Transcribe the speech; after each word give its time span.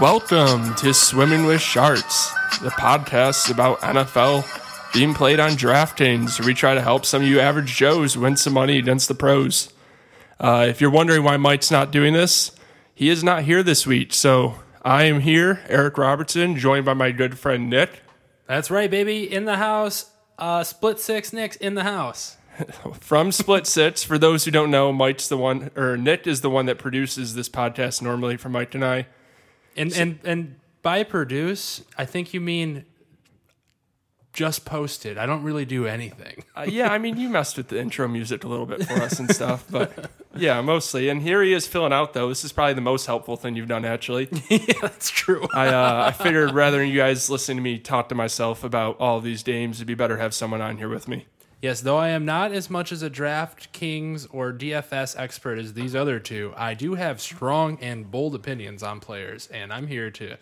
Welcome 0.00 0.74
to 0.76 0.92
Swimming 0.92 1.46
with 1.46 1.60
Sharks, 1.60 2.30
the 2.60 2.70
podcast 2.70 3.50
about 3.50 3.80
NFL 3.80 4.44
being 4.92 5.14
played 5.14 5.38
on 5.38 5.50
DraftKings, 5.52 6.38
where 6.38 6.46
we 6.46 6.54
try 6.54 6.74
to 6.74 6.82
help 6.82 7.06
some 7.06 7.22
of 7.22 7.28
you 7.28 7.38
average 7.38 7.76
Joes 7.76 8.16
win 8.16 8.36
some 8.36 8.54
money 8.54 8.76
against 8.76 9.06
the 9.06 9.14
pros. 9.14 9.72
Uh, 10.40 10.66
if 10.68 10.80
you're 10.80 10.90
wondering 10.90 11.22
why 11.22 11.36
Mike's 11.36 11.70
not 11.70 11.92
doing 11.92 12.12
this, 12.12 12.50
he 12.92 13.08
is 13.08 13.22
not 13.22 13.44
here 13.44 13.62
this 13.62 13.86
week. 13.86 14.12
So 14.12 14.56
I 14.82 15.04
am 15.04 15.20
here, 15.20 15.60
Eric 15.68 15.96
Robertson, 15.96 16.56
joined 16.56 16.84
by 16.84 16.94
my 16.94 17.12
good 17.12 17.38
friend 17.38 17.70
Nick. 17.70 18.00
That's 18.48 18.70
right, 18.70 18.90
baby. 18.90 19.32
In 19.32 19.44
the 19.44 19.56
house. 19.56 20.10
Uh, 20.36 20.64
split 20.64 20.98
six 20.98 21.32
Nick's 21.32 21.56
in 21.56 21.74
the 21.74 21.84
house. 21.84 22.36
from 23.00 23.32
Split 23.32 23.66
Six. 23.66 24.02
For 24.02 24.18
those 24.18 24.44
who 24.44 24.50
don't 24.50 24.70
know, 24.70 24.92
Mike's 24.92 25.28
the 25.28 25.38
one, 25.38 25.70
or 25.76 25.96
Nick 25.96 26.26
is 26.26 26.40
the 26.40 26.50
one 26.50 26.66
that 26.66 26.78
produces 26.78 27.34
this 27.34 27.48
podcast 27.48 28.02
normally 28.02 28.36
for 28.36 28.48
Mike 28.48 28.74
and 28.74 28.84
I. 28.84 29.06
And 29.76 29.92
and 29.92 30.18
and 30.24 30.56
by 30.82 31.02
produce, 31.02 31.82
I 31.96 32.04
think 32.04 32.34
you 32.34 32.40
mean 32.40 32.84
just 34.34 34.64
posted. 34.64 35.16
I 35.16 35.26
don't 35.26 35.44
really 35.44 35.64
do 35.64 35.86
anything. 35.86 36.44
Uh, 36.56 36.66
yeah, 36.68 36.92
I 36.92 36.98
mean, 36.98 37.16
you 37.16 37.28
messed 37.28 37.56
with 37.56 37.68
the 37.68 37.80
intro 37.80 38.08
music 38.08 38.42
a 38.42 38.48
little 38.48 38.66
bit 38.66 38.84
for 38.84 38.94
us 38.94 39.20
and 39.20 39.32
stuff, 39.32 39.64
but 39.70 40.10
yeah, 40.36 40.60
mostly. 40.60 41.08
And 41.08 41.22
here 41.22 41.42
he 41.42 41.54
is 41.54 41.66
filling 41.66 41.92
out, 41.92 42.12
though. 42.12 42.28
This 42.28 42.44
is 42.44 42.52
probably 42.52 42.74
the 42.74 42.80
most 42.80 43.06
helpful 43.06 43.36
thing 43.36 43.54
you've 43.54 43.68
done, 43.68 43.84
actually. 43.84 44.28
yeah, 44.48 44.58
that's 44.82 45.08
true. 45.08 45.46
I 45.54 45.68
uh, 45.68 46.04
I 46.08 46.12
figured 46.12 46.50
rather 46.50 46.78
than 46.78 46.88
you 46.88 46.98
guys 46.98 47.30
listening 47.30 47.58
to 47.58 47.62
me 47.62 47.78
talk 47.78 48.08
to 48.10 48.14
myself 48.14 48.64
about 48.64 48.98
all 48.98 49.20
these 49.20 49.42
games, 49.42 49.78
it'd 49.78 49.86
be 49.86 49.94
better 49.94 50.16
to 50.16 50.22
have 50.22 50.34
someone 50.34 50.60
on 50.60 50.76
here 50.78 50.88
with 50.88 51.08
me. 51.08 51.26
Yes, 51.64 51.80
though 51.80 51.96
I 51.96 52.10
am 52.10 52.26
not 52.26 52.52
as 52.52 52.68
much 52.68 52.92
as 52.92 53.02
a 53.02 53.08
DraftKings 53.08 54.26
or 54.30 54.52
DFS 54.52 55.18
expert 55.18 55.58
as 55.58 55.72
these 55.72 55.94
other 55.94 56.20
two, 56.20 56.52
I 56.58 56.74
do 56.74 56.92
have 56.96 57.22
strong 57.22 57.78
and 57.80 58.10
bold 58.10 58.34
opinions 58.34 58.82
on 58.82 59.00
players, 59.00 59.46
and 59.46 59.72
I'm 59.72 59.86
here 59.86 60.10
to 60.10 60.36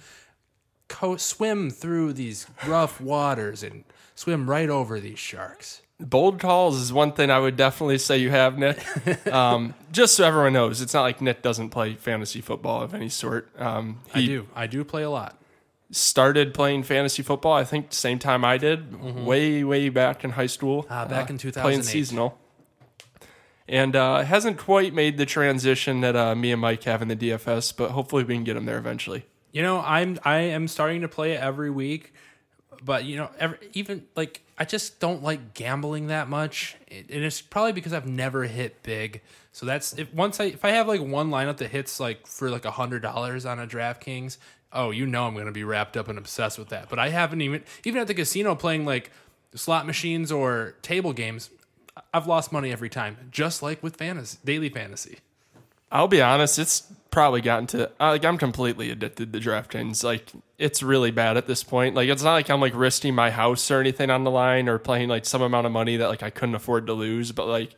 co- 0.88 1.16
swim 1.16 1.70
through 1.70 2.14
these 2.14 2.48
rough 2.66 3.00
waters 3.00 3.62
and 3.62 3.84
swim 4.16 4.50
right 4.50 4.69
over 4.69 4.98
these 4.98 5.20
sharks. 5.20 5.82
Bold 6.00 6.41
calls 6.41 6.77
is 6.80 6.92
one 6.92 7.12
thing 7.12 7.30
I 7.30 7.38
would 7.38 7.56
definitely 7.56 7.98
say 7.98 8.19
you 8.19 8.30
have, 8.30 8.58
Nick. 8.58 8.84
Um, 9.32 9.75
just 9.92 10.16
so 10.16 10.25
everyone 10.25 10.54
knows, 10.54 10.80
it's 10.80 10.92
not 10.92 11.02
like 11.02 11.20
Nick 11.20 11.41
doesn't 11.41 11.70
play 11.70 11.94
fantasy 11.94 12.41
football 12.41 12.82
of 12.82 12.94
any 12.94 13.08
sort. 13.08 13.48
Um, 13.60 14.00
I 14.12 14.27
do. 14.27 14.48
I 14.56 14.66
do 14.66 14.82
play 14.82 15.04
a 15.04 15.10
lot. 15.10 15.38
Started 15.92 16.54
playing 16.54 16.82
fantasy 16.82 17.22
football. 17.22 17.52
I 17.52 17.64
think 17.64 17.92
same 17.92 18.18
time 18.18 18.44
I 18.44 18.58
did, 18.58 19.24
way 19.24 19.62
way 19.62 19.88
back 19.88 20.24
in 20.24 20.30
high 20.30 20.46
school. 20.46 20.86
Uh, 20.90 21.06
back 21.06 21.30
in 21.30 21.38
two 21.38 21.52
thousand 21.52 21.62
playing 21.62 21.82
seasonal, 21.82 22.38
and 23.68 23.94
uh, 23.94 24.22
hasn't 24.22 24.58
quite 24.58 24.92
made 24.92 25.18
the 25.18 25.26
transition 25.26 26.00
that 26.00 26.16
uh, 26.16 26.34
me 26.34 26.50
and 26.50 26.60
Mike 26.60 26.82
have 26.84 27.02
in 27.02 27.08
the 27.08 27.16
DFS, 27.16 27.76
but 27.76 27.92
hopefully 27.92 28.24
we 28.24 28.34
can 28.34 28.44
get 28.44 28.56
him 28.56 28.64
there 28.64 28.78
eventually. 28.78 29.24
You 29.52 29.62
know, 29.62 29.80
I'm 29.80 30.18
I 30.24 30.38
am 30.38 30.66
starting 30.66 31.02
to 31.02 31.08
play 31.08 31.32
it 31.32 31.40
every 31.40 31.70
week, 31.70 32.14
but 32.82 33.04
you 33.04 33.16
know, 33.16 33.30
every, 33.38 33.58
even 33.74 34.06
like 34.16 34.40
I 34.58 34.64
just 34.64 34.98
don't 34.98 35.22
like 35.22 35.54
gambling 35.54 36.06
that 36.06 36.28
much, 36.28 36.76
and 36.90 37.04
it's 37.08 37.40
probably 37.40 37.72
because 37.72 37.92
I've 37.92 38.06
never 38.06 38.44
hit 38.44 38.82
big. 38.82 39.20
So 39.52 39.66
that's 39.66 39.92
if 39.98 40.12
once 40.14 40.40
I 40.40 40.44
if 40.44 40.64
I 40.64 40.70
have 40.70 40.88
like 40.88 41.02
one 41.02 41.30
lineup 41.30 41.58
that 41.58 41.70
hits 41.70 42.00
like 42.00 42.26
for 42.26 42.48
like 42.48 42.64
a 42.64 42.70
hundred 42.70 43.02
dollars 43.02 43.44
on 43.44 43.58
a 43.58 43.66
DraftKings, 43.66 44.38
oh, 44.73 44.91
you 44.91 45.06
know 45.06 45.27
I'm 45.27 45.37
gonna 45.37 45.53
be 45.53 45.65
wrapped 45.65 45.97
up 45.97 46.09
and 46.09 46.19
obsessed 46.19 46.59
with 46.59 46.69
that. 46.69 46.89
But 46.89 46.98
I 46.98 47.11
haven't 47.11 47.41
even 47.41 47.62
even 47.84 48.01
at 48.01 48.06
the 48.06 48.15
casino 48.15 48.55
playing 48.55 48.84
like 48.84 49.11
slot 49.55 49.87
machines 49.87 50.33
or 50.33 50.75
table 50.83 51.12
games. 51.12 51.51
I've 52.15 52.27
lost 52.27 52.53
money 52.53 52.73
every 52.73 52.89
time, 52.89 53.17
just 53.31 53.62
like 53.62 53.83
with 53.83 53.97
fantasy, 53.97 54.39
daily 54.45 54.69
fantasy. 54.69 55.19
I'll 55.91 56.09
be 56.09 56.23
honest, 56.23 56.59
it's 56.59 56.91
probably 57.11 57.43
gotten 57.43 57.67
to 57.69 57.91
like 58.00 58.25
I'm 58.25 58.39
completely 58.39 58.91
addicted 58.91 59.33
to 59.33 59.41
DraftKings. 59.41 60.03
Like 60.03 60.33
it's 60.59 60.83
really 60.83 61.11
bad 61.11 61.37
at 61.37 61.47
this 61.47 61.62
point. 61.62 61.95
Like 61.95 62.09
it's 62.09 62.23
not 62.23 62.32
like 62.32 62.49
I'm 62.49 62.61
like 62.61 62.75
risking 62.75 63.15
my 63.15 63.31
house 63.31 63.71
or 63.71 63.81
anything 63.81 64.09
on 64.09 64.25
the 64.25 64.31
line 64.31 64.69
or 64.69 64.78
playing 64.78 65.11
like 65.11 65.27
some 65.27 65.43
amount 65.43 65.66
of 65.66 65.72
money 65.72 65.99
that 65.99 66.09
like 66.09 66.22
I 66.22 66.31
couldn't 66.31 66.55
afford 66.55 66.87
to 66.87 66.94
lose, 66.94 67.32
but 67.32 67.47
like 67.47 67.75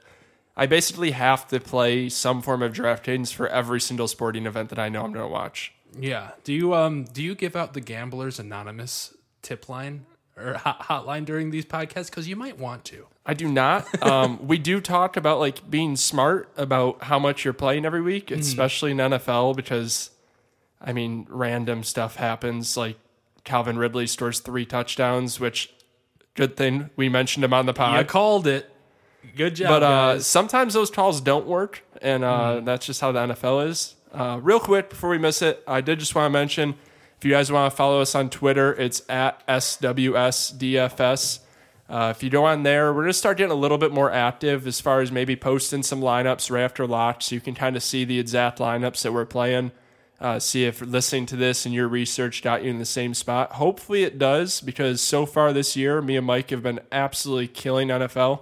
I 0.56 0.66
basically 0.66 1.10
have 1.10 1.49
to 1.49 1.59
play 1.59 2.09
some 2.09 2.41
form 2.41 2.62
of 2.62 2.72
DraftKings 2.72 3.33
for 3.33 3.49
every 3.49 3.81
single 3.81 4.06
sporting 4.06 4.47
event 4.47 4.69
that 4.69 4.78
I 4.78 4.88
know 4.88 5.04
I'm 5.04 5.12
going 5.12 5.27
to 5.27 5.33
watch. 5.33 5.75
Yeah. 5.99 6.31
Do 6.44 6.53
you 6.53 6.75
um 6.75 7.05
do 7.05 7.22
you 7.22 7.34
give 7.34 7.56
out 7.56 7.75
the 7.75 7.81
Gamblers 7.81 8.38
Anonymous 8.38 9.15
tip 9.43 9.69
line 9.69 10.06
or 10.37 10.55
hot, 10.55 10.81
hotline 10.81 11.25
during 11.25 11.50
these 11.50 11.65
podcasts? 11.65 12.10
Because 12.10 12.28
you 12.28 12.37
might 12.37 12.59
want 12.59 12.84
to. 12.87 13.06
I 13.27 13.34
do 13.34 13.49
not. 13.49 14.03
Um, 14.03 14.47
we 14.47 14.59
do 14.59 14.81
talk 14.81 15.16
about 15.16 15.38
like 15.38 15.71
being 15.71 15.97
smart 15.97 16.50
about 16.56 17.04
how 17.04 17.19
much 17.19 17.44
you're 17.44 17.54
playing 17.54 17.87
every 17.87 18.03
week, 18.03 18.31
especially 18.31 18.91
in 18.91 18.99
NFL, 18.99 19.56
because 19.56 20.10
I 20.81 20.93
mean, 20.93 21.27
random 21.31 21.83
stuff 21.84 22.16
happens. 22.16 22.77
Like 22.77 22.99
Calvin 23.44 23.78
Ridley 23.78 24.06
scores 24.06 24.41
three 24.41 24.66
touchdowns, 24.66 25.41
which 25.41 25.72
good 26.34 26.56
thing 26.56 26.91
we 26.97 27.09
mentioned 27.09 27.44
him 27.44 27.54
on 27.54 27.66
the 27.66 27.75
pod. 27.75 27.97
I 27.97 28.04
called 28.04 28.47
it. 28.47 28.71
Good 29.37 29.56
job, 29.56 29.69
but 29.69 29.83
uh, 29.83 30.21
sometimes 30.21 30.75
those 30.75 30.91
calls 30.91 31.22
don't 31.22 31.47
work, 31.47 31.83
and 32.03 32.25
uh, 32.25 32.60
that's 32.60 32.87
just 32.87 33.00
how 33.00 33.12
the 33.12 33.21
NFL 33.21 33.69
is. 33.69 33.94
Uh, 34.12 34.38
real 34.43 34.60
quick 34.60 34.91
before 34.91 35.10
we 35.10 35.19
miss 35.19 35.43
it, 35.43 35.62
I 35.66 35.81
did 35.81 35.99
just 35.99 36.15
want 36.15 36.27
to 36.27 36.31
mention 36.31 36.77
if 37.19 37.25
you 37.25 37.31
guys 37.31 37.50
want 37.50 37.72
to 37.72 37.77
follow 37.77 38.00
us 38.00 38.15
on 38.15 38.28
Twitter, 38.31 38.75
it's 38.75 39.03
at 39.09 39.47
SWSDFS. 39.47 41.38
Uh, 41.88 42.12
if 42.15 42.22
you 42.22 42.31
go 42.31 42.44
on 42.44 42.62
there, 42.62 42.93
we're 42.93 43.03
going 43.03 43.09
to 43.09 43.15
start 43.15 43.38
getting 43.38 43.53
a 43.53 43.56
little 43.56 43.78
bit 43.78 43.93
more 43.93 44.10
active 44.10 44.66
as 44.66 44.81
far 44.81 45.00
as 45.00 45.12
maybe 45.12 45.37
posting 45.37 45.83
some 45.83 46.00
lineups 46.00 46.50
right 46.50 46.62
after 46.62 46.87
lock 46.87 47.22
so 47.22 47.34
you 47.34 47.41
can 47.41 47.54
kind 47.54 47.77
of 47.77 47.83
see 47.83 48.04
the 48.04 48.19
exact 48.19 48.59
lineups 48.59 49.03
that 49.03 49.12
we're 49.12 49.25
playing. 49.25 49.71
Uh, 50.21 50.38
see 50.38 50.65
if 50.65 50.81
listening 50.81 51.27
to 51.27 51.37
this 51.37 51.66
and 51.66 51.75
your 51.75 51.88
research 51.88 52.43
got 52.43 52.62
you 52.62 52.71
in 52.71 52.78
the 52.78 52.84
same 52.84 53.12
spot. 53.12 53.53
Hopefully 53.53 54.04
it 54.04 54.19
does 54.19 54.60
because 54.60 55.00
so 55.00 55.27
far 55.27 55.53
this 55.53 55.77
year, 55.77 56.00
me 56.00 56.16
and 56.16 56.27
Mike 56.27 56.50
have 56.50 56.62
been 56.62 56.81
absolutely 56.93 57.49
killing 57.49 57.88
NFL. 57.88 58.41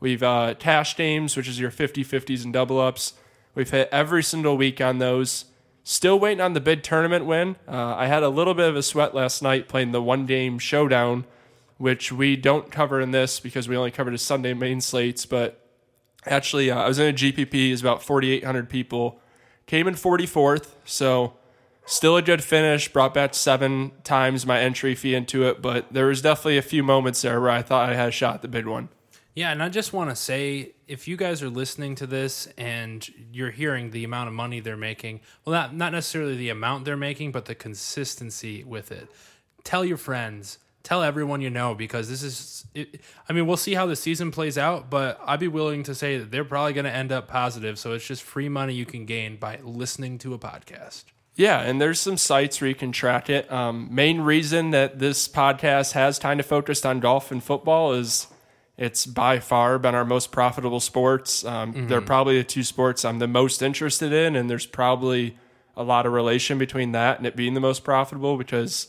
We've 0.00 0.22
uh, 0.22 0.54
cash 0.58 0.96
games, 0.96 1.36
which 1.36 1.48
is 1.48 1.58
your 1.58 1.70
50 1.70 2.04
50s 2.04 2.44
and 2.44 2.52
double 2.52 2.80
ups. 2.80 3.14
We've 3.54 3.70
hit 3.70 3.88
every 3.90 4.22
single 4.22 4.56
week 4.56 4.80
on 4.80 4.98
those. 4.98 5.46
Still 5.82 6.18
waiting 6.20 6.40
on 6.40 6.52
the 6.52 6.60
big 6.60 6.82
tournament 6.82 7.24
win. 7.24 7.56
Uh, 7.66 7.94
I 7.96 8.06
had 8.06 8.22
a 8.22 8.28
little 8.28 8.54
bit 8.54 8.68
of 8.68 8.76
a 8.76 8.82
sweat 8.82 9.14
last 9.14 9.42
night 9.42 9.68
playing 9.68 9.92
the 9.92 10.02
one 10.02 10.26
game 10.26 10.58
showdown, 10.58 11.24
which 11.78 12.12
we 12.12 12.36
don't 12.36 12.70
cover 12.70 13.00
in 13.00 13.10
this 13.10 13.40
because 13.40 13.68
we 13.68 13.76
only 13.76 13.90
covered 13.90 14.12
the 14.12 14.18
Sunday 14.18 14.54
main 14.54 14.80
slates. 14.80 15.26
But 15.26 15.66
actually, 16.26 16.70
uh, 16.70 16.78
I 16.78 16.88
was 16.88 16.98
in 16.98 17.08
a 17.08 17.16
GPP, 17.16 17.70
is 17.70 17.80
about 17.80 18.02
4,800 18.02 18.68
people. 18.68 19.20
Came 19.66 19.88
in 19.88 19.94
44th, 19.94 20.68
so 20.84 21.34
still 21.84 22.16
a 22.16 22.22
good 22.22 22.44
finish. 22.44 22.92
Brought 22.92 23.14
back 23.14 23.34
seven 23.34 23.92
times 24.04 24.46
my 24.46 24.60
entry 24.60 24.94
fee 24.94 25.14
into 25.14 25.44
it, 25.48 25.60
but 25.60 25.92
there 25.92 26.06
was 26.06 26.22
definitely 26.22 26.58
a 26.58 26.62
few 26.62 26.82
moments 26.82 27.22
there 27.22 27.40
where 27.40 27.50
I 27.50 27.62
thought 27.62 27.90
I 27.90 27.94
had 27.94 28.08
a 28.10 28.12
shot 28.12 28.36
at 28.36 28.42
the 28.42 28.48
big 28.48 28.66
one. 28.66 28.90
Yeah, 29.38 29.52
and 29.52 29.62
I 29.62 29.68
just 29.68 29.92
want 29.92 30.10
to 30.10 30.16
say 30.16 30.72
if 30.88 31.06
you 31.06 31.16
guys 31.16 31.44
are 31.44 31.48
listening 31.48 31.94
to 31.94 32.08
this 32.08 32.48
and 32.58 33.08
you're 33.32 33.52
hearing 33.52 33.92
the 33.92 34.02
amount 34.02 34.26
of 34.26 34.34
money 34.34 34.58
they're 34.58 34.76
making, 34.76 35.20
well, 35.44 35.52
not, 35.52 35.76
not 35.76 35.92
necessarily 35.92 36.36
the 36.36 36.48
amount 36.48 36.84
they're 36.84 36.96
making, 36.96 37.30
but 37.30 37.44
the 37.44 37.54
consistency 37.54 38.64
with 38.64 38.90
it. 38.90 39.08
Tell 39.62 39.84
your 39.84 39.96
friends, 39.96 40.58
tell 40.82 41.04
everyone 41.04 41.40
you 41.40 41.50
know, 41.50 41.76
because 41.76 42.08
this 42.08 42.24
is, 42.24 42.64
it, 42.74 43.00
I 43.28 43.32
mean, 43.32 43.46
we'll 43.46 43.56
see 43.56 43.74
how 43.74 43.86
the 43.86 43.94
season 43.94 44.32
plays 44.32 44.58
out, 44.58 44.90
but 44.90 45.20
I'd 45.24 45.38
be 45.38 45.46
willing 45.46 45.84
to 45.84 45.94
say 45.94 46.18
that 46.18 46.32
they're 46.32 46.44
probably 46.44 46.72
going 46.72 46.86
to 46.86 46.92
end 46.92 47.12
up 47.12 47.28
positive. 47.28 47.78
So 47.78 47.92
it's 47.92 48.04
just 48.04 48.24
free 48.24 48.48
money 48.48 48.74
you 48.74 48.86
can 48.86 49.06
gain 49.06 49.36
by 49.36 49.60
listening 49.62 50.18
to 50.18 50.34
a 50.34 50.38
podcast. 50.40 51.04
Yeah, 51.36 51.60
and 51.60 51.80
there's 51.80 52.00
some 52.00 52.16
sites 52.16 52.60
where 52.60 52.66
you 52.66 52.74
can 52.74 52.90
track 52.90 53.30
it. 53.30 53.48
Um, 53.52 53.86
main 53.92 54.20
reason 54.20 54.70
that 54.72 54.98
this 54.98 55.28
podcast 55.28 55.92
has 55.92 56.18
kind 56.18 56.40
of 56.40 56.46
focused 56.46 56.84
on 56.84 56.98
golf 56.98 57.30
and 57.30 57.40
football 57.40 57.92
is 57.92 58.26
it's 58.78 59.04
by 59.04 59.40
far 59.40 59.78
been 59.78 59.94
our 59.94 60.04
most 60.04 60.30
profitable 60.30 60.80
sports. 60.80 61.44
Um, 61.44 61.88
They're 61.88 62.00
probably 62.00 62.38
the 62.38 62.44
two 62.44 62.62
sports 62.62 63.04
I'm 63.04 63.18
the 63.18 63.26
most 63.28 63.60
interested 63.60 64.12
in, 64.12 64.36
and 64.36 64.48
there's 64.48 64.66
probably 64.66 65.36
a 65.76 65.82
lot 65.82 66.06
of 66.06 66.12
relation 66.12 66.58
between 66.58 66.92
that 66.92 67.18
and 67.18 67.26
it 67.26 67.36
being 67.36 67.54
the 67.54 67.60
most 67.60 67.82
profitable 67.84 68.36
because, 68.38 68.88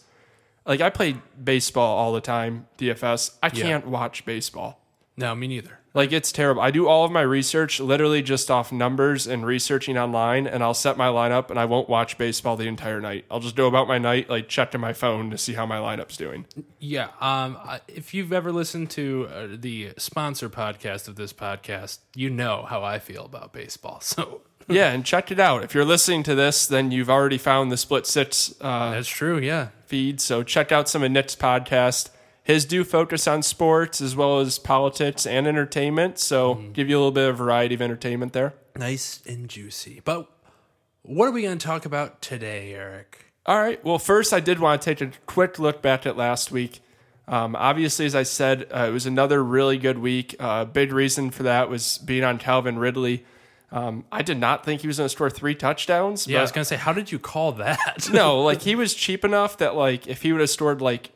like, 0.65 0.79
I 0.79 0.89
play 0.91 1.15
baseball 1.43 1.97
all 1.97 2.13
the 2.13 2.21
time, 2.21 2.67
DFS. 2.77 3.37
I 3.43 3.49
can't 3.49 3.87
watch 3.87 4.25
baseball. 4.25 4.79
No, 5.17 5.33
me 5.35 5.47
neither. 5.47 5.78
Like 5.93 6.11
it's 6.11 6.31
terrible. 6.31 6.61
I 6.61 6.69
do 6.71 6.87
all 6.87 7.03
of 7.03 7.11
my 7.11 7.21
research 7.21 7.79
literally 7.79 8.21
just 8.21 8.51
off 8.51 8.71
numbers 8.71 9.25
and 9.25 9.45
researching 9.45 9.97
online, 9.97 10.45
and 10.45 10.63
I'll 10.63 10.75
set 10.75 10.97
my 10.97 11.07
lineup, 11.07 11.49
and 11.49 11.59
I 11.59 11.65
won't 11.65 11.89
watch 11.89 12.17
baseball 12.17 12.55
the 12.55 12.67
entire 12.67 13.01
night. 13.01 13.25
I'll 13.31 13.39
just 13.39 13.55
go 13.55 13.67
about 13.67 13.87
my 13.87 13.97
night 13.97 14.29
like 14.29 14.47
checking 14.47 14.79
my 14.81 14.93
phone 14.93 15.31
to 15.31 15.37
see 15.37 15.53
how 15.53 15.65
my 15.65 15.77
lineup's 15.77 16.15
doing. 16.15 16.45
Yeah. 16.79 17.07
Um, 17.19 17.57
if 17.87 18.13
you've 18.13 18.31
ever 18.31 18.51
listened 18.51 18.91
to 18.91 19.27
uh, 19.33 19.47
the 19.51 19.93
sponsor 19.97 20.47
podcast 20.49 21.07
of 21.07 21.15
this 21.15 21.33
podcast, 21.33 21.99
you 22.15 22.29
know 22.29 22.65
how 22.69 22.83
I 22.83 22.99
feel 22.99 23.25
about 23.25 23.51
baseball. 23.53 24.01
So 24.09 24.41
yeah, 24.67 24.91
and 24.91 25.03
check 25.03 25.31
it 25.31 25.39
out. 25.39 25.63
If 25.63 25.73
you're 25.73 25.83
listening 25.85 26.21
to 26.23 26.35
this, 26.35 26.67
then 26.67 26.91
you've 26.91 27.09
already 27.09 27.39
found 27.39 27.71
the 27.71 27.77
Split 27.77 28.05
Six 28.05 28.53
uh, 28.61 28.91
that's 28.91 29.07
true. 29.07 29.39
Yeah. 29.39 29.69
feed. 29.87 30.21
So 30.21 30.43
check 30.43 30.71
out 30.71 30.87
some 30.87 31.01
of 31.01 31.09
Nick's 31.11 31.35
podcast. 31.35 32.11
His 32.49 32.65
do 32.65 32.83
focus 32.83 33.27
on 33.27 33.43
sports 33.43 34.01
as 34.01 34.15
well 34.15 34.39
as 34.39 34.57
politics 34.57 35.27
and 35.27 35.45
entertainment. 35.45 36.17
So 36.17 36.55
give 36.73 36.89
you 36.89 36.95
a 36.95 36.97
little 36.97 37.11
bit 37.11 37.29
of 37.29 37.37
variety 37.37 37.75
of 37.75 37.81
entertainment 37.83 38.33
there. 38.33 38.55
Nice 38.75 39.21
and 39.27 39.47
juicy. 39.47 40.01
But 40.03 40.27
what 41.03 41.27
are 41.27 41.31
we 41.31 41.43
going 41.43 41.59
to 41.59 41.63
talk 41.63 41.85
about 41.85 42.23
today, 42.23 42.73
Eric? 42.73 43.27
All 43.45 43.59
right. 43.59 43.85
Well, 43.85 43.99
first, 43.99 44.33
I 44.33 44.39
did 44.39 44.57
want 44.57 44.81
to 44.81 44.95
take 44.95 44.99
a 44.99 45.15
quick 45.27 45.59
look 45.59 45.83
back 45.83 46.07
at 46.07 46.17
last 46.17 46.51
week. 46.51 46.79
Um, 47.27 47.55
obviously, 47.55 48.07
as 48.07 48.15
I 48.15 48.23
said, 48.23 48.65
uh, 48.75 48.87
it 48.89 48.93
was 48.93 49.05
another 49.05 49.43
really 49.43 49.77
good 49.77 49.99
week. 49.99 50.33
A 50.39 50.43
uh, 50.43 50.65
big 50.65 50.91
reason 50.91 51.29
for 51.29 51.43
that 51.43 51.69
was 51.69 51.99
being 51.99 52.23
on 52.23 52.39
Calvin 52.39 52.79
Ridley. 52.79 53.25
Um, 53.71 54.05
I 54.11 54.23
did 54.23 54.39
not 54.39 54.65
think 54.65 54.81
he 54.81 54.87
was 54.87 54.97
going 54.97 55.05
to 55.05 55.13
score 55.13 55.29
three 55.29 55.53
touchdowns. 55.53 56.25
Yeah, 56.25 56.39
I 56.39 56.41
was 56.41 56.51
going 56.51 56.63
to 56.63 56.67
say, 56.67 56.77
how 56.77 56.93
did 56.93 57.11
you 57.11 57.19
call 57.19 57.51
that? 57.51 58.09
no, 58.11 58.41
like 58.41 58.61
he 58.63 58.73
was 58.73 58.95
cheap 58.95 59.23
enough 59.23 59.59
that 59.59 59.75
like 59.75 60.07
if 60.07 60.23
he 60.23 60.31
would 60.31 60.41
have 60.41 60.49
scored 60.49 60.81
like 60.81 61.11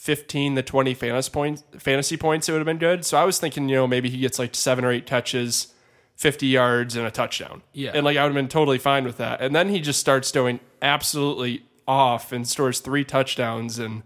15 0.00 0.56
to 0.56 0.62
20 0.62 0.94
fantasy 0.94 1.30
points, 1.30 1.62
fantasy 1.76 2.16
points, 2.16 2.48
it 2.48 2.52
would 2.52 2.58
have 2.58 2.64
been 2.64 2.78
good. 2.78 3.04
So 3.04 3.18
I 3.18 3.24
was 3.24 3.38
thinking, 3.38 3.68
you 3.68 3.76
know, 3.76 3.86
maybe 3.86 4.08
he 4.08 4.16
gets 4.16 4.38
like 4.38 4.54
seven 4.54 4.82
or 4.82 4.90
eight 4.90 5.06
touches, 5.06 5.74
50 6.16 6.46
yards, 6.46 6.96
and 6.96 7.06
a 7.06 7.10
touchdown. 7.10 7.60
Yeah. 7.74 7.90
And 7.92 8.02
like 8.02 8.16
I 8.16 8.22
would 8.22 8.30
have 8.30 8.34
been 8.34 8.48
totally 8.48 8.78
fine 8.78 9.04
with 9.04 9.18
that. 9.18 9.42
And 9.42 9.54
then 9.54 9.68
he 9.68 9.78
just 9.78 10.00
starts 10.00 10.32
doing 10.32 10.58
absolutely 10.80 11.64
off 11.86 12.32
and 12.32 12.48
scores 12.48 12.80
three 12.80 13.04
touchdowns. 13.04 13.78
And 13.78 14.02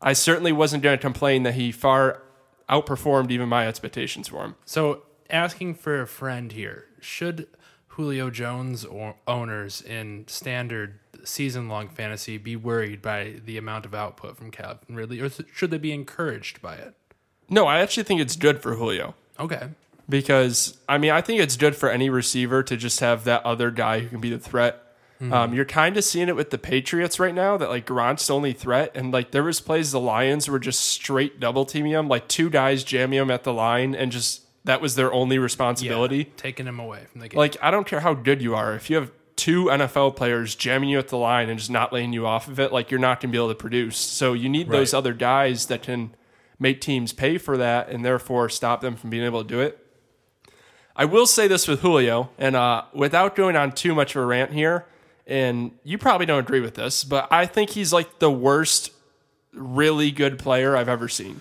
I 0.00 0.12
certainly 0.12 0.50
wasn't 0.50 0.82
going 0.82 0.98
to 0.98 1.00
complain 1.00 1.44
that 1.44 1.54
he 1.54 1.70
far 1.70 2.20
outperformed 2.68 3.30
even 3.30 3.48
my 3.48 3.68
expectations 3.68 4.26
for 4.26 4.42
him. 4.42 4.56
So 4.64 5.04
asking 5.30 5.76
for 5.76 6.02
a 6.02 6.06
friend 6.08 6.50
here, 6.50 6.86
should 7.00 7.46
Julio 7.92 8.30
Jones 8.30 8.86
or 8.86 9.16
owners 9.28 9.82
in 9.82 10.24
standard 10.26 10.98
season 11.24 11.68
long 11.68 11.88
fantasy 11.88 12.38
be 12.38 12.56
worried 12.56 13.02
by 13.02 13.34
the 13.44 13.58
amount 13.58 13.84
of 13.84 13.94
output 13.94 14.36
from 14.36 14.50
Calvin 14.50 14.96
Ridley, 14.96 15.20
or 15.20 15.28
should 15.52 15.70
they 15.70 15.78
be 15.78 15.92
encouraged 15.92 16.62
by 16.62 16.76
it? 16.76 16.94
No, 17.50 17.66
I 17.66 17.80
actually 17.80 18.04
think 18.04 18.22
it's 18.22 18.34
good 18.34 18.62
for 18.62 18.76
Julio. 18.76 19.14
Okay. 19.38 19.68
Because, 20.08 20.78
I 20.88 20.96
mean, 20.96 21.10
I 21.10 21.20
think 21.20 21.40
it's 21.40 21.56
good 21.56 21.76
for 21.76 21.90
any 21.90 22.08
receiver 22.08 22.62
to 22.62 22.78
just 22.78 23.00
have 23.00 23.24
that 23.24 23.44
other 23.44 23.70
guy 23.70 24.00
who 24.00 24.08
can 24.08 24.20
be 24.20 24.30
the 24.30 24.38
threat. 24.38 24.82
Mm-hmm. 25.20 25.32
Um, 25.34 25.54
you're 25.54 25.66
kind 25.66 25.96
of 25.98 26.02
seeing 26.02 26.28
it 26.28 26.34
with 26.34 26.48
the 26.48 26.58
Patriots 26.58 27.20
right 27.20 27.34
now 27.34 27.58
that 27.58 27.68
like 27.68 27.86
Gronk's 27.86 28.26
the 28.26 28.34
only 28.34 28.54
threat, 28.54 28.90
and 28.94 29.12
like 29.12 29.32
there 29.32 29.42
was 29.42 29.60
plays 29.60 29.92
the 29.92 30.00
Lions 30.00 30.48
were 30.48 30.58
just 30.58 30.80
straight 30.80 31.38
double 31.38 31.66
teaming 31.66 31.92
him, 31.92 32.08
like 32.08 32.26
two 32.26 32.48
guys 32.48 32.84
jamming 32.84 33.18
him 33.18 33.30
at 33.30 33.44
the 33.44 33.52
line, 33.52 33.94
and 33.94 34.10
just 34.10 34.42
that 34.64 34.80
was 34.80 34.94
their 34.94 35.12
only 35.12 35.38
responsibility. 35.38 36.18
Yeah, 36.18 36.24
taking 36.36 36.66
him 36.66 36.78
away 36.78 37.04
from 37.10 37.20
the 37.20 37.28
game. 37.28 37.38
Like 37.38 37.56
I 37.62 37.70
don't 37.70 37.86
care 37.86 38.00
how 38.00 38.14
good 38.14 38.42
you 38.42 38.54
are, 38.54 38.74
if 38.74 38.90
you 38.90 38.96
have 38.96 39.10
two 39.36 39.64
NFL 39.64 40.14
players 40.16 40.54
jamming 40.54 40.88
you 40.88 40.98
at 40.98 41.08
the 41.08 41.16
line 41.16 41.48
and 41.48 41.58
just 41.58 41.70
not 41.70 41.92
laying 41.92 42.12
you 42.12 42.26
off 42.26 42.48
of 42.48 42.60
it, 42.60 42.72
like 42.72 42.90
you're 42.90 43.00
not 43.00 43.20
going 43.20 43.30
to 43.30 43.32
be 43.32 43.38
able 43.38 43.48
to 43.48 43.54
produce. 43.54 43.96
So 43.96 44.34
you 44.34 44.48
need 44.48 44.68
right. 44.68 44.78
those 44.78 44.94
other 44.94 45.14
guys 45.14 45.66
that 45.66 45.82
can 45.82 46.14
make 46.58 46.80
teams 46.80 47.12
pay 47.12 47.38
for 47.38 47.56
that 47.56 47.88
and 47.88 48.04
therefore 48.04 48.48
stop 48.48 48.80
them 48.80 48.94
from 48.94 49.10
being 49.10 49.24
able 49.24 49.42
to 49.42 49.48
do 49.48 49.60
it. 49.60 49.78
I 50.94 51.06
will 51.06 51.26
say 51.26 51.48
this 51.48 51.66
with 51.66 51.80
Julio, 51.80 52.30
and 52.38 52.54
uh, 52.54 52.84
without 52.92 53.34
going 53.34 53.56
on 53.56 53.72
too 53.72 53.94
much 53.94 54.14
of 54.14 54.22
a 54.22 54.26
rant 54.26 54.52
here, 54.52 54.86
and 55.26 55.72
you 55.84 55.96
probably 55.96 56.26
don't 56.26 56.40
agree 56.40 56.60
with 56.60 56.74
this, 56.74 57.02
but 57.02 57.26
I 57.32 57.46
think 57.46 57.70
he's 57.70 57.92
like 57.92 58.18
the 58.18 58.30
worst 58.30 58.92
really 59.54 60.10
good 60.10 60.38
player 60.38 60.76
I've 60.76 60.90
ever 60.90 61.08
seen. 61.08 61.40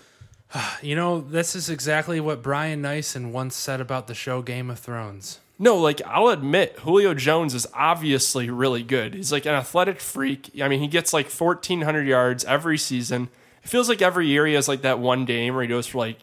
You 0.81 0.95
know, 0.95 1.21
this 1.21 1.56
is 1.56 1.69
exactly 1.69 2.19
what 2.19 2.42
Brian 2.42 2.81
Nyson 2.81 3.31
once 3.31 3.56
said 3.56 3.80
about 3.80 4.07
the 4.07 4.15
show 4.15 4.42
Game 4.42 4.69
of 4.69 4.80
Thrones. 4.80 5.39
No, 5.59 5.77
like 5.77 6.01
I'll 6.07 6.30
admit, 6.30 6.80
Julio 6.80 7.13
Jones 7.13 7.53
is 7.53 7.68
obviously 7.75 8.50
really 8.50 8.81
good. 8.81 9.13
He's 9.13 9.31
like 9.31 9.45
an 9.45 9.53
athletic 9.53 10.00
freak. 10.00 10.50
I 10.59 10.68
mean, 10.68 10.80
he 10.80 10.88
gets 10.88 11.13
like 11.13 11.30
1,400 11.30 12.07
yards 12.07 12.44
every 12.45 12.80
season. 12.80 13.30
It 13.63 13.69
feels 13.69 13.88
like 13.88 14.01
every 14.01 14.27
year 14.27 14.48
he 14.48 14.56
has 14.56 14.68
like 14.68 14.81
that 14.81 14.98
one 14.98 15.25
game 15.25 15.53
where 15.53 15.62
he 15.62 15.68
goes 15.68 15.86
for 15.86 16.00
like 16.00 16.18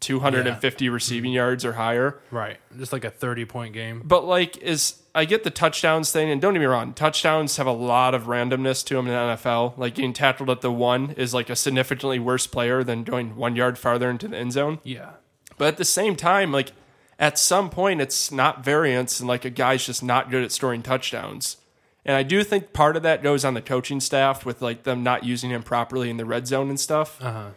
250 0.00 0.84
yeah. 0.84 0.90
receiving 0.90 1.32
yards 1.32 1.64
or 1.64 1.72
higher. 1.72 2.20
Right. 2.30 2.58
Just 2.76 2.92
like 2.92 3.04
a 3.04 3.10
30 3.10 3.44
point 3.46 3.74
game. 3.74 4.02
But 4.04 4.24
like 4.24 4.56
is 4.58 5.02
I 5.14 5.24
get 5.24 5.44
the 5.44 5.50
touchdowns 5.50 6.12
thing 6.12 6.30
and 6.30 6.40
don't 6.40 6.54
get 6.54 6.60
me 6.60 6.66
wrong, 6.66 6.92
touchdowns 6.92 7.56
have 7.56 7.66
a 7.66 7.72
lot 7.72 8.14
of 8.14 8.24
randomness 8.24 8.84
to 8.86 8.94
them 8.94 9.06
in 9.06 9.12
the 9.12 9.18
NFL. 9.18 9.76
Like 9.76 9.96
getting 9.96 10.12
tackled 10.12 10.50
at 10.50 10.60
the 10.60 10.70
1 10.70 11.12
is 11.12 11.34
like 11.34 11.50
a 11.50 11.56
significantly 11.56 12.18
worse 12.18 12.46
player 12.46 12.84
than 12.84 13.02
going 13.04 13.36
1 13.36 13.56
yard 13.56 13.78
farther 13.78 14.10
into 14.10 14.28
the 14.28 14.36
end 14.36 14.52
zone. 14.52 14.78
Yeah. 14.84 15.12
But 15.56 15.68
at 15.68 15.76
the 15.76 15.84
same 15.84 16.14
time, 16.14 16.52
like 16.52 16.72
at 17.18 17.38
some 17.38 17.68
point 17.68 18.00
it's 18.00 18.30
not 18.30 18.64
variance 18.64 19.18
and 19.18 19.28
like 19.28 19.44
a 19.44 19.50
guy's 19.50 19.84
just 19.84 20.02
not 20.02 20.30
good 20.30 20.44
at 20.44 20.52
storing 20.52 20.82
touchdowns. 20.82 21.56
And 22.04 22.16
I 22.16 22.22
do 22.22 22.42
think 22.44 22.72
part 22.72 22.96
of 22.96 23.02
that 23.02 23.22
goes 23.22 23.44
on 23.44 23.54
the 23.54 23.60
coaching 23.60 24.00
staff 24.00 24.46
with 24.46 24.62
like 24.62 24.84
them 24.84 25.02
not 25.02 25.24
using 25.24 25.50
him 25.50 25.62
properly 25.62 26.08
in 26.08 26.16
the 26.16 26.24
red 26.24 26.46
zone 26.46 26.68
and 26.68 26.78
stuff. 26.78 27.18
Uh-huh. 27.20 27.50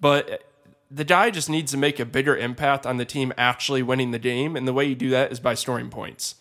But 0.00 0.44
the 0.90 1.04
guy 1.04 1.30
just 1.30 1.48
needs 1.48 1.72
to 1.72 1.78
make 1.78 1.98
a 1.98 2.04
bigger 2.04 2.36
impact 2.36 2.86
on 2.86 2.96
the 2.96 3.04
team 3.04 3.32
actually 3.36 3.82
winning 3.82 4.10
the 4.10 4.18
game, 4.18 4.56
and 4.56 4.66
the 4.66 4.72
way 4.72 4.84
you 4.84 4.94
do 4.94 5.10
that 5.10 5.32
is 5.32 5.40
by 5.40 5.54
storing 5.54 5.90
points. 5.90 6.36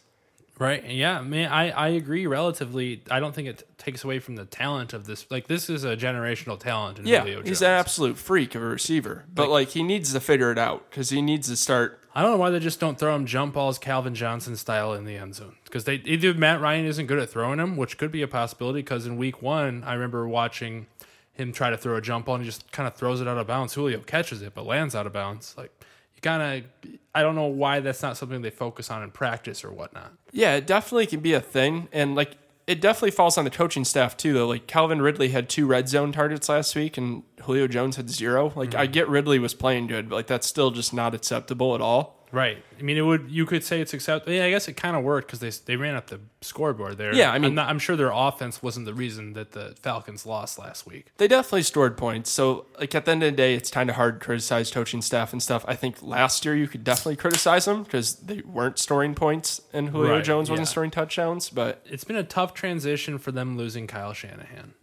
Right. 0.60 0.86
Yeah. 0.88 1.20
I 1.20 1.24
mean, 1.24 1.48
I, 1.48 1.72
I 1.72 1.88
agree 1.90 2.28
relatively. 2.28 3.02
I 3.10 3.20
don't 3.20 3.34
think 3.34 3.48
it 3.48 3.68
takes 3.78 4.04
away 4.04 4.20
from 4.20 4.36
the 4.36 4.46
talent 4.46 4.94
of 4.94 5.06
this. 5.06 5.26
Like, 5.32 5.48
this 5.48 5.70
is 5.70 5.84
a 5.84 5.98
generational 5.98 6.60
talent 6.60 7.00
in 7.00 7.08
yeah. 7.08 7.26
He's 7.44 7.62
an 7.62 7.72
absolute 7.72 8.18
freak 8.18 8.54
of 8.54 8.62
a 8.62 8.66
receiver. 8.66 9.26
But, 9.34 9.50
like, 9.50 9.68
like 9.68 9.70
he 9.70 9.84
needs 9.84 10.14
to 10.14 10.20
figure 10.20 10.52
it 10.52 10.60
out 10.60 10.90
because 10.90 11.10
he 11.10 11.22
needs 11.22 11.50
to 11.50 11.56
start. 11.56 12.00
I 12.16 12.22
don't 12.22 12.32
know 12.32 12.38
why 12.38 12.52
they 12.52 12.60
just 12.60 12.80
don't 12.80 13.00
throw 13.00 13.16
him 13.16 13.26
jump 13.26 13.56
balls 13.56 13.80
Calvin 13.80 14.14
Johnson 14.14 14.56
style 14.56 14.94
in 14.94 15.06
the 15.06 15.18
end 15.18 15.34
zone. 15.34 15.56
Because 15.64 15.86
they 15.86 15.96
either 15.96 16.36
Matt 16.36 16.62
Ryan 16.62 16.86
isn't 16.86 17.08
good 17.08 17.18
at 17.18 17.30
throwing 17.30 17.58
them, 17.58 17.76
which 17.76 17.98
could 17.98 18.12
be 18.12 18.22
a 18.22 18.28
possibility. 18.28 18.82
Because 18.82 19.08
in 19.08 19.18
week 19.18 19.42
one, 19.42 19.84
I 19.84 19.94
remember 19.94 20.28
watching 20.28 20.86
him 21.34 21.52
try 21.52 21.70
to 21.70 21.78
throw 21.78 21.96
a 21.96 22.02
jump 22.02 22.26
ball 22.26 22.36
and 22.36 22.44
he 22.44 22.50
just 22.50 22.72
kind 22.72 22.88
of 22.88 22.96
throws 22.96 23.22
it 23.22 23.28
out 23.28 23.38
of 23.38 23.48
bounds. 23.48 23.74
Julio 23.74 24.00
catches 24.00 24.42
it, 24.42 24.54
but 24.54 24.66
lands 24.66 24.96
out 24.96 25.08
of 25.08 25.14
bounds. 25.14 25.56
Like, 25.58 25.72
you 26.16 26.22
kind 26.22 26.64
of 26.64 26.92
I 27.16 27.22
don't 27.22 27.36
know 27.36 27.48
why 27.48 27.80
that's 27.80 28.02
not 28.02 28.18
something 28.18 28.42
they 28.42 28.50
focus 28.50 28.90
on 28.90 29.04
in 29.04 29.12
practice 29.12 29.64
or 29.64 29.72
whatnot. 29.72 30.14
Yeah, 30.32 30.56
it 30.56 30.68
definitely 30.68 31.08
can 31.08 31.20
be 31.20 31.34
a 31.34 31.42
thing, 31.42 31.90
and 31.92 32.16
like 32.16 32.38
it 32.66 32.80
definitely 32.82 33.12
falls 33.12 33.38
on 33.38 33.44
the 33.44 33.52
coaching 33.52 33.84
staff 33.84 34.16
too. 34.16 34.34
Though, 34.34 34.48
like 34.48 34.68
Calvin 34.68 35.02
Ridley 35.02 35.30
had 35.30 35.50
two 35.50 35.66
red 35.66 35.90
zone 35.90 36.12
targets 36.12 36.50
last 36.50 36.76
week, 36.76 36.98
and 36.98 37.24
Julio 37.42 37.68
Jones 37.68 37.98
had 37.98 38.10
zero. 38.10 38.54
Like 38.56 38.72
mm-hmm. 38.72 38.80
I 38.80 38.86
get 38.86 39.10
Ridley 39.10 39.40
was 39.40 39.54
playing 39.54 39.88
good, 39.88 40.10
but 40.10 40.16
like 40.16 40.28
that's 40.28 40.48
still 40.48 40.72
just 40.72 40.94
not 40.94 41.14
acceptable 41.14 41.76
at 41.76 41.82
all. 41.82 42.23
Right. 42.34 42.58
I 42.80 42.82
mean, 42.82 42.98
it 42.98 43.02
would. 43.02 43.30
You 43.30 43.46
could 43.46 43.64
say 43.64 43.80
it's 43.80 43.94
acceptable. 43.94 44.34
Yeah, 44.34 44.46
I 44.46 44.50
guess 44.50 44.68
it 44.68 44.74
kind 44.74 44.96
of 44.96 45.04
worked 45.04 45.28
because 45.28 45.40
they 45.40 45.52
they 45.72 45.78
ran 45.78 45.94
up 45.94 46.08
the 46.08 46.20
scoreboard 46.42 46.98
there. 46.98 47.14
Yeah, 47.14 47.32
I 47.32 47.38
mean, 47.38 47.52
I'm, 47.52 47.56
not, 47.56 47.70
I'm, 47.70 47.78
sure 47.78 47.96
their 47.96 48.10
offense 48.12 48.64
wasn't 48.64 48.88
the 48.88 48.94
reason 48.96 49.34
that 49.34 49.52
the 49.52 49.76
Falcons 49.84 50.26
lost 50.26 50.58
last 50.58 50.88
week. 50.88 51.12
They 51.18 51.28
definitely 51.28 51.62
scored 51.62 51.96
points. 51.96 52.32
So, 52.32 52.66
like 52.80 52.96
at 52.96 53.06
the 53.06 53.12
end 53.12 53.22
of 53.22 53.32
the 53.32 53.38
day, 53.38 53.54
it's 53.54 53.70
kind 53.70 53.88
of 53.88 53.98
hard 53.98 54.20
to 54.20 54.26
criticize 54.26 54.72
coaching 54.72 55.04
staff 55.04 55.32
and 55.32 55.44
stuff. 55.44 55.64
I 55.68 55.76
think 55.76 56.02
last 56.02 56.44
year 56.44 56.56
you 56.56 56.68
could 56.68 56.84
definitely 56.84 57.18
criticize 57.18 57.66
them 57.66 57.84
because 57.84 58.16
they 58.16 58.42
weren't 58.42 58.80
scoring 58.80 59.14
points 59.14 59.62
and 59.72 59.90
Julio 59.90 60.16
right, 60.16 60.24
Jones 60.24 60.50
wasn't 60.50 60.68
yeah. 60.68 60.72
scoring 60.72 60.92
touchdowns. 60.92 61.52
But 61.52 61.86
it's 61.86 62.04
been 62.04 62.16
a 62.16 62.24
tough 62.24 62.56
transition 62.56 63.20
for 63.20 63.32
them 63.32 63.58
losing 63.58 63.86
Kyle 63.86 64.14
Shanahan. 64.14 64.74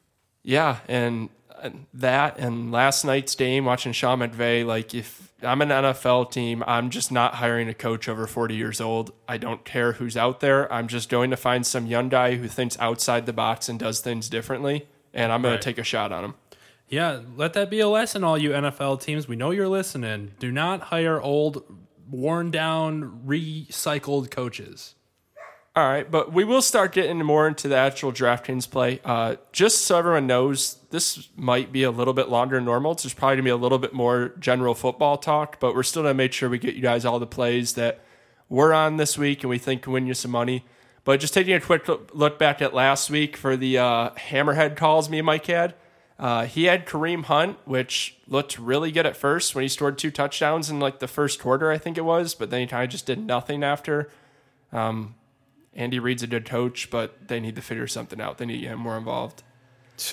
Yeah, 0.45 0.78
and 0.87 1.30
that 1.95 2.38
and 2.38 2.73
last 2.73 3.05
night's 3.05 3.35
game, 3.35 3.64
watching 3.64 3.93
Sean 3.93 4.21
McVay, 4.21 4.64
like 4.64 4.95
if 4.95 5.33
I'm 5.43 5.62
an 5.62 5.69
NFL 5.71 6.31
team, 6.33 6.62
I'm 6.67 6.90
just 6.90 7.11
not 7.11 7.37
hiring 7.37 7.69
a 7.69 7.75
coach 7.75 8.09
over 8.09 8.26
40 8.26 8.55
years 8.55 8.81
old. 8.81 9.12
I 9.29 9.38
don't 9.38 9.64
care 9.64 9.93
who's 9.93 10.17
out 10.17 10.40
there. 10.40 10.73
I'm 10.73 10.88
just 10.88 11.09
going 11.09 11.31
to 11.31 11.37
find 11.37 11.67
some 11.67 11.87
young 11.87 12.09
guy 12.09 12.37
who 12.37 12.49
thinks 12.49 12.79
outside 12.79 13.26
the 13.26 13.33
box 13.33 13.69
and 13.69 13.79
does 13.79 14.00
things 14.00 14.29
differently, 14.29 14.87
and 15.14 15.33
I'm 15.33 15.43
going 15.43 15.52
right. 15.52 15.61
to 15.61 15.64
take 15.64 15.79
a 15.79 15.85
shot 15.85 16.12
on 16.12 16.25
him. 16.25 16.35
Yeah, 16.88 17.21
let 17.37 17.52
that 17.52 17.71
be 17.71 17.81
a 17.81 17.88
lesson, 17.88 18.25
all 18.25 18.37
you 18.37 18.50
NFL 18.50 19.00
teams. 19.00 19.29
We 19.29 19.37
know 19.37 19.52
you're 19.52 19.69
listening. 19.69 20.33
Do 20.40 20.50
not 20.50 20.81
hire 20.83 21.21
old, 21.21 21.62
worn 22.11 22.50
down, 22.50 23.23
recycled 23.25 24.31
coaches. 24.31 24.97
All 25.76 25.88
right, 25.88 26.10
but 26.10 26.32
we 26.32 26.42
will 26.42 26.62
start 26.62 26.90
getting 26.90 27.18
more 27.18 27.46
into 27.46 27.68
the 27.68 27.76
actual 27.76 28.10
DraftKings 28.10 28.68
play. 28.68 29.00
Uh, 29.04 29.36
just 29.52 29.82
so 29.82 29.98
everyone 29.98 30.26
knows, 30.26 30.78
this 30.90 31.28
might 31.36 31.70
be 31.70 31.84
a 31.84 31.92
little 31.92 32.12
bit 32.12 32.28
longer 32.28 32.56
than 32.56 32.64
normal. 32.64 32.94
There's 32.94 33.14
probably 33.14 33.36
gonna 33.36 33.44
be 33.44 33.50
a 33.50 33.56
little 33.56 33.78
bit 33.78 33.92
more 33.92 34.32
general 34.40 34.74
football 34.74 35.16
talk, 35.16 35.60
but 35.60 35.76
we're 35.76 35.84
still 35.84 36.02
gonna 36.02 36.14
make 36.14 36.32
sure 36.32 36.48
we 36.48 36.58
get 36.58 36.74
you 36.74 36.82
guys 36.82 37.04
all 37.04 37.20
the 37.20 37.26
plays 37.26 37.74
that 37.74 38.00
we're 38.48 38.72
on 38.72 38.96
this 38.96 39.16
week 39.16 39.44
and 39.44 39.50
we 39.50 39.58
think 39.58 39.82
can 39.82 39.92
win 39.92 40.08
you 40.08 40.14
some 40.14 40.32
money. 40.32 40.64
But 41.04 41.20
just 41.20 41.32
taking 41.32 41.54
a 41.54 41.60
quick 41.60 41.86
look 42.12 42.36
back 42.36 42.60
at 42.60 42.74
last 42.74 43.08
week 43.08 43.36
for 43.36 43.56
the 43.56 43.78
uh, 43.78 44.10
hammerhead 44.10 44.76
calls 44.76 45.08
me 45.08 45.20
and 45.20 45.26
Mike 45.26 45.46
had. 45.46 45.74
Uh, 46.18 46.46
he 46.46 46.64
had 46.64 46.84
Kareem 46.84 47.24
Hunt, 47.24 47.58
which 47.64 48.16
looked 48.26 48.58
really 48.58 48.90
good 48.90 49.06
at 49.06 49.16
first 49.16 49.54
when 49.54 49.62
he 49.62 49.68
scored 49.68 49.98
two 49.98 50.10
touchdowns 50.10 50.68
in 50.68 50.80
like 50.80 50.98
the 50.98 51.08
first 51.08 51.40
quarter, 51.40 51.70
I 51.70 51.78
think 51.78 51.96
it 51.96 52.04
was, 52.04 52.34
but 52.34 52.50
then 52.50 52.60
he 52.60 52.66
kind 52.66 52.82
of 52.82 52.90
just 52.90 53.06
did 53.06 53.24
nothing 53.24 53.62
after. 53.62 54.10
Um, 54.72 55.14
Andy 55.74 55.98
Reid's 55.98 56.22
a 56.22 56.26
good 56.26 56.44
coach, 56.44 56.90
but 56.90 57.28
they 57.28 57.40
need 57.40 57.56
to 57.56 57.62
figure 57.62 57.86
something 57.86 58.20
out. 58.20 58.38
They 58.38 58.46
need 58.46 58.56
to 58.56 58.60
get 58.60 58.72
him 58.72 58.80
more 58.80 58.96
involved. 58.96 59.42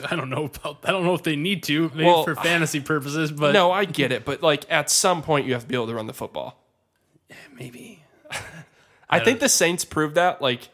I 0.09 0.15
don't 0.15 0.29
know 0.29 0.45
about. 0.45 0.79
I 0.83 0.91
don't 0.91 1.05
know 1.05 1.13
if 1.13 1.23
they 1.23 1.35
need 1.35 1.63
to, 1.63 1.89
maybe 1.93 2.05
well, 2.05 2.23
for 2.23 2.35
fantasy 2.35 2.79
purposes. 2.79 3.31
But 3.31 3.53
no, 3.53 3.71
I 3.71 3.85
get 3.85 4.11
it. 4.11 4.25
But 4.25 4.43
like 4.43 4.65
at 4.69 4.89
some 4.89 5.21
point, 5.21 5.47
you 5.47 5.53
have 5.53 5.63
to 5.63 5.67
be 5.67 5.75
able 5.75 5.87
to 5.87 5.95
run 5.95 6.07
the 6.07 6.13
football. 6.13 6.61
Maybe. 7.57 8.03
I, 8.29 8.37
I 9.09 9.19
think 9.19 9.39
the 9.39 9.49
Saints 9.49 9.85
proved 9.85 10.15
that. 10.15 10.41
Like 10.41 10.69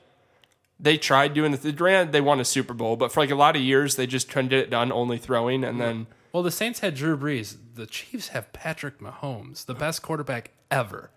they 0.79 0.97
tried 0.97 1.33
doing 1.33 1.51
the 1.51 1.71
Durant, 1.71 2.11
they 2.11 2.21
won 2.21 2.39
a 2.39 2.45
Super 2.45 2.73
Bowl, 2.73 2.95
but 2.95 3.11
for 3.11 3.21
like 3.21 3.31
a 3.31 3.35
lot 3.35 3.55
of 3.55 3.61
years, 3.61 3.95
they 3.95 4.07
just 4.07 4.29
couldn't 4.29 4.49
get 4.49 4.59
it 4.59 4.69
done, 4.69 4.91
only 4.91 5.17
throwing, 5.17 5.63
and 5.63 5.79
then. 5.79 6.07
Well, 6.31 6.43
the 6.43 6.51
Saints 6.51 6.79
had 6.79 6.95
Drew 6.95 7.15
Brees. 7.15 7.55
The 7.75 7.85
Chiefs 7.85 8.29
have 8.29 8.51
Patrick 8.53 8.99
Mahomes, 8.99 9.65
the 9.65 9.75
best 9.75 10.01
quarterback 10.01 10.51
ever. 10.71 11.11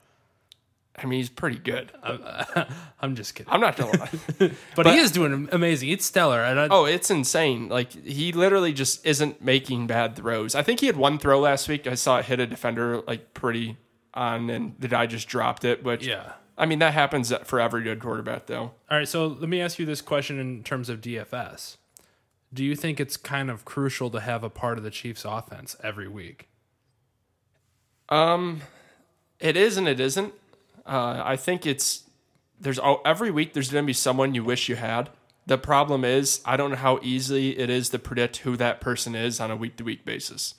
I 0.98 1.04
mean, 1.06 1.18
he's 1.20 1.28
pretty 1.28 1.58
good. 1.58 1.92
I'm 3.00 3.14
just 3.16 3.34
kidding. 3.34 3.52
I'm 3.52 3.60
not 3.60 3.76
gonna 3.76 3.98
lie. 3.98 4.10
but, 4.38 4.52
but- 4.76 4.86
he 4.86 4.98
is 4.98 5.10
doing 5.10 5.48
amazing. 5.52 5.90
It's 5.90 6.04
stellar. 6.06 6.42
And 6.42 6.58
I, 6.58 6.68
Oh, 6.70 6.84
it's 6.86 7.10
insane. 7.10 7.68
Like 7.68 7.92
he 7.92 8.32
literally 8.32 8.72
just 8.72 9.04
isn't 9.06 9.42
making 9.42 9.86
bad 9.86 10.16
throws. 10.16 10.54
I 10.54 10.62
think 10.62 10.80
he 10.80 10.86
had 10.86 10.96
one 10.96 11.18
throw 11.18 11.38
last 11.40 11.68
week. 11.68 11.86
I 11.86 11.94
saw 11.94 12.18
it 12.18 12.24
hit 12.26 12.40
a 12.40 12.46
defender 12.46 13.02
like 13.06 13.34
pretty 13.34 13.76
on, 14.14 14.48
and 14.48 14.74
the 14.78 14.88
guy 14.88 15.06
just 15.06 15.28
dropped 15.28 15.64
it. 15.64 15.84
Which 15.84 16.06
yeah. 16.06 16.32
I 16.58 16.64
mean, 16.64 16.78
that 16.78 16.94
happens 16.94 17.30
for 17.44 17.60
every 17.60 17.82
good 17.82 18.00
quarterback, 18.00 18.46
though. 18.46 18.72
All 18.90 18.98
right, 18.98 19.06
so 19.06 19.26
let 19.26 19.48
me 19.50 19.60
ask 19.60 19.78
you 19.78 19.84
this 19.84 20.00
question 20.00 20.38
in 20.40 20.62
terms 20.62 20.88
of 20.88 21.02
DFS. 21.02 21.76
Do 22.54 22.64
you 22.64 22.74
think 22.74 22.98
it's 22.98 23.18
kind 23.18 23.50
of 23.50 23.66
crucial 23.66 24.08
to 24.08 24.20
have 24.20 24.42
a 24.42 24.48
part 24.48 24.78
of 24.78 24.84
the 24.84 24.90
Chiefs 24.90 25.26
offense 25.26 25.76
every 25.82 26.08
week? 26.08 26.48
Um, 28.08 28.62
it 29.40 29.56
is 29.56 29.76
and 29.76 29.86
it 29.86 30.00
isn't. 30.00 30.32
Uh, 30.86 31.22
I 31.24 31.36
think 31.36 31.66
it's 31.66 32.04
there's 32.60 32.78
every 33.04 33.30
week 33.30 33.52
there's 33.52 33.70
going 33.70 33.84
to 33.84 33.86
be 33.86 33.92
someone 33.92 34.34
you 34.34 34.44
wish 34.44 34.68
you 34.68 34.76
had. 34.76 35.10
The 35.46 35.58
problem 35.58 36.04
is 36.04 36.40
I 36.44 36.56
don't 36.56 36.70
know 36.70 36.76
how 36.76 36.98
easy 37.02 37.56
it 37.56 37.70
is 37.70 37.88
to 37.90 37.98
predict 37.98 38.38
who 38.38 38.56
that 38.56 38.80
person 38.80 39.14
is 39.14 39.40
on 39.40 39.50
a 39.50 39.56
week 39.56 39.76
to 39.76 39.84
week 39.84 40.04
basis. 40.04 40.54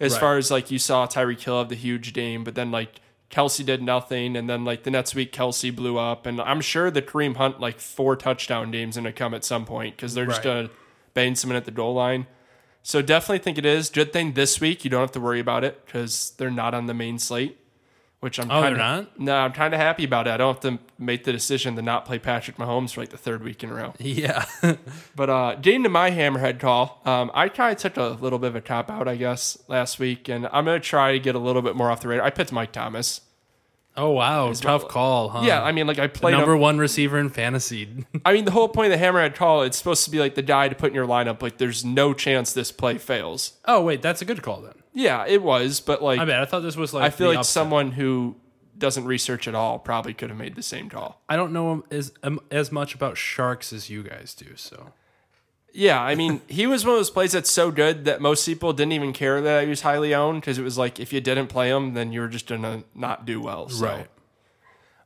As 0.00 0.12
Right. 0.12 0.20
far 0.20 0.36
as 0.36 0.50
like 0.50 0.70
you 0.70 0.78
saw 0.78 1.06
Tyreek 1.06 1.40
Hill 1.40 1.58
have 1.58 1.68
the 1.68 1.74
huge 1.74 2.12
game, 2.12 2.44
but 2.44 2.54
then 2.54 2.70
like 2.70 3.00
Kelce 3.30 3.64
did 3.64 3.82
nothing, 3.82 4.36
and 4.36 4.48
then 4.48 4.64
like 4.64 4.84
the 4.84 4.90
next 4.90 5.14
week 5.14 5.32
Kelce 5.32 5.74
blew 5.74 5.98
up, 5.98 6.24
and 6.24 6.40
I'm 6.40 6.60
sure 6.60 6.90
the 6.90 7.02
Kareem 7.02 7.36
Hunt 7.36 7.60
like 7.60 7.78
four 7.80 8.16
touchdown 8.16 8.70
games 8.70 8.96
going 8.96 9.04
to 9.04 9.12
come 9.12 9.34
at 9.34 9.44
some 9.44 9.64
point 9.66 9.96
because 9.96 10.14
they're 10.14 10.24
just 10.26 10.38
Right. 10.38 10.44
going 10.44 10.68
to 10.68 10.74
bang 11.14 11.34
someone 11.34 11.56
at 11.56 11.64
the 11.64 11.70
goal 11.70 11.94
line. 11.94 12.26
So 12.82 13.02
definitely 13.02 13.40
think 13.40 13.58
it 13.58 13.66
is. 13.66 13.90
Good 13.90 14.12
thing 14.12 14.32
this 14.32 14.60
week 14.60 14.82
you 14.84 14.90
don't 14.90 15.00
have 15.00 15.12
to 15.12 15.20
worry 15.20 15.40
about 15.40 15.62
it 15.64 15.84
because 15.84 16.32
they're 16.38 16.50
not 16.50 16.72
on 16.74 16.86
the 16.86 16.94
main 16.94 17.18
slate, 17.18 17.58
which 18.20 18.38
I'm. 18.40 18.50
Oh, 18.50 18.62
kinda, 18.62 18.78
not? 18.78 19.20
No, 19.20 19.36
I'm 19.36 19.52
kind 19.52 19.72
of 19.74 19.80
happy 19.80 20.04
about 20.04 20.26
it. 20.26 20.30
I 20.30 20.36
don't 20.36 20.54
have 20.54 20.60
to 20.62 20.78
make 20.98 21.24
the 21.24 21.32
decision 21.32 21.76
to 21.76 21.82
not 21.82 22.04
play 22.04 22.18
Patrick 22.18 22.56
Mahomes 22.56 22.92
for 22.94 23.00
like 23.00 23.10
the 23.10 23.16
third 23.18 23.42
week 23.44 23.62
in 23.62 23.70
a 23.70 23.74
row. 23.74 23.94
Yeah. 24.00 24.44
But 25.14 25.30
uh, 25.30 25.54
getting 25.56 25.82
to 25.84 25.88
my 25.88 26.10
hammerhead 26.10 26.58
call, 26.60 27.00
um, 27.04 27.30
I 27.34 27.48
kind 27.48 27.72
of 27.76 27.78
took 27.78 27.96
a 27.96 28.18
little 28.20 28.38
bit 28.38 28.48
of 28.48 28.56
a 28.56 28.60
cop 28.60 28.90
out, 28.90 29.06
I 29.08 29.16
guess, 29.16 29.56
last 29.68 29.98
week, 29.98 30.28
and 30.28 30.46
I'm 30.52 30.64
gonna 30.64 30.80
try 30.80 31.12
to 31.12 31.18
get 31.20 31.34
a 31.34 31.38
little 31.38 31.62
bit 31.62 31.76
more 31.76 31.90
off 31.90 32.00
the 32.00 32.08
radar. 32.08 32.26
I 32.26 32.30
picked 32.30 32.52
Mike 32.52 32.72
Thomas. 32.72 33.20
oh 33.96 34.10
wow, 34.10 34.52
tough 34.52 34.86
call, 34.88 35.28
huh? 35.28 35.42
Yeah, 35.44 35.62
I 35.62 35.72
mean, 35.72 35.86
like 35.86 35.98
I 35.98 36.06
played 36.06 36.34
him- 36.34 36.40
number 36.40 36.56
one 36.56 36.78
receiver 36.78 37.18
in 37.18 37.30
fantasy. 37.30 38.04
I 38.24 38.32
mean, 38.32 38.44
the 38.44 38.50
whole 38.52 38.68
point 38.68 38.92
of 38.92 38.98
the 38.98 39.04
hammerhead 39.04 39.34
call, 39.34 39.62
it's 39.62 39.76
supposed 39.76 40.04
to 40.04 40.10
be 40.10 40.18
like 40.20 40.34
the 40.34 40.42
guy 40.42 40.68
to 40.68 40.74
put 40.74 40.88
in 40.90 40.94
your 40.94 41.06
lineup. 41.06 41.42
Like, 41.42 41.58
there's 41.58 41.84
no 41.84 42.14
chance 42.14 42.52
this 42.52 42.70
play 42.72 42.98
fails. 42.98 43.52
oh 43.64 43.82
wait, 43.82 44.02
that's 44.02 44.22
a 44.22 44.24
good 44.24 44.42
call 44.42 44.60
then. 44.60 44.74
Yeah, 44.94 45.24
it 45.26 45.42
was, 45.42 45.80
but 45.80 46.02
like 46.02 46.20
I 46.20 46.24
bet 46.24 46.40
I 46.40 46.44
thought 46.44 46.60
this 46.60 46.76
was 46.76 46.92
like. 46.92 47.04
I 47.04 47.10
feel 47.10 47.30
the 47.30 47.36
like 47.36 47.44
someone 47.44 47.92
who 47.92 48.36
doesn't 48.76 49.04
research 49.04 49.48
at 49.48 49.54
all 49.54 49.78
probably 49.78 50.14
could 50.14 50.30
have 50.30 50.38
made 50.38 50.54
the 50.54 50.62
same 50.62 50.88
call. 50.88 51.20
I 51.28 51.36
don't 51.36 51.52
know 51.52 51.84
as 51.90 52.12
um, 52.22 52.40
as 52.50 52.70
much 52.72 52.94
about 52.94 53.16
sharks 53.16 53.72
as 53.72 53.90
you 53.90 54.02
guys 54.02 54.34
do. 54.34 54.56
So 54.56 54.92
Yeah, 55.72 56.00
I 56.00 56.14
mean, 56.14 56.40
he 56.48 56.66
was 56.66 56.84
one 56.84 56.94
of 56.94 56.98
those 56.98 57.10
plays 57.10 57.32
that's 57.32 57.50
so 57.50 57.70
good 57.70 58.04
that 58.06 58.20
most 58.20 58.46
people 58.46 58.72
didn't 58.72 58.92
even 58.92 59.12
care 59.12 59.40
that 59.40 59.64
he 59.64 59.68
was 59.68 59.82
highly 59.82 60.14
owned 60.14 60.40
because 60.40 60.58
it 60.58 60.62
was 60.62 60.78
like 60.78 61.00
if 61.00 61.12
you 61.12 61.20
didn't 61.20 61.48
play 61.48 61.70
him, 61.70 61.94
then 61.94 62.12
you 62.12 62.20
were 62.20 62.28
just 62.28 62.46
gonna 62.46 62.84
not 62.94 63.26
do 63.26 63.40
well. 63.40 63.68
So. 63.68 63.86
Right. 63.86 64.06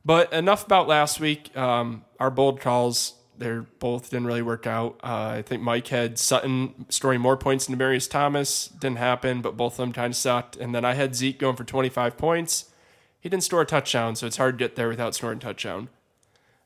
But 0.05 0.33
enough 0.33 0.65
about 0.65 0.87
last 0.87 1.19
week. 1.19 1.55
Um, 1.55 2.03
our 2.19 2.29
bold 2.29 2.59
calls, 2.59 3.15
they're 3.37 3.63
both 3.79 4.09
didn't 4.09 4.27
really 4.27 4.41
work 4.41 4.67
out. 4.67 4.99
Uh, 5.03 5.35
I 5.37 5.41
think 5.41 5.61
Mike 5.61 5.87
had 5.87 6.17
Sutton 6.19 6.85
scoring 6.89 7.21
more 7.21 7.37
points 7.37 7.65
than 7.65 7.77
Demaryius 7.77 8.09
Thomas. 8.09 8.67
Didn't 8.67 8.97
happen, 8.97 9.41
but 9.41 9.57
both 9.57 9.73
of 9.73 9.77
them 9.77 9.93
kind 9.93 10.11
of 10.11 10.17
sucked. 10.17 10.55
And 10.55 10.73
then 10.73 10.85
I 10.85 10.93
had 10.93 11.15
Zeke 11.15 11.39
going 11.39 11.55
for 11.55 11.63
25 11.63 12.17
points. 12.17 12.71
He 13.19 13.29
didn't 13.29 13.43
score 13.43 13.61
a 13.61 13.65
touchdown, 13.65 14.15
so 14.15 14.27
it's 14.27 14.37
hard 14.37 14.57
to 14.57 14.63
get 14.63 14.75
there 14.75 14.89
without 14.89 15.15
scoring 15.15 15.37
a 15.37 15.41
touchdown. 15.41 15.89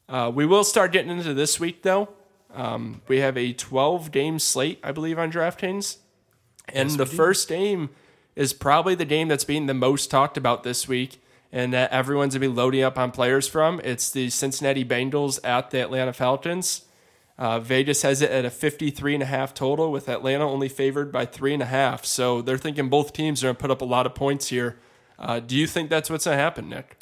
Uh, 0.10 0.32
we 0.34 0.46
will 0.46 0.64
start 0.64 0.92
getting 0.92 1.12
into 1.12 1.34
this 1.34 1.60
week, 1.60 1.84
though. 1.84 2.10
Um, 2.54 3.02
we 3.08 3.20
have 3.20 3.38
a 3.38 3.54
12 3.54 4.12
game 4.12 4.40
slate, 4.40 4.80
I 4.84 4.92
believe, 4.92 5.20
on 5.20 5.32
DraftKings. 5.32 5.98
And 6.70 6.92
the 6.92 7.06
first 7.06 7.48
game 7.48 7.90
is 8.36 8.54
probably 8.54 8.96
the 8.96 9.06
game 9.06 9.28
that's 9.28 9.44
being 9.44 9.68
the 9.68 9.74
most 9.74 10.12
talked 10.12 10.38
about 10.38 10.64
this 10.64 10.88
week 10.88 11.22
and 11.52 11.74
that 11.74 11.92
everyone's 11.92 12.34
going 12.34 12.42
to 12.42 12.50
be 12.50 12.54
loading 12.54 12.84
up 12.84 12.98
on 12.98 13.12
players 13.12 13.48
from. 13.48 13.80
It's 13.84 14.10
the 14.10 14.30
Cincinnati 14.30 14.84
Bengals 14.84 15.40
at 15.44 15.72
the 15.72 15.82
Atlanta 15.82 16.14
Falcons. 16.14 16.84
Uh, 17.38 17.60
Vegas 17.60 18.02
has 18.02 18.22
it 18.22 18.32
at 18.32 18.46
a 18.46 18.50
53 18.50 19.14
and 19.14 19.24
a 19.24 19.28
half 19.28 19.54
total 19.54 19.92
with 19.92 20.10
Atlanta 20.10 20.48
only 20.50 20.70
favored 20.70 21.12
by 21.12 21.26
three 21.26 21.54
and 21.54 21.62
a 21.62 21.68
half. 21.68 22.04
So 22.04 22.42
they're 22.42 22.58
thinking 22.58 22.90
both 22.90 23.14
teams 23.14 23.44
are 23.44 23.48
going 23.48 23.56
to 23.56 23.62
put 23.62 23.72
up 23.72 23.82
a 23.82 23.86
lot 23.86 24.06
of 24.06 24.16
points 24.16 24.48
here. 24.48 24.80
Uh, 25.20 25.40
do 25.40 25.56
you 25.56 25.68
think 25.68 25.90
that's 25.90 26.10
what's 26.10 26.26
going 26.26 26.38
to 26.38 26.44
happen, 26.44 26.70
Nick? 26.70 26.98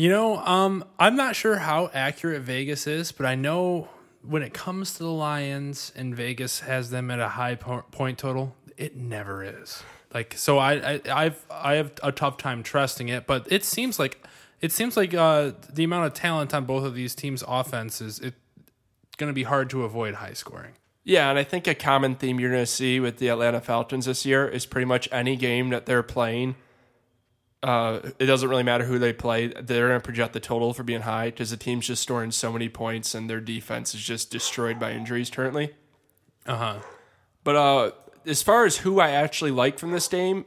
you 0.00 0.08
know, 0.08 0.38
um, 0.38 0.82
I'm 0.98 1.14
not 1.14 1.36
sure 1.36 1.56
how 1.58 1.90
accurate 1.92 2.40
Vegas 2.40 2.86
is, 2.86 3.12
but 3.12 3.26
I 3.26 3.34
know 3.34 3.90
when 4.22 4.42
it 4.42 4.54
comes 4.54 4.94
to 4.94 5.00
the 5.00 5.10
Lions 5.10 5.92
and 5.94 6.16
Vegas 6.16 6.60
has 6.60 6.88
them 6.88 7.10
at 7.10 7.20
a 7.20 7.28
high 7.28 7.54
po- 7.54 7.84
point 7.90 8.16
total, 8.16 8.56
it 8.78 8.96
never 8.96 9.44
is. 9.44 9.82
Like 10.12 10.34
so, 10.36 10.58
I, 10.58 10.74
I 10.74 11.00
I've 11.10 11.46
I 11.50 11.74
have 11.74 11.92
a 12.02 12.12
tough 12.12 12.36
time 12.36 12.62
trusting 12.62 13.08
it, 13.08 13.26
but 13.26 13.50
it 13.50 13.64
seems 13.64 13.98
like 13.98 14.22
it 14.60 14.72
seems 14.72 14.96
like 14.96 15.14
uh, 15.14 15.52
the 15.72 15.84
amount 15.84 16.06
of 16.06 16.14
talent 16.14 16.52
on 16.52 16.64
both 16.64 16.84
of 16.84 16.94
these 16.94 17.14
teams' 17.14 17.44
offenses 17.46 18.18
it's 18.18 18.36
going 19.16 19.30
to 19.30 19.34
be 19.34 19.44
hard 19.44 19.70
to 19.70 19.84
avoid 19.84 20.14
high 20.14 20.32
scoring. 20.32 20.72
Yeah, 21.04 21.30
and 21.30 21.38
I 21.38 21.44
think 21.44 21.66
a 21.66 21.74
common 21.74 22.14
theme 22.14 22.38
you're 22.38 22.50
going 22.50 22.62
to 22.62 22.66
see 22.66 23.00
with 23.00 23.18
the 23.18 23.28
Atlanta 23.28 23.60
Falcons 23.60 24.06
this 24.06 24.26
year 24.26 24.46
is 24.46 24.66
pretty 24.66 24.84
much 24.84 25.08
any 25.10 25.36
game 25.36 25.70
that 25.70 25.86
they're 25.86 26.02
playing. 26.02 26.56
Uh, 27.62 28.00
it 28.18 28.26
doesn't 28.26 28.48
really 28.48 28.62
matter 28.62 28.84
who 28.84 28.98
they 28.98 29.12
play. 29.12 29.48
They're 29.48 29.88
going 29.88 30.00
to 30.00 30.04
project 30.04 30.32
the 30.32 30.40
total 30.40 30.72
for 30.72 30.82
being 30.82 31.02
high 31.02 31.26
because 31.26 31.50
the 31.50 31.56
team's 31.56 31.86
just 31.86 32.02
scoring 32.02 32.30
so 32.30 32.52
many 32.52 32.68
points 32.68 33.14
and 33.14 33.28
their 33.28 33.40
defense 33.40 33.94
is 33.94 34.00
just 34.00 34.30
destroyed 34.30 34.78
by 34.78 34.92
injuries 34.92 35.30
currently. 35.30 35.74
Uh 36.46 36.56
huh. 36.56 36.78
But 37.44 37.56
uh, 37.56 37.90
as 38.30 38.42
far 38.42 38.64
as 38.64 38.78
who 38.78 39.00
I 39.00 39.10
actually 39.10 39.50
like 39.50 39.78
from 39.78 39.90
this 39.90 40.08
game, 40.08 40.44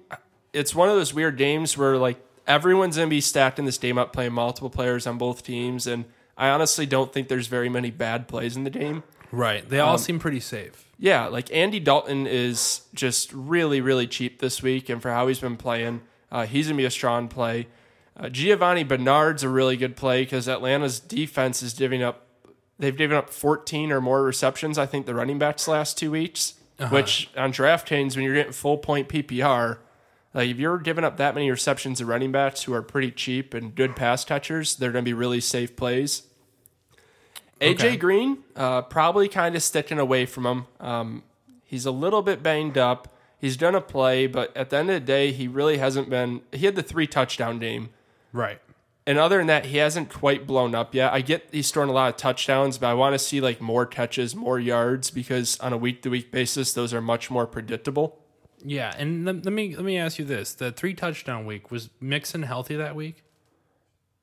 it's 0.53 0.73
one 0.73 0.89
of 0.89 0.95
those 0.95 1.13
weird 1.13 1.37
games 1.37 1.77
where 1.77 1.97
like 1.97 2.17
everyone's 2.47 2.95
to 2.95 3.07
be 3.07 3.21
stacked 3.21 3.59
in 3.59 3.65
this 3.65 3.77
game 3.77 3.97
up 3.97 4.13
playing 4.13 4.33
multiple 4.33 4.69
players 4.69 5.05
on 5.05 5.17
both 5.17 5.43
teams, 5.43 5.85
and 5.85 6.05
I 6.37 6.49
honestly 6.49 6.85
don't 6.85 7.11
think 7.11 7.27
there's 7.27 7.47
very 7.47 7.69
many 7.69 7.91
bad 7.91 8.27
plays 8.27 8.55
in 8.55 8.63
the 8.63 8.69
game. 8.69 9.03
Right. 9.31 9.67
They 9.67 9.79
all 9.79 9.97
seem 9.97 10.19
pretty 10.19 10.39
safe. 10.39 10.87
Yeah, 10.99 11.25
like 11.25 11.51
Andy 11.51 11.79
Dalton 11.79 12.27
is 12.27 12.83
just 12.93 13.33
really, 13.33 13.81
really 13.81 14.07
cheap 14.07 14.39
this 14.39 14.61
week, 14.61 14.89
and 14.89 15.01
for 15.01 15.11
how 15.11 15.27
he's 15.27 15.39
been 15.39 15.57
playing, 15.57 16.01
uh, 16.31 16.45
he's 16.45 16.67
gonna 16.67 16.77
be 16.77 16.85
a 16.85 16.91
strong 16.91 17.27
play. 17.27 17.67
Uh, 18.15 18.29
Giovani 18.29 18.83
Bernard's 18.83 19.43
a 19.43 19.49
really 19.49 19.75
good 19.75 19.95
play 19.95 20.21
because 20.21 20.47
Atlanta's 20.47 20.99
defense 20.99 21.63
is 21.63 21.73
giving 21.73 22.03
up. 22.03 22.27
They've 22.77 22.95
given 22.95 23.17
up 23.17 23.29
14 23.29 23.91
or 23.91 24.01
more 24.01 24.23
receptions. 24.23 24.77
I 24.77 24.85
think 24.85 25.05
the 25.05 25.15
running 25.15 25.39
backs 25.39 25.67
last 25.67 25.97
two 25.97 26.11
weeks, 26.11 26.55
which 26.89 27.29
on 27.37 27.51
DraftKings 27.51 28.15
when 28.15 28.25
you're 28.25 28.35
getting 28.35 28.51
full 28.53 28.77
point 28.77 29.07
PPR, 29.09 29.77
like 30.33 30.49
if 30.49 30.57
you're 30.57 30.77
giving 30.77 31.03
up 31.03 31.17
that 31.17 31.35
many 31.35 31.49
receptions 31.49 31.99
to 31.99 32.05
running 32.05 32.31
backs 32.31 32.63
who 32.63 32.73
are 32.73 32.81
pretty 32.81 33.11
cheap 33.11 33.53
and 33.53 33.75
good 33.75 33.95
pass 33.95 34.25
catchers, 34.25 34.75
they're 34.75 34.91
gonna 34.91 35.03
be 35.03 35.13
really 35.13 35.39
safe 35.39 35.75
plays. 35.75 36.23
AJ 37.61 37.73
Okay. 37.73 37.97
Green, 37.97 38.39
uh, 38.55 38.81
probably 38.81 39.29
kind 39.29 39.55
of 39.55 39.63
sticking 39.63 39.99
away 39.99 40.25
from 40.25 40.45
him. 40.45 40.65
Um, 40.79 41.23
he's 41.65 41.85
a 41.85 41.91
little 41.91 42.21
bit 42.21 42.43
banged 42.43 42.77
up. 42.77 43.07
He's 43.39 43.57
done 43.57 43.75
a 43.75 43.81
play, 43.81 44.27
but 44.27 44.55
at 44.55 44.69
the 44.69 44.77
end 44.77 44.89
of 44.89 44.95
the 44.95 45.05
day, 45.05 45.31
he 45.31 45.47
really 45.47 45.77
hasn't 45.77 46.09
been. 46.09 46.41
He 46.51 46.65
had 46.65 46.75
the 46.75 46.83
three 46.83 47.07
touchdown 47.07 47.59
game. 47.59 47.89
Right. 48.31 48.59
And 49.05 49.17
other 49.17 49.38
than 49.38 49.48
that, 49.48 49.65
he 49.65 49.77
hasn't 49.77 50.10
quite 50.10 50.48
blown 50.48 50.74
up 50.74 50.95
yet. 50.95 51.12
I 51.12 51.22
get 51.22 51.50
he's 51.51 51.69
throwing 51.72 51.89
a 51.89 51.93
lot 51.93 52.10
of 52.10 52.17
touchdowns, 52.17 52.77
but 52.77 52.88
I 52.88 52.93
want 52.93 53.13
to 53.13 53.19
see 53.19 53.41
like 53.41 53.60
more 53.60 53.86
catches, 53.86 54.33
more 54.36 54.60
yards, 54.60 55.12
because 55.12 55.60
on 55.60 55.74
a 55.74 55.77
week 55.77 56.01
to 56.03 56.10
week 56.10 56.31
basis, 56.31 56.74
those 56.74 56.93
are 56.93 57.01
much 57.01 57.29
more 57.29 57.45
predictable. 57.45 58.19
Yeah, 58.65 58.93
and 58.98 59.25
let, 59.25 59.43
let 59.43 59.53
me 59.53 59.75
let 59.75 59.83
me 59.83 59.98
ask 59.98 60.17
you 60.19 60.25
this: 60.25 60.53
the 60.53 60.72
three 60.72 60.93
touchdown 60.93 61.45
week 61.45 61.69
was 61.69 61.89
Mixon 62.00 62.43
healthy 62.43 62.77
that 62.77 62.95
week? 62.95 63.24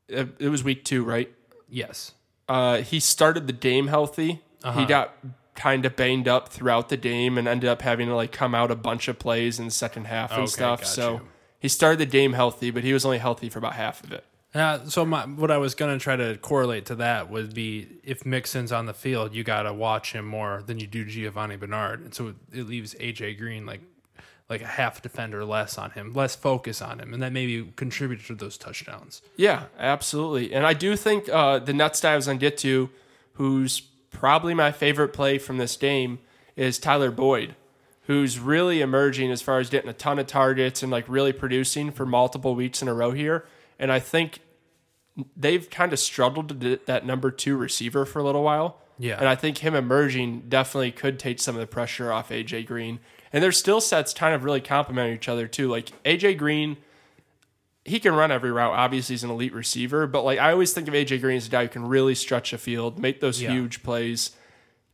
It, 0.09 0.29
it 0.39 0.49
was 0.49 0.65
week 0.65 0.85
two, 0.85 1.05
right? 1.05 1.31
Yes. 1.69 2.13
Uh, 2.49 2.79
he 2.79 3.01
started 3.01 3.47
the 3.47 3.53
game 3.53 3.89
healthy. 3.89 4.43
Uh-huh. 4.65 4.81
He 4.81 4.87
got 4.87 5.15
kind 5.55 5.85
of 5.85 5.95
banged 5.95 6.27
up 6.27 6.49
throughout 6.49 6.89
the 6.89 6.97
game 6.97 7.37
and 7.37 7.47
ended 7.47 7.69
up 7.69 7.83
having 7.83 8.09
to 8.09 8.15
like 8.15 8.33
come 8.33 8.55
out 8.55 8.71
a 8.71 8.77
bunch 8.77 9.09
of 9.09 9.19
plays 9.19 9.59
in 9.59 9.67
the 9.67 9.71
second 9.71 10.07
half 10.07 10.31
and 10.33 10.41
Okay, 10.41 10.51
stuff. 10.51 10.85
So 10.87 11.13
you. 11.13 11.29
he 11.59 11.69
started 11.69 11.99
the 11.99 12.07
game 12.07 12.33
healthy, 12.33 12.71
but 12.71 12.83
he 12.83 12.93
was 12.95 13.05
only 13.05 13.19
healthy 13.19 13.51
for 13.51 13.59
about 13.59 13.75
half 13.75 14.03
of 14.03 14.11
it. 14.11 14.25
Uh, 14.55 14.85
so 14.87 15.05
my, 15.05 15.27
what 15.27 15.51
I 15.51 15.59
was 15.59 15.75
gonna 15.75 15.99
try 15.99 16.17
to 16.17 16.37
correlate 16.39 16.87
to 16.87 16.97
that 16.97 17.31
would 17.31 17.55
be 17.55 17.87
if 18.03 18.27
Mixon's 18.27 18.73
on 18.73 18.87
the 18.87 18.95
field, 18.95 19.35
you 19.35 19.45
gotta 19.45 19.73
watch 19.73 20.13
him 20.13 20.25
more 20.25 20.63
than 20.67 20.81
you 20.81 20.87
do 20.87 21.05
Giovani 21.05 21.57
Bernard, 21.57 22.01
and 22.01 22.15
so 22.15 22.35
it, 22.53 22.67
leaves 22.67 22.95
AJ 22.95 23.39
Green 23.39 23.65
like 23.65 23.81
like 24.49 24.63
a 24.63 24.67
half 24.67 25.01
defender 25.01 25.45
less 25.45 25.79
on 25.79 25.93
him, 25.93 26.13
less 26.13 26.35
focus 26.35 26.83
on 26.83 26.99
him, 26.99 27.15
and 27.15 27.23
that 27.23 27.33
maybe 27.33 27.73
contributed 27.77 28.27
to 28.27 28.35
those 28.35 28.59
touchdowns. 28.59 29.23
Yeah, 29.37 29.67
absolutely. 29.79 30.53
And 30.53 30.67
I 30.67 30.75
do 30.75 30.97
think 30.97 31.29
uh, 31.29 31.61
the 31.61 31.73
nuts 31.73 32.01
that 32.01 32.13
I 32.13 32.17
was 32.17 32.27
to 32.27 32.35
get 32.35 32.59
to, 32.59 32.91
who's 33.35 33.81
probably 34.11 34.53
my 34.53 34.73
favorite 34.73 35.13
play 35.13 35.39
from 35.39 35.59
this 35.59 35.77
game, 35.77 36.19
is 36.57 36.81
Tyler 36.81 37.13
Boyd, 37.13 37.55
who's 38.09 38.41
really 38.41 38.81
emerging 38.81 39.31
as 39.31 39.41
far 39.41 39.61
as 39.61 39.71
getting 39.71 39.89
a 39.89 39.95
ton 39.95 40.19
of 40.19 40.27
targets 40.27 40.83
and 40.83 40.91
like 40.91 41.05
really 41.07 41.33
producing 41.33 41.93
for 41.93 42.05
multiple 42.05 42.57
weeks 42.57 42.83
in 42.83 42.89
a 42.89 42.93
row 42.93 43.13
here. 43.13 43.47
And 43.81 43.91
I 43.91 43.99
think 43.99 44.39
they've 45.37 45.69
kind 45.69 45.93
of 45.93 45.99
struggled 45.99 46.61
to 46.61 46.79
that 46.87 47.05
number 47.05 47.33
two 47.33 47.57
receiver 47.57 48.05
for 48.05 48.21
a 48.21 48.23
little 48.23 48.45
while. 48.45 48.79
Yeah. 48.99 49.17
And 49.19 49.27
I 49.27 49.35
think 49.35 49.59
him 49.59 49.75
emerging 49.75 50.45
definitely 50.49 50.93
could 50.93 51.19
take 51.19 51.41
some 51.41 51.57
of 51.57 51.61
the 51.61 51.67
pressure 51.67 52.13
off 52.13 52.29
AJ 52.29 52.67
Green. 52.67 53.01
And 53.33 53.43
their 53.43 53.53
skill 53.53 53.81
sets 53.81 54.13
kind 54.15 54.35
of 54.35 54.45
really 54.45 54.61
complement 54.61 55.15
each 55.15 55.29
other 55.29 55.49
too. 55.49 55.69
Like 55.69 55.91
AJ 56.05 56.37
Green, 56.37 56.77
he 57.85 57.99
can 57.99 58.15
run 58.15 58.31
every 58.31 58.53
route. 58.53 58.75
Obviously, 58.75 59.15
he's 59.15 59.25
an 59.25 59.31
elite 59.31 59.55
receiver, 59.55 60.07
but 60.07 60.23
like 60.23 60.39
I 60.39 60.53
always 60.53 60.73
think 60.75 60.87
of 60.87 60.95
AJ 60.95 61.23
Green 61.23 61.39
as 61.39 61.47
a 61.47 61.51
guy 61.51 61.63
who 61.63 61.69
can 61.71 61.89
really 61.89 62.15
stretch 62.15 62.53
a 62.53 62.59
field, 62.59 62.99
make 62.99 63.21
those 63.21 63.41
Yeah. 63.41 63.53
huge 63.53 63.83
plays. 63.83 64.33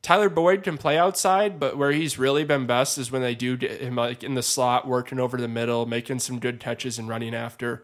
Tyler 0.02 0.28
Boyd 0.28 0.62
can 0.62 0.78
play 0.78 0.96
outside, 0.96 1.58
but 1.58 1.76
where 1.76 1.90
he's 1.90 2.16
really 2.16 2.44
been 2.44 2.64
best 2.66 2.96
is 2.96 3.10
when 3.10 3.22
they 3.22 3.34
do 3.34 3.56
him 3.56 3.96
like 3.96 4.22
in 4.22 4.34
the 4.34 4.42
slot, 4.42 4.86
working 4.86 5.18
over 5.18 5.36
the 5.36 5.48
middle, 5.48 5.84
making 5.84 6.20
some 6.20 6.38
good 6.38 6.60
catches 6.60 6.96
and 6.96 7.08
running 7.08 7.34
after. 7.34 7.82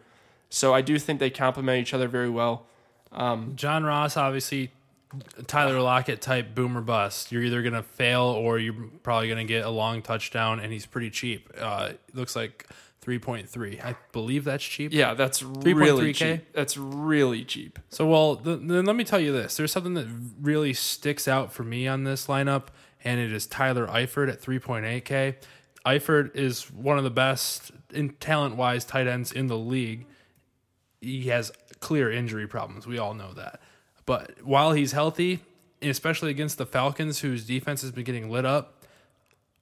So 0.53 0.71
I 0.71 0.81
do 0.81 0.99
think 0.99 1.19
they 1.19 1.31
complement 1.31 1.81
each 1.81 1.95
other 1.95 2.07
very 2.07 2.29
well. 2.29 2.67
John 3.55 3.83
Ross, 3.83 4.15
obviously, 4.15 4.71
Tyler 5.47 5.81
Lockett 5.81 6.21
type 6.21 6.53
boomer 6.53 6.81
bust. 6.81 7.31
You're 7.31 7.41
either 7.41 7.63
going 7.63 7.73
to 7.73 7.81
fail 7.81 8.21
or 8.21 8.59
you're 8.59 8.75
probably 9.01 9.27
going 9.27 9.45
to 9.45 9.51
get 9.51 9.65
a 9.65 9.69
long 9.71 10.03
touchdown, 10.03 10.59
and 10.59 10.71
he's 10.71 10.85
pretty 10.85 11.09
cheap. 11.09 11.49
Uh, 11.59 11.93
looks 12.13 12.35
like 12.35 12.67
3.3. 13.03 13.83
I 13.83 13.95
believe 14.11 14.43
that's 14.43 14.63
cheap. 14.63 14.93
Yeah, 14.93 15.15
that's 15.15 15.41
really 15.41 16.13
3.3K? 16.13 16.13
cheap. 16.13 16.53
That's 16.53 16.77
really 16.77 17.43
cheap. 17.43 17.79
So, 17.89 18.05
well, 18.05 18.35
th- 18.35 18.59
then 18.61 18.85
let 18.85 18.95
me 18.95 19.03
tell 19.03 19.19
you 19.19 19.31
this. 19.31 19.57
There's 19.57 19.71
something 19.71 19.95
that 19.95 20.07
really 20.39 20.73
sticks 20.73 21.27
out 21.27 21.51
for 21.51 21.63
me 21.63 21.87
on 21.87 22.03
this 22.03 22.27
lineup, 22.27 22.67
and 23.03 23.19
it 23.19 23.31
is 23.33 23.47
Tyler 23.47 23.87
Eifert 23.87 24.31
at 24.31 24.39
3.8K. 24.39 25.35
Eifert 25.83 26.35
is 26.35 26.71
one 26.71 26.99
of 26.99 27.03
the 27.03 27.09
best 27.09 27.71
in 27.91 28.09
talent 28.11 28.55
wise 28.55 28.85
tight 28.85 29.07
ends 29.07 29.31
in 29.31 29.47
the 29.47 29.57
league. 29.57 30.05
He 31.03 31.23
has 31.29 31.51
clear 31.79 32.11
injury 32.11 32.47
problems. 32.47 32.87
We 32.87 32.97
all 32.97 33.13
know 33.13 33.33
that. 33.33 33.59
But 34.05 34.43
while 34.43 34.71
he's 34.73 34.91
healthy, 34.91 35.39
especially 35.81 36.31
against 36.31 36.57
the 36.57 36.65
Falcons, 36.65 37.19
whose 37.19 37.45
defense 37.45 37.81
has 37.81 37.91
been 37.91 38.03
getting 38.03 38.29
lit 38.29 38.45
up, 38.45 38.85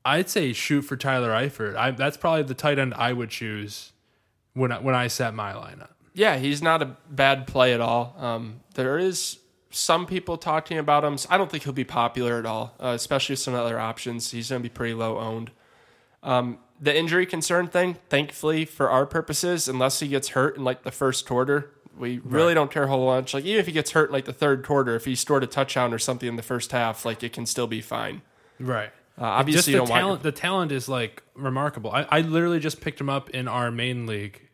I'd 0.04 0.30
say 0.30 0.54
shoot 0.54 0.82
for 0.82 0.98
Tyler 0.98 1.30
Eifert. 1.30 1.76
I, 1.76 1.92
that's 1.92 2.18
probably 2.18 2.44
the 2.44 2.54
tight 2.54 2.80
end 2.80 2.94
I 2.96 3.14
would 3.14 3.30
choose 3.30 3.92
when 4.54 4.72
I, 4.72 4.80
when 4.80 4.96
I 4.96 5.08
set 5.08 5.34
my 5.34 5.54
lineup. 5.54 5.92
Yeah, 6.14 6.38
he's 6.38 6.62
not 6.62 6.82
a 6.82 6.98
bad 7.10 7.48
play 7.48 7.74
at 7.74 7.82
all. 7.82 8.16
Um, 8.18 8.62
there 8.74 8.98
is 8.98 9.40
some 9.70 10.06
people 10.06 10.38
talking 10.38 10.78
about 10.78 11.04
him. 11.04 11.18
So 11.18 11.30
I 11.32 11.38
don't 11.38 11.50
think 11.50 11.64
he'll 11.64 11.74
be 11.74 11.84
popular 11.84 12.38
at 12.38 12.46
all, 12.46 12.76
uh, 12.80 12.94
especially 12.96 13.34
with 13.34 13.40
some 13.40 13.54
other 13.54 13.80
options. 13.80 14.32
He's 14.32 14.50
going 14.50 14.62
to 14.62 14.70
be 14.70 14.74
pretty 14.74 14.94
low 14.94 15.18
owned. 15.18 15.52
Um, 16.24 16.58
the 16.82 16.98
injury 16.98 17.26
concern 17.26 17.68
thing, 17.68 17.98
thankfully 18.10 18.66
for 18.66 18.90
our 18.90 19.06
purposes, 19.06 19.68
unless 19.68 20.00
he 20.00 20.08
gets 20.08 20.30
hurt 20.30 20.58
in 20.58 20.64
like 20.64 20.84
the 20.84 20.92
first 20.92 21.26
quarter, 21.28 21.72
we 21.98 22.20
really 22.24 22.48
Right. 22.48 22.54
don't 22.56 22.72
care 22.72 22.84
a 22.84 22.88
whole 22.88 23.06
bunch. 23.06 23.34
Like 23.34 23.46
even 23.46 23.60
if 23.60 23.68
he 23.68 23.72
gets 23.72 23.92
hurt 23.92 24.10
in 24.10 24.14
like 24.14 24.26
the 24.26 24.34
third 24.34 24.66
quarter, 24.66 24.96
if 24.96 25.06
he 25.06 25.14
scored 25.16 25.44
a 25.44 25.48
touchdown 25.48 25.94
or 25.94 26.00
something 26.00 26.28
in 26.28 26.36
the 26.38 26.42
first 26.44 26.72
half, 26.72 27.06
like 27.06 27.22
it 27.24 27.34
can 27.34 27.46
still 27.46 27.68
be 27.68 27.82
fine. 27.82 28.22
Right. 28.60 28.90
Uh, 29.20 29.26
obviously, 29.26 29.74
the 29.74 29.80
don't 29.80 29.90
want 29.90 30.00
talent. 30.02 30.24
The 30.24 30.32
talent 30.32 30.72
is 30.72 30.90
like 30.90 31.22
remarkable. 31.36 31.92
I, 31.92 32.08
I 32.10 32.22
literally 32.22 32.60
just 32.60 32.82
picked 32.82 33.00
him 33.00 33.10
up 33.10 33.30
in 33.30 33.48
our 33.48 33.70
main 33.70 34.08
league 34.08 34.48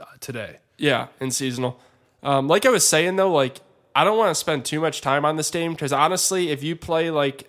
uh, 0.00 0.04
today. 0.20 0.58
Yeah, 0.76 1.06
and 1.20 1.32
seasonal. 1.32 1.80
Um, 2.22 2.48
like 2.48 2.66
I 2.66 2.68
was 2.70 2.86
saying 2.86 3.16
though, 3.16 3.32
like 3.32 3.60
I 3.94 4.04
don't 4.04 4.18
want 4.18 4.30
to 4.30 4.34
spend 4.34 4.64
too 4.64 4.80
much 4.80 5.00
time 5.00 5.24
on 5.24 5.36
this 5.36 5.50
game 5.50 5.72
because 5.72 5.92
honestly, 5.92 6.50
if 6.50 6.62
you 6.62 6.76
play 6.76 7.10
like 7.10 7.48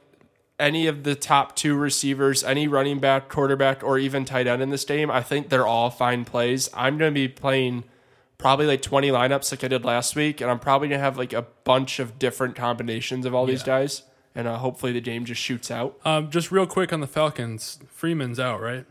any 0.60 0.88
of 0.88 1.04
the 1.04 1.16
top 1.16 1.56
two 1.56 1.76
receivers, 1.76 2.44
any 2.44 2.68
running 2.68 3.00
back, 3.00 3.30
quarterback, 3.30 3.84
or 3.84 3.98
even 3.98 4.26
tight 4.26 4.48
end 4.48 4.62
in 4.62 4.70
this 4.70 4.86
game, 4.86 5.10
I 5.10 5.22
think 5.22 5.50
they're 5.50 5.68
all 5.68 5.90
fine 5.90 6.26
plays. 6.26 6.70
I'm 6.74 6.98
going 6.98 7.12
to 7.12 7.14
be 7.14 7.28
playing 7.28 7.84
probably 8.38 8.66
like 8.66 8.82
20 8.82 9.10
lineups 9.10 9.52
like 9.52 9.64
I 9.64 9.68
did 9.68 9.86
last 9.86 10.16
week, 10.16 10.42
and 10.42 10.52
I'm 10.52 10.60
probably 10.60 10.90
going 10.90 11.00
to 11.00 11.04
have 11.04 11.18
like 11.18 11.34
a 11.34 11.44
bunch 11.64 12.00
of 12.00 12.20
different 12.20 12.56
combinations 12.56 13.26
of 13.26 13.34
all 13.34 13.46
these 13.46 13.64
guys, 13.64 14.04
and 14.36 14.48
uh, 14.48 14.58
hopefully 14.58 14.92
the 14.92 15.02
game 15.02 15.26
just 15.26 15.42
shoots 15.42 15.72
out. 15.72 16.00
Um, 16.06 16.30
just 16.30 16.52
real 16.52 16.68
quick 16.68 16.94
on 16.94 17.00
the 17.00 17.08
Falcons. 17.08 17.80
Freeman's 17.88 18.40
out, 18.40 18.62
right? 18.62 18.86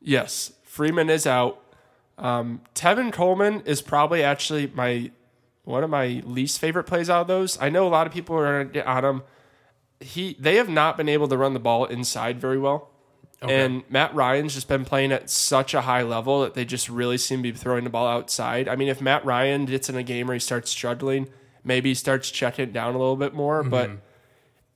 Yes, 0.00 0.52
Freeman 0.62 1.10
is 1.10 1.26
out. 1.26 1.60
Um, 2.18 2.60
Tevin 2.74 3.12
Coleman 3.12 3.62
is 3.66 3.82
probably 3.82 4.22
actually 4.22 4.68
my 4.68 5.10
one 5.64 5.82
of 5.82 5.90
my 5.90 6.22
least 6.26 6.58
favorite 6.58 6.84
plays 6.84 7.08
out 7.08 7.22
of 7.22 7.26
those. 7.26 7.60
I 7.60 7.70
know 7.70 7.86
a 7.86 7.88
lot 7.88 8.06
of 8.06 8.12
people 8.12 8.36
are 8.36 8.60
on 8.86 9.04
him. 9.04 9.22
He 10.04 10.36
they 10.38 10.56
have 10.56 10.68
not 10.68 10.96
been 10.96 11.08
able 11.08 11.28
to 11.28 11.36
run 11.36 11.54
the 11.54 11.60
ball 11.60 11.86
inside 11.86 12.40
very 12.40 12.58
well. 12.58 12.90
Okay. 13.42 13.64
And 13.64 13.82
Matt 13.90 14.14
Ryan's 14.14 14.54
just 14.54 14.68
been 14.68 14.84
playing 14.84 15.12
at 15.12 15.28
such 15.28 15.74
a 15.74 15.82
high 15.82 16.02
level 16.02 16.42
that 16.42 16.54
they 16.54 16.64
just 16.64 16.88
really 16.88 17.18
seem 17.18 17.42
to 17.42 17.52
be 17.52 17.58
throwing 17.58 17.84
the 17.84 17.90
ball 17.90 18.06
outside. 18.06 18.68
I 18.68 18.76
mean, 18.76 18.88
if 18.88 19.00
Matt 19.00 19.24
Ryan 19.24 19.66
gets 19.66 19.90
in 19.90 19.96
a 19.96 20.02
game 20.02 20.28
where 20.28 20.34
he 20.34 20.40
starts 20.40 20.70
struggling, 20.70 21.28
maybe 21.62 21.90
he 21.90 21.94
starts 21.94 22.30
checking 22.30 22.64
it 22.64 22.72
down 22.72 22.94
a 22.94 22.98
little 22.98 23.16
bit 23.16 23.34
more. 23.34 23.62
But 23.62 23.90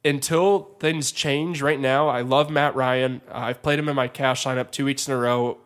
until 0.04 0.74
things 0.80 1.12
change 1.12 1.62
right 1.62 1.80
now, 1.80 2.08
I 2.08 2.20
love 2.20 2.50
Matt 2.50 2.74
Ryan. 2.74 3.22
Uh, 3.28 3.38
I've 3.38 3.62
played 3.62 3.78
him 3.78 3.88
in 3.88 3.96
my 3.96 4.08
cash 4.08 4.44
lineup 4.44 4.70
two 4.70 4.84
weeks 4.84 5.08
in 5.08 5.14
a 5.14 5.18
row. 5.18 5.58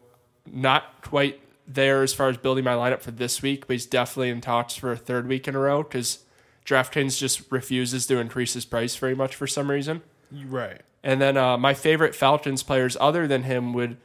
Not 0.46 1.02
quite 1.02 1.40
there 1.66 2.02
as 2.02 2.12
far 2.12 2.28
as 2.28 2.36
building 2.36 2.64
my 2.64 2.74
lineup 2.74 3.00
for 3.00 3.10
this 3.10 3.42
week, 3.42 3.66
but 3.66 3.74
he's 3.74 3.86
definitely 3.86 4.30
in 4.30 4.40
talks 4.40 4.74
for 4.74 4.92
a 4.92 4.96
third 4.96 5.26
week 5.26 5.48
in 5.48 5.54
a 5.54 5.58
row 5.58 5.82
because 5.82 6.24
DraftKings 6.64 7.18
just 7.18 7.50
refuses 7.50 8.06
to 8.06 8.18
increase 8.18 8.54
his 8.54 8.64
price 8.64 8.96
very 8.96 9.14
much 9.14 9.34
for 9.34 9.46
some 9.46 9.70
reason. 9.70 10.02
Right. 10.46 10.80
And 11.02 11.20
then 11.20 11.36
uh, 11.36 11.58
my 11.58 11.74
favorite 11.74 12.14
Falcons 12.14 12.62
players 12.62 12.96
other 13.00 13.26
than 13.26 13.42
him 13.42 13.72
would 13.72 13.96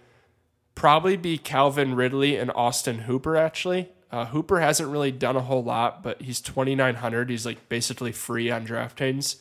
probably 0.75 1.17
be 1.17 1.37
Calvin 1.37 1.95
Ridley 1.95 2.35
and 2.35 2.51
Austin 2.55 2.99
Hooper, 2.99 3.37
actually. 3.37 3.89
Uh, 4.11 4.25
Hooper 4.25 4.59
hasn't 4.59 4.89
really 4.89 5.11
done 5.11 5.35
a 5.35 5.41
whole 5.41 5.63
lot, 5.63 6.01
but 6.01 6.21
he's 6.21 6.41
2,900. 6.41 7.29
He's 7.29 7.45
like 7.45 7.69
basically 7.69 8.11
free 8.11 8.49
on 8.49 8.65
DraftKings. 8.65 9.37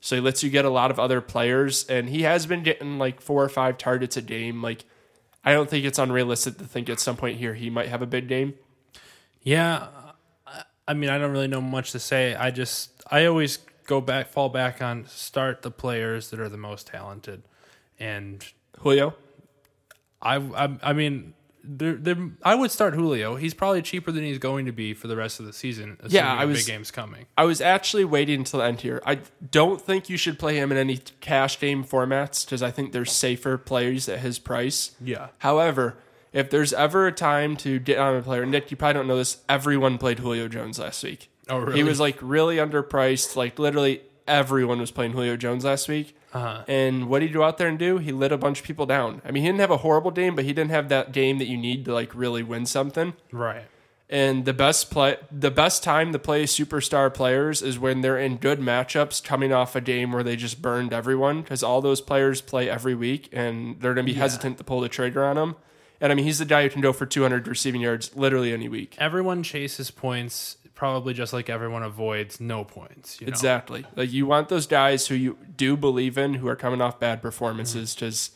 So 0.00 0.16
he 0.16 0.20
lets 0.20 0.42
you 0.42 0.50
get 0.50 0.64
a 0.64 0.70
lot 0.70 0.90
of 0.90 1.00
other 1.00 1.20
players, 1.20 1.84
and 1.86 2.08
he 2.08 2.22
has 2.22 2.46
been 2.46 2.62
getting 2.62 2.98
like 2.98 3.20
four 3.20 3.42
or 3.42 3.48
five 3.48 3.76
targets 3.76 4.16
a 4.16 4.22
game. 4.22 4.62
Like, 4.62 4.84
I 5.44 5.52
don't 5.52 5.68
think 5.68 5.84
it's 5.84 5.98
unrealistic 5.98 6.58
to 6.58 6.64
think 6.64 6.88
at 6.88 7.00
some 7.00 7.16
point 7.16 7.38
here 7.38 7.54
he 7.54 7.70
might 7.70 7.88
have 7.88 8.02
a 8.02 8.06
big 8.06 8.28
game. 8.28 8.54
Yeah. 9.42 9.88
I- 10.90 10.94
mean, 10.94 11.10
I 11.10 11.18
don't 11.18 11.32
really 11.32 11.48
know 11.48 11.60
much 11.60 11.92
to 11.92 11.98
say. 11.98 12.34
I 12.34 12.50
just, 12.50 12.90
I 13.10 13.24
always 13.26 13.58
go 13.86 14.00
back, 14.00 14.28
fall 14.28 14.48
back 14.48 14.80
on 14.82 15.06
start 15.06 15.62
the 15.62 15.70
players 15.70 16.30
that 16.30 16.40
are 16.40 16.48
the 16.48 16.56
most 16.56 16.86
talented. 16.86 17.42
And 17.98 18.44
Julio? 18.80 19.14
I, 20.22 20.36
I, 20.36 20.76
I 20.82 20.92
mean, 20.92 21.34
there, 21.62 22.16
I 22.42 22.54
would 22.54 22.70
start 22.70 22.94
Julio. 22.94 23.36
He's 23.36 23.52
probably 23.54 23.82
cheaper 23.82 24.10
than 24.12 24.22
he's 24.24 24.38
going 24.38 24.66
to 24.66 24.72
be 24.72 24.94
for 24.94 25.08
the 25.08 25.16
rest 25.16 25.40
of 25.40 25.46
the 25.46 25.52
season. 25.52 25.96
Assuming 26.00 26.14
Yeah, 26.14 26.34
I 26.34 26.44
was- 26.46 26.58
big 26.58 26.66
game's 26.66 26.90
coming. 26.90 27.26
I 27.36 27.44
was 27.44 27.60
actually 27.60 28.04
waiting 28.04 28.40
until 28.40 28.60
the 28.60 28.66
end 28.66 28.80
here. 28.80 29.02
I 29.04 29.20
don't 29.50 29.80
think 29.80 30.08
you 30.08 30.16
should 30.16 30.38
play 30.38 30.56
him 30.56 30.72
in 30.72 30.78
any 30.78 30.98
cash 31.20 31.58
game 31.60 31.84
formats 31.84 32.44
because 32.44 32.62
I 32.62 32.70
think 32.70 32.92
there's 32.92 33.12
safer 33.12 33.58
players 33.58 34.08
at 34.08 34.20
his 34.20 34.38
price. 34.38 34.92
Yeah. 35.02 35.28
However, 35.38 35.96
if 36.32 36.50
there's 36.50 36.72
ever 36.72 37.06
a 37.06 37.12
time 37.12 37.56
to 37.58 37.78
get 37.78 37.98
on 37.98 38.16
a 38.16 38.22
player, 38.22 38.46
Nick, 38.46 38.70
you 38.70 38.76
probably 38.76 38.94
don't 38.94 39.08
know 39.08 39.16
this. 39.16 39.38
Everyone 39.48 39.98
played 39.98 40.18
Julio 40.18 40.48
Jones 40.48 40.78
last 40.78 41.02
week. 41.02 41.30
Oh, 41.48 41.58
really? 41.58 41.76
He 41.76 41.82
was 41.82 41.98
like 41.98 42.16
really 42.20 42.56
underpriced. 42.56 43.36
Like 43.36 43.58
literally 43.58 44.02
everyone 44.26 44.78
was 44.78 44.90
playing 44.90 45.12
Julio 45.12 45.36
Jones 45.36 45.64
last 45.64 45.88
week. 45.88 46.16
Uh-huh. 46.32 46.62
And 46.68 47.08
what 47.08 47.18
did 47.18 47.28
he 47.28 47.32
go 47.34 47.42
out 47.42 47.58
there 47.58 47.66
and 47.66 47.78
do? 47.78 47.98
He 47.98 48.12
lit 48.12 48.30
a 48.30 48.38
bunch 48.38 48.60
of 48.60 48.64
people 48.64 48.86
down. 48.86 49.20
I 49.24 49.32
mean, 49.32 49.42
he 49.42 49.48
didn't 49.48 49.60
have 49.60 49.72
a 49.72 49.78
horrible 49.78 50.12
game, 50.12 50.36
but 50.36 50.44
he 50.44 50.52
didn't 50.52 50.70
have 50.70 50.88
that 50.88 51.12
game 51.12 51.38
that 51.38 51.46
you 51.46 51.56
need 51.56 51.84
to 51.86 51.92
like 51.92 52.14
really 52.14 52.44
win 52.44 52.66
something. 52.66 53.14
Right. 53.32 53.64
And 54.08 54.44
the 54.44 54.52
best 54.52 54.90
play, 54.90 55.16
the 55.30 55.52
best 55.52 55.84
time 55.84 56.12
to 56.12 56.18
play 56.18 56.44
superstar 56.44 57.14
players 57.14 57.62
is 57.62 57.78
when 57.78 58.00
they're 58.00 58.18
in 58.18 58.38
good 58.38 58.58
matchups, 58.58 59.22
coming 59.22 59.52
off 59.52 59.76
a 59.76 59.80
game 59.80 60.10
where 60.10 60.24
they 60.24 60.34
just 60.34 60.60
burned 60.60 60.92
everyone, 60.92 61.42
because 61.42 61.62
all 61.62 61.80
those 61.80 62.00
players 62.00 62.40
play 62.40 62.68
every 62.68 62.94
week, 62.96 63.28
and 63.32 63.80
they're 63.80 63.94
going 63.94 64.04
to 64.04 64.12
be 64.12 64.18
hesitant 64.18 64.58
to 64.58 64.64
pull 64.64 64.80
the 64.80 64.88
trigger 64.88 65.24
on 65.24 65.36
them. 65.36 65.54
And 66.00 66.10
I 66.10 66.14
mean, 66.14 66.24
he's 66.24 66.38
the 66.38 66.44
guy 66.44 66.62
who 66.62 66.70
can 66.70 66.80
go 66.80 66.92
for 66.92 67.06
200 67.06 67.46
receiving 67.46 67.80
yards 67.80 68.16
literally 68.16 68.52
any 68.52 68.68
week. 68.68 68.96
Everyone 68.98 69.42
chases 69.42 69.90
points, 69.90 70.56
probably 70.74 71.12
just 71.12 71.32
like 71.32 71.50
everyone 71.50 71.82
avoids 71.82 72.40
no 72.40 72.64
points. 72.64 73.20
You 73.20 73.26
know? 73.26 73.30
Exactly. 73.30 73.84
Like 73.96 74.12
you 74.12 74.26
want 74.26 74.48
those 74.48 74.66
guys 74.66 75.08
who 75.08 75.14
you 75.14 75.36
do 75.56 75.76
believe 75.76 76.16
in, 76.16 76.34
who 76.34 76.48
are 76.48 76.56
coming 76.56 76.80
off 76.80 76.98
bad 76.98 77.20
performances, 77.20 77.90
mm-hmm. 77.90 78.06
because 78.06 78.30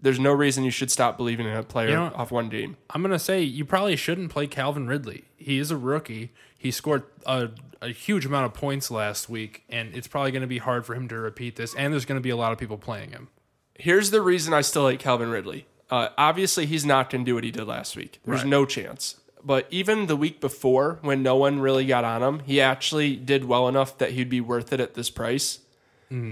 there's 0.00 0.20
no 0.20 0.32
reason 0.32 0.64
you 0.64 0.70
should 0.70 0.90
stop 0.90 1.16
believing 1.16 1.46
in 1.46 1.56
a 1.56 1.62
player 1.62 1.88
You 1.88 1.94
know- 1.96 2.12
off 2.14 2.30
one 2.30 2.48
game. 2.48 2.76
I'm 2.90 3.02
gonna 3.02 3.18
say 3.18 3.42
you 3.42 3.64
probably 3.64 3.96
shouldn't 3.96 4.30
play 4.30 4.46
Calvin 4.46 4.86
Ridley. 4.86 5.24
He 5.36 5.58
is 5.58 5.70
a 5.70 5.76
rookie. 5.76 6.32
He 6.58 6.70
scored 6.70 7.04
a, 7.24 7.50
a 7.80 7.88
huge 7.88 8.26
amount 8.26 8.46
of 8.46 8.54
points 8.54 8.90
last 8.90 9.28
week, 9.28 9.62
and 9.68 9.94
it's 9.94 10.08
probably 10.08 10.32
going 10.32 10.42
to 10.42 10.48
be 10.48 10.58
hard 10.58 10.84
for 10.84 10.94
him 10.94 11.06
to 11.08 11.16
repeat 11.16 11.54
this. 11.54 11.74
And 11.74 11.92
there's 11.92 12.04
going 12.04 12.18
to 12.18 12.22
be 12.22 12.30
a 12.30 12.36
lot 12.36 12.50
of 12.50 12.58
people 12.58 12.76
playing 12.76 13.10
him. 13.10 13.28
Here's 13.74 14.10
the 14.10 14.20
reason 14.20 14.52
I 14.52 14.62
still 14.62 14.82
like 14.82 14.98
Calvin 14.98 15.30
Ridley. 15.30 15.66
Uh, 15.90 16.08
obviously, 16.18 16.66
he's 16.66 16.84
not 16.84 17.08
going 17.10 17.24
to 17.24 17.28
do 17.30 17.34
what 17.34 17.44
he 17.44 17.50
did 17.50 17.66
last 17.66 17.96
week. 17.96 18.20
There's 18.24 18.40
Right. 18.40 18.48
no 18.48 18.66
chance. 18.66 19.16
But 19.42 19.66
even 19.70 20.06
the 20.06 20.16
week 20.16 20.40
before, 20.40 20.98
when 21.00 21.22
no 21.22 21.36
one 21.36 21.60
really 21.60 21.86
got 21.86 22.04
on 22.04 22.22
him, 22.22 22.40
he 22.40 22.60
actually 22.60 23.16
did 23.16 23.44
well 23.44 23.68
enough 23.68 23.96
that 23.98 24.10
he'd 24.10 24.28
be 24.28 24.40
worth 24.40 24.72
it 24.72 24.80
at 24.80 24.94
this 24.94 25.10
price. 25.10 25.60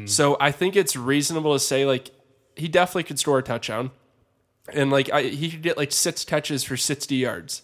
So 0.06 0.38
I 0.40 0.52
think 0.52 0.74
it's 0.74 0.96
reasonable 0.96 1.52
to 1.52 1.58
say 1.60 1.84
like 1.84 2.10
he 2.56 2.66
definitely 2.66 3.02
could 3.04 3.18
score 3.18 3.38
a 3.38 3.42
touchdown, 3.42 3.90
and 4.72 4.90
like 4.90 5.10
I, 5.12 5.24
he 5.24 5.50
could 5.50 5.60
get 5.62 5.76
like 5.76 5.92
six 5.92 6.24
catches 6.24 6.64
for 6.64 6.78
sixty 6.78 7.16
yards. 7.16 7.60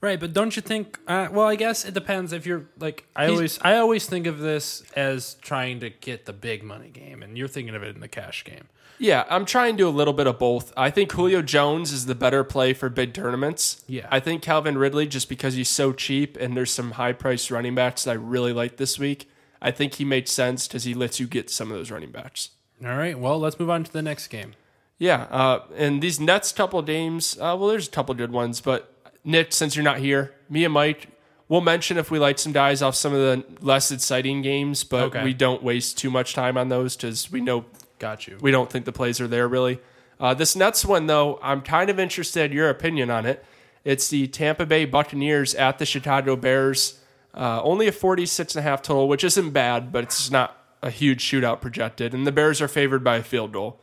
Right, 0.00 0.18
but 0.18 0.32
don't 0.32 0.56
you 0.56 0.62
think? 0.62 0.98
Uh, 1.06 1.28
well, 1.30 1.46
I 1.46 1.56
guess 1.56 1.84
it 1.84 1.92
depends. 1.92 2.32
If 2.32 2.46
you're 2.46 2.66
like, 2.78 3.06
I 3.14 3.24
He's- 3.26 3.34
always, 3.36 3.58
I 3.62 3.76
always 3.76 4.06
think 4.06 4.26
of 4.26 4.38
this 4.38 4.82
as 4.96 5.34
trying 5.42 5.80
to 5.80 5.90
get 5.90 6.24
the 6.24 6.32
big 6.32 6.62
money 6.62 6.88
game, 6.88 7.22
and 7.22 7.36
you're 7.36 7.48
thinking 7.48 7.74
of 7.74 7.82
it 7.82 7.94
in 7.94 8.00
the 8.00 8.08
cash 8.08 8.42
game. 8.44 8.68
Yeah, 8.98 9.24
I'm 9.30 9.46
trying 9.46 9.74
to 9.76 9.82
do 9.84 9.88
a 9.88 9.90
little 9.90 10.12
bit 10.12 10.26
of 10.26 10.38
both. 10.38 10.72
I 10.76 10.90
think 10.90 11.12
Julio 11.12 11.40
Jones 11.40 11.90
is 11.92 12.04
the 12.06 12.14
better 12.14 12.44
play 12.44 12.74
for 12.74 12.90
big 12.90 13.14
tournaments. 13.14 13.82
Yeah. 13.86 14.06
I 14.10 14.20
think 14.20 14.42
Calvin 14.42 14.76
Ridley, 14.76 15.06
just 15.06 15.28
because 15.30 15.54
he's 15.54 15.70
so 15.70 15.92
cheap 15.94 16.36
and 16.38 16.54
there's 16.54 16.70
some 16.70 16.92
high 16.92 17.12
priced 17.14 17.50
running 17.50 17.74
backs 17.74 18.04
that 18.04 18.10
I 18.10 18.14
really 18.14 18.52
like 18.52 18.76
this 18.76 18.98
week, 18.98 19.30
I 19.62 19.70
think 19.70 19.94
he 19.94 20.04
makes 20.04 20.30
sense 20.32 20.68
because 20.68 20.84
he 20.84 20.92
lets 20.92 21.18
you 21.18 21.26
get 21.26 21.48
some 21.48 21.70
of 21.70 21.78
those 21.78 21.90
running 21.90 22.10
backs. 22.10 22.50
All 22.84 22.94
right, 22.96 23.18
well, 23.18 23.38
let's 23.38 23.58
move 23.58 23.70
on 23.70 23.84
to 23.84 23.92
the 23.92 24.02
next 24.02 24.28
game. 24.28 24.52
Yeah, 24.98 25.22
uh, 25.30 25.60
and 25.76 26.02
these 26.02 26.20
next 26.20 26.54
couple 26.54 26.82
games, 26.82 27.36
uh, 27.38 27.56
well, 27.58 27.68
there's 27.68 27.88
a 27.88 27.90
couple 27.90 28.14
good 28.14 28.32
ones, 28.32 28.60
but 28.60 28.99
Nick, 29.24 29.52
since 29.52 29.76
you're 29.76 29.84
not 29.84 29.98
here, 29.98 30.34
me 30.48 30.64
and 30.64 30.72
Mike, 30.72 31.08
we'll 31.48 31.60
mention 31.60 31.98
if 31.98 32.10
we 32.10 32.18
like 32.18 32.38
some 32.38 32.52
guys 32.52 32.80
off 32.82 32.94
some 32.94 33.12
of 33.12 33.18
the 33.18 33.44
less 33.64 33.90
exciting 33.90 34.42
games, 34.42 34.82
but 34.84 35.02
Okay. 35.04 35.24
we 35.24 35.34
don't 35.34 35.62
waste 35.62 35.98
too 35.98 36.10
much 36.10 36.32
time 36.34 36.56
on 36.56 36.68
those 36.68 36.96
because 36.96 37.30
we 37.30 37.40
know 37.40 37.64
Got 37.98 38.26
you. 38.26 38.38
we 38.40 38.50
don't 38.50 38.70
think 38.70 38.84
the 38.86 38.92
plays 38.92 39.20
are 39.20 39.28
there 39.28 39.46
really. 39.48 39.78
Uh, 40.18 40.34
this 40.34 40.54
Nets 40.54 40.84
one, 40.84 41.06
though, 41.06 41.38
I'm 41.42 41.62
kind 41.62 41.88
of 41.90 41.98
interested 41.98 42.50
in 42.50 42.56
your 42.56 42.68
opinion 42.68 43.10
on 43.10 43.24
it. 43.26 43.44
It's 43.84 44.08
the 44.08 44.26
Tampa 44.26 44.66
Bay 44.66 44.84
Buccaneers 44.84 45.54
at 45.54 45.78
the 45.78 45.86
Chicago 45.86 46.36
Bears. 46.36 46.98
Uh, 47.32 47.62
only 47.62 47.86
a 47.88 47.92
46 47.92 48.54
and 48.54 48.60
a 48.60 48.68
half 48.68 48.82
total, 48.82 49.08
which 49.08 49.24
isn't 49.24 49.50
bad, 49.52 49.90
but 49.92 50.04
it's 50.04 50.30
not 50.30 50.56
a 50.82 50.90
huge 50.90 51.24
shootout 51.24 51.60
projected. 51.62 52.12
And 52.12 52.26
the 52.26 52.32
Bears 52.32 52.60
are 52.60 52.68
favored 52.68 53.02
by 53.04 53.16
a 53.16 53.22
field 53.22 53.52
goal. 53.52 53.80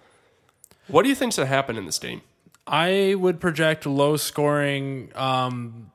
What 0.87 1.03
do 1.03 1.09
you 1.09 1.15
think's 1.15 1.37
going 1.37 1.47
to 1.47 1.53
happen 1.53 1.75
in 1.77 1.85
this 1.85 1.97
game? 1.97 2.21
I 2.67 3.15
would 3.15 3.39
project 3.39 3.85
low 3.85 4.17
scoring. 4.17 5.11
Um, 5.15 5.91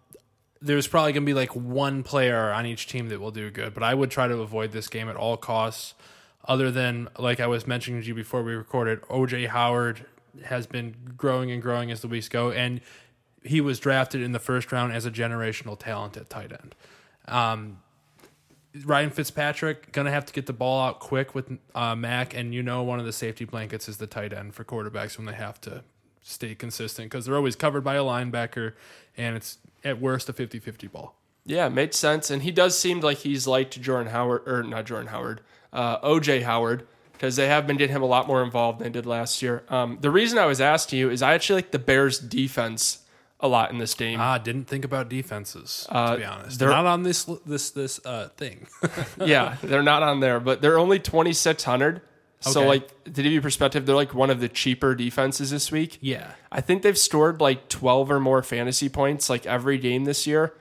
there's 0.62 0.86
probably 0.86 1.12
going 1.12 1.24
to 1.24 1.26
be 1.26 1.34
like 1.34 1.54
one 1.54 2.02
player 2.02 2.50
on 2.50 2.64
each 2.64 2.86
team 2.86 3.08
that 3.10 3.20
will 3.20 3.30
do 3.30 3.50
good, 3.50 3.74
but 3.74 3.82
I 3.82 3.94
would 3.94 4.10
try 4.10 4.28
to 4.28 4.38
avoid 4.38 4.72
this 4.72 4.88
game 4.88 5.08
at 5.08 5.16
all 5.16 5.36
costs. 5.36 5.94
Other 6.44 6.70
than, 6.70 7.08
like 7.18 7.38
I 7.38 7.46
was 7.46 7.66
mentioning 7.66 8.00
to 8.00 8.06
you 8.06 8.14
before 8.14 8.42
we 8.42 8.54
recorded, 8.54 9.02
OJ 9.02 9.48
Howard 9.48 10.06
has 10.44 10.66
been 10.66 10.94
growing 11.16 11.50
and 11.50 11.62
growing 11.62 11.90
as 11.90 12.00
the 12.00 12.08
weeks 12.08 12.28
go, 12.28 12.50
and 12.50 12.80
he 13.44 13.60
was 13.60 13.78
drafted 13.78 14.22
in 14.22 14.32
the 14.32 14.40
first 14.40 14.72
round 14.72 14.92
as 14.92 15.06
a 15.06 15.10
generational 15.10 15.78
talent 15.78 16.16
at 16.16 16.30
tight 16.30 16.52
end. 16.52 16.74
Um, 17.28 17.78
Ryan 18.84 19.10
Fitzpatrick 19.10 19.92
gonna 19.92 20.10
have 20.10 20.24
to 20.26 20.32
get 20.32 20.46
the 20.46 20.52
ball 20.52 20.80
out 20.80 20.98
quick 20.98 21.34
with 21.34 21.58
uh, 21.74 21.94
Mack, 21.94 22.34
and 22.34 22.54
you 22.54 22.62
know 22.62 22.82
one 22.82 22.98
of 22.98 23.04
the 23.04 23.12
safety 23.12 23.44
blankets 23.44 23.88
is 23.88 23.98
the 23.98 24.06
tight 24.06 24.32
end 24.32 24.54
for 24.54 24.64
quarterbacks 24.64 25.18
when 25.18 25.26
they 25.26 25.34
have 25.34 25.60
to 25.60 25.84
stay 26.22 26.54
consistent 26.54 27.10
because 27.10 27.26
they're 27.26 27.36
always 27.36 27.56
covered 27.56 27.82
by 27.82 27.94
a 27.96 28.02
linebacker, 28.02 28.74
and 29.16 29.36
it's 29.36 29.58
at 29.84 30.00
worst 30.00 30.28
a 30.28 30.32
50-50 30.32 30.90
ball. 30.90 31.14
Yeah, 31.44 31.66
it 31.66 31.70
made 31.70 31.92
sense. 31.94 32.30
And 32.30 32.42
he 32.42 32.50
does 32.52 32.78
seem 32.78 33.00
like 33.00 33.18
he's 33.18 33.46
like 33.46 33.70
Jordan 33.72 34.12
Howard, 34.12 34.42
or 34.46 34.62
not 34.62 34.86
Jordan 34.86 35.08
Howard, 35.08 35.40
uh, 35.72 35.98
OJ 35.98 36.42
Howard, 36.42 36.86
because 37.12 37.34
they 37.36 37.48
have 37.48 37.66
been 37.66 37.76
getting 37.76 37.96
him 37.96 38.02
a 38.02 38.06
lot 38.06 38.28
more 38.28 38.42
involved 38.44 38.78
than 38.78 38.84
they 38.92 38.98
did 38.98 39.06
last 39.06 39.42
year. 39.42 39.64
Um, 39.68 39.98
the 40.00 40.10
reason 40.10 40.38
I 40.38 40.46
was 40.46 40.60
asking 40.60 41.00
you 41.00 41.10
is 41.10 41.20
I 41.22 41.34
actually 41.34 41.56
like 41.56 41.70
the 41.72 41.78
Bears' 41.80 42.18
defense 42.18 42.98
a 43.40 43.48
lot 43.48 43.72
in 43.72 43.78
this 43.78 43.94
game. 43.94 44.20
Ah, 44.20 44.38
didn't 44.38 44.66
think 44.66 44.84
about 44.84 45.08
defenses 45.08 45.84
Uh, 45.90 46.12
to 46.12 46.18
be 46.18 46.24
honest. 46.24 46.60
they're- 46.60 46.68
not 46.68 46.86
on 46.86 47.02
this 47.02 47.24
this 47.44 47.70
this 47.70 47.98
uh, 48.06 48.28
thing. 48.36 48.68
yeah, 49.24 49.56
they're 49.64 49.82
not 49.82 50.04
on 50.04 50.20
there, 50.20 50.38
but 50.38 50.62
they're 50.62 50.78
only 50.78 51.00
2,600. 51.00 52.02
So, 52.42 52.60
Okay. 52.60 52.68
like, 52.68 53.04
to 53.04 53.10
give 53.22 53.32
you 53.32 53.40
perspective, 53.40 53.86
they're 53.86 53.94
like 53.96 54.14
one 54.14 54.28
of 54.30 54.40
the 54.40 54.48
cheaper 54.48 54.94
defenses 54.94 55.50
this 55.50 55.70
week. 55.72 55.98
yeah, 56.00 56.32
I 56.50 56.60
think 56.60 56.82
they've 56.82 56.98
scored 56.98 57.40
like 57.40 57.68
12 57.68 58.10
or 58.10 58.20
more 58.20 58.42
fantasy 58.42 58.88
points 58.88 59.30
like 59.30 59.46
every 59.46 59.78
game 59.78 60.04
this 60.04 60.26
year. 60.26 60.52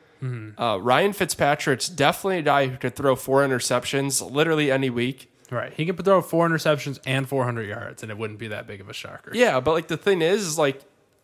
Uh, 0.58 0.78
Ryan 0.80 1.14
Fitzpatrick's 1.14 1.90
definitely 1.90 2.38
a 2.38 2.42
guy 2.44 2.68
who 2.68 2.78
could 2.78 2.96
throw 2.96 3.16
four 3.16 3.42
interceptions 3.42 4.22
literally 4.32 4.70
any 4.72 4.90
week. 4.92 5.32
right. 5.50 5.74
He 5.74 5.84
could 5.86 6.04
throw 6.06 6.22
four 6.22 6.48
interceptions 6.48 7.00
and 7.08 7.28
400 7.28 7.68
yards, 7.68 8.04
and 8.04 8.12
it 8.12 8.18
wouldn't 8.20 8.38
be 8.38 8.48
that 8.50 8.68
big 8.68 8.80
of 8.82 8.88
a 8.90 8.94
shocker. 8.94 9.32
Yeah, 9.34 9.60
but 9.60 9.72
like 9.72 9.88
the 9.88 9.98
thing 9.98 10.22
is, 10.22 10.44
is 10.46 10.58
like 10.60 10.82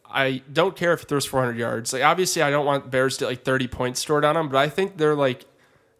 I 0.10 0.42
don't 0.52 0.76
care 0.76 0.94
if 0.94 1.02
he 1.02 1.06
throws 1.06 1.26
400 1.28 1.58
yards. 1.58 1.94
Like 1.94 2.02
obviously, 2.04 2.42
I 2.42 2.50
don't 2.50 2.66
want 2.66 2.90
Bears 2.90 3.18
to 3.18 3.26
get 3.26 3.30
like 3.30 3.44
30 3.44 3.68
points 3.68 4.00
stored 4.00 4.26
on 4.26 4.34
them, 4.34 4.50
but 4.50 4.58
I 4.58 4.68
think 4.68 4.98
they're 4.98 5.14
like 5.16 5.46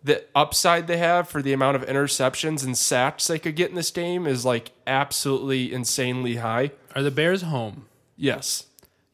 the 0.04 0.24
upside 0.36 0.88
they 0.88 0.98
have 0.98 1.28
for 1.28 1.42
the 1.42 1.54
amount 1.54 1.76
of 1.76 1.86
interceptions 1.86 2.64
and 2.64 2.78
sacks 2.78 3.28
they 3.28 3.40
could 3.40 3.56
get 3.56 3.70
in 3.70 3.76
this 3.76 3.92
game 3.92 4.26
is 4.28 4.46
like 4.46 4.72
absolutely 4.86 5.74
insanely 5.74 6.36
high. 6.38 6.72
Are 6.96 7.04
the 7.04 7.12
Bears 7.12 7.42
home? 7.42 7.88
Yes. 8.16 8.66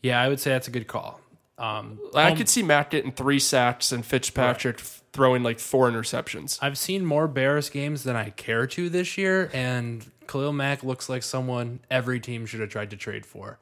Yeah, 0.02 0.22
I 0.22 0.28
would 0.30 0.40
say 0.40 0.52
that's 0.52 0.68
a 0.68 0.72
good 0.72 0.88
call. 0.88 1.20
Um, 1.58 2.00
I 2.16 2.30
home- 2.30 2.38
could 2.38 2.50
see 2.50 2.64
Mack 2.64 2.90
getting 2.92 3.12
three 3.12 3.40
sacks 3.40 3.92
and 3.92 4.06
Fitzpatrick 4.06 4.80
f- 4.80 5.02
throwing 5.14 5.44
like 5.44 5.60
four 5.60 5.90
interceptions. 5.90 6.58
I've 6.62 6.78
seen 6.78 7.06
more 7.06 7.28
Bears 7.28 7.70
games 7.70 8.04
than 8.04 8.16
I 8.16 8.32
care 8.32 8.66
to 8.68 8.90
this 8.90 9.18
year, 9.18 9.50
and 9.54 10.06
Khalil 10.28 10.52
Mack 10.54 10.84
looks 10.84 11.08
like 11.10 11.24
someone 11.24 11.80
every 11.92 12.20
team 12.20 12.46
should 12.46 12.60
have 12.60 12.70
tried 12.70 12.90
to 12.90 12.98
trade 12.98 13.26
for. 13.26 13.60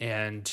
And 0.00 0.50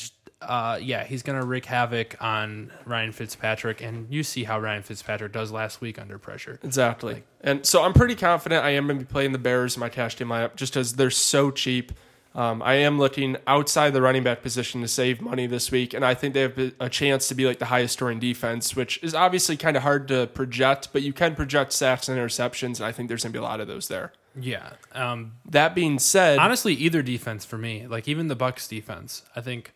uh, 0.47 0.77
yeah, 0.81 1.03
he's 1.03 1.23
going 1.23 1.39
to 1.39 1.45
wreak 1.45 1.65
havoc 1.65 2.15
on 2.21 2.71
Ryan 2.85 3.11
Fitzpatrick, 3.11 3.81
and 3.81 4.07
you 4.13 4.23
see 4.23 4.43
how 4.43 4.59
Ryan 4.59 4.83
Fitzpatrick 4.83 5.31
does 5.31 5.51
last 5.51 5.81
week 5.81 5.99
under 5.99 6.17
pressure. 6.17 6.59
Exactly. 6.63 7.23
and 7.41 7.65
so 7.65 7.83
I'm 7.83 7.93
pretty 7.93 8.15
confident 8.15 8.63
I 8.63 8.71
am 8.71 8.87
going 8.87 8.99
to 8.99 9.05
be 9.05 9.11
playing 9.11 9.31
the 9.31 9.37
Bears 9.39 9.75
in 9.75 9.79
my 9.79 9.89
cash 9.89 10.17
game 10.17 10.29
lineup 10.29 10.55
just 10.55 10.73
because 10.73 10.93
they're 10.93 11.09
so 11.09 11.51
cheap. 11.51 11.91
Um, 12.35 12.63
I 12.63 12.75
am 12.75 12.97
looking 12.97 13.37
outside 13.45 13.91
the 13.91 14.01
running 14.01 14.23
back 14.23 14.41
position 14.41 14.81
to 14.81 14.87
save 14.87 15.21
money 15.21 15.45
this 15.45 15.69
week, 15.69 15.93
and 15.93 16.03
I 16.03 16.15
think 16.15 16.33
they 16.33 16.41
have 16.41 16.73
a 16.79 16.89
chance 16.89 17.27
to 17.27 17.35
be 17.35 17.45
like 17.45 17.59
the 17.59 17.65
highest 17.65 17.93
scoring 17.93 18.19
defense, 18.19 18.75
which 18.75 18.99
is 19.03 19.13
obviously 19.13 19.55
kind 19.55 19.77
of 19.77 19.83
hard 19.83 20.07
to 20.07 20.25
project, 20.27 20.89
but 20.91 21.03
you 21.03 21.13
can 21.13 21.35
project 21.35 21.73
sacks 21.73 22.09
and 22.09 22.17
interceptions, 22.17 22.77
and 22.77 22.85
I 22.85 22.91
think 22.91 23.07
there's 23.07 23.21
going 23.21 23.33
to 23.33 23.39
be 23.39 23.43
a 23.43 23.47
lot 23.47 23.59
of 23.59 23.67
those 23.67 23.87
there. 23.87 24.13
Yeah. 24.39 24.71
Um, 24.93 25.33
That 25.45 25.75
being 25.75 25.99
said, 25.99 26.39
honestly, 26.39 26.73
either 26.73 27.03
defense 27.03 27.45
for 27.45 27.59
me, 27.59 27.85
like 27.85 28.07
even 28.07 28.29
the 28.29 28.35
Bucs 28.35 28.67
defense, 28.67 29.21
I 29.35 29.41
think 29.41 29.71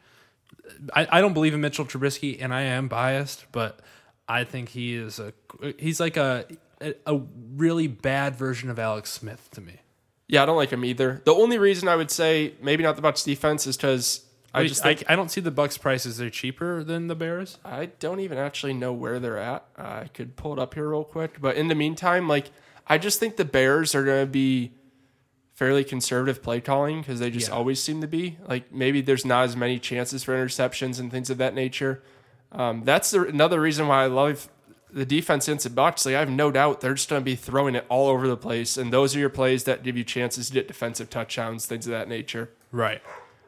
I, 0.93 1.07
I 1.09 1.21
don't 1.21 1.33
believe 1.33 1.53
in 1.53 1.61
Mitchell 1.61 1.85
Trubisky, 1.85 2.37
and 2.41 2.53
I 2.53 2.61
am 2.61 2.87
biased, 2.87 3.45
but 3.51 3.79
I 4.27 4.43
think 4.43 4.69
he 4.69 4.95
is 4.95 5.19
a 5.19 5.33
he's 5.77 5.99
like 5.99 6.17
a 6.17 6.45
a, 6.81 7.21
really 7.55 7.87
bad 7.87 8.35
version 8.35 8.69
of 8.69 8.77
Alex 8.77 9.11
Smith 9.11 9.49
to 9.51 9.61
me. 9.61 9.77
yeah, 10.27 10.43
I 10.43 10.45
don't 10.45 10.57
like 10.57 10.69
him 10.69 10.85
either. 10.85 11.21
The 11.25 11.33
only 11.33 11.57
reason 11.57 11.87
I 11.87 11.95
would 11.95 12.11
say 12.11 12.53
maybe 12.61 12.83
not 12.83 12.95
the 12.95 13.01
Bucs 13.01 13.23
defense 13.23 13.65
is 13.65 13.77
because 13.77 14.25
I 14.53 14.65
just 14.67 14.83
think 14.83 15.03
I, 15.09 15.13
I 15.13 15.15
don't 15.15 15.29
see 15.29 15.41
the 15.41 15.51
Bucs 15.51 15.79
prices. 15.79 16.17
They're 16.17 16.29
cheaper 16.29 16.83
than 16.83 17.07
the 17.07 17.15
Bears. 17.15 17.57
I 17.65 17.87
don't 17.99 18.19
even 18.19 18.37
actually 18.37 18.73
know 18.73 18.93
where 18.93 19.19
they're 19.19 19.37
at. 19.37 19.65
I 19.77 20.09
could 20.13 20.35
pull 20.35 20.53
it 20.53 20.59
up 20.59 20.73
here 20.73 20.89
real 20.89 21.03
quick. 21.03 21.41
But 21.41 21.55
in 21.55 21.67
the 21.67 21.75
meantime, 21.75 22.27
like 22.27 22.51
I 22.87 22.97
just 22.97 23.19
think 23.19 23.37
the 23.37 23.45
Bears 23.45 23.95
are 23.95 24.03
going 24.03 24.25
to 24.25 24.31
be 24.31 24.71
fairly 25.57 25.83
conservative 25.83 26.43
play 26.43 26.61
calling 26.61 27.01
because 27.01 27.19
they 27.19 27.31
just 27.31 27.49
Yeah. 27.49 27.55
always 27.55 27.81
seem 27.81 27.99
to 28.01 28.07
be. 28.07 28.37
Like 28.47 28.71
maybe 28.71 29.01
there's 29.01 29.25
not 29.25 29.45
as 29.45 29.57
many 29.57 29.79
chances 29.79 30.23
for 30.23 30.35
interceptions 30.37 30.99
and 30.99 31.11
things 31.11 31.31
of 31.31 31.39
that 31.39 31.55
nature. 31.55 32.03
Um, 32.51 32.83
that's 32.85 33.09
the, 33.09 33.23
another 33.23 33.59
reason 33.59 33.87
why 33.87 34.03
I 34.03 34.05
love 34.05 34.49
the 34.93 35.03
defense 35.03 35.47
Bucs. 35.47 36.05
Like 36.05 36.13
I 36.13 36.19
have 36.19 36.29
no 36.29 36.51
doubt 36.51 36.81
they're 36.81 36.93
just 36.93 37.09
going 37.09 37.21
to 37.21 37.25
be 37.25 37.35
throwing 37.35 37.73
it 37.73 37.85
all 37.89 38.07
over 38.07 38.27
the 38.27 38.37
place, 38.37 38.77
and 38.77 38.93
those 38.93 39.15
are 39.15 39.19
your 39.19 39.29
plays 39.29 39.63
that 39.63 39.81
give 39.81 39.97
you 39.97 40.03
chances 40.03 40.47
to 40.47 40.53
get 40.53 40.67
defensive 40.67 41.09
touchdowns, 41.09 41.65
things 41.65 41.87
of 41.87 41.91
that 41.91 42.07
nature. 42.07 42.51
Right. 42.71 43.01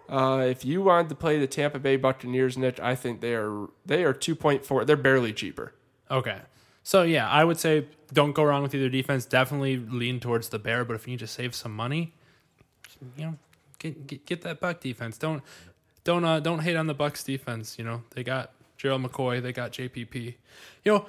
Uh, 0.09 0.43
if 0.49 0.65
you 0.65 0.81
wanted 0.81 1.09
to 1.09 1.15
play 1.15 1.37
the 1.37 1.45
Tampa 1.45 1.77
Bay 1.77 1.95
Buccaneers, 1.95 2.57
Nick, 2.57 2.79
I 2.79 2.95
think 2.95 3.21
they 3.21 3.35
are 3.35 3.67
they 3.85 4.03
are 4.03 4.13
two 4.13 4.33
point 4.35 4.65
four. 4.65 4.83
They're 4.83 4.97
barely 4.97 5.31
cheaper. 5.31 5.73
Okay. 6.09 6.39
So 6.83 7.03
yeah, 7.03 7.29
I 7.29 7.43
would 7.43 7.59
say 7.59 7.85
don't 8.13 8.33
go 8.33 8.43
wrong 8.43 8.63
with 8.63 8.73
either 8.73 8.89
defense. 8.89 9.25
Definitely 9.25 9.77
lean 9.77 10.19
towards 10.19 10.49
the 10.49 10.59
Bear, 10.59 10.85
but 10.85 10.95
if 10.95 11.07
you 11.07 11.11
need 11.11 11.19
to 11.19 11.27
save 11.27 11.53
some 11.53 11.75
money, 11.75 12.13
you 13.17 13.25
know, 13.25 13.35
get 13.77 14.07
get, 14.07 14.25
get 14.25 14.41
that 14.41 14.59
Buc 14.59 14.79
defense. 14.79 15.17
Don't 15.17 15.43
don't 16.03 16.25
uh, 16.25 16.39
don't 16.39 16.59
hate 16.59 16.75
on 16.75 16.87
the 16.87 16.95
Bucs 16.95 17.23
defense. 17.23 17.77
You 17.77 17.85
know, 17.85 18.03
they 18.15 18.23
got 18.23 18.51
Gerald 18.77 19.03
McCoy, 19.03 19.41
they 19.41 19.53
got 19.53 19.71
JPP. 19.71 20.35
You 20.83 20.91
know, 20.91 21.05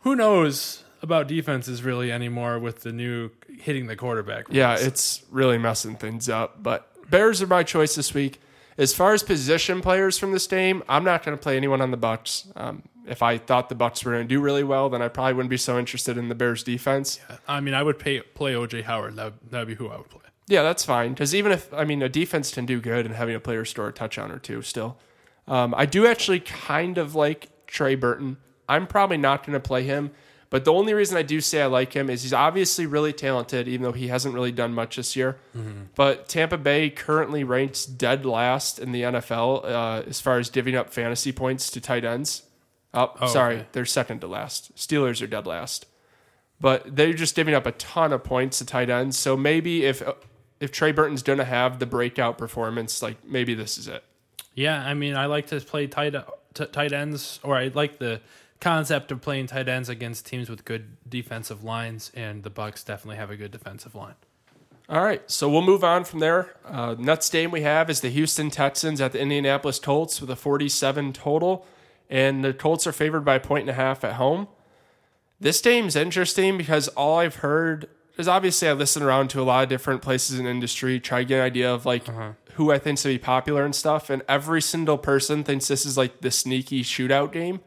who 0.00 0.14
knows 0.14 0.84
about 1.02 1.28
defenses 1.28 1.82
really 1.82 2.10
anymore 2.10 2.58
with 2.58 2.80
the 2.80 2.92
new 2.92 3.30
hitting 3.60 3.86
the 3.86 3.96
quarterback. 3.96 4.46
Yeah, 4.50 4.76
it's 4.78 5.22
really 5.30 5.58
messing 5.58 5.96
things 5.96 6.28
up. 6.28 6.62
But 6.62 6.88
Bears 7.10 7.42
are 7.42 7.46
my 7.46 7.62
choice 7.62 7.94
this 7.94 8.14
week. 8.14 8.40
As 8.76 8.92
far 8.92 9.12
as 9.12 9.22
position 9.22 9.80
players 9.80 10.18
from 10.18 10.32
this 10.32 10.46
game, 10.46 10.82
I'm 10.88 11.04
not 11.04 11.24
going 11.24 11.36
to 11.36 11.42
play 11.42 11.56
anyone 11.56 11.80
on 11.80 11.90
the 11.90 11.98
Bucs. 11.98 12.50
Um, 12.60 12.82
if 13.06 13.22
I 13.22 13.38
thought 13.38 13.68
the 13.68 13.74
Bucs 13.74 14.04
were 14.04 14.12
going 14.12 14.24
to 14.24 14.28
do 14.28 14.40
really 14.40 14.64
well, 14.64 14.88
then 14.88 15.02
I 15.02 15.08
probably 15.08 15.34
wouldn't 15.34 15.50
be 15.50 15.56
so 15.56 15.78
interested 15.78 16.16
in 16.16 16.28
the 16.28 16.34
Bears 16.34 16.62
defense. 16.62 17.20
Yeah, 17.28 17.36
I 17.46 17.60
mean, 17.60 17.74
I 17.74 17.82
would 17.82 17.98
pay, 17.98 18.20
play 18.20 18.54
OJ 18.54 18.84
Howard. 18.84 19.16
That 19.16 19.34
would 19.50 19.68
be 19.68 19.74
who 19.74 19.88
I 19.88 19.98
would 19.98 20.08
play. 20.08 20.22
Yeah, 20.46 20.62
that's 20.62 20.84
fine. 20.84 21.12
Because 21.12 21.34
even 21.34 21.52
if 21.52 21.72
I 21.72 21.84
mean 21.84 22.02
a 22.02 22.08
defense 22.08 22.52
can 22.52 22.66
do 22.66 22.80
good 22.80 23.06
and 23.06 23.14
having 23.14 23.34
a 23.34 23.40
player 23.40 23.64
score 23.64 23.88
a 23.88 23.92
touchdown 23.92 24.30
or 24.30 24.38
two 24.38 24.62
still. 24.62 24.98
Um, 25.46 25.74
I 25.76 25.86
do 25.86 26.06
actually 26.06 26.40
kind 26.40 26.98
of 26.98 27.14
like 27.14 27.66
Trey 27.66 27.94
Burton. 27.94 28.38
I'm 28.68 28.86
probably 28.86 29.18
not 29.18 29.44
going 29.44 29.52
to 29.52 29.60
play 29.60 29.82
him, 29.82 30.10
but 30.54 30.64
the 30.64 30.72
only 30.72 30.94
reason 30.94 31.16
I 31.16 31.22
do 31.22 31.40
say 31.40 31.60
I 31.62 31.66
like 31.66 31.94
him 31.94 32.08
is 32.08 32.22
he's 32.22 32.32
obviously 32.32 32.86
really 32.86 33.12
talented, 33.12 33.66
even 33.66 33.82
though 33.82 33.90
he 33.90 34.06
hasn't 34.06 34.36
really 34.36 34.52
done 34.52 34.72
much 34.72 34.94
this 34.94 35.16
year. 35.16 35.36
But 35.96 36.28
Tampa 36.28 36.56
Bay 36.58 36.90
currently 36.90 37.42
ranks 37.42 37.84
dead 37.84 38.24
last 38.24 38.78
in 38.78 38.92
the 38.92 39.02
NFL 39.02 39.64
uh, 39.64 40.02
as 40.06 40.20
far 40.20 40.38
as 40.38 40.48
divvying 40.48 40.76
up 40.76 40.90
fantasy 40.92 41.32
points 41.32 41.70
to 41.72 41.80
tight 41.80 42.04
ends. 42.04 42.44
Oh, 42.94 43.12
Oh, 43.20 43.26
sorry, 43.26 43.56
okay. 43.56 43.66
they're 43.72 43.84
second 43.84 44.20
to 44.20 44.28
last. 44.28 44.72
Steelers 44.76 45.20
are 45.20 45.26
dead 45.26 45.44
last, 45.44 45.86
but 46.60 46.94
they're 46.94 47.14
just 47.14 47.34
giving 47.34 47.52
up 47.52 47.66
a 47.66 47.72
ton 47.72 48.12
of 48.12 48.22
points 48.22 48.58
to 48.58 48.64
tight 48.64 48.90
ends. 48.90 49.18
So 49.18 49.36
maybe 49.36 49.84
if 49.84 50.04
if 50.60 50.70
Trey 50.70 50.92
Burton's 50.92 51.24
going 51.24 51.40
to 51.40 51.44
have 51.44 51.80
the 51.80 51.86
breakout 51.86 52.38
performance, 52.38 53.02
like 53.02 53.24
maybe 53.24 53.54
this 53.54 53.76
is 53.76 53.88
it. 53.88 54.04
Yeah, 54.54 54.80
I 54.86 54.94
mean, 54.94 55.16
I 55.16 55.26
like 55.26 55.48
to 55.48 55.58
play 55.60 55.88
tight 55.88 56.14
t- 56.54 56.66
tight 56.66 56.92
ends, 56.92 57.40
or 57.42 57.56
I 57.56 57.72
like 57.74 57.98
the 57.98 58.20
concept 58.60 59.12
of 59.12 59.20
playing 59.20 59.46
tight 59.46 59.68
ends 59.68 59.88
against 59.88 60.26
teams 60.26 60.48
with 60.48 60.64
good 60.64 60.96
defensive 61.08 61.62
lines, 61.64 62.10
and 62.14 62.42
the 62.42 62.50
Bucs 62.50 62.84
definitely 62.84 63.16
have 63.16 63.30
a 63.30 63.36
good 63.36 63.50
defensive 63.50 63.94
line. 63.94 64.14
All 64.88 65.02
right, 65.02 65.22
so 65.30 65.48
we'll 65.48 65.62
move 65.62 65.82
on 65.82 66.04
from 66.04 66.20
there. 66.20 66.54
Uh, 66.64 66.94
next 66.98 67.30
game 67.32 67.50
we 67.50 67.62
have 67.62 67.88
is 67.88 68.00
the 68.00 68.10
Houston 68.10 68.50
Texans 68.50 69.00
at 69.00 69.12
the 69.12 69.20
Indianapolis 69.20 69.78
Colts 69.78 70.20
with 70.20 70.28
a 70.28 70.36
47 70.36 71.14
total, 71.14 71.66
and 72.10 72.44
the 72.44 72.52
Colts 72.52 72.86
are 72.86 72.92
favored 72.92 73.24
by 73.24 73.36
a 73.36 73.40
point 73.40 73.62
and 73.62 73.70
a 73.70 73.74
half 73.74 74.04
at 74.04 74.14
home. 74.14 74.46
This 75.40 75.60
game's 75.60 75.96
interesting 75.96 76.58
because 76.58 76.88
all 76.88 77.18
I've 77.18 77.36
heard 77.36 77.88
is 78.18 78.28
obviously 78.28 78.68
I 78.68 78.72
listen 78.72 79.02
around 79.02 79.28
to 79.30 79.40
a 79.40 79.44
lot 79.44 79.64
of 79.64 79.68
different 79.68 80.02
places 80.02 80.38
in 80.38 80.46
industry, 80.46 81.00
try 81.00 81.20
to 81.20 81.24
get 81.24 81.38
an 81.38 81.44
idea 81.44 81.72
of 81.72 81.84
like 81.84 82.06
who 82.52 82.70
I 82.70 82.78
think's 82.78 83.02
to 83.02 83.08
be 83.08 83.18
popular 83.18 83.64
and 83.64 83.74
stuff, 83.74 84.10
and 84.10 84.22
every 84.28 84.62
single 84.62 84.98
person 84.98 85.44
thinks 85.44 85.66
this 85.68 85.84
is 85.84 85.96
like 85.96 86.20
the 86.20 86.30
sneaky 86.30 86.82
shootout 86.82 87.32
game. 87.32 87.60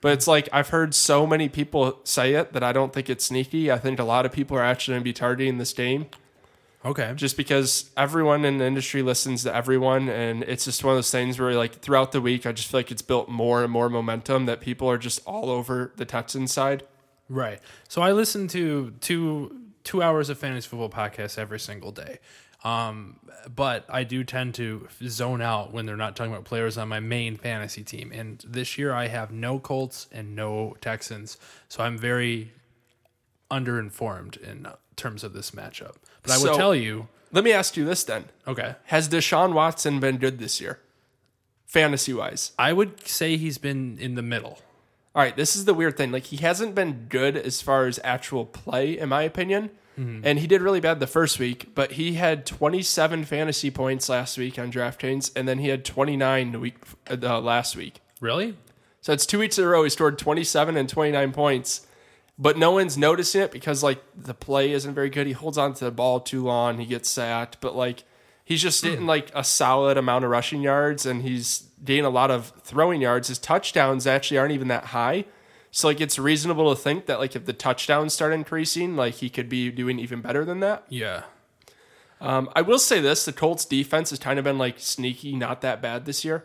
But 0.00 0.12
it's 0.12 0.26
like 0.26 0.48
I've 0.52 0.70
heard 0.70 0.94
so 0.94 1.26
many 1.26 1.48
people 1.48 2.00
say 2.04 2.34
it 2.34 2.52
that 2.54 2.62
I 2.62 2.72
don't 2.72 2.92
think 2.92 3.10
it's 3.10 3.24
sneaky. 3.26 3.70
I 3.70 3.78
think 3.78 3.98
a 3.98 4.04
lot 4.04 4.24
of 4.24 4.32
people 4.32 4.56
are 4.56 4.62
actually 4.64 4.92
going 4.94 5.02
to 5.02 5.04
be 5.04 5.12
targeting 5.12 5.58
this 5.58 5.72
game 5.74 6.06
Okay. 6.82 7.12
just 7.14 7.36
because 7.36 7.90
everyone 7.98 8.46
in 8.46 8.56
the 8.56 8.64
industry 8.64 9.02
listens 9.02 9.42
to 9.42 9.54
everyone 9.54 10.08
and 10.08 10.42
it's 10.44 10.64
just 10.64 10.82
one 10.82 10.92
of 10.92 10.96
those 10.96 11.10
things 11.10 11.38
where 11.38 11.52
like 11.52 11.80
throughout 11.80 12.12
the 12.12 12.20
week 12.22 12.46
I 12.46 12.52
just 12.52 12.70
feel 12.70 12.78
like 12.78 12.90
it's 12.90 13.02
built 13.02 13.28
more 13.28 13.62
and 13.62 13.70
more 13.70 13.90
momentum 13.90 14.46
that 14.46 14.62
people 14.62 14.88
are 14.88 14.96
just 14.96 15.20
all 15.26 15.50
over 15.50 15.92
the 15.96 16.06
Texans 16.06 16.50
side. 16.52 16.84
Right. 17.28 17.60
So 17.86 18.00
I 18.00 18.12
listen 18.12 18.48
to 18.48 18.92
two 19.02 19.54
two 19.84 20.02
hours 20.02 20.30
of 20.30 20.38
fantasy 20.38 20.66
football 20.68 20.88
podcasts 20.88 21.36
every 21.36 21.60
single 21.60 21.92
day. 21.92 22.18
Um, 22.62 23.18
but 23.54 23.86
I 23.88 24.04
do 24.04 24.22
tend 24.22 24.54
to 24.56 24.86
zone 25.06 25.40
out 25.40 25.72
when 25.72 25.86
they're 25.86 25.96
not 25.96 26.14
talking 26.14 26.32
about 26.32 26.44
players 26.44 26.76
on 26.76 26.88
my 26.88 27.00
main 27.00 27.36
fantasy 27.36 27.82
team. 27.82 28.12
And 28.14 28.44
this 28.46 28.76
year 28.76 28.92
I 28.92 29.08
have 29.08 29.30
no 29.30 29.58
Colts 29.58 30.08
and 30.12 30.36
no 30.36 30.76
Texans, 30.82 31.38
so 31.68 31.82
I'm 31.82 31.96
very 31.96 32.52
underinformed 33.50 34.36
in 34.42 34.66
terms 34.96 35.24
of 35.24 35.32
this 35.32 35.52
matchup. 35.52 35.94
But 36.22 36.32
I 36.32 36.36
So- 36.36 36.56
tell 36.56 36.74
you, 36.74 37.08
Let 37.32 37.44
me 37.44 37.52
ask 37.52 37.76
you 37.76 37.84
this 37.84 38.04
then. 38.04 38.24
okay, 38.46 38.74
Has 38.86 39.08
Deshaun 39.08 39.52
Watson 39.54 40.00
been 40.00 40.18
good 40.18 40.38
this 40.38 40.60
year? 40.60 40.80
Fantasy 41.66 42.12
wise. 42.12 42.52
I 42.58 42.72
would 42.72 43.06
say 43.06 43.36
he's 43.36 43.56
been 43.58 43.96
in 43.98 44.16
the 44.16 44.22
middle. 44.22 44.58
All 45.14 45.22
right, 45.22 45.34
this 45.36 45.56
is 45.56 45.64
the 45.64 45.74
weird 45.74 45.96
thing. 45.96 46.12
Like 46.12 46.24
he 46.24 46.36
hasn't 46.38 46.74
been 46.74 47.06
good 47.08 47.36
as 47.36 47.62
far 47.62 47.86
as 47.86 47.98
actual 48.04 48.44
play, 48.44 48.98
in 48.98 49.08
my 49.08 49.22
opinion. 49.22 49.70
And 49.96 50.38
he 50.38 50.46
did 50.46 50.62
really 50.62 50.80
bad 50.80 50.98
the 50.98 51.06
first 51.06 51.38
week, 51.38 51.74
but 51.74 51.92
he 51.92 52.14
had 52.14 52.46
27 52.46 53.24
fantasy 53.26 53.70
points 53.70 54.08
last 54.08 54.38
week 54.38 54.58
on 54.58 54.72
DraftKings, 54.72 55.30
and 55.36 55.46
then 55.46 55.58
he 55.58 55.68
had 55.68 55.84
29 55.84 56.52
the 56.52 56.58
week 56.58 56.76
uh, 57.10 57.40
last 57.40 57.76
week. 57.76 58.00
Really? 58.18 58.56
So 59.02 59.12
it's 59.12 59.26
two 59.26 59.38
weeks 59.38 59.58
in 59.58 59.64
a 59.64 59.68
row. 59.68 59.82
He 59.84 59.90
scored 59.90 60.18
27 60.18 60.76
and 60.76 60.88
29 60.88 61.32
points, 61.32 61.86
but 62.38 62.56
no 62.56 62.70
one's 62.70 62.96
noticing 62.96 63.42
it 63.42 63.50
because 63.50 63.82
like 63.82 64.02
the 64.16 64.32
play 64.32 64.72
isn't 64.72 64.94
very 64.94 65.10
good. 65.10 65.26
He 65.26 65.34
holds 65.34 65.58
on 65.58 65.74
to 65.74 65.84
the 65.84 65.90
ball 65.90 66.20
too 66.20 66.42
long. 66.42 66.78
He 66.78 66.86
gets 66.86 67.10
sacked, 67.10 67.60
but 67.60 67.76
like 67.76 68.04
he's 68.44 68.62
just 68.62 68.82
getting 68.82 69.06
like 69.06 69.30
a 69.34 69.44
solid 69.44 69.96
amount 69.98 70.24
of 70.24 70.30
rushing 70.30 70.62
yards 70.62 71.04
and 71.04 71.22
he's 71.22 71.68
getting 71.84 72.04
a 72.04 72.10
lot 72.10 72.30
of 72.30 72.52
throwing 72.62 73.00
yards. 73.00 73.28
His 73.28 73.38
touchdowns 73.38 74.06
actually 74.06 74.38
aren't 74.38 74.52
even 74.52 74.68
that 74.68 74.86
high. 74.86 75.24
So 75.70 75.88
like 75.88 76.00
it's 76.00 76.18
reasonable 76.18 76.74
to 76.74 76.80
think 76.80 77.06
that 77.06 77.20
like 77.20 77.36
if 77.36 77.44
the 77.46 77.52
touchdowns 77.52 78.12
start 78.14 78.32
increasing, 78.32 78.96
like 78.96 79.14
he 79.14 79.30
could 79.30 79.48
be 79.48 79.70
doing 79.70 79.98
even 79.98 80.20
better 80.20 80.44
than 80.44 80.60
that. 80.60 80.84
Yeah. 80.88 81.22
Um, 82.20 82.50
I 82.54 82.62
will 82.62 82.78
say 82.78 83.00
this: 83.00 83.24
the 83.24 83.32
Colts 83.32 83.64
defense 83.64 84.10
has 84.10 84.18
kind 84.18 84.38
of 84.38 84.44
been 84.44 84.58
like 84.58 84.78
sneaky, 84.78 85.36
not 85.36 85.60
that 85.62 85.80
bad 85.80 86.04
this 86.06 86.24
year. 86.24 86.44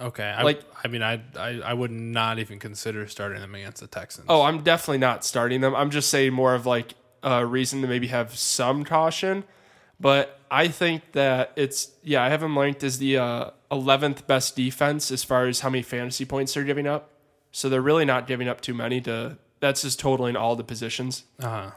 Okay. 0.00 0.24
I, 0.24 0.42
Like- 0.42 0.62
I 0.82 0.88
mean, 0.88 1.02
I, 1.02 1.20
I 1.36 1.60
I 1.60 1.74
would 1.74 1.90
not 1.90 2.38
even 2.38 2.58
consider 2.58 3.06
starting 3.06 3.40
them 3.40 3.54
against 3.54 3.80
the 3.82 3.86
Texans. 3.86 4.26
Oh, 4.30 4.42
I'm 4.42 4.62
definitely 4.62 4.98
not 4.98 5.24
starting 5.24 5.60
them. 5.60 5.74
I'm 5.74 5.90
just 5.90 6.08
saying 6.08 6.32
more 6.32 6.54
of 6.54 6.64
like 6.64 6.94
a 7.22 7.44
reason 7.44 7.82
to 7.82 7.88
maybe 7.88 8.06
have 8.06 8.34
some 8.34 8.84
caution. 8.84 9.44
But 9.98 10.40
I 10.50 10.68
think 10.68 11.12
that 11.12 11.52
it's 11.56 11.90
yeah, 12.02 12.22
I 12.22 12.30
have 12.30 12.40
them 12.40 12.58
ranked 12.58 12.82
as 12.82 12.96
the 12.98 13.18
uh, 13.18 13.50
11th 13.70 14.26
best 14.26 14.56
defense 14.56 15.10
as 15.10 15.22
far 15.24 15.46
as 15.46 15.60
how 15.60 15.68
many 15.68 15.82
fantasy 15.82 16.24
points 16.24 16.54
they're 16.54 16.64
giving 16.64 16.86
up. 16.86 17.10
So 17.52 17.68
they're 17.68 17.80
really 17.80 18.04
not 18.04 18.26
giving 18.26 18.48
up 18.48 18.60
too 18.60 18.74
many 18.74 19.00
to. 19.02 19.38
That's 19.60 19.82
just 19.82 20.00
totaling 20.00 20.36
all 20.36 20.56
the 20.56 20.64
positions. 20.64 21.24
Uh-huh. 21.38 21.72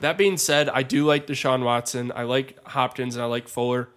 That 0.00 0.18
being 0.18 0.36
said, 0.36 0.68
I 0.68 0.82
do 0.82 1.04
like 1.04 1.26
Deshaun 1.26 1.64
Watson. 1.64 2.12
I 2.14 2.24
like 2.24 2.58
Hopkins 2.68 3.14
and 3.14 3.22
I 3.22 3.26
like 3.26 3.48
Fuller. 3.48 3.88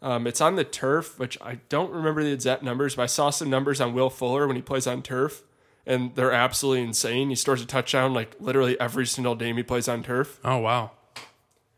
Um, 0.00 0.26
it's 0.26 0.40
on 0.40 0.56
the 0.56 0.64
turf, 0.64 1.18
which 1.18 1.36
I 1.40 1.58
don't 1.68 1.90
remember 1.90 2.22
the 2.22 2.32
exact 2.32 2.62
numbers, 2.62 2.94
but 2.94 3.02
I 3.02 3.06
saw 3.06 3.30
some 3.30 3.50
numbers 3.50 3.80
on 3.80 3.94
Will 3.94 4.10
Fuller 4.10 4.46
when 4.46 4.54
he 4.54 4.62
plays 4.62 4.86
on 4.86 5.02
turf, 5.02 5.42
and 5.86 6.14
they're 6.14 6.32
absolutely 6.32 6.84
insane. 6.84 7.30
He 7.30 7.34
scores 7.34 7.60
a 7.60 7.66
touchdown 7.66 8.14
like 8.14 8.36
literally 8.38 8.78
every 8.78 9.06
single 9.06 9.34
game 9.34 9.56
he 9.56 9.64
plays 9.64 9.88
on 9.88 10.04
turf. 10.04 10.38
Oh 10.44 10.58
wow, 10.58 10.92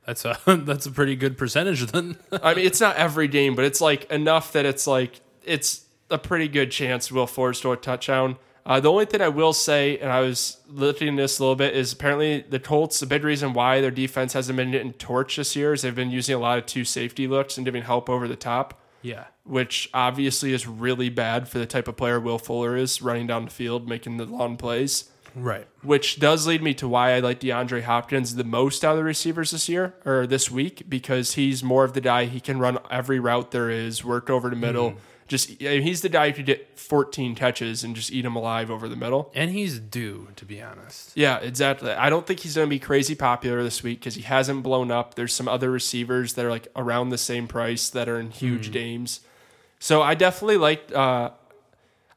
that's 0.04 0.26
a 0.26 0.38
that's 0.46 0.84
a 0.84 0.90
pretty 0.90 1.16
good 1.16 1.38
percentage 1.38 1.86
then. 1.92 2.18
I 2.42 2.52
mean, 2.54 2.66
it's 2.66 2.80
not 2.80 2.96
every 2.96 3.26
game, 3.26 3.54
but 3.54 3.64
it's 3.64 3.80
like 3.80 4.10
enough 4.10 4.52
that 4.52 4.66
it's 4.66 4.86
like 4.86 5.22
it's 5.42 5.86
a 6.10 6.18
pretty 6.18 6.48
good 6.48 6.70
chance 6.70 7.10
Will 7.10 7.26
Fuller 7.26 7.54
score 7.54 7.74
a 7.74 7.76
touchdown. 7.78 8.36
Uh, 8.70 8.78
the 8.78 8.88
only 8.88 9.04
thing 9.04 9.20
I 9.20 9.26
will 9.26 9.52
say, 9.52 9.98
and 9.98 10.12
I 10.12 10.20
was 10.20 10.58
at 10.68 10.76
this 10.76 11.40
a 11.40 11.42
little 11.42 11.56
bit, 11.56 11.74
is 11.74 11.92
apparently 11.92 12.42
the 12.42 12.60
Colts. 12.60 13.00
The 13.00 13.06
big 13.06 13.24
reason 13.24 13.52
why 13.52 13.80
their 13.80 13.90
defense 13.90 14.32
hasn't 14.32 14.56
been 14.56 14.70
getting 14.70 14.92
torched 14.92 15.38
this 15.38 15.56
year 15.56 15.72
is 15.72 15.82
they've 15.82 15.92
been 15.92 16.12
using 16.12 16.36
a 16.36 16.38
lot 16.38 16.56
of 16.56 16.66
two 16.66 16.84
safety 16.84 17.26
looks 17.26 17.58
and 17.58 17.64
giving 17.64 17.82
help 17.82 18.08
over 18.08 18.28
the 18.28 18.36
top, 18.36 18.80
yeah, 19.02 19.24
which 19.42 19.90
obviously 19.92 20.52
is 20.52 20.68
really 20.68 21.08
bad 21.08 21.48
for 21.48 21.58
the 21.58 21.66
type 21.66 21.88
of 21.88 21.96
player 21.96 22.20
Will 22.20 22.38
Fuller 22.38 22.76
is, 22.76 23.02
running 23.02 23.26
down 23.26 23.44
the 23.44 23.50
field, 23.50 23.88
making 23.88 24.18
the 24.18 24.24
long 24.26 24.56
plays. 24.56 25.10
right. 25.34 25.66
Which 25.82 26.20
does 26.20 26.46
lead 26.46 26.62
me 26.62 26.72
to 26.74 26.86
why 26.86 27.14
I 27.14 27.18
like 27.18 27.40
DeAndre 27.40 27.82
Hopkins 27.82 28.36
the 28.36 28.44
most 28.44 28.84
out 28.84 28.92
of 28.92 28.98
the 28.98 29.04
receivers 29.04 29.50
this 29.50 29.68
year 29.68 29.94
or 30.04 30.28
this 30.28 30.48
week 30.48 30.88
because 30.88 31.34
he's 31.34 31.64
more 31.64 31.82
of 31.82 31.94
the 31.94 32.00
guy 32.00 32.26
he 32.26 32.38
can 32.38 32.60
run 32.60 32.78
every 32.88 33.18
route 33.18 33.50
there 33.50 33.68
is, 33.68 34.04
work 34.04 34.30
over 34.30 34.48
the 34.48 34.54
middle. 34.54 34.94
Just 35.30 35.62
I 35.62 35.64
mean, 35.64 35.82
he's 35.82 36.00
the 36.00 36.08
guy 36.08 36.28
who 36.28 36.34
could 36.34 36.46
get 36.46 36.76
14 36.76 37.36
catches 37.36 37.84
and 37.84 37.94
just 37.94 38.10
eat 38.10 38.24
him 38.24 38.34
alive 38.34 38.68
over 38.68 38.88
the 38.88 38.96
middle. 38.96 39.30
And 39.32 39.52
he's 39.52 39.78
due, 39.78 40.26
to 40.34 40.44
be 40.44 40.60
honest. 40.60 41.12
Yeah, 41.14 41.38
exactly. 41.38 41.92
I 41.92 42.10
don't 42.10 42.26
think 42.26 42.40
he's 42.40 42.56
going 42.56 42.66
to 42.66 42.68
be 42.70 42.80
crazy 42.80 43.14
popular 43.14 43.62
this 43.62 43.80
week 43.84 44.00
because 44.00 44.16
he 44.16 44.22
hasn't 44.22 44.64
blown 44.64 44.90
up. 44.90 45.14
There's 45.14 45.32
some 45.32 45.46
other 45.46 45.70
receivers 45.70 46.34
that 46.34 46.44
are 46.44 46.50
like 46.50 46.66
around 46.74 47.10
the 47.10 47.18
same 47.18 47.46
price 47.46 47.90
that 47.90 48.08
are 48.08 48.18
in 48.18 48.32
huge 48.32 48.72
games. 48.72 49.20
So 49.78 50.02
I 50.02 50.16
definitely 50.16 50.56
like. 50.56 50.92
Uh, 50.92 51.30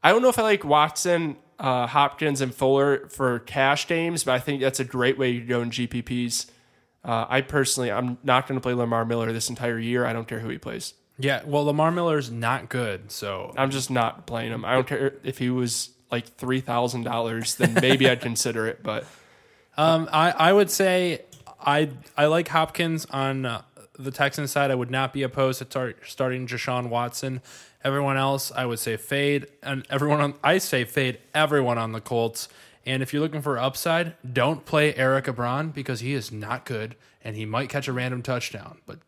I 0.02 0.10
don't 0.10 0.20
know 0.20 0.28
if 0.28 0.38
I 0.40 0.42
like 0.42 0.64
Watson, 0.64 1.36
uh, 1.60 1.86
Hopkins, 1.86 2.40
and 2.40 2.52
Fuller 2.52 3.08
for 3.10 3.38
cash 3.38 3.86
games, 3.86 4.24
but 4.24 4.32
I 4.32 4.40
think 4.40 4.60
that's 4.60 4.80
a 4.80 4.84
great 4.84 5.16
way 5.16 5.38
to 5.38 5.46
go 5.46 5.62
in 5.62 5.70
GPPs. 5.70 6.50
Uh, 7.04 7.26
I 7.28 7.42
personally, 7.42 7.92
I'm 7.92 8.18
not 8.24 8.48
going 8.48 8.58
to 8.58 8.62
play 8.62 8.74
Lamar 8.74 9.04
Miller 9.04 9.32
this 9.32 9.48
entire 9.48 9.78
year. 9.78 10.04
I 10.04 10.12
don't 10.12 10.26
care 10.26 10.40
who 10.40 10.48
he 10.48 10.58
plays. 10.58 10.94
Yeah, 11.18 11.42
well, 11.46 11.64
Lamar 11.64 11.92
Miller's 11.92 12.30
not 12.30 12.68
good, 12.68 13.12
so 13.12 13.54
I'm 13.56 13.70
just 13.70 13.90
not 13.90 14.26
playing 14.26 14.52
him. 14.52 14.64
I 14.64 14.72
don't 14.74 14.86
care 14.86 15.14
if 15.22 15.38
he 15.38 15.48
was 15.48 15.90
like 16.10 16.26
three 16.26 16.60
thousand 16.60 17.04
dollars, 17.04 17.54
then 17.56 17.74
maybe 17.74 18.08
I'd 18.08 18.20
consider 18.20 18.66
it. 18.66 18.82
But 18.82 19.04
um, 19.76 20.08
I 20.12 20.30
I 20.32 20.52
would 20.52 20.70
say 20.70 21.22
I 21.60 21.90
I 22.16 22.26
like 22.26 22.48
Hopkins 22.48 23.06
on 23.06 23.46
uh, 23.46 23.62
the 23.98 24.10
Texans 24.10 24.50
side. 24.50 24.70
I 24.70 24.74
would 24.74 24.90
not 24.90 25.12
be 25.12 25.22
opposed 25.22 25.60
to 25.60 25.64
tar- 25.64 25.94
starting 26.04 26.46
Jashawn 26.46 26.88
Watson. 26.88 27.40
Everyone 27.84 28.16
else, 28.16 28.50
I 28.50 28.66
would 28.66 28.78
say 28.78 28.96
fade, 28.96 29.46
and 29.62 29.86
everyone 29.90 30.20
on 30.20 30.34
I 30.42 30.58
say 30.58 30.84
fade 30.84 31.18
everyone 31.34 31.78
on 31.78 31.92
the 31.92 32.00
Colts. 32.00 32.48
And 32.86 33.02
if 33.02 33.12
you're 33.12 33.22
looking 33.22 33.40
for 33.40 33.58
upside, 33.58 34.14
don't 34.30 34.66
play 34.66 34.94
Eric 34.94 35.24
Ebron 35.24 35.72
because 35.72 36.00
he 36.00 36.12
is 36.12 36.30
not 36.30 36.66
good, 36.66 36.96
and 37.22 37.34
he 37.34 37.46
might 37.46 37.70
catch 37.70 37.88
a 37.88 37.92
random 37.92 38.20
touchdown. 38.20 38.78
But 38.84 38.98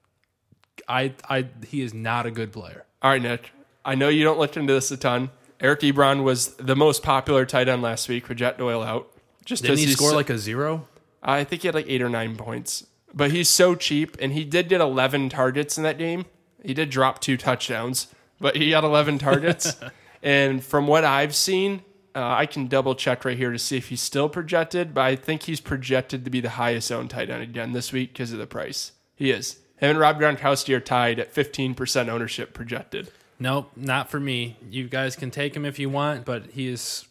I 0.88 1.14
I 1.28 1.46
he 1.66 1.82
is 1.82 1.92
not 1.94 2.26
a 2.26 2.30
good 2.30 2.52
player. 2.52 2.84
All 3.02 3.10
right, 3.10 3.22
Nick. 3.22 3.52
I 3.84 3.94
know 3.94 4.08
you 4.08 4.24
don't 4.24 4.38
listen 4.38 4.66
to 4.66 4.72
this 4.72 4.90
a 4.90 4.96
ton. 4.96 5.30
Eric 5.60 5.80
Ebron 5.80 6.22
was 6.22 6.48
the 6.56 6.76
most 6.76 7.02
popular 7.02 7.46
tight 7.46 7.68
end 7.68 7.82
last 7.82 8.08
week 8.08 8.28
with 8.28 8.38
Jack 8.38 8.58
Doyle 8.58 8.82
out. 8.82 9.10
Just 9.44 9.62
Didn't 9.62 9.78
he 9.78 9.92
score 9.92 10.10
so- 10.10 10.16
like 10.16 10.30
a 10.30 10.38
zero? 10.38 10.88
I 11.22 11.44
think 11.44 11.62
he 11.62 11.68
had 11.68 11.74
like 11.74 11.86
eight 11.88 12.02
or 12.02 12.08
nine 12.08 12.36
points, 12.36 12.86
but 13.12 13.30
he's 13.32 13.48
so 13.48 13.74
cheap, 13.74 14.16
and 14.20 14.32
he 14.32 14.44
did 14.44 14.68
get 14.68 14.80
11 14.80 15.28
targets 15.28 15.76
in 15.76 15.82
that 15.82 15.98
game. 15.98 16.26
He 16.62 16.72
did 16.74 16.90
drop 16.90 17.20
two 17.20 17.36
touchdowns, 17.36 18.08
but 18.40 18.54
he 18.56 18.70
got 18.70 18.84
11 18.84 19.18
targets. 19.18 19.76
and 20.22 20.62
from 20.62 20.86
what 20.86 21.04
I've 21.04 21.34
seen, 21.34 21.82
uh, 22.14 22.22
I 22.24 22.46
can 22.46 22.68
double 22.68 22.94
check 22.94 23.24
right 23.24 23.36
here 23.36 23.50
to 23.50 23.58
see 23.58 23.76
if 23.76 23.88
he's 23.88 24.02
still 24.02 24.28
projected, 24.28 24.94
but 24.94 25.00
I 25.02 25.16
think 25.16 25.44
he's 25.44 25.60
projected 25.60 26.24
to 26.24 26.30
be 26.30 26.40
the 26.40 26.50
highest 26.50 26.92
owned 26.92 27.10
tight 27.10 27.28
end 27.28 27.42
again 27.42 27.72
this 27.72 27.92
week 27.92 28.12
because 28.12 28.32
of 28.32 28.38
the 28.38 28.46
price. 28.46 28.92
He 29.16 29.30
is. 29.30 29.58
Him 29.78 29.90
and 29.90 29.98
Rob 29.98 30.18
Gronkowski 30.18 30.74
are 30.74 30.80
tied 30.80 31.18
at 31.18 31.34
15% 31.34 32.08
ownership 32.08 32.54
projected. 32.54 33.10
Nope, 33.38 33.70
not 33.76 34.08
for 34.10 34.18
me. 34.18 34.56
You 34.70 34.88
guys 34.88 35.16
can 35.16 35.30
take 35.30 35.54
him 35.54 35.64
if 35.64 35.78
you 35.78 35.90
want, 35.90 36.24
but 36.24 36.46
he 36.46 36.68
is 36.68 37.06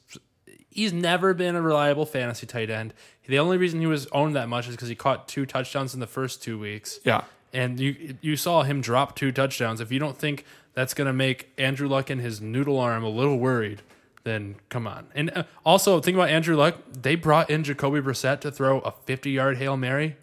He's 0.76 0.92
never 0.92 1.34
been 1.34 1.56
a 1.56 1.62
reliable 1.62 2.06
fantasy 2.06 2.46
tight 2.46 2.70
end. 2.70 2.94
The 3.28 3.40
only 3.40 3.58
reason 3.58 3.80
he 3.80 3.86
was 3.86 4.08
owned 4.08 4.36
that 4.36 4.50
much 4.50 4.68
is 4.68 4.76
because 4.76 4.90
he 4.90 4.96
caught 4.96 5.26
two 5.26 5.46
touchdowns 5.46 5.94
in 5.94 6.02
the 6.02 6.08
first 6.08 6.44
two 6.44 6.60
weeks. 6.60 7.00
Yeah. 7.06 7.24
And 7.54 7.80
you 7.80 8.18
you 8.20 8.36
saw 8.36 8.64
him 8.64 8.82
drop 8.82 9.16
two 9.16 9.32
touchdowns. 9.32 9.80
If 9.80 9.90
you 9.90 10.00
don't 10.00 10.18
think 10.18 10.44
that's 10.74 10.94
going 10.94 11.08
to 11.08 11.14
make 11.14 11.50
Andrew 11.58 11.88
Luck 11.88 12.10
and 12.10 12.20
his 12.20 12.42
noodle 12.42 12.78
arm 12.78 13.06
a 13.06 13.10
little 13.10 13.40
worried, 13.40 13.84
then 14.26 14.56
come 14.68 14.86
on. 14.86 15.08
And 15.16 15.32
uh, 15.34 15.44
also 15.66 16.02
think 16.02 16.16
about 16.16 16.28
Andrew 16.28 16.58
Luck. 16.58 16.76
They 16.92 17.16
brought 17.16 17.50
in 17.50 17.64
Jacoby 17.64 18.02
Brissett 18.02 18.42
to 18.42 18.52
throw 18.52 18.80
a 18.80 18.92
50 18.92 19.32
yard 19.32 19.58
hail 19.58 19.78
mary. 19.78 20.18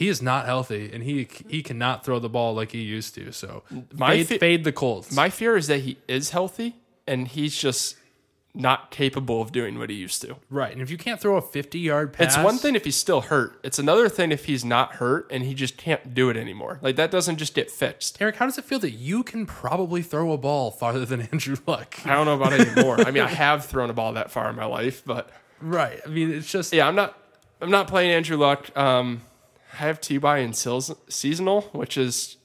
He 0.00 0.08
is 0.08 0.20
not 0.20 0.44
healthy, 0.44 0.90
and 0.92 1.02
he 1.02 1.26
he 1.48 1.62
cannot 1.62 2.04
throw 2.04 2.18
the 2.18 2.28
ball 2.28 2.54
like 2.54 2.72
he 2.72 2.82
used 2.82 3.14
to. 3.14 3.32
So 3.32 3.62
My 3.94 4.10
fade, 4.18 4.26
fe- 4.28 4.38
fade 4.38 4.64
the 4.64 4.72
Colts. 4.72 5.10
My 5.14 5.30
fear 5.30 5.56
is 5.56 5.68
that 5.68 5.80
he 5.80 5.96
is 6.06 6.30
healthy 6.30 6.76
and 7.06 7.26
he's 7.28 7.56
just 7.56 7.96
not 8.54 8.90
capable 8.90 9.40
of 9.40 9.52
doing 9.52 9.78
what 9.78 9.88
he 9.90 9.96
used 9.96 10.20
to. 10.22 10.36
right, 10.50 10.72
and 10.72 10.80
if 10.82 10.90
you 10.90 10.96
can't 10.98 11.20
throw 11.20 11.36
a 11.36 11.42
50 11.42 11.78
yard 11.78 12.12
pass, 12.12 12.34
It's 12.36 12.44
one 12.44 12.58
thing 12.58 12.74
if 12.74 12.84
he's 12.84 12.96
still 12.96 13.20
hurt. 13.22 13.58
It's 13.62 13.78
another 13.78 14.08
thing 14.10 14.32
if 14.32 14.46
he's 14.46 14.64
not 14.64 14.94
hurt 14.96 15.26
and 15.30 15.42
he 15.44 15.52
just 15.54 15.76
can't 15.78 16.14
do 16.14 16.28
it 16.30 16.36
anymore. 16.38 16.78
Like 16.82 16.96
that 16.96 17.10
doesn't 17.10 17.36
just 17.38 17.54
get 17.54 17.70
fixed. 17.70 18.20
Eric, 18.20 18.36
how 18.36 18.44
does 18.46 18.58
it 18.58 18.64
feel 18.64 18.78
that 18.80 18.90
you 18.92 19.22
can 19.22 19.46
probably 19.46 20.02
throw 20.02 20.32
a 20.32 20.38
ball 20.38 20.70
farther 20.70 21.04
than 21.06 21.20
Andrew 21.32 21.56
Luck? 21.66 21.96
I 22.06 22.14
don't 22.14 22.24
know 22.26 22.34
about 22.34 22.52
it 22.54 22.66
anymore. 22.68 23.00
I 23.00 23.10
mean, 23.10 23.22
I 23.22 23.28
have 23.28 23.64
thrown 23.66 23.88
a 23.88 23.94
ball 23.94 24.12
that 24.14 24.30
far 24.30 24.48
in 24.50 24.56
my 24.56 24.66
life, 24.66 25.02
but 25.06 25.30
Right. 25.60 26.00
I 26.04 26.08
mean, 26.08 26.30
it's 26.32 26.50
just 26.50 26.72
yeah, 26.74 26.86
I'm 26.88 26.94
not. 26.96 27.18
I'm 27.62 27.70
not 27.70 27.88
playing 27.88 28.10
Andrew 28.10 28.36
Luck. 28.36 28.74
Um, 28.76 29.22
have 29.76 30.00
T. 30.00 30.18
Y. 30.18 30.38
and 30.38 30.54
Sills 30.54 30.94
seasonal, 31.08 31.62
which 31.72 31.96
is 31.96 32.36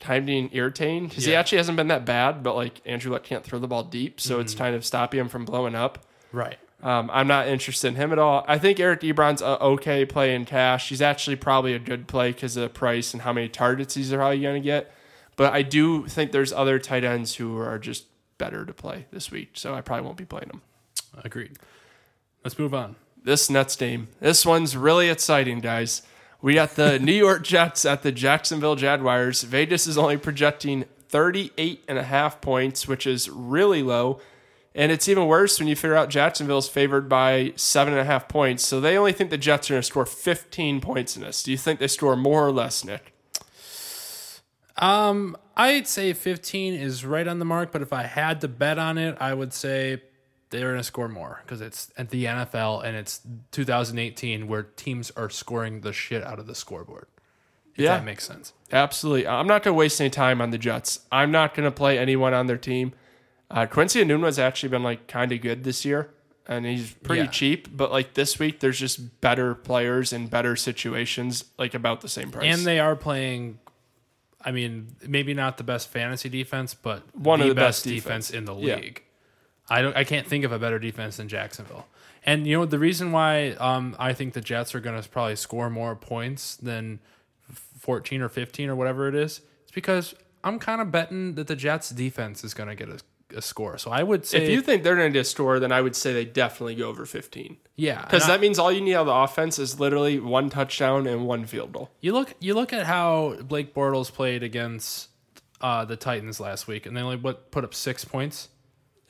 time 0.00 0.26
being 0.26 0.50
irritating 0.52 1.06
because 1.06 1.24
he 1.24 1.34
actually 1.34 1.58
hasn't 1.58 1.76
been 1.76 1.88
that 1.88 2.04
bad. 2.04 2.42
But 2.42 2.56
like 2.56 2.80
Andrew 2.84 3.12
Luck 3.12 3.22
can't 3.22 3.44
throw 3.44 3.58
the 3.58 3.68
ball 3.68 3.84
deep, 3.84 4.20
so 4.20 4.40
it's 4.40 4.54
kind 4.54 4.74
of 4.74 4.84
stopping 4.84 5.20
him 5.20 5.28
from 5.28 5.44
blowing 5.44 5.74
up. 5.74 6.06
right. 6.32 6.58
Um, 6.82 7.10
I'm 7.12 7.28
not 7.28 7.46
interested 7.46 7.86
in 7.86 7.94
him 7.94 8.10
at 8.10 8.18
all. 8.18 8.44
I 8.48 8.58
think 8.58 8.80
Eric 8.80 9.02
Ebron's 9.02 9.40
a 9.40 9.60
okay 9.62 10.04
play 10.04 10.34
in 10.34 10.44
cash. 10.44 10.88
He's 10.88 11.00
actually 11.00 11.36
probably 11.36 11.74
a 11.74 11.78
good 11.78 12.08
play 12.08 12.32
because 12.32 12.56
of 12.56 12.64
the 12.64 12.68
price 12.68 13.12
and 13.12 13.22
how 13.22 13.32
many 13.32 13.48
targets 13.48 13.94
he's 13.94 14.12
probably 14.12 14.40
going 14.40 14.60
to 14.60 14.64
get. 14.64 14.92
But 15.36 15.52
I 15.52 15.62
do 15.62 16.08
think 16.08 16.32
there's 16.32 16.52
other 16.52 16.80
tight 16.80 17.04
ends 17.04 17.36
who 17.36 17.56
are 17.56 17.78
just 17.78 18.06
better 18.36 18.66
to 18.66 18.72
play 18.72 19.06
this 19.12 19.30
week, 19.30 19.50
so 19.54 19.74
I 19.74 19.80
probably 19.80 20.04
won't 20.04 20.16
be 20.16 20.24
playing 20.24 20.48
them. 20.48 20.62
Agreed. 21.22 21.56
Let's 22.42 22.58
move 22.58 22.74
on. 22.74 22.96
This 23.22 23.48
Nets 23.48 23.76
game, 23.76 24.08
this 24.18 24.44
one's 24.44 24.76
really 24.76 25.08
exciting, 25.08 25.60
guys. 25.60 26.02
We 26.42 26.54
got 26.54 26.70
the 26.70 26.98
New 26.98 27.12
York 27.12 27.44
Jets 27.44 27.84
at 27.84 28.02
the 28.02 28.10
Jacksonville 28.10 28.74
Jaguars. 28.74 29.44
Vegas 29.44 29.86
is 29.86 29.96
only 29.96 30.16
projecting 30.16 30.86
38 31.08 31.84
and 31.86 31.98
a 31.98 32.02
half 32.02 32.40
points, 32.40 32.88
which 32.88 33.06
is 33.06 33.30
really 33.30 33.80
low. 33.80 34.20
And 34.74 34.90
it's 34.90 35.08
even 35.08 35.28
worse 35.28 35.60
when 35.60 35.68
you 35.68 35.76
figure 35.76 35.94
out 35.94 36.10
Jacksonville's 36.10 36.68
favored 36.68 37.08
by 37.08 37.52
seven 37.54 37.92
and 37.92 38.00
a 38.00 38.04
half 38.04 38.26
points. 38.26 38.66
So 38.66 38.80
they 38.80 38.98
only 38.98 39.12
think 39.12 39.30
the 39.30 39.38
Jets 39.38 39.70
are 39.70 39.74
going 39.74 39.82
to 39.82 39.86
score 39.86 40.04
15 40.04 40.80
points 40.80 41.16
in 41.16 41.22
this. 41.22 41.44
Do 41.44 41.52
you 41.52 41.56
think 41.56 41.78
they 41.78 41.86
score 41.86 42.16
more 42.16 42.44
or 42.44 42.50
less, 42.50 42.84
Nick? 42.84 43.14
Um, 44.76 45.36
I'd 45.56 45.86
say 45.86 46.12
15 46.12 46.74
is 46.74 47.04
right 47.04 47.28
on 47.28 47.38
the 47.38 47.44
mark, 47.44 47.70
but 47.70 47.82
if 47.82 47.92
I 47.92 48.02
had 48.02 48.40
to 48.40 48.48
bet 48.48 48.80
on 48.80 48.98
it, 48.98 49.16
I 49.20 49.32
would 49.32 49.52
say 49.52 50.02
they're 50.52 50.68
going 50.68 50.76
to 50.78 50.84
score 50.84 51.08
more 51.08 51.40
because 51.44 51.60
it's 51.60 51.90
at 51.98 52.10
the 52.10 52.26
NFL 52.26 52.84
and 52.84 52.96
it's 52.96 53.20
2018 53.50 54.46
where 54.46 54.62
teams 54.62 55.10
are 55.16 55.28
scoring 55.28 55.80
the 55.80 55.92
shit 55.92 56.22
out 56.22 56.38
of 56.38 56.46
the 56.46 56.54
scoreboard. 56.54 57.06
If 57.74 57.80
Yeah. 57.80 57.96
that 57.96 58.04
makes 58.04 58.24
sense. 58.24 58.52
Absolutely. 58.70 59.26
I'm 59.26 59.46
not 59.48 59.62
going 59.64 59.74
to 59.74 59.78
waste 59.78 60.00
any 60.00 60.10
time 60.10 60.40
on 60.40 60.50
the 60.50 60.58
Jets. 60.58 61.00
I'm 61.10 61.30
not 61.32 61.54
going 61.54 61.64
to 61.64 61.70
play 61.74 61.98
anyone 61.98 62.32
on 62.34 62.46
their 62.46 62.56
team. 62.58 62.92
Uh, 63.50 63.66
Quincy 63.66 64.02
Enunwa's 64.04 64.38
actually 64.38 64.68
been 64.68 64.82
like 64.82 65.08
kind 65.08 65.32
of 65.32 65.40
good 65.40 65.64
this 65.64 65.84
year, 65.84 66.10
and 66.46 66.64
he's 66.64 66.92
pretty 66.92 67.22
Yeah. 67.24 67.28
cheap. 67.30 67.74
But 67.76 67.90
like 67.90 68.14
this 68.14 68.38
week, 68.38 68.60
there's 68.60 68.78
just 68.78 69.20
better 69.20 69.54
players 69.54 70.12
in 70.12 70.26
better 70.28 70.54
situations, 70.56 71.44
like 71.58 71.74
about 71.74 72.00
the 72.02 72.08
same 72.08 72.30
price. 72.30 72.44
And 72.54 72.66
they 72.66 72.78
are 72.78 72.94
playing. 72.96 73.58
I 74.44 74.50
mean, 74.50 74.96
maybe 75.06 75.34
not 75.34 75.56
the 75.56 75.64
best 75.64 75.88
fantasy 75.88 76.28
defense, 76.28 76.74
but 76.74 77.02
One 77.14 77.38
the, 77.40 77.44
of 77.44 77.48
the 77.50 77.54
best, 77.54 77.84
best 77.84 77.84
defense. 77.84 78.28
defense. 78.28 78.30
in 78.30 78.44
the 78.44 78.54
Yeah. 78.56 78.76
I 79.72 79.82
don't. 79.82 79.96
I 79.96 80.04
can't 80.04 80.26
think 80.26 80.44
of 80.44 80.52
a 80.52 80.58
better 80.58 80.78
defense 80.78 81.16
than 81.16 81.28
Jacksonville. 81.28 81.86
And 82.24 82.46
you 82.46 82.56
know 82.58 82.64
the 82.66 82.78
reason 82.78 83.10
why 83.12 83.50
um, 83.52 83.96
I 83.98 84.12
think 84.12 84.34
the 84.34 84.40
Jets 84.40 84.74
are 84.74 84.80
going 84.80 85.00
to 85.00 85.08
probably 85.08 85.36
score 85.36 85.68
more 85.70 85.96
points 85.96 86.56
than 86.56 87.00
fourteen 87.78 88.20
or 88.22 88.28
fifteen 88.28 88.68
or 88.68 88.76
whatever 88.76 89.08
it 89.08 89.14
is. 89.14 89.40
It's 89.62 89.72
because 89.72 90.14
I'm 90.44 90.58
kind 90.58 90.80
of 90.80 90.90
betting 90.90 91.34
that 91.34 91.46
the 91.46 91.56
Jets 91.56 91.90
defense 91.90 92.44
is 92.44 92.54
going 92.54 92.68
to 92.68 92.74
get 92.74 92.88
a, 92.88 92.98
a 93.38 93.42
score. 93.42 93.78
So 93.78 93.90
I 93.90 94.02
would 94.02 94.26
say, 94.26 94.42
if 94.44 94.50
you 94.50 94.60
think 94.60 94.82
they're 94.82 94.96
going 94.96 95.12
to 95.12 95.18
get 95.18 95.20
a 95.20 95.24
score, 95.24 95.58
then 95.60 95.72
I 95.72 95.80
would 95.80 95.96
say 95.96 96.12
they 96.12 96.24
definitely 96.24 96.74
go 96.74 96.88
over 96.88 97.06
15. 97.06 97.56
yeah, 97.76 98.02
Because 98.04 98.24
and 98.24 98.32
I- 98.32 98.36
that 98.36 98.40
means 98.40 98.58
all 98.58 98.70
you 98.72 98.80
need 98.80 98.94
of 98.94 99.06
the 99.06 99.12
offense 99.14 99.58
is 99.58 99.78
literally 99.80 100.18
one 100.20 100.50
touchdown 100.50 101.06
and 101.06 101.26
one 101.26 101.44
field 101.46 101.72
goal. 101.72 101.90
You 102.00 102.12
look 102.12 102.34
you 102.40 102.54
look 102.54 102.72
at 102.72 102.86
how 102.86 103.36
Blake 103.42 103.74
Bortles 103.74 104.12
played 104.12 104.42
against 104.42 105.08
uh, 105.60 105.84
the 105.84 105.96
Titans 105.96 106.40
last 106.40 106.66
week, 106.66 106.86
and 106.86 106.96
they 106.96 107.00
only 107.00 107.16
what 107.16 107.50
put 107.50 107.64
up 107.64 107.72
six 107.74 108.04
points. 108.04 108.48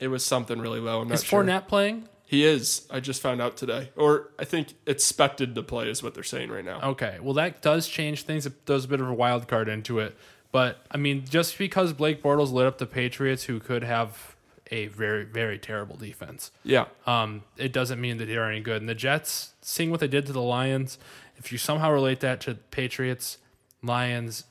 It 0.03 0.07
was 0.09 0.25
something 0.25 0.59
really 0.59 0.79
low. 0.79 1.01
I'm 1.01 1.07
not 1.07 1.15
Is 1.15 1.23
sure. 1.23 1.43
Fournette 1.43 1.67
playing? 1.67 2.09
He 2.25 2.43
is. 2.45 2.87
I 2.89 2.99
just 2.99 3.21
found 3.21 3.41
out 3.41 3.57
today, 3.57 3.91
or 3.95 4.31
I 4.39 4.43
think 4.45 4.73
expected 4.85 5.53
to 5.55 5.63
play 5.63 5.89
is 5.89 6.01
what 6.01 6.13
they're 6.15 6.23
saying 6.23 6.49
right 6.49 6.65
now. 6.65 6.81
Okay, 6.81 7.19
well 7.21 7.33
that 7.35 7.61
does 7.61 7.87
change 7.87 8.23
things. 8.23 8.45
It 8.45 8.65
does 8.65 8.85
a 8.85 8.87
bit 8.87 8.99
of 8.99 9.07
a 9.07 9.13
wild 9.13 9.47
card 9.47 9.69
into 9.69 9.99
it, 9.99 10.17
but 10.51 10.83
I 10.91 10.97
mean, 10.97 11.25
just 11.29 11.57
because 11.57 11.93
Blake 11.93 12.23
Bortles 12.23 12.51
lit 12.51 12.65
up 12.65 12.79
the 12.79 12.85
Patriots, 12.87 13.43
who 13.43 13.59
could 13.59 13.83
have 13.83 14.35
a 14.71 14.87
very 14.87 15.25
very 15.25 15.59
terrible 15.59 15.95
defense, 15.95 16.49
Yeah. 16.63 16.85
um, 17.05 17.43
it 17.57 17.71
doesn't 17.71 18.01
mean 18.01 18.17
that 18.17 18.25
they're 18.25 18.49
any 18.49 18.61
good. 18.61 18.81
And 18.81 18.89
the 18.89 18.95
Jets, 18.95 19.53
seeing 19.61 19.91
what 19.91 19.99
they 19.99 20.07
did 20.07 20.25
to 20.25 20.33
the 20.33 20.41
Lions, 20.41 20.97
if 21.37 21.51
you 21.51 21.57
somehow 21.59 21.91
relate 21.91 22.19
that 22.21 22.41
to 22.41 22.55
Patriots, 22.55 23.37
Lions, 23.83 24.45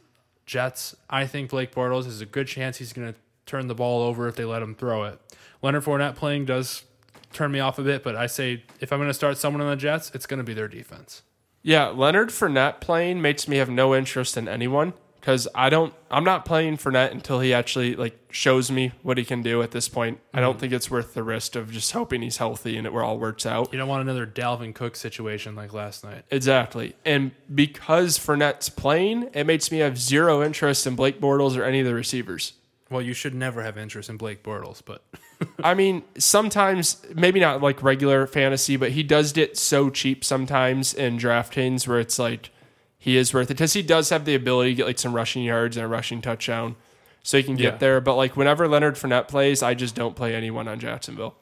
Jets, 0.46 0.94
I 1.10 1.26
think 1.26 1.50
Blake 1.50 1.74
Bortles 1.74 2.06
is 2.06 2.20
a 2.20 2.26
good 2.26 2.46
chance 2.46 2.76
he's 2.76 2.92
going 2.92 3.12
to 3.12 3.18
turn 3.46 3.66
the 3.66 3.74
ball 3.74 4.02
over 4.02 4.28
if 4.28 4.36
they 4.36 4.44
let 4.44 4.62
him 4.62 4.74
throw 4.74 5.04
it. 5.04 5.20
Leonard 5.62 5.84
Fournette 5.84 6.16
playing 6.16 6.44
does 6.44 6.84
turn 7.32 7.52
me 7.52 7.60
off 7.60 7.78
a 7.78 7.82
bit, 7.82 8.02
but 8.02 8.16
I 8.16 8.26
say 8.26 8.64
if 8.80 8.92
I'm 8.92 8.98
going 8.98 9.10
to 9.10 9.14
start 9.14 9.38
someone 9.38 9.60
on 9.60 9.70
the 9.70 9.76
Jets, 9.76 10.10
it's 10.14 10.26
going 10.26 10.38
to 10.38 10.44
be 10.44 10.54
their 10.54 10.68
defense. 10.68 11.22
Yeah, 11.62 11.88
Leonard 11.88 12.30
Fournette 12.30 12.80
playing 12.80 13.22
makes 13.22 13.46
me 13.46 13.58
have 13.58 13.70
no 13.70 13.94
interest 13.94 14.36
in 14.36 14.48
anyone 14.48 14.94
because 15.22 15.46
I 15.54 15.70
don't. 15.70 15.94
I'm 16.10 16.24
not 16.24 16.44
playing 16.44 16.76
Fournette 16.76 17.12
until 17.12 17.38
he 17.38 17.54
actually 17.54 17.94
like 17.94 18.18
shows 18.30 18.70
me 18.70 18.92
what 19.02 19.16
he 19.16 19.24
can 19.24 19.42
do. 19.42 19.62
At 19.62 19.70
this 19.70 19.88
point, 19.88 20.18
I 20.34 20.40
don't 20.40 20.54
mm-hmm. 20.54 20.60
think 20.60 20.72
it's 20.72 20.90
worth 20.90 21.14
the 21.14 21.22
risk 21.22 21.54
of 21.54 21.70
just 21.70 21.92
hoping 21.92 22.22
he's 22.22 22.38
healthy 22.38 22.76
and 22.76 22.86
it 22.86 22.92
all 22.92 23.16
works 23.16 23.46
out. 23.46 23.72
You 23.72 23.78
don't 23.78 23.88
want 23.88 24.02
another 24.02 24.26
Dalvin 24.26 24.74
Cook 24.74 24.96
situation 24.96 25.54
like 25.54 25.72
last 25.72 26.02
night. 26.02 26.24
Exactly, 26.30 26.96
and 27.04 27.30
because 27.54 28.18
Fournette's 28.18 28.68
playing, 28.68 29.30
it 29.32 29.44
makes 29.44 29.70
me 29.70 29.78
have 29.78 29.96
zero 29.96 30.42
interest 30.42 30.86
in 30.86 30.96
Blake 30.96 31.20
Bortles 31.20 31.56
or 31.56 31.62
any 31.62 31.78
of 31.78 31.86
the 31.86 31.94
receivers. 31.94 32.54
Well, 32.92 33.02
you 33.02 33.14
should 33.14 33.34
never 33.34 33.62
have 33.62 33.76
interest 33.78 34.08
in 34.10 34.16
Blake 34.18 34.42
Bortles, 34.44 34.82
but 34.84 35.02
I 35.64 35.74
mean, 35.74 36.02
sometimes 36.18 37.04
maybe 37.14 37.40
not 37.40 37.60
like 37.62 37.82
regular 37.82 38.26
fantasy, 38.26 38.76
but 38.76 38.92
he 38.92 39.02
does 39.02 39.32
get 39.32 39.56
so 39.56 39.90
cheap 39.90 40.24
sometimes 40.24 40.94
in 40.94 41.18
DraftKings 41.18 41.88
where 41.88 41.98
it's 41.98 42.18
like 42.18 42.50
he 42.98 43.16
is 43.16 43.34
worth 43.34 43.50
it 43.50 43.54
because 43.54 43.72
he 43.72 43.82
does 43.82 44.10
have 44.10 44.24
the 44.24 44.34
ability 44.34 44.70
to 44.70 44.76
get 44.76 44.86
like 44.86 44.98
some 44.98 45.12
rushing 45.14 45.42
yards 45.42 45.76
and 45.76 45.84
a 45.84 45.88
rushing 45.88 46.20
touchdown, 46.20 46.76
so 47.22 47.36
he 47.38 47.42
can 47.42 47.56
get 47.56 47.74
Yeah. 47.74 47.78
there. 47.78 48.00
But 48.00 48.14
like 48.16 48.36
whenever 48.36 48.68
Leonard 48.68 48.94
Fournette 48.96 49.26
plays, 49.26 49.62
I 49.62 49.74
just 49.74 49.94
don't 49.94 50.14
play 50.14 50.34
anyone 50.34 50.68
on 50.68 50.78
Jacksonville. 50.78 51.34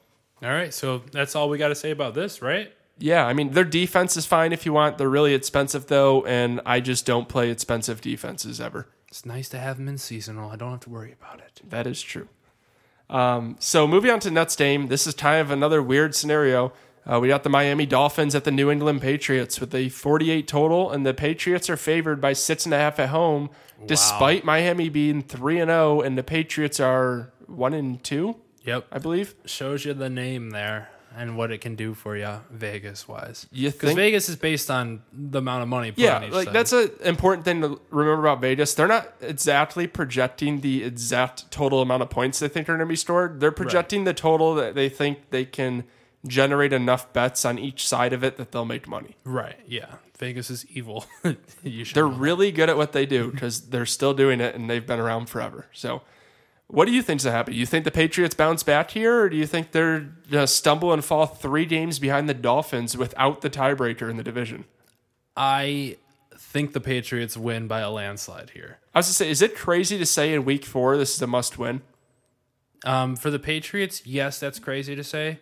all 0.42 0.48
right. 0.50 0.72
So 0.72 1.02
that's 1.12 1.34
all 1.36 1.48
we 1.50 1.58
got 1.58 1.68
to 1.68 1.74
say 1.74 1.90
about 1.90 2.14
this, 2.14 2.40
right? 2.40 2.72
Yeah, 3.02 3.26
I 3.26 3.32
mean 3.32 3.52
their 3.52 3.64
defense 3.64 4.16
is 4.16 4.26
fine 4.26 4.52
if 4.52 4.64
you 4.66 4.72
want. 4.72 4.98
They're 4.98 5.08
really 5.08 5.34
expensive 5.34 5.86
though, 5.86 6.24
and 6.26 6.60
I 6.66 6.80
just 6.80 7.06
don't 7.06 7.28
play 7.28 7.50
expensive 7.50 8.00
defenses 8.00 8.60
ever. 8.60 8.86
It's 9.10 9.26
nice 9.26 9.48
to 9.50 9.58
have 9.58 9.78
him 9.78 9.88
in 9.88 9.98
seasonal. 9.98 10.50
I 10.50 10.56
don't 10.56 10.70
have 10.70 10.80
to 10.80 10.90
worry 10.90 11.12
about 11.12 11.40
it. 11.40 11.60
That 11.68 11.86
is 11.86 12.00
true. 12.00 12.28
Um, 13.08 13.56
so 13.58 13.88
moving 13.88 14.10
on 14.12 14.20
to 14.20 14.30
Nets 14.30 14.54
game, 14.54 14.86
this 14.86 15.06
is 15.06 15.14
kind 15.14 15.40
of 15.40 15.50
another 15.50 15.82
weird 15.82 16.14
scenario. 16.14 16.72
Uh, 17.04 17.18
we 17.18 17.26
got 17.26 17.42
the 17.42 17.48
Miami 17.50 17.86
Dolphins 17.86 18.34
at 18.36 18.44
the 18.44 18.52
New 18.52 18.70
England 18.70 19.00
Patriots 19.02 19.58
with 19.60 19.74
a 19.74 19.88
48 19.88 20.46
total, 20.46 20.92
and 20.92 21.04
the 21.04 21.12
Patriots 21.14 21.68
are 21.68 21.76
favored 21.76 22.20
by 22.20 22.34
six 22.34 22.66
and 22.66 22.74
a 22.74 22.78
half 22.78 23.00
at 23.00 23.08
home, 23.08 23.50
despite 23.86 24.44
Miami 24.44 24.88
being 24.88 25.22
three 25.22 25.58
and 25.58 25.70
zero, 25.70 26.00
and 26.02 26.16
the 26.16 26.22
Patriots 26.22 26.78
are 26.78 27.32
one 27.46 27.74
and 27.74 28.04
two, 28.04 28.36
Yep. 28.64 28.86
I 28.92 28.98
believe. 28.98 29.34
shows 29.44 29.84
you 29.84 29.94
the 29.94 30.10
name 30.10 30.50
there 30.50 30.90
and 31.16 31.36
what 31.36 31.50
it 31.50 31.58
can 31.60 31.74
do 31.74 31.94
for 31.94 32.16
you 32.16 32.40
Vegas 32.50 33.06
wise. 33.08 33.46
You 33.50 33.70
Because 33.70 33.88
think? 33.88 33.96
Vegas 33.98 34.28
is 34.28 34.36
based 34.36 34.70
on 34.70 35.02
the 35.12 35.38
amount 35.38 35.62
of 35.62 35.68
money 35.68 35.90
put 35.90 35.98
yeah, 35.98 36.16
on 36.16 36.24
each 36.24 36.32
like 36.32 36.44
side. 36.46 36.54
that's 36.54 36.72
an 36.72 36.90
important 37.04 37.44
thing 37.44 37.60
to 37.62 37.80
remember 37.90 38.26
about 38.26 38.40
Vegas. 38.40 38.74
They're 38.74 38.86
not 38.86 39.12
exactly 39.20 39.86
projecting 39.86 40.60
the 40.60 40.84
exact 40.84 41.50
total 41.50 41.82
amount 41.82 42.02
of 42.02 42.10
points 42.10 42.38
they 42.38 42.48
think 42.48 42.68
are 42.68 42.72
going 42.72 42.80
to 42.80 42.86
be 42.86 42.96
stored. 42.96 43.40
They're 43.40 43.50
projecting 43.52 44.04
the 44.04 44.14
total 44.14 44.54
that 44.56 44.74
they 44.74 44.88
think 44.88 45.30
they 45.30 45.44
can 45.44 45.84
generate 46.26 46.72
enough 46.72 47.12
bets 47.12 47.44
on 47.44 47.58
each 47.58 47.88
side 47.88 48.12
of 48.12 48.22
it 48.22 48.36
that 48.36 48.52
they'll 48.52 48.64
make 48.64 48.86
money. 48.86 49.16
right. 49.24 49.56
Yeah. 49.66 49.86
Vegas 50.18 50.50
is 50.50 50.66
evil. 50.66 51.06
They're 51.62 52.04
know. 52.04 52.10
really 52.10 52.52
good 52.52 52.68
at 52.68 52.76
what 52.76 52.92
they 52.92 53.06
do 53.06 53.30
because 53.30 53.70
they're 53.70 53.86
still 53.86 54.12
doing 54.12 54.42
it 54.42 54.54
and 54.54 54.68
they've 54.68 54.86
been 54.86 55.00
around 55.00 55.30
forever. 55.30 55.64
So 55.72 56.02
What 56.70 56.84
do 56.86 56.92
you 56.92 57.02
think's 57.02 57.24
going 57.24 57.32
to 57.32 57.36
happen? 57.36 57.54
You 57.54 57.66
think 57.66 57.84
the 57.84 57.90
Patriots 57.90 58.34
bounce 58.34 58.62
back 58.62 58.92
here, 58.92 59.22
or 59.22 59.28
do 59.28 59.36
you 59.36 59.46
think 59.46 59.72
they're 59.72 60.00
going 60.00 60.42
to 60.42 60.46
stumble 60.46 60.92
and 60.92 61.04
fall 61.04 61.26
three 61.26 61.66
games 61.66 61.98
behind 61.98 62.28
the 62.28 62.34
Dolphins 62.34 62.96
without 62.96 63.40
the 63.40 63.50
tiebreaker 63.50 64.08
in 64.08 64.16
the 64.16 64.22
division? 64.22 64.64
I 65.36 65.96
think 66.36 66.72
the 66.72 66.80
Patriots 66.80 67.36
win 67.36 67.66
by 67.66 67.80
a 67.80 67.90
landslide 67.90 68.50
here. 68.50 68.78
I 68.94 69.00
was 69.00 69.06
going 69.06 69.10
to 69.10 69.14
say, 69.14 69.30
is 69.30 69.42
it 69.42 69.56
crazy 69.56 69.98
to 69.98 70.06
say 70.06 70.32
in 70.32 70.44
Week 70.44 70.64
Four 70.64 70.96
this 70.96 71.14
is 71.14 71.22
a 71.22 71.26
must-win? 71.26 71.82
Um, 72.84 73.16
for 73.16 73.30
the 73.30 73.38
Patriots, 73.38 74.06
yes, 74.06 74.40
that's 74.40 74.58
crazy 74.58 74.96
to 74.96 75.04
say. 75.04 75.40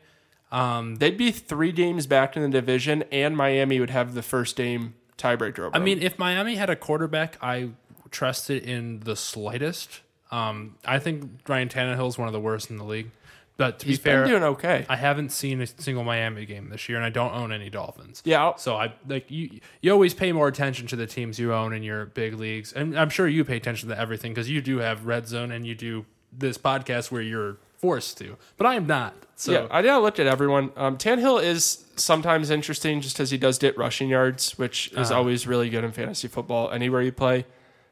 Um, 0.50 0.96
They'd 0.96 1.18
be 1.18 1.30
three 1.30 1.72
games 1.72 2.06
back 2.06 2.36
in 2.36 2.42
the 2.42 2.48
division, 2.48 3.04
and 3.12 3.36
Miami 3.36 3.80
would 3.80 3.90
have 3.90 4.14
the 4.14 4.22
first 4.22 4.56
game 4.56 4.94
tiebreaker 5.18 5.60
over. 5.60 5.76
I 5.76 5.78
mean, 5.78 6.02
if 6.02 6.18
Miami 6.18 6.56
had 6.56 6.70
a 6.70 6.76
quarterback 6.76 7.36
I 7.42 7.70
trusted 8.10 8.62
in 8.62 9.00
the 9.00 9.14
slightest, 9.14 10.00
um, 10.30 10.76
I 10.84 10.98
think 10.98 11.24
Ryan 11.48 11.68
Tannehill 11.68 12.08
is 12.08 12.18
one 12.18 12.28
of 12.28 12.32
the 12.32 12.40
worst 12.40 12.70
in 12.70 12.76
the 12.76 12.84
league. 12.84 13.10
But 13.56 13.80
to 13.80 13.86
he's 13.86 13.98
be 13.98 14.04
fair, 14.04 14.24
doing 14.24 14.44
okay. 14.44 14.86
I 14.88 14.94
haven't 14.94 15.30
seen 15.32 15.60
a 15.60 15.66
single 15.66 16.04
Miami 16.04 16.46
game 16.46 16.68
this 16.68 16.88
year, 16.88 16.96
and 16.96 17.04
I 17.04 17.10
don't 17.10 17.34
own 17.34 17.50
any 17.50 17.68
Dolphins. 17.68 18.22
yeah, 18.24 18.40
I'll- 18.40 18.56
So 18.56 18.76
I 18.76 18.92
like 19.08 19.28
you. 19.32 19.58
You 19.82 19.90
always 19.90 20.14
pay 20.14 20.30
more 20.30 20.46
attention 20.46 20.86
to 20.86 20.94
the 20.96 21.08
teams 21.08 21.40
you 21.40 21.52
own 21.52 21.72
in 21.72 21.82
your 21.82 22.06
big 22.06 22.34
leagues, 22.34 22.72
and 22.72 22.96
I'm 22.96 23.10
sure 23.10 23.26
you 23.26 23.44
pay 23.44 23.56
attention 23.56 23.88
to 23.88 23.98
everything 23.98 24.32
because 24.32 24.48
you 24.48 24.60
do 24.62 24.78
have 24.78 25.06
Red 25.06 25.26
Zone 25.26 25.50
and 25.50 25.66
you 25.66 25.74
do 25.74 26.06
this 26.32 26.56
podcast 26.56 27.10
where 27.10 27.20
you're 27.22 27.56
forced 27.78 28.16
to. 28.18 28.36
But 28.56 28.68
I 28.68 28.76
am 28.76 28.86
not. 28.86 29.14
So 29.34 29.50
yeah. 29.50 29.66
I 29.72 29.82
did 29.82 29.96
looked 29.98 30.20
at 30.20 30.28
everyone. 30.28 30.70
Um, 30.76 30.96
Tannehill 30.96 31.42
is 31.42 31.84
sometimes 31.96 32.50
interesting 32.50 33.00
just 33.00 33.16
because 33.16 33.30
he 33.30 33.38
does 33.38 33.58
get 33.58 33.76
rushing 33.76 34.08
yards, 34.08 34.56
which 34.56 34.88
is 34.92 35.10
Uh-huh. 35.10 35.18
always 35.18 35.48
really 35.48 35.68
good 35.68 35.82
in 35.82 35.90
fantasy 35.90 36.28
football 36.28 36.70
anywhere 36.70 37.02
you 37.02 37.10
play. 37.12 37.44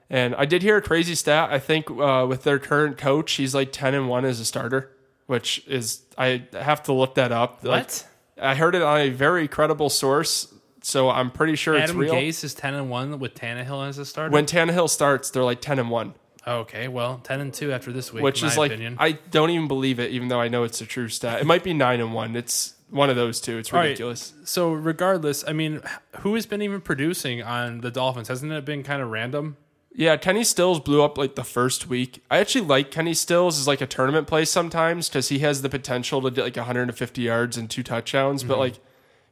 And 0.08 0.34
I 0.36 0.44
did 0.44 0.62
hear 0.62 0.76
a 0.76 0.82
crazy 0.82 1.14
stat. 1.14 1.50
I 1.50 1.58
think 1.58 1.90
uh, 1.90 2.26
with 2.28 2.44
their 2.44 2.58
current 2.58 2.96
coach, 2.96 3.32
he's 3.32 3.54
like 3.54 3.72
ten 3.72 3.94
and 3.94 4.08
one 4.08 4.24
as 4.24 4.38
a 4.38 4.44
starter, 4.44 4.90
which 5.26 5.66
is 5.66 6.02
I 6.16 6.44
have 6.52 6.82
to 6.84 6.92
look 6.92 7.16
that 7.16 7.32
up. 7.32 7.64
Like, 7.64 7.84
what? 7.86 8.06
I 8.40 8.54
heard 8.54 8.74
it 8.74 8.82
on 8.82 9.00
a 9.00 9.08
very 9.08 9.48
credible 9.48 9.90
source, 9.90 10.52
so 10.82 11.10
I'm 11.10 11.30
pretty 11.30 11.56
sure 11.56 11.74
Adam 11.76 12.02
it's 12.02 12.10
real. 12.10 12.14
Gase 12.14 12.44
is 12.44 12.54
ten 12.54 12.74
and 12.74 12.88
one 12.88 13.18
with 13.18 13.34
Tannehill 13.34 13.88
as 13.88 13.98
a 13.98 14.04
starter. 14.04 14.32
When 14.32 14.46
Tannehill 14.46 14.88
starts, 14.88 15.30
they're 15.30 15.42
like 15.42 15.60
ten 15.60 15.78
and 15.78 15.90
one, 15.90 16.14
okay, 16.46 16.88
well, 16.88 17.20
ten 17.24 17.40
and 17.40 17.52
two 17.52 17.72
after 17.72 17.92
this 17.92 18.12
week, 18.12 18.22
which 18.22 18.42
is 18.42 18.56
my 18.56 18.62
like 18.62 18.70
opinion. 18.72 18.96
I 19.00 19.12
don't 19.12 19.50
even 19.50 19.68
believe 19.68 19.98
it, 19.98 20.12
even 20.12 20.28
though 20.28 20.40
I 20.40 20.48
know 20.48 20.64
it's 20.64 20.80
a 20.80 20.86
true 20.86 21.08
stat. 21.08 21.40
It 21.40 21.46
might 21.46 21.64
be 21.64 21.74
nine 21.74 22.00
and 22.00 22.14
one. 22.14 22.36
It's 22.36 22.74
one 22.90 23.10
of 23.10 23.16
those 23.16 23.40
two. 23.40 23.58
It's 23.58 23.72
All 23.72 23.80
right. 23.80 23.86
ridiculous. 23.86 24.32
so 24.44 24.72
regardless, 24.72 25.44
I 25.46 25.52
mean, 25.52 25.80
who 26.20 26.34
has 26.34 26.46
been 26.46 26.62
even 26.62 26.80
producing 26.80 27.42
on 27.42 27.80
the 27.80 27.90
Dolphins? 27.90 28.28
Hasn't 28.28 28.52
it 28.52 28.64
been 28.64 28.82
kind 28.84 29.02
of 29.02 29.10
random? 29.10 29.56
Yeah, 29.98 30.18
Kenny 30.18 30.44
Stills 30.44 30.78
blew 30.78 31.02
up 31.02 31.16
like 31.16 31.36
the 31.36 31.42
first 31.44 31.88
week. 31.88 32.22
I 32.30 32.36
actually 32.38 32.66
like 32.66 32.90
Kenny 32.90 33.14
Stills 33.14 33.58
as 33.58 33.66
like 33.66 33.80
a 33.80 33.86
tournament 33.86 34.26
play 34.26 34.44
sometimes 34.44 35.08
because 35.08 35.30
he 35.30 35.38
has 35.38 35.62
the 35.62 35.70
potential 35.70 36.20
to 36.20 36.30
get 36.30 36.42
like 36.44 36.56
150 36.56 37.22
yards 37.22 37.56
and 37.56 37.70
two 37.70 37.82
touchdowns, 37.82 38.42
Mm-hmm. 38.42 38.48
but 38.50 38.58
like 38.58 38.74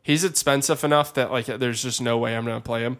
he's 0.02 0.24
expensive 0.24 0.82
enough 0.82 1.12
that 1.14 1.30
like 1.30 1.44
there's 1.46 1.82
just 1.82 2.00
no 2.00 2.16
way 2.16 2.34
I'm 2.34 2.46
gonna 2.46 2.62
play 2.62 2.80
him. 2.80 2.98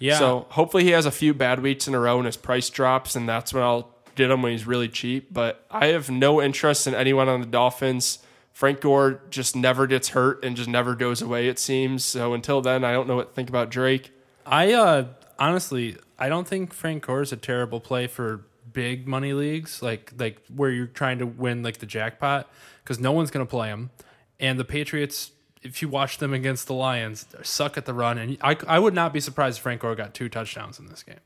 Yeah. 0.00 0.18
So 0.18 0.46
hopefully 0.50 0.82
he 0.84 0.90
has 0.90 1.06
a 1.06 1.12
few 1.12 1.32
bad 1.34 1.60
weeks 1.60 1.86
in 1.86 1.94
a 1.94 2.00
row 2.00 2.16
and 2.18 2.26
his 2.26 2.36
price 2.36 2.68
drops, 2.68 3.14
and 3.14 3.28
that's 3.28 3.54
when 3.54 3.62
I'll 3.62 3.90
get 4.16 4.30
him 4.32 4.42
when 4.42 4.50
he's 4.50 4.66
really 4.66 4.88
cheap. 4.88 5.32
But 5.32 5.64
I 5.70 5.86
have 5.86 6.10
no 6.10 6.42
interest 6.42 6.88
in 6.88 6.94
anyone 6.96 7.28
on 7.28 7.40
the 7.40 7.46
Dolphins. 7.46 8.18
Frank 8.52 8.80
Gore 8.80 9.20
just 9.30 9.54
never 9.54 9.86
gets 9.86 10.08
hurt 10.08 10.44
and 10.44 10.56
just 10.56 10.68
never 10.68 10.96
goes 10.96 11.22
away. 11.22 11.46
It 11.48 11.60
seems 11.60 12.04
so. 12.04 12.34
Until 12.34 12.60
then, 12.60 12.82
I 12.82 12.92
don't 12.92 13.06
know 13.06 13.14
what 13.14 13.28
to 13.28 13.34
think 13.34 13.48
about 13.48 13.70
Drake. 13.70 14.10
I 14.44 14.72
uh 14.72 15.04
honestly 15.38 15.96
I 16.18 16.28
don't 16.28 16.46
think 16.46 16.72
Frank 16.72 17.06
Gore 17.06 17.22
is 17.22 17.32
a 17.32 17.36
terrible 17.36 17.80
play 17.80 18.06
for 18.06 18.44
big 18.72 19.06
money 19.06 19.32
leagues 19.32 19.82
like 19.82 20.12
like 20.18 20.42
where 20.54 20.70
you're 20.70 20.86
trying 20.86 21.18
to 21.18 21.26
win 21.26 21.62
like 21.62 21.78
the 21.78 21.86
jackpot 21.86 22.48
because 22.82 22.98
no 22.98 23.12
one's 23.12 23.30
gonna 23.30 23.46
play 23.46 23.68
him 23.68 23.90
and 24.40 24.58
the 24.58 24.64
Patriots 24.64 25.32
if 25.62 25.82
you 25.82 25.88
watch 25.88 26.18
them 26.18 26.32
against 26.32 26.66
the 26.66 26.74
Lions 26.74 27.26
suck 27.42 27.76
at 27.76 27.84
the 27.84 27.94
run 27.94 28.18
and 28.18 28.38
I, 28.40 28.56
I 28.66 28.78
would 28.78 28.94
not 28.94 29.12
be 29.12 29.20
surprised 29.20 29.58
if 29.58 29.62
Frank 29.62 29.80
Gore 29.80 29.94
got 29.94 30.14
two 30.14 30.28
touchdowns 30.28 30.78
in 30.78 30.86
this 30.86 31.02
game. 31.02 31.20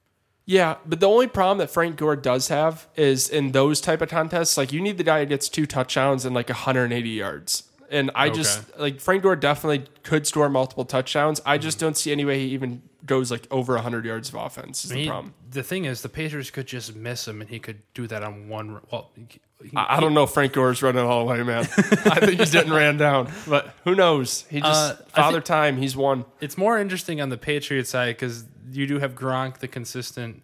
Yeah, 0.45 0.77
but 0.85 1.01
the 1.01 1.09
only 1.09 1.29
problem 1.29 1.59
that 1.59 1.71
Frank 1.71 1.97
Gore 1.97 2.17
does 2.17 2.49
have 2.49 2.89
is 2.97 3.29
in 3.29 3.53
those 3.53 3.81
type 3.81 4.03
of 4.03 4.09
contests, 4.09 4.57
like 4.57 4.73
you 4.73 4.81
need 4.81 4.99
the 4.99 5.05
guy 5.05 5.21
who 5.21 5.27
gets 5.27 5.49
two 5.49 5.67
touchdowns 5.67 6.25
and 6.25 6.35
like 6.35 6.49
180 6.49 7.09
yards. 7.09 7.65
And 7.93 8.11
I 8.15 8.31
just 8.31 8.77
like 8.79 9.01
Frank 9.01 9.23
Gore 9.23 9.37
definitely 9.37 9.85
could 10.03 10.27
score 10.27 10.49
multiple 10.49 10.85
touchdowns. 10.85 11.41
I 11.47 11.59
just 11.59 11.79
don't 11.79 11.97
see 11.97 12.11
any 12.11 12.25
way 12.25 12.39
he 12.41 12.47
even 12.55 12.83
goes 13.05 13.31
like 13.31 13.47
over 13.51 13.75
100 13.75 14.05
yards 14.05 14.29
of 14.31 14.35
offense. 14.37 14.85
Is 14.85 14.91
the 14.91 15.07
problem. 15.09 15.35
the 15.51 15.63
thing 15.63 15.85
is 15.85 16.03
the 16.03 16.09
Patriots 16.09 16.51
could 16.51 16.67
just 16.67 16.95
miss 16.97 17.29
him 17.29 17.41
and 17.41 17.51
he 17.51 17.59
could 17.59 17.83
do 17.95 18.07
that 18.07 18.23
on 18.23 18.49
one 18.49 18.81
well 18.91 19.11
he- 19.17 19.41
I, 19.77 19.97
I 19.97 20.01
don't 20.01 20.13
know 20.15 20.25
if 20.25 20.31
Frank 20.31 20.55
Gore's 20.55 20.83
running 20.83 21.05
all 21.05 21.21
the 21.27 21.33
way, 21.33 21.43
man. 21.45 21.61
I 22.07 22.19
think 22.19 22.41
he's 22.41 22.51
getting 22.51 22.73
ran 22.73 22.97
down, 22.97 23.31
but 23.47 23.73
who 23.85 23.95
knows? 23.95 24.45
He 24.51 24.61
just 24.61 24.93
Uh, 24.93 24.97
father 25.15 25.41
time. 25.41 25.77
He's 25.77 25.95
won. 25.97 26.25
it's 26.41 26.59
more 26.59 26.79
interesting 26.81 27.21
on 27.21 27.29
the 27.29 27.37
Patriots 27.39 27.91
side 27.91 28.17
because 28.17 28.45
you 28.73 28.87
do 28.89 28.99
have 28.99 29.15
Gronk, 29.15 29.59
the 29.59 29.69
consistent 29.69 30.43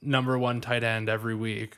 number 0.00 0.38
one 0.38 0.60
tight 0.62 0.82
end 0.84 1.08
every 1.10 1.34
week, 1.34 1.76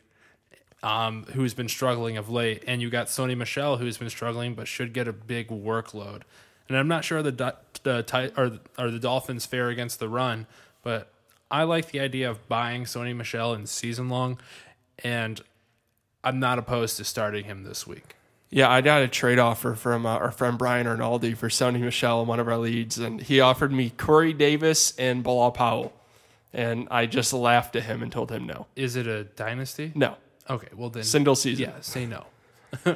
um, 0.87 1.25
who's 1.33 1.53
been 1.53 1.69
struggling 1.69 2.17
of 2.17 2.31
late, 2.31 2.63
and 2.65 2.81
you 2.81 2.91
got 2.91 3.09
Sony 3.09 3.37
Michel, 3.37 3.79
who's 3.79 3.99
been 3.99 4.09
struggling 4.09 4.55
but 4.55 4.69
should 4.69 4.93
get 4.93 5.09
a 5.09 5.13
big 5.13 5.49
workload. 5.49 6.23
And 6.69 6.79
I'm 6.79 6.87
not 6.87 7.05
sure 7.05 7.23
the 7.25 7.57
the 7.83 8.05
tight 8.05 8.35
or 8.37 8.61
or 8.79 8.93
the 8.93 9.01
Dolphins 9.01 9.47
fare 9.47 9.69
against 9.69 9.99
the 9.99 10.09
run, 10.09 10.47
but 10.85 11.11
I 11.51 11.65
like 11.65 11.91
the 11.91 11.99
idea 11.99 12.31
of 12.31 12.47
buying 12.49 12.85
Sony 12.85 13.17
Michel 13.17 13.53
in 13.53 13.67
season 13.67 14.09
long, 14.09 14.39
and 15.03 15.41
I'm 16.23 16.39
not 16.39 16.57
opposed 16.57 16.97
to 16.99 17.05
starting 17.05 17.47
him 17.47 17.65
this 17.65 17.85
week. 17.85 18.15
Yeah, 18.49 18.71
I 18.71 18.81
got 18.81 19.03
a 19.03 19.09
trade 19.09 19.41
offer 19.41 19.75
from 19.75 20.07
uh, 20.07 20.11
our 20.11 20.31
friend 20.31 20.57
Brian 20.57 20.87
Arnaldi 20.87 21.37
for 21.37 21.49
Sony 21.49 21.81
Michel 21.81 22.23
in 22.23 22.29
one 22.29 22.39
of 22.39 22.47
our 22.47 22.59
leads, 22.59 22.97
and 22.97 23.21
he 23.21 23.41
offered 23.41 23.73
me 23.73 23.91
Corey 23.91 24.33
Davis 24.33 24.97
and 24.97 25.25
Bilal 25.25 25.51
Powell, 25.51 25.93
and 26.53 26.87
I 26.93 27.07
just 27.07 27.33
laughed 27.33 27.75
at 27.75 27.83
him 27.83 28.05
and 28.05 28.13
told 28.13 28.31
him 28.31 28.47
no, 28.47 28.67
Is 28.77 28.95
it 28.95 29.09
a 29.09 29.25
dynasty? 29.25 29.91
no, 29.97 30.17
Okay, 30.49 30.69
well 30.77 30.91
then, 30.91 31.03
single 31.05 31.35
season. 31.37 31.65
yeah, 31.65 31.81
say 31.81 32.07
no. 32.07 32.27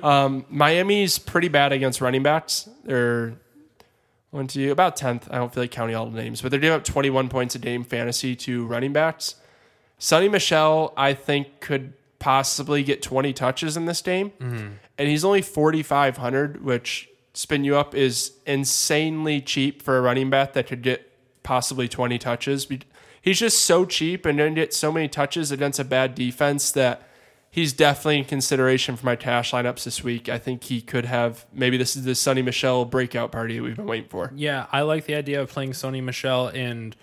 Um, 0.03 0.44
Miami's 0.51 1.18
pretty 1.18 1.48
bad 1.48 1.72
against 1.72 2.01
running 2.01 2.22
backs. 2.22 2.68
They're 2.84 3.34
one, 4.30 4.46
two, 4.46 4.70
about 4.70 4.94
tenth. 4.96 5.26
I 5.30 5.38
don't 5.38 5.53
feel 5.55 5.62
like 5.62 5.70
counting 5.70 5.96
all 5.96 6.07
the 6.07 6.20
names, 6.20 6.42
but 6.42 6.51
they're 6.51 6.61
giving 6.61 6.76
up 6.76 6.84
twenty 6.84 7.09
one 7.11 7.28
points 7.28 7.55
a 7.55 7.59
game 7.59 7.84
fantasy 7.84 8.36
to 8.36 8.66
running 8.66 8.92
backs. 8.92 9.36
Sony 9.98 10.30
Michel, 10.30 10.92
I 10.96 11.14
think, 11.14 11.61
could 11.61 11.92
possibly 12.18 12.82
get 12.82 13.01
twenty 13.03 13.32
touches 13.32 13.76
in 13.76 13.86
this 13.86 14.03
game, 14.03 14.32
and 14.40 15.09
he's 15.09 15.24
only 15.24 15.40
forty 15.42 15.82
five 15.82 16.18
hundred, 16.18 16.62
which 16.64 17.09
spin 17.32 17.64
you 17.64 17.76
up 17.76 17.94
is 17.94 18.32
insanely 18.46 19.40
cheap 19.40 19.80
for 19.82 19.96
a 19.96 20.01
running 20.01 20.28
back 20.30 20.53
that 20.55 20.66
could 20.66 20.82
get 20.82 21.11
possibly 21.42 21.88
twenty 21.88 22.18
touches. 22.18 22.66
He's 23.22 23.38
just 23.38 23.64
so 23.64 23.84
cheap 23.84 24.26
and 24.26 24.38
then 24.38 24.55
get 24.55 24.74
so 24.74 24.90
many 24.92 25.09
touches 25.09 25.51
against 25.53 25.78
a 25.78 25.84
bad 25.84 26.14
defense 26.14 26.70
that 26.72 27.03
he's 27.51 27.72
definitely 27.72 28.18
in 28.18 28.24
consideration 28.24 28.96
for 28.96 29.05
my 29.05 29.16
cash 29.16 29.53
lineups 29.53 29.84
this 29.84 30.03
week. 30.03 30.28
I 30.28 30.38
think 30.38 30.64
he 30.64 30.80
could 30.80 31.05
have 31.05 31.44
maybe 31.53 31.76
this 31.76 31.96
is 31.96 32.05
the 32.05 32.12
Sony 32.12 32.44
Michel 32.44 32.84
breakout 32.84 33.32
party 33.32 33.57
that 33.57 33.62
we've 33.62 33.76
been 33.76 33.86
waiting 33.86 34.09
for. 34.09 34.32
Yeah, 34.34 34.66
I 34.72 34.82
like 34.82 35.05
the 35.05 35.14
idea 35.14 35.42
of 35.42 35.51
playing 35.51 35.72
Sony 35.72 36.03
Michel 36.03 36.48
and 36.48 36.96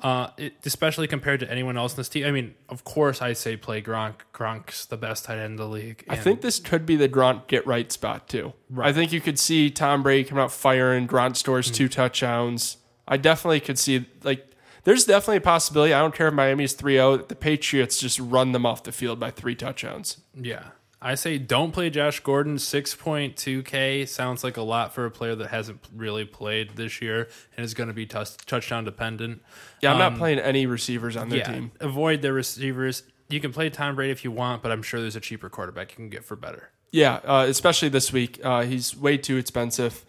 uh, 0.00 0.28
it, 0.36 0.54
especially 0.66 1.06
compared 1.06 1.40
to 1.40 1.50
anyone 1.50 1.78
else 1.78 1.94
in 1.94 1.96
this 1.96 2.08
team. 2.08 2.26
I 2.26 2.30
mean, 2.30 2.54
of 2.68 2.84
course, 2.84 3.22
I 3.22 3.32
say 3.32 3.56
play 3.56 3.80
Gronk. 3.80 4.14
Gronk's 4.34 4.84
the 4.84 4.98
best 4.98 5.24
tight 5.24 5.38
end 5.38 5.52
in 5.52 5.56
the 5.56 5.68
league. 5.68 6.04
I 6.08 6.16
think 6.16 6.42
this 6.42 6.60
could 6.60 6.84
be 6.84 6.96
the 6.96 7.08
Gronk 7.08 7.46
get 7.46 7.66
right 7.66 7.90
spot 7.90 8.28
too. 8.28 8.52
I 8.78 8.92
think 8.92 9.12
you 9.12 9.20
could 9.22 9.38
see 9.38 9.70
Tom 9.70 10.02
Brady 10.02 10.28
come 10.28 10.38
out 10.38 10.52
firing. 10.52 11.06
Grant 11.06 11.36
scores 11.36 11.70
two 11.70 11.88
touchdowns. 11.88 12.76
I 13.08 13.16
definitely 13.16 13.60
could 13.60 13.78
see 13.78 14.06
like 14.22 14.50
there's 14.86 15.04
definitely 15.04 15.36
a 15.36 15.40
possibility. 15.42 15.92
I 15.92 16.00
don't 16.00 16.14
care 16.14 16.28
if 16.28 16.34
Miami's 16.34 16.74
3-0 16.74 17.28
the 17.28 17.34
Patriots 17.36 17.98
just 17.98 18.18
run 18.18 18.52
them 18.52 18.64
off 18.64 18.82
the 18.84 18.92
field 18.92 19.20
by 19.20 19.30
three 19.30 19.54
touchdowns. 19.54 20.18
yeah. 20.34 20.68
I 21.02 21.14
say 21.14 21.36
don't 21.36 21.72
play 21.72 21.90
Josh 21.90 22.20
Gordon. 22.20 22.58
Six 22.58 22.94
point 22.94 23.36
two 23.36 23.62
K 23.62 24.06
sounds 24.06 24.42
like 24.42 24.56
a 24.56 24.62
lot 24.62 24.94
for 24.94 25.04
a 25.04 25.10
player 25.10 25.34
that 25.36 25.48
hasn't 25.48 25.78
really 25.94 26.24
played 26.24 26.74
this 26.76 27.02
year 27.02 27.28
and 27.54 27.64
is 27.64 27.74
going 27.74 27.88
to 27.88 27.94
be 27.94 28.06
tus- 28.06 28.34
touchdown 28.46 28.84
dependent. 28.84 29.42
Yeah, 29.82 29.92
I'm 29.92 29.98
not 29.98 30.16
playing 30.16 30.38
any 30.38 30.64
receivers 30.64 31.14
on 31.14 31.28
their 31.28 31.40
Yeah, 31.40 31.52
team. 31.52 31.72
avoid 31.80 32.22
their 32.22 32.32
receivers. 32.32 33.02
You 33.28 33.40
can 33.40 33.52
play 33.52 33.68
Tom 33.68 33.94
Brady 33.94 34.10
if 34.10 34.24
you 34.24 34.30
want, 34.32 34.62
but 34.62 34.72
I'm 34.72 34.82
sure 34.82 34.98
there's 35.00 35.14
a 35.16 35.20
cheaper 35.20 35.50
quarterback 35.50 35.90
you 35.92 35.96
can 35.96 36.08
get 36.08 36.24
for 36.24 36.34
better. 36.34 36.70
Yeah, 36.90 37.16
uh, 37.24 37.44
especially 37.46 37.90
this 37.90 38.10
week. 38.10 38.40
Uh, 38.42 38.62
he's 38.62 38.96
way 38.96 39.18
too 39.18 39.36
expensive, 39.36 40.04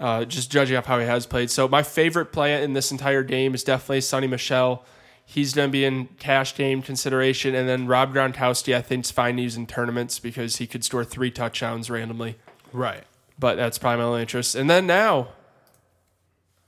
uh, 0.00 0.24
just 0.24 0.50
judging 0.50 0.76
off 0.76 0.86
how 0.86 0.98
he 0.98 1.06
has 1.06 1.26
played. 1.26 1.50
So 1.50 1.68
my 1.68 1.82
favorite 1.82 2.32
play 2.32 2.62
in 2.64 2.72
this 2.72 2.90
entire 2.90 3.22
game 3.22 3.54
is 3.54 3.62
definitely 3.62 4.00
Sony 4.00 4.28
Michel. 4.28 4.84
He's 5.24 5.54
going 5.54 5.68
to 5.68 5.72
be 5.72 5.84
in 5.84 6.06
cash 6.18 6.56
game 6.56 6.82
consideration. 6.82 7.54
And 7.54 7.68
then 7.68 7.86
Rob 7.86 8.12
Gronkowski, 8.12 8.74
I 8.74 8.80
think, 8.80 9.04
is 9.04 9.10
fine 9.10 9.36
to 9.36 9.42
use 9.42 9.56
in 9.56 9.66
tournaments 9.66 10.18
because 10.18 10.56
he 10.56 10.66
could 10.66 10.82
score 10.82 11.04
three 11.04 11.30
touchdowns 11.30 11.90
randomly. 11.90 12.36
Right. 12.72 13.04
But 13.38 13.56
that's 13.56 13.78
probably 13.78 13.98
my 13.98 14.04
only 14.04 14.20
interest. 14.22 14.54
And 14.54 14.68
then 14.68 14.86
now, 14.86 15.28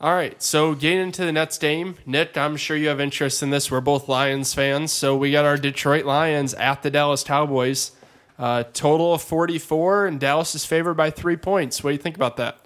all 0.01 0.15
right, 0.15 0.43
so 0.43 0.75
getting 0.75 1.01
into 1.01 1.25
the 1.25 1.33
Nets 1.33 1.59
game. 1.59 1.97
Nick, 2.05 2.37
I'm 2.37 2.57
sure 2.57 2.77
you 2.77 2.89
have 2.89 3.01
interest 3.01 3.43
in 3.43 3.51
this. 3.51 3.71
We're 3.71 3.81
both 3.81 4.09
Lions 4.09 4.53
fans. 4.53 4.93
So 4.93 5.17
we 5.17 5.31
got 5.31 5.45
our 5.45 5.57
Detroit 5.57 6.05
Lions 6.05 6.55
at 6.55 6.83
the 6.83 6.91
Dallas 6.91 7.23
Cowboys. 7.23 7.93
Uh, 8.39 8.65
total 8.73 9.15
of 9.15 9.23
44, 9.23 10.07
and 10.07 10.19
Dallas 10.19 10.57
is 10.57 10.65
favored 10.65 10.95
by 10.95 11.11
three 11.11 11.37
points. 11.37 11.85
What 11.85 11.91
do 11.91 11.95
you 11.95 12.03
think 12.03 12.17
about 12.17 12.37
that? 12.39 12.62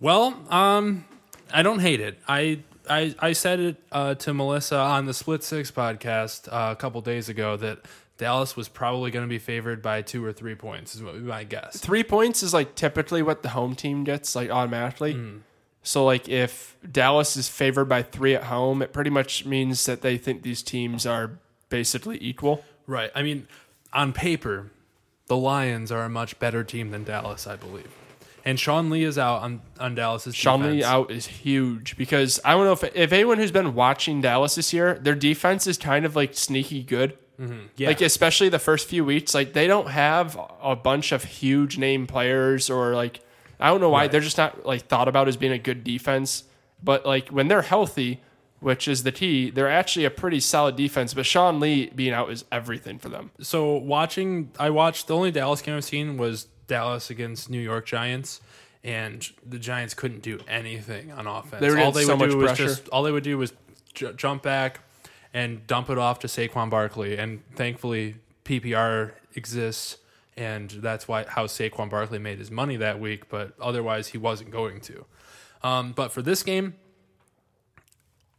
Well, 0.00 0.38
um, 0.50 1.04
I 1.52 1.62
don't 1.62 1.80
hate 1.80 2.00
it. 2.00 2.18
I 2.28 2.60
I, 2.88 3.14
I 3.18 3.32
said 3.32 3.60
it 3.60 3.76
uh, 3.90 4.14
to 4.16 4.34
Melissa 4.34 4.78
on 4.78 5.06
the 5.06 5.14
Split 5.14 5.42
Six 5.42 5.70
podcast 5.70 6.48
uh, 6.48 6.72
a 6.72 6.76
couple 6.76 7.00
days 7.00 7.28
ago 7.28 7.56
that 7.56 7.80
Dallas 8.18 8.56
was 8.56 8.68
probably 8.68 9.10
going 9.10 9.24
to 9.24 9.28
be 9.28 9.38
favored 9.38 9.82
by 9.82 10.02
two 10.02 10.24
or 10.24 10.32
three 10.32 10.54
points, 10.54 10.94
is 10.94 11.02
what 11.02 11.14
we 11.14 11.20
might 11.20 11.48
guess. 11.48 11.78
Three 11.78 12.04
points 12.04 12.42
is 12.42 12.54
like 12.54 12.74
typically 12.74 13.22
what 13.22 13.42
the 13.42 13.50
home 13.50 13.74
team 13.74 14.04
gets, 14.04 14.36
like 14.36 14.50
automatically. 14.50 15.14
So, 15.82 16.04
like, 16.04 16.28
if 16.28 16.76
Dallas 16.90 17.36
is 17.36 17.48
favored 17.48 17.84
by 17.84 18.02
three 18.02 18.34
at 18.34 18.44
home, 18.44 18.82
it 18.82 18.92
pretty 18.92 19.10
much 19.10 19.46
means 19.46 19.86
that 19.86 20.02
they 20.02 20.18
think 20.18 20.42
these 20.42 20.62
teams 20.62 21.06
are 21.06 21.38
basically 21.68 22.18
equal. 22.20 22.64
Right. 22.88 23.10
I 23.14 23.22
mean, 23.22 23.46
on 23.92 24.12
paper, 24.12 24.70
the 25.26 25.36
Lions 25.36 25.92
are 25.92 26.02
a 26.02 26.08
much 26.08 26.38
better 26.38 26.64
team 26.64 26.90
than 26.90 27.04
Dallas, 27.04 27.46
I 27.46 27.54
believe. 27.56 27.90
And 28.46 28.58
Sean 28.58 28.88
Lee 28.90 29.02
is 29.02 29.18
out 29.18 29.42
on, 29.42 29.60
on 29.78 29.94
Dallas's 29.96 30.34
Sean 30.34 30.62
Lee 30.62 30.82
out 30.84 31.10
is 31.10 31.26
huge 31.26 31.96
because 31.98 32.40
I 32.44 32.52
don't 32.52 32.64
know 32.64 32.72
if 32.72 32.84
if 32.96 33.12
anyone 33.12 33.36
who's 33.38 33.50
been 33.50 33.74
watching 33.74 34.20
Dallas 34.22 34.54
this 34.54 34.72
year, 34.72 34.94
their 35.02 35.14
defense 35.16 35.66
is 35.66 35.76
kind 35.76 36.06
of 36.06 36.14
like 36.16 36.34
sneaky 36.34 36.82
good. 36.82 37.18
Mm-hmm. 37.40 37.66
Yeah. 37.76 37.88
Like 37.88 38.00
especially 38.00 38.48
the 38.48 38.58
first 38.60 38.88
few 38.88 39.04
weeks, 39.04 39.34
like 39.34 39.52
they 39.52 39.66
don't 39.66 39.88
have 39.90 40.38
a 40.62 40.74
bunch 40.76 41.12
of 41.12 41.24
huge 41.24 41.76
name 41.76 42.06
players 42.06 42.70
or 42.70 42.94
like 42.94 43.20
I 43.60 43.68
don't 43.68 43.80
know 43.80 43.90
why 43.90 44.02
Right. 44.02 44.12
they're 44.12 44.20
just 44.20 44.38
not 44.38 44.64
like 44.64 44.82
thought 44.86 45.08
about 45.08 45.28
as 45.28 45.36
being 45.36 45.52
a 45.52 45.58
good 45.58 45.82
defense. 45.84 46.44
But 46.82 47.04
like 47.04 47.28
when 47.30 47.48
they're 47.48 47.62
healthy, 47.62 48.20
which 48.60 48.86
is 48.86 49.02
the 49.02 49.12
key, 49.12 49.50
they're 49.50 49.68
actually 49.68 50.04
a 50.04 50.10
pretty 50.10 50.40
solid 50.40 50.76
defense. 50.76 51.14
But 51.14 51.26
Sean 51.26 51.58
Lee 51.58 51.90
being 51.94 52.12
out 52.12 52.30
is 52.30 52.44
everything 52.52 52.98
for 53.00 53.08
them. 53.08 53.32
so 53.40 53.74
watching, 53.76 54.50
I 54.58 54.70
watched 54.70 55.08
the 55.08 55.16
only 55.16 55.30
Dallas 55.32 55.62
game 55.62 55.74
I've 55.76 55.84
seen 55.84 56.16
was 56.16 56.46
Dallas 56.66 57.10
against 57.10 57.50
New 57.50 57.60
York 57.60 57.86
Giants, 57.86 58.40
and 58.84 59.28
the 59.44 59.58
Giants 59.58 59.94
couldn't 59.94 60.22
do 60.22 60.38
anything 60.48 61.12
on 61.12 61.26
offense. 61.26 61.60
They 61.60 61.82
all 61.82 61.92
they 61.92 62.04
so 62.04 62.16
would 62.16 62.30
do 62.30 62.36
was 62.36 62.46
pressure. 62.46 62.66
just 62.66 62.88
all 62.88 63.02
they 63.02 63.12
would 63.12 63.24
do 63.24 63.38
was 63.38 63.52
j- 63.94 64.12
jump 64.14 64.42
back 64.42 64.80
and 65.34 65.66
dump 65.66 65.90
it 65.90 65.98
off 65.98 66.18
to 66.20 66.26
Saquon 66.26 66.70
Barkley, 66.70 67.16
and 67.16 67.42
thankfully 67.54 68.16
PPR 68.44 69.12
exists. 69.34 69.98
And 70.36 70.70
that's 70.70 71.08
why 71.08 71.24
how 71.28 71.46
Saquon 71.46 71.88
Barkley 71.90 72.18
made 72.18 72.38
his 72.38 72.50
money 72.50 72.76
that 72.76 73.00
week, 73.00 73.28
but 73.28 73.54
otherwise 73.60 74.08
he 74.08 74.18
wasn't 74.18 74.50
going 74.50 74.80
to. 74.82 75.04
Um, 75.62 75.92
but 75.92 76.12
for 76.12 76.22
this 76.22 76.42
game, 76.42 76.74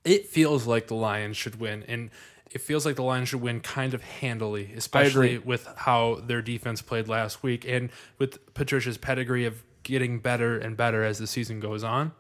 it 0.06 0.28
feels 0.28 0.66
like 0.66 0.88
the 0.88 0.96
Lions 0.96 1.36
should 1.38 1.60
win, 1.60 1.84
and 1.88 2.10
it 2.52 2.62
feels 2.62 2.86
like 2.86 2.96
the 2.96 3.04
Lions 3.04 3.30
should 3.30 3.42
win 3.42 3.60
kind 3.60 3.94
of 3.94 4.02
handily, 4.02 4.72
especially 4.76 5.38
with 5.38 5.68
how 5.76 6.22
their 6.26 6.42
defense 6.42 6.82
played 6.82 7.08
last 7.08 7.44
week, 7.44 7.66
and 7.68 7.90
with 8.18 8.54
Patricia's 8.54 8.98
pedigree 8.98 9.46
of 9.46 9.64
getting 9.84 10.20
better 10.20 10.58
and 10.58 10.76
better 10.76 11.04
as 11.04 11.18
the 11.18 11.28
season 11.28 11.60
goes 11.60 11.84
on. 11.84 12.12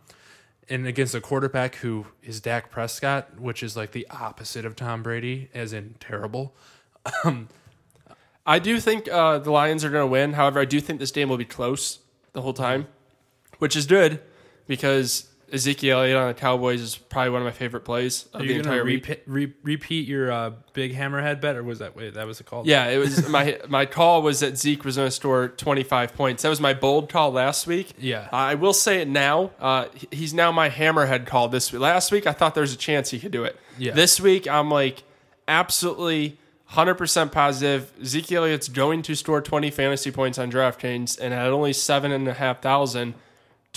And 0.69 0.85
against 0.85 1.15
a 1.15 1.21
quarterback 1.21 1.75
who 1.75 2.07
is 2.21 2.41
Dak 2.41 2.69
Prescott, 2.69 3.39
which 3.39 3.63
is 3.63 3.77
like 3.77 3.91
the 3.91 4.05
opposite 4.09 4.65
of 4.65 4.75
Tom 4.75 5.01
Brady, 5.01 5.49
as 5.53 5.71
in 5.71 5.95
terrible. 5.99 6.53
I 8.45 8.59
do 8.59 8.79
think 8.79 9.07
uh, 9.09 9.39
the 9.39 9.51
Lions 9.51 9.85
are 9.85 9.89
going 9.89 10.03
to 10.03 10.07
win. 10.07 10.33
However, 10.33 10.59
I 10.59 10.65
do 10.65 10.81
think 10.81 10.99
this 10.99 11.11
game 11.11 11.29
will 11.29 11.37
be 11.37 11.45
close 11.45 11.99
the 12.33 12.41
whole 12.41 12.53
time, 12.53 12.87
which 13.59 13.75
is 13.75 13.85
good 13.85 14.21
because 14.67 15.27
Ezekiel 15.51 15.99
Elliott 15.99 16.17
on 16.17 16.27
the 16.27 16.33
Cowboys 16.33 16.81
is 16.81 16.97
probably 16.97 17.29
one 17.29 17.41
of 17.41 17.45
my 17.45 17.51
favorite 17.51 17.85
plays 17.85 18.25
of 18.33 18.41
Are 18.41 18.43
the 18.43 18.53
you 18.53 18.61
gonna 18.61 18.75
entire 18.75 18.83
week. 18.83 19.07
repeat, 19.07 19.23
re- 19.25 19.53
repeat 19.63 20.07
your 20.07 20.31
uh, 20.31 20.51
big 20.73 20.93
hammerhead 20.93 21.39
bet, 21.39 21.55
or 21.55 21.63
was 21.63 21.79
that 21.79 21.95
wait 21.95 22.13
that 22.15 22.27
was 22.27 22.39
it 22.41 22.45
called? 22.45 22.67
Yeah, 22.67 22.87
it 22.87 22.97
was 22.97 23.27
my 23.29 23.59
my 23.69 23.85
call 23.85 24.21
was 24.21 24.41
that 24.41 24.57
Zeke 24.57 24.83
was 24.83 24.97
going 24.97 25.07
to 25.07 25.11
score 25.11 25.47
25 25.47 26.13
points. 26.15 26.43
That 26.43 26.49
was 26.49 26.59
my 26.59 26.73
bold 26.73 27.09
call 27.09 27.31
last 27.31 27.65
week. 27.67 27.93
Yeah. 27.97 28.27
I 28.31 28.55
will 28.55 28.73
say 28.73 29.01
it 29.01 29.07
now. 29.07 29.51
Uh, 29.59 29.85
he's 30.11 30.33
now 30.33 30.51
my 30.51 30.69
hammerhead 30.69 31.25
call 31.25 31.47
this 31.47 31.71
week. 31.71 31.81
Last 31.81 32.11
week 32.11 32.27
I 32.27 32.33
thought 32.33 32.53
there 32.53 32.61
was 32.61 32.73
a 32.73 32.77
chance 32.77 33.11
he 33.11 33.19
could 33.19 33.31
do 33.31 33.43
it. 33.45 33.57
Yeah. 33.77 33.93
This 33.93 34.19
week 34.19 34.47
I'm 34.47 34.69
like 34.69 35.03
absolutely 35.47 36.37
100% 36.73 37.31
positive. 37.31 37.93
Zeke 38.03 38.31
Elliott's 38.33 38.67
going 38.67 39.01
to 39.03 39.15
score 39.15 39.41
20 39.41 39.71
fantasy 39.71 40.11
points 40.11 40.37
on 40.37 40.51
DraftKings, 40.51 41.17
and 41.19 41.33
at 41.33 41.47
only 41.49 41.71
seven 41.73 42.11
and 42.11 42.27
a 42.27 42.33
half 42.33 42.61
thousand, 42.61 43.13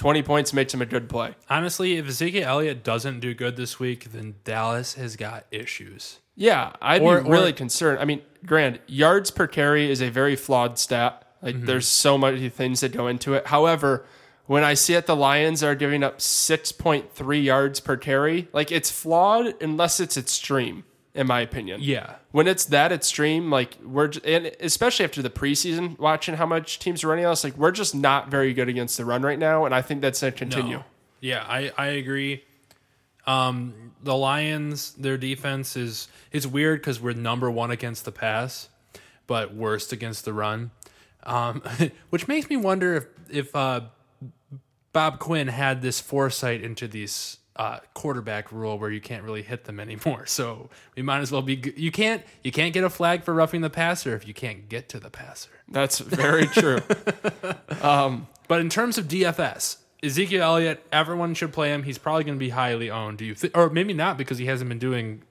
20 0.00 0.22
points 0.22 0.54
makes 0.54 0.72
him 0.72 0.80
a 0.80 0.86
good 0.86 1.10
play. 1.10 1.34
Honestly, 1.50 1.98
if 1.98 2.08
Ezekiel 2.08 2.48
Elliott 2.48 2.82
doesn't 2.82 3.20
do 3.20 3.34
good 3.34 3.56
this 3.56 3.78
week, 3.78 4.12
then 4.12 4.36
Dallas 4.44 4.94
has 4.94 5.14
got 5.14 5.44
issues. 5.50 6.20
Yeah, 6.34 6.72
I'd 6.80 7.02
Or- 7.02 7.20
be 7.20 7.28
really 7.28 7.50
or- 7.50 7.54
concerned. 7.54 7.98
I 8.00 8.06
mean, 8.06 8.22
grand 8.46 8.78
yards 8.86 9.30
per 9.30 9.46
carry 9.46 9.90
is 9.90 10.00
a 10.00 10.08
very 10.08 10.36
flawed 10.36 10.78
stat. 10.78 11.26
Like, 11.42 11.56
Mm-hmm. 11.56 11.66
there's 11.66 11.86
so 11.86 12.16
many 12.16 12.48
things 12.48 12.80
that 12.80 12.92
go 12.92 13.08
into 13.08 13.34
it. 13.34 13.48
However, 13.48 14.06
when 14.46 14.64
I 14.64 14.72
see 14.72 14.94
that 14.94 15.04
the 15.06 15.14
Lions 15.14 15.62
are 15.62 15.74
giving 15.74 16.02
up 16.02 16.18
6.3 16.20 17.44
yards 17.44 17.78
per 17.80 17.98
carry, 17.98 18.48
like 18.54 18.72
it's 18.72 18.90
flawed 18.90 19.54
unless 19.60 20.00
it's 20.00 20.16
extreme, 20.16 20.84
in 21.14 21.26
my 21.26 21.40
opinion. 21.40 21.80
Yeah. 21.82 22.16
When 22.32 22.46
it's 22.46 22.64
that 22.66 22.92
extreme, 22.92 23.50
like 23.50 23.76
we're, 23.84 24.08
j- 24.08 24.34
and 24.36 24.52
especially 24.60 25.04
after 25.04 25.22
the 25.22 25.30
preseason, 25.30 25.98
watching 25.98 26.36
how 26.36 26.46
much 26.46 26.78
teams 26.78 27.02
are 27.02 27.08
running 27.08 27.26
us, 27.26 27.42
like 27.44 27.56
we're 27.56 27.72
just 27.72 27.94
not 27.94 28.30
very 28.30 28.52
good 28.52 28.68
against 28.68 28.96
the 28.96 29.04
run 29.04 29.22
right 29.22 29.38
now, 29.38 29.64
and 29.64 29.74
I 29.74 29.82
think 29.82 30.00
that's 30.00 30.20
going 30.20 30.32
to 30.32 30.38
continue. 30.38 30.76
No. 30.78 30.84
Yeah, 31.20 31.44
I, 31.46 31.72
I 31.76 31.86
agree. 31.88 32.44
Um, 33.26 33.92
the 34.02 34.16
Lions, 34.16 34.92
their 34.94 35.18
defense 35.18 35.76
is 35.76 36.08
it's 36.32 36.46
weird 36.46 36.80
because 36.80 37.00
we're 37.00 37.12
number 37.12 37.50
one 37.50 37.70
against 37.70 38.04
the 38.04 38.12
pass, 38.12 38.68
but 39.26 39.54
worst 39.54 39.92
against 39.92 40.24
the 40.24 40.32
run. 40.32 40.70
Um, 41.24 41.62
which 42.10 42.26
makes 42.28 42.48
me 42.48 42.56
wonder 42.56 42.96
if 42.96 43.06
if 43.30 43.54
uh, 43.54 43.82
Bob 44.92 45.18
Quinn 45.18 45.48
had 45.48 45.82
this 45.82 46.00
foresight 46.00 46.62
into 46.62 46.88
these 46.88 47.38
uh, 47.60 47.78
quarterback 47.94 48.50
rule 48.52 48.78
where 48.78 48.90
you 48.90 49.00
can't 49.02 49.22
really 49.22 49.42
hit 49.42 49.64
them 49.64 49.78
anymore. 49.80 50.24
So 50.40 50.70
we 50.96 51.02
might 51.02 51.20
as 51.20 51.30
well 51.30 51.42
be. 51.42 51.56
g- 51.56 51.74
You 51.76 51.90
can't 51.92 52.22
you 52.42 52.50
can't 52.52 52.72
get 52.72 52.84
a 52.84 52.90
flag 52.90 53.22
for 53.24 53.34
roughing 53.34 53.60
the 53.60 53.68
passer 53.70 54.14
if 54.16 54.26
you 54.26 54.32
can't 54.34 54.68
get 54.68 54.88
to 54.90 54.98
the 55.00 55.10
passer. 55.10 55.50
That's 55.68 55.98
very 55.98 56.46
true. 56.46 56.80
But 58.48 58.60
in 58.60 58.68
terms 58.68 58.98
of 58.98 59.06
DFS, 59.06 59.76
Ezekiel 60.02 60.42
Elliott, 60.42 60.84
everyone 60.90 61.34
should 61.34 61.52
play 61.52 61.68
him. 61.72 61.84
He's 61.84 61.98
probably 61.98 62.24
going 62.24 62.36
to 62.36 62.44
be 62.44 62.48
highly 62.50 62.90
owned. 62.90 63.18
Do 63.18 63.24
you 63.24 63.34
think, 63.34 63.56
or 63.56 63.70
maybe 63.70 63.92
not 63.94 64.18
because 64.18 64.38
he 64.38 64.46
hasn't 64.46 64.68
been 64.68 64.78
doing? 64.80 65.22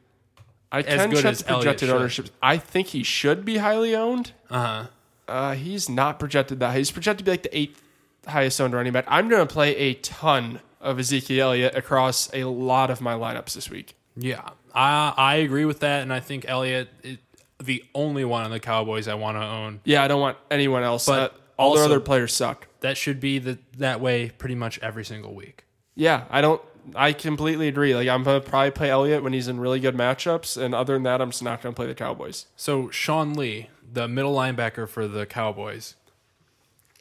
I 0.72 0.80
As 0.82 1.08
good 1.08 1.26
as 1.26 1.42
projected 1.42 1.90
ownership. 1.90 2.30
I 2.42 2.58
think 2.58 2.88
he 2.88 3.04
should 3.04 3.44
be 3.44 3.58
highly 3.58 3.96
owned. 3.96 4.32
Uh 4.50 4.60
huh. 4.64 4.88
Uh, 5.28 5.54
he's 5.56 5.90
not 5.90 6.18
projected 6.20 6.60
that. 6.62 6.76
He's 6.78 6.92
projected 6.92 7.20
to 7.20 7.24
be 7.26 7.32
like 7.32 7.44
the 7.44 7.58
eighth 7.58 7.82
highest 8.28 8.62
owned 8.62 8.74
running 8.74 8.94
back. 8.94 9.06
I'm 9.08 9.28
going 9.30 9.46
to 9.46 9.52
play 9.54 9.76
a 9.76 9.96
ton 9.96 10.60
of 10.82 11.00
Ezekiel 11.00 11.48
Elliott 11.50 11.76
across 11.76 12.30
a 12.34 12.44
lot 12.46 12.90
of 12.90 13.02
my 13.02 13.14
lineups 13.14 13.54
this 13.54 13.70
week. 13.70 13.96
Yeah, 14.16 14.50
I 14.74 15.14
I 15.18 15.36
agree 15.36 15.66
with 15.66 15.80
that, 15.82 16.02
and 16.02 16.14
I 16.14 16.20
think 16.20 16.46
Elliott 16.48 16.90
is 17.04 17.18
the 17.62 17.84
only 17.94 18.24
one 18.26 18.44
on 18.44 18.52
the 18.52 18.60
Cowboys 18.60 19.08
I 19.08 19.16
want 19.16 19.38
to 19.38 19.44
own. 19.44 19.82
Yeah, 19.84 20.04
I 20.04 20.08
don't 20.08 20.22
want 20.22 20.38
anyone 20.50 20.84
else. 20.84 21.06
But 21.06 21.34
Uh, 21.34 21.36
all 21.58 21.76
their 21.76 21.84
other 21.84 22.00
players 22.00 22.34
suck. 22.34 22.68
That 22.80 22.96
should 22.98 23.20
be 23.20 23.40
the 23.40 23.58
that 23.78 24.00
way 24.00 24.30
pretty 24.30 24.56
much 24.56 24.80
every 24.80 25.04
single 25.04 25.34
week. 25.36 25.66
Yeah, 25.96 26.24
I 26.30 26.40
don't. 26.42 26.62
I 26.96 27.12
completely 27.14 27.68
agree. 27.68 27.94
Like 27.94 28.08
I'm 28.08 28.24
gonna 28.24 28.40
probably 28.42 28.72
play 28.72 28.90
Elliott 28.90 29.22
when 29.24 29.34
he's 29.34 29.48
in 29.50 29.60
really 29.60 29.80
good 29.80 29.96
matchups, 29.96 30.56
and 30.62 30.74
other 30.74 30.94
than 30.94 31.04
that, 31.04 31.22
I'm 31.22 31.32
just 31.32 31.44
not 31.44 31.62
gonna 31.62 31.76
play 31.76 31.88
the 31.88 31.96
Cowboys. 31.96 32.46
So 32.56 32.90
Sean 32.90 33.34
Lee, 33.34 33.70
the 33.92 34.08
middle 34.08 34.34
linebacker 34.34 34.88
for 34.88 35.08
the 35.08 35.26
Cowboys, 35.26 35.96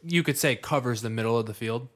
you 0.03 0.23
could 0.23 0.37
say 0.37 0.57
covers 0.57 1.03
the 1.03 1.11
middle 1.11 1.39
of 1.39 1.47
the 1.47 1.55
field. 1.55 1.89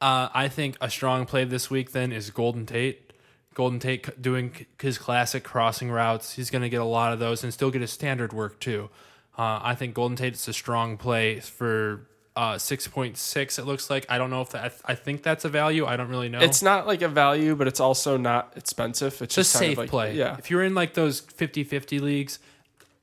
Uh, 0.00 0.28
I 0.32 0.48
think 0.48 0.76
a 0.80 0.90
strong 0.90 1.26
play 1.26 1.44
this 1.44 1.70
week 1.70 1.92
then 1.92 2.12
is 2.12 2.30
Golden 2.30 2.66
Tate. 2.66 3.12
Golden 3.54 3.80
Tate 3.80 4.22
doing 4.22 4.66
his 4.80 4.98
classic 4.98 5.42
crossing 5.42 5.90
routes. 5.90 6.34
He's 6.34 6.50
going 6.50 6.62
to 6.62 6.68
get 6.68 6.80
a 6.80 6.84
lot 6.84 7.12
of 7.12 7.18
those 7.18 7.42
and 7.42 7.52
still 7.52 7.70
get 7.72 7.80
his 7.80 7.90
standard 7.90 8.32
work 8.32 8.60
too. 8.60 8.88
Uh, 9.36 9.58
I 9.62 9.74
think 9.74 9.94
Golden 9.94 10.16
Tate 10.16 10.34
is 10.34 10.46
a 10.46 10.52
strong 10.52 10.96
play 10.96 11.40
for 11.40 12.06
uh, 12.36 12.56
six 12.56 12.86
point 12.86 13.16
six. 13.16 13.58
It 13.58 13.66
looks 13.66 13.90
like 13.90 14.06
I 14.08 14.16
don't 14.18 14.30
know 14.30 14.42
if 14.42 14.50
that, 14.50 14.74
I 14.84 14.94
think 14.94 15.24
that's 15.24 15.44
a 15.44 15.48
value. 15.48 15.86
I 15.86 15.96
don't 15.96 16.08
really 16.08 16.28
know. 16.28 16.38
It's 16.38 16.62
not 16.62 16.86
like 16.86 17.02
a 17.02 17.08
value, 17.08 17.56
but 17.56 17.66
it's 17.66 17.80
also 17.80 18.16
not 18.16 18.52
expensive. 18.54 19.20
It's 19.20 19.34
just 19.34 19.52
kind 19.54 19.64
of 19.64 19.70
safe 19.70 19.78
like- 19.78 19.90
play. 19.90 20.14
Yeah, 20.14 20.36
If 20.38 20.48
you're 20.50 20.62
in 20.62 20.74
like 20.76 20.94
those 20.94 21.20
50-50 21.20 22.00
leagues, 22.00 22.38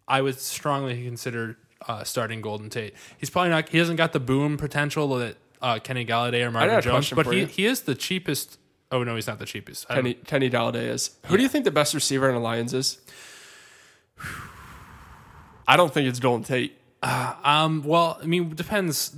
I 0.08 0.22
would 0.22 0.40
strongly 0.40 1.04
consider 1.04 1.58
uh, 1.86 2.06
starting 2.06 2.40
Golden 2.40 2.70
Tate. 2.70 2.94
He's 3.18 3.30
probably 3.30 3.50
not. 3.50 3.68
He 3.68 3.78
hasn't 3.78 3.98
got 3.98 4.14
the 4.14 4.22
boom 4.22 4.56
potential 4.58 5.10
that 5.18 5.36
uh, 5.62 5.80
Kenny 5.80 6.06
Golladay 6.06 6.46
or 6.46 6.52
Marvin 6.52 6.82
Jones, 6.82 7.10
but 7.12 7.28
he, 7.28 7.42
you. 7.42 7.46
he 7.46 7.66
is 7.66 7.82
the 7.82 7.96
cheapest. 7.96 8.60
Oh 8.92 9.04
no, 9.04 9.16
he's 9.16 9.28
not 9.28 9.40
the 9.40 9.46
cheapest. 9.46 9.88
Kenny 9.88 10.14
Kenny 10.14 10.50
Golladay 10.50 10.88
is. 10.90 11.18
Who 11.26 11.38
do 11.38 11.44
you 11.44 11.50
think 11.50 11.66
the 11.66 11.72
best 11.72 11.94
receiver 11.94 12.30
in 12.30 12.36
the 12.36 12.42
Lions 12.42 12.74
is? 12.74 13.00
I 15.68 15.78
don't 15.78 15.94
think 15.94 16.08
it's 16.08 16.20
Golden 16.20 16.44
Tate. 16.44 16.78
Um. 17.02 17.84
Well, 17.84 18.20
I 18.22 18.26
mean, 18.26 18.52
it 18.52 18.56
depends. 18.56 19.16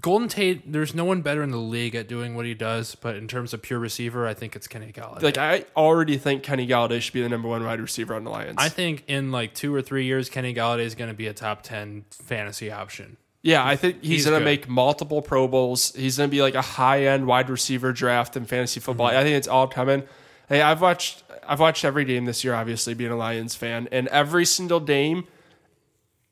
Golden 0.00 0.28
Tate, 0.28 0.70
there's 0.70 0.94
no 0.94 1.06
one 1.06 1.22
better 1.22 1.42
in 1.42 1.50
the 1.50 1.56
league 1.56 1.94
at 1.94 2.08
doing 2.08 2.34
what 2.34 2.44
he 2.44 2.52
does, 2.52 2.94
but 2.94 3.16
in 3.16 3.26
terms 3.26 3.54
of 3.54 3.62
pure 3.62 3.78
receiver, 3.78 4.26
I 4.26 4.34
think 4.34 4.54
it's 4.54 4.66
Kenny 4.66 4.92
Golladay. 4.92 5.22
Like 5.22 5.38
I 5.38 5.64
already 5.76 6.18
think 6.18 6.42
Kenny 6.42 6.66
Golladay 6.66 7.00
should 7.00 7.14
be 7.14 7.22
the 7.22 7.28
number 7.28 7.48
one 7.48 7.64
wide 7.64 7.80
receiver 7.80 8.14
on 8.14 8.24
the 8.24 8.30
Lions. 8.30 8.56
I 8.58 8.68
think 8.68 9.04
in 9.06 9.32
like 9.32 9.54
two 9.54 9.74
or 9.74 9.80
three 9.80 10.04
years, 10.04 10.28
Kenny 10.28 10.52
Golladay 10.52 10.84
is 10.84 10.94
going 10.94 11.08
to 11.08 11.16
be 11.16 11.26
a 11.26 11.32
top 11.32 11.62
ten 11.62 12.04
fantasy 12.10 12.70
option. 12.70 13.16
Yeah, 13.44 13.62
I 13.62 13.76
think 13.76 14.00
he's, 14.00 14.10
He's 14.10 14.24
going 14.24 14.40
to 14.40 14.44
make 14.44 14.70
multiple 14.70 15.20
Pro 15.20 15.46
Bowls. 15.46 15.92
He's 15.94 16.16
going 16.16 16.30
to 16.30 16.34
be 16.34 16.40
like 16.40 16.54
a 16.54 16.62
high 16.62 17.04
end 17.04 17.26
wide 17.26 17.50
receiver 17.50 17.92
draft 17.92 18.38
in 18.38 18.46
fantasy 18.46 18.80
football. 18.80 19.08
Mm-hmm. 19.08 19.18
I 19.18 19.22
think 19.22 19.36
it's 19.36 19.46
all 19.46 19.68
coming. 19.68 20.02
Hey, 20.48 20.62
I've 20.62 20.80
watched 20.80 21.22
I've 21.46 21.60
watched 21.60 21.84
every 21.84 22.06
game 22.06 22.24
this 22.24 22.42
year. 22.42 22.54
Obviously, 22.54 22.94
being 22.94 23.10
a 23.10 23.16
Lions 23.16 23.54
fan, 23.54 23.86
and 23.92 24.08
every 24.08 24.46
single 24.46 24.80
game. 24.80 25.28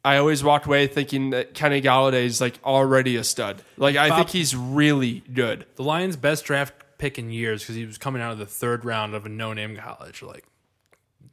I 0.04 0.16
always 0.16 0.42
walked 0.42 0.66
away 0.66 0.88
thinking 0.88 1.30
that 1.30 1.54
Kenny 1.54 1.80
Golladay 1.80 2.24
is 2.24 2.40
like 2.40 2.58
already 2.64 3.14
a 3.14 3.22
stud. 3.22 3.62
Like 3.76 3.94
I 3.94 4.08
Bob- 4.08 4.18
think 4.18 4.30
he's 4.30 4.56
really 4.56 5.22
good. 5.32 5.64
The 5.76 5.84
Lions' 5.84 6.16
best 6.16 6.44
draft 6.44 6.74
pick 6.98 7.20
in 7.20 7.30
years 7.30 7.62
because 7.62 7.76
he 7.76 7.86
was 7.86 7.98
coming 7.98 8.20
out 8.20 8.32
of 8.32 8.38
the 8.38 8.46
third 8.46 8.84
round 8.84 9.14
of 9.14 9.26
a 9.26 9.28
no-name 9.28 9.76
college. 9.76 10.20
Like, 10.20 10.44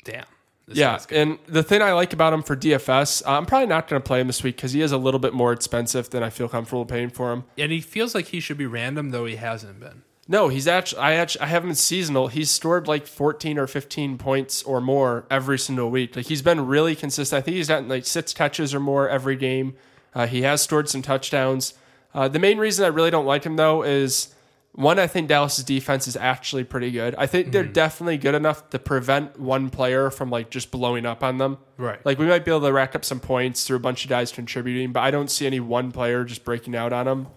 damn. 0.04 0.26
This 0.70 0.78
Yeah, 0.78 1.00
and 1.12 1.40
the 1.48 1.64
thing 1.64 1.82
I 1.82 1.94
like 1.94 2.14
about 2.14 2.32
him 2.32 2.44
for 2.44 2.56
DFS, 2.56 3.26
uh, 3.26 3.32
I'm 3.32 3.46
probably 3.46 3.68
not 3.68 3.88
going 3.88 4.02
to 4.02 4.06
play 4.06 4.22
him 4.22 4.28
this 4.28 4.44
week 4.44 4.56
because 4.56 4.72
he 4.72 4.82
is 4.82 4.92
a 4.92 4.98
little 4.98 5.20
bit 5.20 5.34
more 5.34 5.52
expensive 5.52 6.10
than 6.12 6.24
I 6.24 6.30
feel 6.30 6.48
comfortable 6.48 6.86
paying 6.86 7.10
for 7.10 7.34
him. 7.34 7.44
and 7.58 7.72
he 7.72 7.82
feels 7.82 8.16
like 8.16 8.28
he 8.28 8.40
should 8.40 8.58
be 8.58 8.66
random, 8.66 9.10
though 9.10 9.26
he 9.26 9.36
hasn't 9.36 9.80
been. 9.80 10.04
No, 10.32 10.48
he's 10.48 10.68
actually 10.68 11.02
I 11.02 11.14
actually 11.16 11.42
I 11.42 11.48
have 11.48 11.66
him 11.66 11.74
seasonal. 11.74 12.28
He's 12.28 12.52
scored 12.52 12.88
like 12.88 13.08
14 13.08 13.58
or 13.58 13.66
15 13.66 14.20
points 14.20 14.62
or 14.62 14.80
more 14.80 15.26
every 15.32 15.58
single 15.58 15.90
week. 15.90 16.16
Like 16.16 16.28
he's 16.28 16.44
been 16.44 16.68
really 16.68 16.96
consistent. 16.96 17.40
I 17.40 17.42
think 17.42 17.58
he's 17.58 17.68
gotten 17.68 17.90
like 17.90 18.06
six 18.06 18.32
catches 18.32 18.76
or 18.76 18.80
more 18.80 19.10
every 19.10 19.36
game. 19.36 19.74
Uh, 20.14 20.28
he 20.28 20.44
has 20.44 20.62
scored 20.62 20.88
some 20.88 21.02
touchdowns. 21.02 21.74
Uh, 22.14 22.28
the 22.28 22.38
main 22.38 22.60
reason 22.60 22.86
I 22.86 22.90
really 22.90 23.10
don't 23.10 23.26
like 23.26 23.44
him 23.44 23.56
though 23.56 23.82
is 23.82 24.36
one, 24.74 25.00
I 25.00 25.08
think 25.08 25.28
Dallas's 25.28 25.64
defense 25.64 26.08
is 26.08 26.16
actually 26.16 26.64
pretty 26.64 26.92
good. 26.92 27.16
I 27.18 27.26
think 27.26 27.52
they're 27.52 27.64
mm-hmm. 27.64 27.74
definitely 27.74 28.18
good 28.18 28.36
enough 28.36 28.70
to 28.70 28.80
prevent 28.80 29.40
one 29.40 29.70
player 29.70 30.10
from 30.10 30.30
like 30.30 30.52
just 30.52 30.72
blowing 30.72 31.06
up 31.06 31.24
on 31.24 31.38
them. 31.38 31.58
Right. 31.78 32.04
Like 32.06 32.20
we 32.20 32.28
might 32.28 32.46
be 32.46 32.52
able 32.52 32.62
to 32.62 32.72
rack 32.72 32.96
up 32.96 33.04
some 33.04 33.20
points 33.20 33.66
through 33.66 33.78
a 33.78 33.82
bunch 33.82 34.04
of 34.04 34.10
guys 34.10 34.32
contributing, 34.32 34.92
but 34.92 35.02
I 35.02 35.12
don't 35.12 35.30
see 35.30 35.48
any 35.48 35.60
one 35.60 35.92
player 35.92 36.24
just 36.24 36.46
breaking 36.46 36.76
out 36.76 36.94
on 36.94 37.08
him. 37.08 37.28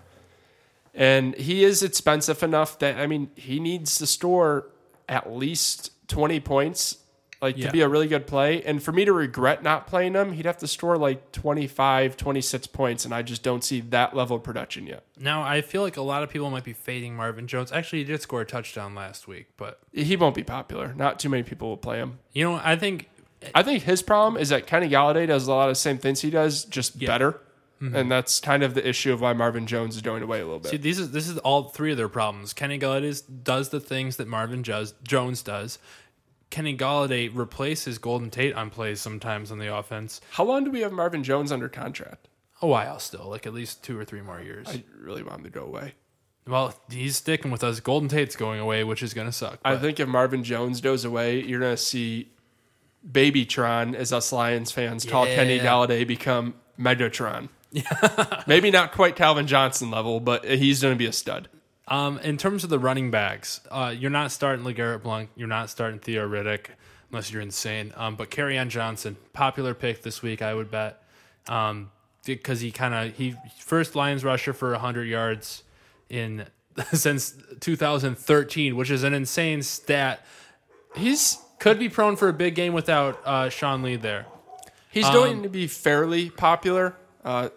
And 0.94 1.34
he 1.36 1.64
is 1.64 1.82
expensive 1.82 2.42
enough 2.42 2.78
that 2.80 2.98
I 2.98 3.06
mean 3.06 3.30
he 3.34 3.58
needs 3.58 3.96
to 3.98 4.06
store 4.06 4.68
at 5.08 5.32
least 5.32 5.90
20 6.08 6.38
points 6.40 6.98
like 7.42 7.58
Yeah. 7.58 7.66
to 7.66 7.72
be 7.72 7.80
a 7.80 7.88
really 7.88 8.06
good 8.06 8.26
play. 8.26 8.62
And 8.62 8.82
for 8.82 8.92
me 8.92 9.04
to 9.04 9.12
regret 9.12 9.62
not 9.62 9.86
playing 9.86 10.14
him, 10.14 10.32
he'd 10.32 10.46
have 10.46 10.58
to 10.58 10.68
score 10.68 10.96
like 10.96 11.32
25, 11.32 12.16
26 12.16 12.66
points 12.68 13.04
and 13.04 13.12
I 13.12 13.22
just 13.22 13.42
don't 13.42 13.62
see 13.64 13.80
that 13.80 14.14
level 14.16 14.36
of 14.36 14.42
production 14.42 14.86
yet. 14.86 15.02
Now, 15.18 15.42
I 15.42 15.60
feel 15.60 15.82
like 15.82 15.96
a 15.96 16.02
lot 16.02 16.22
of 16.22 16.30
people 16.30 16.48
might 16.50 16.64
be 16.64 16.72
fading 16.72 17.16
Marvin 17.16 17.46
Jones. 17.46 17.72
Actually, 17.72 17.98
he 18.00 18.04
did 18.04 18.22
score 18.22 18.40
a 18.42 18.46
touchdown 18.46 18.94
last 18.94 19.26
week, 19.28 19.48
but 19.56 19.80
He 19.92 20.16
won't 20.16 20.34
be 20.34 20.44
popular. 20.44 20.94
Not 20.94 21.18
too 21.18 21.28
many 21.28 21.42
people 21.42 21.68
will 21.68 21.76
play 21.76 21.98
him. 21.98 22.18
you 22.32 22.44
know, 22.44 22.60
I 22.62 22.76
think 22.76 23.08
I 23.56 23.64
think 23.64 23.82
his 23.82 24.02
problem 24.02 24.40
is 24.40 24.50
that 24.50 24.68
Kenny 24.68 24.88
Golladay 24.88 25.26
does 25.26 25.48
a 25.48 25.52
lot 25.52 25.68
of 25.68 25.72
the 25.72 25.80
same 25.80 25.98
things 25.98 26.20
he 26.20 26.30
does, 26.30 26.64
just 26.64 26.94
Yeah. 27.02 27.08
better. 27.08 27.40
Mm-hmm. 27.82 27.96
And 27.96 28.12
that's 28.12 28.38
kind 28.38 28.62
of 28.62 28.74
the 28.74 28.88
issue 28.88 29.12
of 29.12 29.20
why 29.20 29.32
Marvin 29.32 29.66
Jones 29.66 29.96
is 29.96 30.02
going 30.02 30.22
away 30.22 30.38
a 30.38 30.44
little 30.44 30.60
bit. 30.60 30.70
See, 30.70 30.76
these 30.76 31.00
is 31.00 31.10
this 31.10 31.28
is 31.28 31.38
all 31.38 31.64
three 31.64 31.90
of 31.90 31.96
their 31.96 32.08
problems. 32.08 32.52
Kenny 32.52 32.78
Golladay 32.78 33.20
does 33.42 33.70
the 33.70 33.80
things 33.80 34.18
that 34.18 34.28
Marvin 34.28 34.62
Jones 34.62 35.42
does. 35.42 35.80
Kenny 36.52 36.76
Golladay 36.76 37.30
replaces 37.32 37.96
Golden 37.96 38.28
Tate 38.28 38.54
on 38.54 38.68
plays 38.68 39.00
sometimes 39.00 39.50
on 39.50 39.58
the 39.58 39.74
offense. 39.74 40.20
How 40.32 40.44
long 40.44 40.64
do 40.64 40.70
we 40.70 40.82
have 40.82 40.92
Marvin 40.92 41.24
Jones 41.24 41.50
under 41.50 41.66
contract? 41.66 42.28
A 42.60 42.66
while 42.66 42.98
still, 42.98 43.26
like 43.30 43.46
at 43.46 43.54
least 43.54 43.82
two 43.82 43.98
or 43.98 44.04
three 44.04 44.20
more 44.20 44.38
years. 44.38 44.68
I 44.68 44.84
really 45.00 45.22
want 45.22 45.38
him 45.38 45.44
to 45.44 45.50
go 45.50 45.64
away. 45.64 45.94
well, 46.46 46.74
he's 46.90 47.16
sticking 47.16 47.50
with 47.50 47.64
us. 47.64 47.80
Golden 47.80 48.10
Tate's 48.10 48.36
going 48.36 48.60
away, 48.60 48.84
which 48.84 49.02
is 49.02 49.14
going 49.14 49.26
to 49.26 49.32
suck. 49.32 49.60
I 49.64 49.76
think 49.78 49.98
if 49.98 50.06
Marvin 50.06 50.44
Jones 50.44 50.82
goes 50.82 51.06
away, 51.06 51.42
you're 51.42 51.58
going 51.58 51.72
to 51.74 51.82
see 51.82 52.28
Babytron, 53.10 53.94
as 53.94 54.12
us 54.12 54.30
Lions 54.30 54.70
fans 54.70 55.06
call 55.06 55.24
Kenny 55.24 55.56
Yeah. 55.56 55.64
Golladay, 55.64 56.06
become 56.06 56.54
Megatron. 56.78 57.48
Maybe 58.46 58.70
not 58.70 58.92
quite 58.92 59.16
Calvin 59.16 59.46
Johnson 59.46 59.90
level, 59.90 60.20
but 60.20 60.44
he's 60.44 60.82
going 60.82 60.92
to 60.94 60.98
be 60.98 61.06
a 61.06 61.12
stud. 61.12 61.48
Um, 61.88 62.18
in 62.20 62.36
terms 62.36 62.64
of 62.64 62.70
the 62.70 62.78
running 62.78 63.10
backs, 63.10 63.60
uh, 63.70 63.94
you're 63.96 64.10
not 64.10 64.30
starting 64.30 64.64
LeGarrette 64.64 65.02
Blunt. 65.02 65.30
You're 65.36 65.48
not 65.48 65.68
starting 65.68 65.98
Theo 65.98 66.28
Riddick 66.28 66.66
unless 67.10 67.32
you're 67.32 67.42
insane. 67.42 67.92
Um, 67.96 68.16
but 68.16 68.36
on 68.38 68.70
Johnson, 68.70 69.16
popular 69.32 69.74
pick 69.74 70.02
this 70.02 70.22
week, 70.22 70.42
I 70.42 70.54
would 70.54 70.70
bet, 70.70 71.02
um, 71.48 71.90
because 72.24 72.60
he 72.60 72.70
kind 72.70 72.94
of 72.94 73.16
he 73.16 73.34
first 73.58 73.94
Lions 73.94 74.24
rusher 74.24 74.52
for 74.52 74.70
100 74.70 75.04
yards 75.04 75.64
in 76.08 76.46
since 76.92 77.34
2013, 77.60 78.76
which 78.76 78.90
is 78.90 79.02
an 79.02 79.12
insane 79.12 79.62
stat. 79.62 80.24
He's 80.96 81.38
Could 81.58 81.78
be 81.78 81.88
prone 81.88 82.16
for 82.16 82.28
a 82.28 82.32
big 82.32 82.54
game 82.54 82.72
without 82.72 83.20
uh, 83.24 83.48
Sean 83.48 83.82
Lee 83.82 83.96
there. 83.96 84.26
he's 84.90 85.06
Um, 85.06 85.12
going 85.12 85.42
to 85.42 85.48
be 85.48 85.66
fairly 85.66 86.30
popular. 86.30 86.96
Uh, 87.24 87.50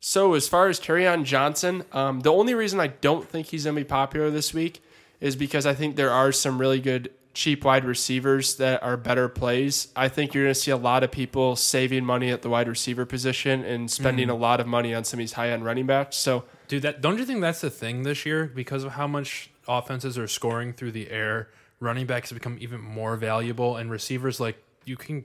so 0.00 0.34
as 0.34 0.48
far 0.48 0.68
as 0.68 0.80
on 0.88 1.24
Johnson, 1.24 1.84
um, 1.92 2.20
the 2.20 2.32
only 2.32 2.54
reason 2.54 2.80
I 2.80 2.88
don't 2.88 3.28
think 3.28 3.48
he's 3.48 3.64
going 3.64 3.76
to 3.76 3.82
be 3.82 3.88
popular 3.88 4.30
this 4.30 4.54
week 4.54 4.82
is 5.20 5.34
because 5.36 5.66
I 5.66 5.74
think 5.74 5.96
there 5.96 6.10
are 6.10 6.30
some 6.30 6.58
really 6.58 6.80
good 6.80 7.10
cheap 7.34 7.64
wide 7.64 7.84
receivers 7.84 8.56
that 8.56 8.82
are 8.82 8.96
better 8.96 9.28
plays. 9.28 9.88
I 9.94 10.08
think 10.08 10.34
you're 10.34 10.44
going 10.44 10.54
to 10.54 10.60
see 10.60 10.70
a 10.70 10.76
lot 10.76 11.04
of 11.04 11.10
people 11.10 11.56
saving 11.56 12.04
money 12.04 12.30
at 12.30 12.42
the 12.42 12.48
wide 12.48 12.68
receiver 12.68 13.06
position 13.06 13.64
and 13.64 13.90
spending 13.90 14.28
a 14.30 14.34
lot 14.34 14.60
of 14.60 14.66
money 14.66 14.94
on 14.94 15.04
some 15.04 15.18
of 15.18 15.22
these 15.22 15.32
high 15.32 15.50
end 15.50 15.64
running 15.64 15.86
backs. 15.86 16.16
So 16.16 16.44
Dude, 16.68 16.82
that 16.82 17.00
don't 17.00 17.18
you 17.18 17.24
think 17.24 17.40
that's 17.40 17.62
the 17.62 17.70
thing 17.70 18.02
this 18.02 18.26
year 18.26 18.44
because 18.46 18.84
of 18.84 18.92
how 18.92 19.06
much 19.06 19.50
offenses 19.66 20.18
are 20.18 20.28
scoring 20.28 20.72
through 20.72 20.92
the 20.92 21.10
air? 21.10 21.48
Running 21.80 22.06
backs 22.06 22.30
have 22.30 22.38
become 22.38 22.58
even 22.60 22.80
more 22.80 23.16
valuable, 23.16 23.76
and 23.76 23.90
receivers 23.90 24.38
like 24.40 24.62
you 24.84 24.96
can, 24.96 25.24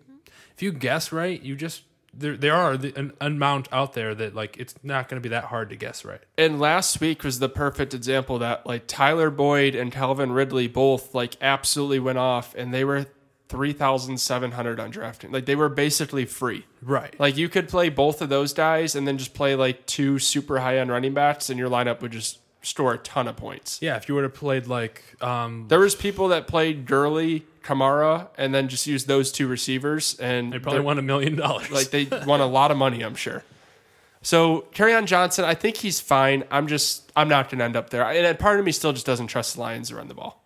if 0.56 0.62
you 0.62 0.72
guess 0.72 1.12
right, 1.12 1.42
you 1.42 1.56
just 1.56 1.82
there 2.14 2.38
there 2.38 2.54
are 2.54 2.78
the, 2.78 2.94
an 2.96 3.14
amount 3.20 3.68
out 3.72 3.94
there 3.94 4.14
that 4.16 4.36
like 4.36 4.58
it's 4.58 4.76
not 4.84 5.10
going 5.10 5.22
to 5.22 5.24
be 5.24 5.30
that 5.30 5.46
hard 5.46 5.70
to 5.70 5.76
guess 5.76 6.06
right. 6.06 6.22
And 6.38 6.60
last 6.60 7.02
week 7.02 7.24
was 7.24 7.40
the 7.40 7.50
perfect 7.50 7.94
example 7.94 8.40
that 8.40 8.66
like 8.66 8.88
Tyler 8.88 9.30
Boyd 9.30 9.76
and 9.76 9.92
Calvin 9.92 10.32
Ridley 10.32 10.68
both 10.68 11.14
like 11.16 11.36
absolutely 11.42 12.00
went 12.00 12.18
off 12.18 12.54
and 12.56 12.74
they 12.74 12.84
were 12.84 13.08
3,700 13.50 14.80
on 14.80 14.90
drafting. 14.90 15.32
Like 15.32 15.46
they 15.46 15.56
were 15.56 15.70
basically 15.70 16.26
free. 16.26 16.66
Right. 16.82 17.18
Like 17.20 17.38
you 17.38 17.50
could 17.50 17.70
play 17.70 17.90
both 17.90 18.22
of 18.22 18.30
those 18.30 18.54
guys 18.54 18.96
and 18.96 19.08
then 19.08 19.18
just 19.18 19.34
play 19.34 19.56
like 19.56 19.86
two 19.86 20.20
super 20.20 20.60
high 20.60 20.78
end 20.78 20.90
running 20.90 21.14
backs 21.14 21.50
and 21.50 21.60
your 21.60 21.70
lineup 21.70 22.02
would 22.02 22.12
just 22.12 22.40
store 22.64 22.94
a 22.94 22.98
ton 22.98 23.28
of 23.28 23.36
points. 23.36 23.80
Yeah, 23.82 23.98
if 23.98 24.08
you 24.08 24.16
would 24.16 24.24
have 24.24 24.34
played 24.34 24.68
like 24.68 25.04
um, 25.22 25.66
There 25.68 25.80
was 25.80 25.96
people 25.96 26.30
that 26.30 26.48
played 26.48 26.86
Gurley, 26.86 27.46
Kamara, 27.64 28.28
and 28.38 28.54
then 28.54 28.68
just 28.68 28.86
use 28.88 29.06
those 29.06 29.32
two 29.32 29.48
receivers 29.48 30.20
and 30.20 30.54
they 30.54 30.60
probably 30.60 30.82
won 30.82 31.00
a 31.00 31.02
million 31.02 31.36
dollars. 31.36 31.72
like 31.72 31.90
they 31.90 32.06
won 32.26 32.42
a 32.42 32.46
lot 32.46 32.72
of 32.72 32.78
money, 32.78 33.02
I'm 33.02 33.16
sure. 33.16 33.44
So 34.22 34.66
on 34.80 35.06
Johnson, 35.06 35.44
I 35.46 35.54
think 35.54 35.78
he's 35.78 36.00
fine. 36.00 36.44
I'm 36.50 36.68
just 36.68 37.12
I'm 37.16 37.28
not 37.28 37.50
going 37.50 37.60
to 37.60 37.66
end 37.66 37.76
up 37.76 37.90
there, 37.90 38.04
and 38.04 38.40
part 38.40 38.60
of 38.60 38.66
me 38.66 38.72
still 38.72 38.94
just 38.94 39.06
doesn't 39.06 39.28
trust 39.28 39.56
the 39.56 39.62
Lions 39.62 39.90
to 39.90 39.96
run 39.96 40.08
the 40.08 40.14
ball. 40.14 40.42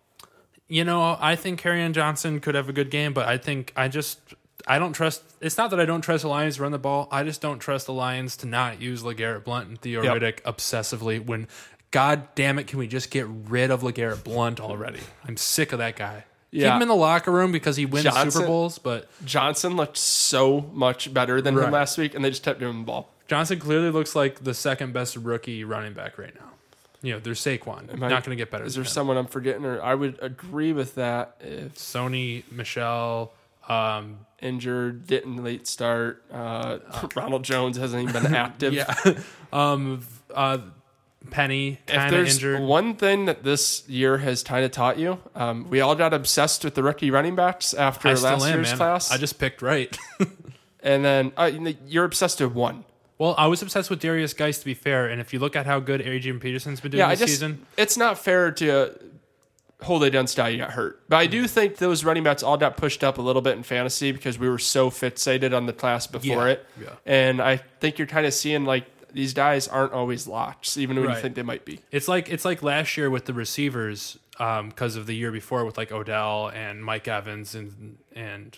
You 0.66 0.84
know, 0.84 1.16
I 1.20 1.36
think 1.36 1.62
Kerryon 1.62 1.92
Johnson 1.92 2.40
could 2.40 2.54
have 2.54 2.68
a 2.68 2.72
good 2.72 2.90
game, 2.90 3.14
but 3.14 3.26
I 3.26 3.38
think 3.38 3.72
I 3.76 3.88
just 3.88 4.18
I 4.66 4.78
don't 4.78 4.92
trust. 4.92 5.22
It's 5.40 5.56
not 5.56 5.70
that 5.70 5.80
I 5.80 5.84
don't 5.84 6.02
trust 6.02 6.22
the 6.22 6.28
Lions 6.28 6.56
to 6.56 6.62
run 6.62 6.72
the 6.72 6.78
ball. 6.78 7.08
I 7.10 7.22
just 7.22 7.40
don't 7.40 7.58
trust 7.58 7.86
the 7.86 7.92
Lions 7.92 8.36
to 8.38 8.46
not 8.46 8.80
use 8.82 9.02
Legarrette 9.02 9.44
Blunt 9.44 9.68
and 9.68 9.80
Theo 9.80 10.02
Yep. 10.02 10.16
Riddick 10.16 10.42
obsessively. 10.42 11.24
When, 11.24 11.46
God 11.90 12.28
damn 12.34 12.58
it, 12.58 12.66
can 12.66 12.78
we 12.78 12.86
just 12.86 13.10
get 13.10 13.26
rid 13.28 13.70
of 13.70 13.82
Legarrette 13.82 14.24
Blunt 14.24 14.60
already? 14.60 15.00
I'm 15.24 15.36
sick 15.36 15.72
of 15.72 15.78
that 15.78 15.96
guy. 15.96 16.24
Keep 16.52 16.62
him 16.62 16.82
in 16.82 16.88
the 16.88 16.94
locker 16.94 17.30
room 17.30 17.52
because 17.52 17.76
he 17.76 17.84
wins 17.86 18.04
Johnson- 18.04 18.30
Super 18.30 18.46
Bowls, 18.46 18.78
but 18.78 19.08
Johnson 19.24 19.76
looked 19.76 19.96
so 19.98 20.62
much 20.72 21.12
better 21.12 21.40
than 21.42 21.54
Right. 21.56 21.66
him 21.66 21.72
last 21.72 21.98
week, 21.98 22.14
and 22.14 22.24
they 22.24 22.30
just 22.30 22.42
kept 22.42 22.58
giving 22.58 22.74
him 22.74 22.80
the 22.82 22.86
ball. 22.86 23.10
Johnson 23.26 23.58
clearly 23.58 23.90
looks 23.90 24.16
like 24.16 24.42
the 24.44 24.54
second 24.54 24.92
best 24.94 25.14
rookie 25.16 25.62
running 25.64 25.92
back 25.92 26.16
right 26.18 26.34
now. 26.34 26.46
You 27.02 27.12
know, 27.12 27.20
there's 27.20 27.40
Saquon. 27.40 27.90
I- 27.92 28.08
not 28.08 28.24
going 28.24 28.30
to 28.30 28.36
get 28.36 28.50
better. 28.50 28.64
Is 28.64 28.74
there 28.74 28.82
him. 28.82 28.88
someone 28.88 29.16
I'm 29.18 29.26
forgetting? 29.26 29.64
Or 29.66 29.80
I 29.82 29.94
would 29.94 30.18
agree 30.22 30.72
with 30.72 30.94
that 30.94 31.36
if 31.40 31.74
Sony, 31.76 32.42
Michel, 32.50 33.32
um, 33.68 34.20
injured, 34.40 35.06
didn't 35.06 35.44
late 35.44 35.68
start. 35.68 36.22
Uh, 36.32 36.78
Ronald 37.14 37.44
Jones 37.44 37.76
hasn't 37.76 38.08
even 38.08 38.22
been 38.22 38.34
active. 38.46 38.72
yeah, 38.72 38.94
um, 39.52 40.00
uh, 40.34 40.58
Penny 41.30 41.78
kind 41.86 42.06
of 42.06 42.10
there's 42.10 42.34
injured. 42.34 42.60
one 42.60 42.94
thing 42.94 43.26
that 43.26 43.42
this 43.44 43.88
year 43.88 44.18
has 44.18 44.42
kind 44.42 44.64
of 44.64 44.70
taught 44.70 44.98
you, 44.98 45.18
um, 45.34 45.68
we 45.70 45.80
all 45.80 45.94
got 45.94 46.12
obsessed 46.14 46.64
with 46.64 46.74
the 46.74 46.82
rookie 46.82 47.10
running 47.10 47.34
backs 47.36 47.74
after 47.74 48.08
I 48.08 48.14
last 48.14 48.44
am, 48.46 48.54
year's 48.54 48.68
man. 48.70 48.76
class. 48.76 49.10
I 49.10 49.16
just 49.16 49.38
picked 49.38 49.62
right. 49.62 49.96
and 50.82 51.04
then 51.04 51.32
uh, 51.36 51.50
you 51.52 51.76
you're 51.86 52.04
obsessed 52.04 52.40
with 52.40 52.52
one. 52.52 52.84
well, 53.18 53.34
I 53.38 53.46
was 53.46 53.62
obsessed 53.62 53.90
with 53.90 54.00
Derrius 54.00 54.36
Guice 54.36 54.58
to 54.60 54.64
be 54.64 54.74
fair, 54.74 55.06
and 55.08 55.20
if 55.20 55.32
you 55.32 55.38
look 55.38 55.56
at 55.56 55.66
how 55.66 55.80
good 55.80 56.00
Adrian 56.02 56.40
Peterson's 56.40 56.80
been 56.80 56.92
doing 56.92 57.00
Yeah, 57.00 57.10
this 57.10 57.20
just 57.20 57.32
season, 57.32 57.66
it's 57.76 57.96
not 57.96 58.18
fair 58.18 58.50
to 58.52 58.94
Jose 59.82 60.10
Dunstall 60.10 60.56
got 60.58 60.70
hurt. 60.72 61.00
But 61.08 61.16
I 61.18 61.26
do 61.26 61.46
think 61.46 61.76
those 61.76 62.04
running 62.04 62.24
backs 62.24 62.42
all 62.42 62.56
got 62.56 62.76
pushed 62.76 63.04
up 63.04 63.18
a 63.18 63.22
little 63.22 63.42
bit 63.42 63.56
in 63.56 63.62
fantasy 63.62 64.10
because 64.10 64.36
we 64.36 64.48
were 64.48 64.58
so 64.58 64.90
fixated 64.90 65.56
on 65.56 65.66
the 65.66 65.72
class 65.72 66.06
before 66.08 66.46
Yeah, 66.48 66.52
it. 66.54 66.66
yeah. 66.82 66.88
And 67.06 67.40
I 67.40 67.58
think 67.80 67.96
you're 67.98 68.08
kind 68.08 68.26
of 68.26 68.34
seeing 68.34 68.64
like 68.64 68.86
these 69.12 69.34
guys 69.34 69.66
aren't 69.68 69.92
always 69.92 70.26
locks, 70.26 70.76
even 70.76 71.00
when 71.00 71.10
you 71.10 71.16
think 71.16 71.34
they 71.34 71.42
might 71.42 71.64
be. 71.64 71.80
It's 71.90 72.08
like 72.08 72.28
it's 72.28 72.44
like 72.44 72.62
last 72.62 72.96
year 72.96 73.08
with 73.10 73.24
the 73.26 73.32
receivers 73.34 74.18
because 74.36 74.96
of 74.96 75.06
the 75.06 75.14
year 75.14 75.32
before 75.32 75.64
with 75.64 75.76
like 75.76 75.90
Odell 75.92 76.48
and 76.48 76.84
Mike 76.84 77.08
Evans 77.08 77.54
and 77.54 77.98
and 78.14 78.56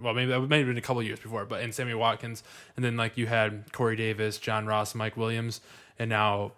well 0.00 0.14
maybe 0.14 0.30
that 0.30 0.40
may 0.40 0.58
have 0.58 0.66
been 0.66 0.78
a 0.78 0.82
couple 0.82 1.02
years 1.02 1.20
before, 1.20 1.44
but 1.44 1.60
and 1.62 1.74
Sammy 1.74 1.94
Watkins 1.94 2.42
and 2.76 2.84
then 2.84 2.96
like 2.96 3.16
you 3.18 3.26
had 3.26 3.72
Corey 3.72 3.96
Davis, 3.96 4.38
John 4.38 4.66
Ross, 4.66 4.94
Mike 4.94 5.16
Williams, 5.16 5.60
and 5.98 6.08
now. 6.10 6.52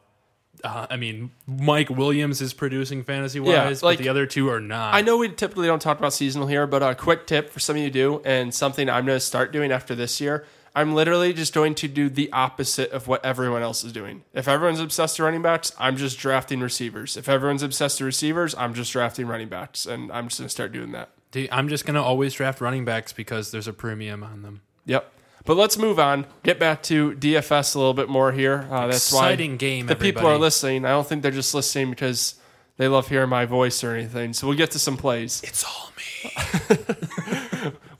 Uh, 0.62 0.86
I 0.90 0.96
mean, 0.96 1.30
Mike 1.46 1.88
Williams 1.88 2.42
is 2.42 2.52
producing 2.52 3.02
fantasy 3.04 3.40
Yeah, 3.40 3.64
wise, 3.64 3.82
like- 3.82 3.98
but 3.98 4.02
the 4.04 4.10
other 4.10 4.26
two 4.26 4.50
are 4.50 4.60
not. 4.60 4.94
I 4.94 5.00
know 5.00 5.16
we 5.16 5.30
typically 5.30 5.66
don't 5.66 5.80
talk 5.80 5.98
about 5.98 6.12
seasonal 6.12 6.46
here, 6.46 6.66
but 6.66 6.82
a 6.82 6.94
quick 6.94 7.26
tip 7.26 7.48
for 7.50 7.58
some 7.58 7.74
of 7.74 7.82
you 7.82 7.90
do, 7.90 8.20
and 8.24 8.54
something 8.54 8.88
I'm 8.90 9.06
going 9.06 9.16
to 9.16 9.20
start 9.20 9.50
doing 9.50 9.72
after 9.72 9.94
this 9.94 10.20
year. 10.20 10.44
I'm 10.74 10.94
literally 10.94 11.32
just 11.32 11.52
going 11.52 11.74
to 11.76 11.88
do 11.88 12.08
the 12.08 12.32
opposite 12.32 12.90
of 12.92 13.06
what 13.06 13.24
everyone 13.24 13.62
else 13.62 13.84
is 13.84 13.92
doing. 13.92 14.22
If 14.32 14.48
everyone's 14.48 14.80
obsessed 14.80 15.16
to 15.16 15.24
running 15.24 15.42
backs, 15.42 15.72
I'm 15.78 15.96
just 15.96 16.18
drafting 16.18 16.60
receivers. 16.60 17.16
If 17.16 17.28
everyone's 17.28 17.62
obsessed 17.62 17.98
to 17.98 18.04
receivers, 18.04 18.54
I'm 18.54 18.72
just 18.72 18.92
drafting 18.92 19.26
running 19.26 19.48
backs, 19.48 19.84
and 19.84 20.10
I'm 20.10 20.28
just 20.28 20.40
going 20.40 20.46
to 20.46 20.52
start 20.52 20.72
doing 20.72 20.92
that. 20.92 21.10
Dude, 21.32 21.48
I'm 21.50 21.68
just 21.68 21.86
gonna 21.86 22.02
always 22.02 22.34
draft 22.34 22.60
running 22.60 22.84
backs 22.84 23.12
because 23.12 23.50
there's 23.50 23.66
a 23.66 23.72
premium 23.72 24.22
on 24.22 24.42
them. 24.42 24.60
Yep. 24.84 25.10
But 25.44 25.56
let's 25.56 25.78
move 25.78 25.98
on. 25.98 26.26
Get 26.44 26.60
back 26.60 26.82
to 26.84 27.12
DFS 27.14 27.74
a 27.74 27.78
little 27.78 27.94
bit 27.94 28.08
more 28.08 28.30
here. 28.30 28.68
Uh, 28.70 28.86
that's 28.86 29.10
Exciting 29.10 29.52
why 29.52 29.56
game, 29.56 29.86
the 29.86 29.96
people 29.96 30.26
are 30.26 30.38
listening. 30.38 30.84
I 30.84 30.90
don't 30.90 31.06
think 31.06 31.22
they're 31.22 31.32
just 31.32 31.54
listening 31.54 31.90
because 31.90 32.34
they 32.76 32.86
love 32.86 33.08
hearing 33.08 33.30
my 33.30 33.44
voice 33.46 33.82
or 33.82 33.94
anything. 33.94 34.34
So 34.34 34.46
we'll 34.46 34.56
get 34.56 34.70
to 34.72 34.78
some 34.78 34.96
plays. 34.96 35.40
It's 35.42 35.64
all 35.64 35.90
me. 35.96 36.76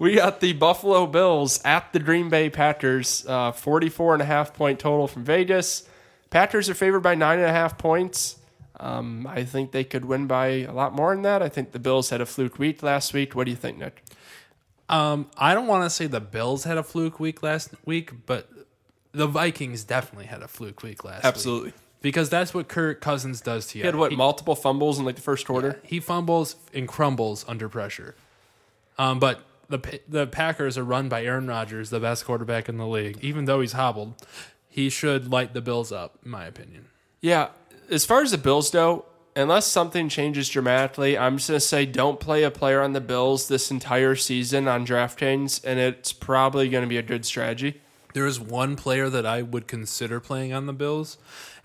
We 0.03 0.16
got 0.16 0.40
the 0.40 0.53
Buffalo 0.53 1.07
Bills 1.07 1.61
at 1.64 1.92
the 1.92 2.00
Green 2.00 2.28
Bay 2.28 2.50
Packers. 2.50 3.24
Uh, 3.24 3.53
44 3.53 4.14
and 4.14 4.22
a 4.22 4.24
half 4.24 4.53
point 4.53 4.80
total 4.80 5.07
from 5.07 5.22
Vegas. 5.22 5.88
Packers 6.28 6.68
are 6.68 6.74
favored 6.74 7.05
by 7.05 7.14
nine 7.14 7.38
and 7.38 7.46
a 7.46 7.53
half 7.53 7.78
points. 7.78 8.36
Um, 8.80 9.28
I 9.28 9.44
think 9.44 9.70
they 9.70 9.84
could 9.84 10.05
win 10.05 10.26
by 10.26 10.46
a 10.48 10.72
lot 10.72 10.92
more 10.92 11.14
than 11.14 11.22
that. 11.22 11.40
I 11.40 11.48
think 11.48 11.70
the 11.70 11.78
Bills 11.78 12.11
had 12.11 12.20
a 12.20 12.26
fluke 12.26 12.59
week 12.59 12.82
last 12.82 13.14
week. 13.14 13.36
What 13.36 13.44
do 13.44 13.53
you 13.53 13.57
think, 13.57 13.78
Nick? 13.78 14.03
Um, 14.88 15.30
I 15.38 15.55
don't 15.55 15.68
want 15.68 15.84
to 15.84 15.90
say 15.90 16.09
the 16.09 16.20
Bills 16.20 16.64
had 16.64 16.78
a 16.78 16.82
fluke 16.82 17.20
week 17.20 17.40
last 17.44 17.70
week, 17.84 18.26
but 18.26 18.50
the 19.12 19.28
Vikings 19.28 19.84
definitely 19.84 20.26
had 20.26 20.42
a 20.42 20.48
fluke 20.48 20.82
week 20.82 21.05
last 21.05 21.18
week. 21.18 21.26
Absolutely. 21.26 21.72
Because 22.00 22.28
that's 22.28 22.53
what 22.53 22.66
Kirk 22.66 23.00
Cousins 23.00 23.40
does 23.40 23.68
to 23.68 23.78
you. 23.78 23.84
He 23.84 23.86
had 23.86 23.94
what, 23.94 24.11
multiple 24.11 24.57
fumbles 24.57 24.98
in 24.98 25.05
like 25.05 25.14
the 25.14 25.22
first 25.22 25.46
quarter? 25.46 25.78
He 25.84 26.00
fumbles 26.00 26.57
and 26.74 26.88
crumbles 26.88 27.44
under 27.46 27.68
pressure. 27.68 28.16
Um, 28.98 29.20
but 29.20 29.44
the 29.68 30.00
the 30.08 30.26
Packers 30.26 30.76
are 30.76 30.84
run 30.84 31.08
by 31.08 31.24
Aaron 31.24 31.46
Rodgers, 31.46 31.90
the 31.90 32.00
best 32.00 32.24
quarterback 32.24 32.68
in 32.68 32.76
the 32.76 32.86
league. 32.86 33.18
Even 33.22 33.44
though 33.46 33.60
he's 33.60 33.72
hobbled, 33.72 34.14
he 34.68 34.88
should 34.88 35.30
light 35.30 35.54
the 35.54 35.60
Bills 35.60 35.92
up, 35.92 36.18
in 36.24 36.30
my 36.30 36.44
opinion. 36.44 36.86
Yeah. 37.20 37.48
As 37.90 38.04
far 38.04 38.22
as 38.22 38.30
the 38.30 38.38
Bills 38.38 38.70
go, 38.70 39.04
unless 39.36 39.66
something 39.66 40.08
changes 40.08 40.48
dramatically, 40.48 41.16
I'm 41.16 41.36
just 41.36 41.48
going 41.48 41.60
to 41.60 41.66
say 41.66 41.86
don't 41.86 42.20
play 42.20 42.42
a 42.42 42.50
player 42.50 42.80
on 42.80 42.92
the 42.92 43.00
Bills 43.00 43.48
this 43.48 43.70
entire 43.70 44.16
season 44.16 44.68
on 44.68 44.86
DraftKings, 44.86 45.62
and 45.64 45.78
it's 45.78 46.12
probably 46.12 46.68
going 46.68 46.82
to 46.82 46.88
be 46.88 46.96
a 46.96 47.02
good 47.02 47.24
strategy. 47.24 47.80
There 48.14 48.26
is 48.26 48.38
one 48.38 48.76
player 48.76 49.08
that 49.08 49.24
I 49.24 49.42
would 49.42 49.66
consider 49.66 50.20
playing 50.20 50.52
on 50.52 50.66
the 50.66 50.72
Bills, 50.72 51.16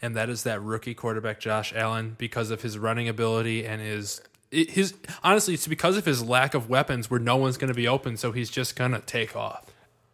and 0.02 0.16
that 0.16 0.30
is 0.30 0.44
that 0.44 0.62
rookie 0.62 0.94
quarterback 0.94 1.40
Josh 1.40 1.74
Allen 1.76 2.16
because 2.18 2.52
of 2.52 2.62
his 2.62 2.78
running 2.78 3.10
ability 3.10 3.66
and 3.66 3.82
his 3.82 4.22
his 4.52 4.94
honestly 5.24 5.54
it's 5.54 5.68
because 5.68 5.98
of 5.98 6.06
his 6.06 6.24
lack 6.24 6.54
of 6.54 6.70
weapons 6.70 7.10
where 7.10 7.20
no 7.20 7.36
one's 7.36 7.58
going 7.58 7.68
to 7.68 7.74
be 7.74 7.88
open 7.88 8.16
so 8.16 8.32
he's 8.32 8.50
just 8.50 8.76
going 8.76 8.92
to 8.92 9.00
take 9.00 9.36
off. 9.36 9.66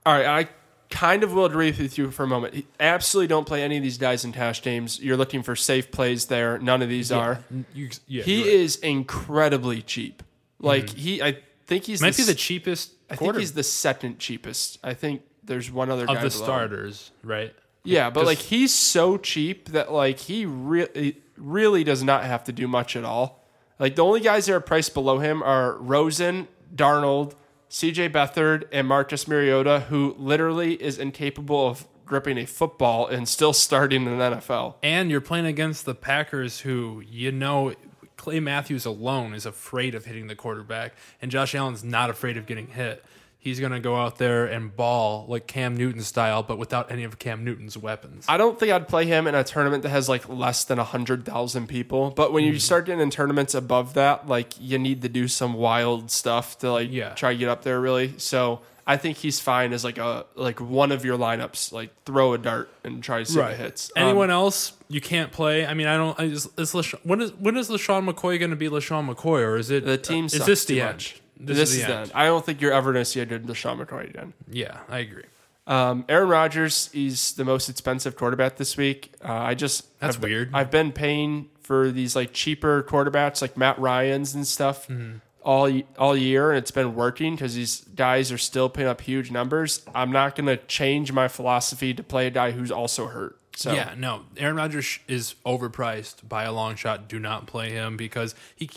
All 0.05 0.13
right, 0.13 0.25
I 0.25 0.49
kind 0.89 1.23
of 1.23 1.33
will 1.33 1.45
agree 1.45 1.71
with 1.71 1.97
you 1.97 2.11
for 2.11 2.23
a 2.23 2.27
moment. 2.27 2.65
Absolutely 2.79 3.27
don't 3.27 3.45
play 3.47 3.63
any 3.63 3.77
of 3.77 3.83
these 3.83 3.97
guys 3.97 4.25
in 4.25 4.31
cash 4.31 4.61
games. 4.61 4.99
You're 4.99 5.17
looking 5.17 5.43
for 5.43 5.55
safe 5.55 5.91
plays 5.91 6.25
there. 6.25 6.57
None 6.59 6.81
of 6.81 6.89
these 6.89 7.11
are. 7.11 7.43
You, 7.73 7.89
yeah, 8.07 8.23
He 8.23 8.41
right. 8.41 8.47
is 8.47 8.75
incredibly 8.77 9.81
cheap. 9.81 10.23
Like 10.59 10.87
mm-hmm. 10.87 10.97
he, 10.97 11.21
I 11.21 11.37
think 11.67 11.85
he's 11.85 12.01
might 12.01 12.13
the, 12.15 12.23
be 12.23 12.27
the 12.27 12.35
cheapest 12.35 12.93
I 13.13 13.15
think 13.15 13.37
he's 13.37 13.53
the 13.53 13.63
second 13.63 14.19
cheapest. 14.19 14.79
I 14.83 14.93
think 14.93 15.21
there's 15.43 15.71
one 15.71 15.89
other 15.89 16.05
guy 16.05 16.15
of 16.15 16.21
the 16.21 16.29
below 16.29 16.45
starters, 16.45 17.11
right? 17.23 17.53
Yeah, 17.83 18.09
but 18.09 18.25
like 18.25 18.37
he's 18.37 18.73
so 18.73 19.17
cheap 19.17 19.69
that 19.69 19.91
like 19.91 20.19
he 20.19 20.45
really 20.45 21.17
really 21.37 21.83
does 21.83 22.03
not 22.03 22.23
have 22.23 22.45
to 22.45 22.51
do 22.51 22.67
much 22.67 22.95
at 22.95 23.03
all. 23.03 23.42
Like 23.83 23.95
the 23.97 24.05
only 24.05 24.21
guys 24.21 24.45
that 24.45 24.53
are 24.53 24.61
priced 24.61 24.93
below 24.93 25.19
him 25.19 25.43
are 25.43 25.73
Rosen, 25.73 26.47
Darnold, 26.73 27.33
CJ 27.69 28.13
Beathard, 28.13 28.63
and 28.71 28.87
Marcus 28.87 29.27
Mariota, 29.27 29.81
who 29.89 30.15
literally 30.17 30.81
is 30.81 30.97
incapable 30.97 31.67
of 31.67 31.85
gripping 32.05 32.37
a 32.37 32.45
football 32.45 33.07
and 33.07 33.27
still 33.27 33.51
starting 33.51 34.05
in 34.05 34.17
the 34.17 34.23
NFL. 34.23 34.75
And 34.81 35.11
you're 35.11 35.19
playing 35.19 35.47
against 35.47 35.83
the 35.83 35.93
Packers, 35.93 36.61
who 36.61 37.03
you 37.05 37.33
know 37.33 37.73
Clay 38.15 38.39
Matthews 38.39 38.85
alone 38.85 39.33
is 39.33 39.45
afraid 39.45 39.95
of 39.95 40.05
hitting 40.05 40.27
the 40.27 40.35
quarterback, 40.35 40.93
and 41.21 41.29
Josh 41.29 41.53
Allen's 41.53 41.83
not 41.83 42.09
afraid 42.09 42.37
of 42.37 42.45
getting 42.45 42.67
hit. 42.67 43.03
He's 43.43 43.59
going 43.59 43.73
to 43.73 43.81
go 43.81 43.97
out 43.97 44.19
there 44.19 44.45
and 44.45 44.73
ball 44.73 45.25
like 45.27 45.47
Cam 45.47 45.75
Newton 45.75 46.01
style, 46.01 46.43
but 46.43 46.57
without 46.57 46.89
any 46.89 47.03
of 47.03 47.19
Cam 47.19 47.43
Newton's 47.43 47.77
weapons. 47.77 48.25
I 48.29 48.37
don't 48.37 48.57
think 48.57 48.71
I'd 48.71 48.87
play 48.87 49.05
him 49.05 49.27
in 49.27 49.35
a 49.35 49.43
tournament 49.43 49.83
that 49.83 49.89
has 49.89 50.07
like 50.07 50.29
less 50.29 50.63
than 50.63 50.77
100,000 50.77 51.67
people. 51.67 52.11
But 52.11 52.31
when 52.31 52.45
Hmm. 52.45 52.53
you 52.53 52.59
start 52.59 52.85
getting 52.85 53.01
in 53.01 53.09
tournaments 53.09 53.53
above 53.53 53.95
that, 53.95 54.29
like 54.29 54.53
you 54.61 54.79
need 54.79 55.01
to 55.01 55.09
do 55.09 55.27
some 55.27 55.55
wild 55.55 56.09
stuff 56.09 56.57
to 56.59 56.71
like 56.71 56.87
Yeah. 56.89 57.09
try 57.15 57.33
to 57.33 57.37
get 57.37 57.49
up 57.49 57.63
there 57.63 57.81
really. 57.81 58.13
So 58.17 58.61
I 58.87 58.95
think 58.97 59.17
he's 59.17 59.39
fine 59.41 59.73
as 59.73 59.83
like 59.83 59.97
a 59.97 60.25
like 60.35 60.61
one 60.61 60.91
of 60.93 61.03
your 61.03 61.17
lineups. 61.17 61.71
Like 61.73 61.89
throw 62.05 62.33
a 62.33 62.37
dart 62.37 62.69
and 62.85 63.03
try 63.03 63.19
to 63.19 63.25
see 63.25 63.39
if 63.39 63.49
it 63.49 63.57
hits. 63.57 63.91
Um, 63.97 64.03
Anyone 64.07 64.29
else 64.31 64.73
you 64.87 65.01
can't 65.01 65.31
play? 65.33 65.65
I 65.65 65.73
mean, 65.73 65.87
I 65.87 65.95
don't. 65.97 66.17
I 66.19 66.27
just, 66.29 66.57
is 66.59 66.71
Lasha- 66.73 66.99
when 67.03 67.21
is 67.21 67.33
when 67.33 67.55
is 67.57 67.69
LeSean 67.69 68.09
McCoy 68.09 68.39
going 68.39 68.51
to 68.51 68.55
be 68.57 68.69
LeSean 68.69 69.13
McCoy, 69.13 69.41
or 69.45 69.57
is 69.57 69.69
it 69.71 69.85
the 69.85 69.97
team 69.97 70.25
Is 70.25 70.33
sucks 70.33 70.45
this 70.45 70.65
the 70.65 70.79
much. 70.81 71.13
end? 71.13 71.21
This, 71.45 71.73
is 71.73 71.85
the 71.85 71.95
end. 71.95 72.11
I 72.15 72.25
don't 72.25 72.45
think 72.45 72.61
you're 72.61 72.73
ever 72.73 72.91
going 72.93 73.01
to 73.03 73.09
see 73.09 73.19
a 73.19 73.25
good 73.25 73.45
LeSean 73.45 73.83
McCoy 73.85 74.09
again. 74.09 74.33
Yeah, 74.51 74.79
I 74.89 74.99
agree. 74.99 75.23
Um, 75.65 76.03
Aaron 76.09 76.27
Rodgers, 76.29 76.89
is 76.93 77.33
the 77.33 77.45
most 77.45 77.69
expensive 77.69 78.15
quarterback 78.17 78.57
this 78.57 78.75
week. 78.75 79.13
Uh, 79.23 79.31
I 79.31 79.53
just 79.55 79.97
That's 79.99 80.15
I've 80.15 80.21
been- 80.21 80.29
weird. 80.29 80.49
I've 80.53 80.71
been 80.71 80.91
paying 80.91 81.49
for 81.61 81.89
these 81.91 82.15
like 82.15 82.33
cheaper 82.33 82.83
quarterbacks, 82.83 83.41
like 83.41 83.55
Matt 83.55 83.79
Ryan's 83.79 84.35
and 84.35 84.45
stuff, 84.45 84.87
Mm-hmm. 84.87 85.17
all 85.41 85.71
all 85.97 86.17
year, 86.17 86.51
and 86.51 86.57
it's 86.57 86.71
been 86.71 86.95
working 86.95 87.35
because 87.35 87.55
these 87.55 87.81
guys 87.95 88.31
are 88.31 88.37
still 88.37 88.67
putting 88.69 88.87
up 88.89 88.99
huge 89.01 89.31
numbers. 89.31 89.81
I'm 89.95 90.11
not 90.11 90.35
going 90.35 90.47
to 90.47 90.57
change 90.57 91.13
my 91.13 91.29
philosophy 91.29 91.93
to 91.93 92.03
play 92.03 92.27
a 92.27 92.31
guy 92.31 92.51
who's 92.51 92.71
also 92.71 93.07
hurt. 93.07 93.39
So 93.55 93.71
Yeah, 93.71 93.93
no. 93.97 94.23
Aaron 94.35 94.55
Rodgers 94.57 94.99
is 95.07 95.35
overpriced 95.45 96.27
by 96.27 96.43
a 96.43 96.51
long 96.51 96.75
shot. 96.75 97.07
Do 97.07 97.19
not 97.19 97.45
play 97.47 97.69
him 97.71 97.95
because 97.95 98.35
he. 98.55 98.69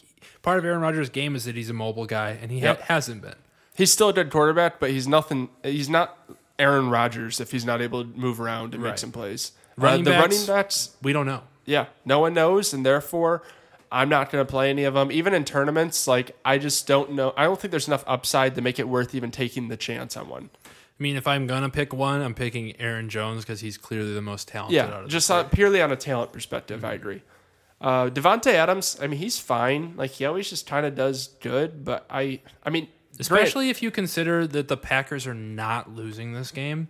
Part 0.46 0.58
of 0.60 0.64
Aaron 0.64 0.80
Rodgers' 0.80 1.10
game 1.10 1.34
is 1.34 1.44
that 1.46 1.56
he's 1.56 1.70
a 1.70 1.74
mobile 1.74 2.06
guy, 2.06 2.38
and 2.40 2.52
he 2.52 2.60
ha- 2.60 2.76
hasn't 2.82 3.20
been. 3.20 3.34
he's 3.74 3.90
still 3.92 4.10
a 4.10 4.12
good 4.12 4.30
quarterback, 4.30 4.78
but 4.78 4.90
he's 4.90 5.08
nothing. 5.08 5.48
He's 5.64 5.88
not 5.88 6.16
Aaron 6.56 6.88
Rodgers 6.88 7.40
if 7.40 7.50
he's 7.50 7.64
not 7.64 7.82
able 7.82 8.04
to 8.04 8.08
move 8.16 8.40
around 8.40 8.72
and 8.72 8.80
Right. 8.80 8.90
make 8.90 8.98
some 8.98 9.10
plays. 9.10 9.50
Running 9.76 10.02
uh, 10.02 10.04
the 10.04 10.10
backs- 10.12 10.22
running 10.36 10.46
backs, 10.46 10.90
We 11.02 11.12
don't 11.12 11.26
know. 11.26 11.42
yeah, 11.64 11.86
no 12.04 12.20
one 12.20 12.32
knows, 12.32 12.72
and 12.72 12.86
therefore, 12.86 13.42
I'm 13.90 14.08
not 14.08 14.30
going 14.30 14.46
to 14.46 14.48
play 14.48 14.70
any 14.70 14.84
of 14.84 14.94
them. 14.94 15.10
Even 15.10 15.34
in 15.34 15.44
tournaments, 15.44 16.06
like 16.06 16.36
I 16.44 16.58
just 16.58 16.86
don't 16.86 17.12
know. 17.14 17.34
I 17.36 17.42
don't 17.42 17.60
think 17.60 17.72
there's 17.72 17.88
enough 17.88 18.04
upside 18.06 18.54
to 18.54 18.60
make 18.60 18.78
it 18.78 18.88
worth 18.88 19.16
even 19.16 19.32
taking 19.32 19.66
the 19.66 19.76
chance 19.76 20.16
on 20.16 20.28
one. 20.28 20.50
I 20.64 20.68
mean, 21.02 21.16
if 21.16 21.26
I'm 21.26 21.48
gonna 21.48 21.70
pick 21.70 21.92
one, 21.92 22.22
I'm 22.22 22.34
picking 22.34 22.80
Aaron 22.80 23.08
Jones 23.08 23.42
because 23.44 23.60
he's 23.62 23.76
clearly 23.76 24.14
the 24.14 24.22
most 24.22 24.46
talented. 24.46 24.78
out 24.80 24.90
Yeah, 24.90 24.98
of 25.02 25.08
just 25.08 25.28
uh, 25.28 25.42
purely 25.42 25.82
on 25.82 25.90
a 25.90 25.96
talent 25.96 26.32
perspective, 26.32 26.84
I 26.84 26.92
agree. 26.94 27.22
Uh, 27.80 28.08
Davante 28.08 28.52
Adams, 28.52 28.98
I 29.02 29.06
mean, 29.06 29.18
he's 29.18 29.38
fine. 29.38 29.94
Like 29.96 30.12
he 30.12 30.24
always 30.24 30.48
just 30.48 30.66
kind 30.66 30.86
of 30.86 30.94
does 30.94 31.28
good, 31.40 31.84
but 31.84 32.06
I, 32.08 32.40
I 32.64 32.70
mean, 32.70 32.88
Especially 33.18 33.70
if 33.70 33.82
you 33.82 33.90
consider 33.90 34.46
that 34.46 34.68
the 34.68 34.76
Packers 34.76 35.26
are 35.26 35.34
not 35.34 35.94
losing 35.94 36.32
this 36.32 36.50
game. 36.50 36.88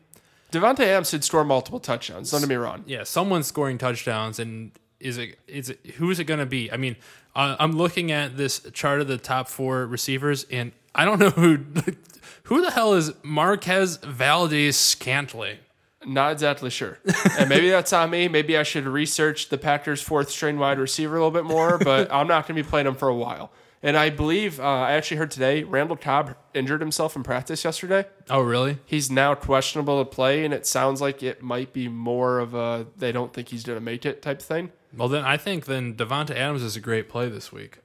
Davante 0.53 0.81
Adams 0.81 1.11
should 1.11 1.25
score 1.25 1.45
multiple 1.45 1.81
touchdowns. 1.81 2.31
Don't 2.31 2.41
get 2.41 2.49
me 2.49 2.57
wrong. 2.57 2.85
Yeah, 2.87 3.03
someone's 3.05 3.47
scoring 3.47 3.79
touchdowns, 3.79 4.39
and 4.39 4.73
is 5.01 5.19
it 5.19 5.39
is 5.47 5.71
it 5.71 5.85
who 5.97 6.11
is 6.11 6.19
it 6.19 6.25
going 6.25 6.41
to 6.41 6.47
be? 6.47 6.71
I 6.71 6.77
mean, 6.77 6.97
uh, 7.35 7.57
I'm 7.59 7.73
looking 7.73 8.13
at 8.13 8.37
this 8.37 8.61
chart 8.73 9.01
of 9.01 9.09
the 9.09 9.19
top 9.19 9.49
four 9.49 9.87
receivers, 9.87 10.47
and 10.51 10.73
I 10.95 11.05
don't 11.05 11.19
know 11.19 11.31
who 11.31 11.59
who 12.45 12.63
the 12.63 12.71
hell 12.71 12.95
is 12.95 13.13
Marquez 13.23 13.99
Valdes-Scantling. 13.99 15.59
Not 16.07 16.33
exactly 16.33 16.71
sure. 16.71 16.99
and 17.39 17.49
maybe 17.49 17.69
that's 17.69 17.93
on 17.93 18.11
me. 18.11 18.29
Maybe 18.29 18.57
I 18.57 18.63
should 18.63 18.87
research 18.87 19.49
the 19.49 19.59
Packers' 19.59 20.01
fourth 20.01 20.31
string 20.31 20.59
wide 20.59 20.79
receiver 20.79 21.17
a 21.17 21.19
little 21.19 21.33
bit 21.33 21.45
more, 21.45 21.79
but 21.85 22.13
I'm 22.13 22.29
not 22.29 22.47
going 22.47 22.57
to 22.57 22.63
be 22.63 22.69
playing 22.69 22.87
him 22.87 22.95
for 22.95 23.09
a 23.09 23.15
while. 23.15 23.51
And 23.83 23.97
I 23.97 24.11
believe, 24.11 24.59
uh, 24.59 24.65
I 24.65 24.93
actually 24.93 25.19
heard 25.19 25.31
today, 25.31 25.63
Randall 25.63 25.97
Cobb 25.97 26.37
injured 26.55 26.81
himself 26.81 27.15
in 27.15 27.23
practice 27.23 27.65
yesterday. 27.65 28.07
Oh, 28.31 28.41
really? 28.41 28.79
He's 28.87 29.11
now 29.11 29.35
questionable 29.35 30.03
to 30.03 30.11
play, 30.11 30.45
and 30.45 30.55
it 30.55 30.67
sounds 30.67 31.01
like 31.01 31.23
it 31.23 31.43
might 31.43 31.73
be 31.73 31.89
more 31.89 32.39
of 32.39 32.55
a 32.55 32.87
they 32.97 33.13
don't 33.13 33.33
think 33.33 33.49
he's 33.49 33.65
going 33.65 33.77
to 33.77 33.85
make 33.85 34.07
it 34.07 34.23
type 34.23 34.41
thing. 34.41 34.73
Well, 34.97 35.09
then 35.09 35.25
I 35.25 35.37
think 35.37 35.67
then 35.67 35.95
Davante 35.95 36.31
Adams 36.31 36.63
is 36.63 36.75
a 36.75 36.81
great 36.81 37.09
play 37.09 37.29
this 37.29 37.53
week. 37.53 37.79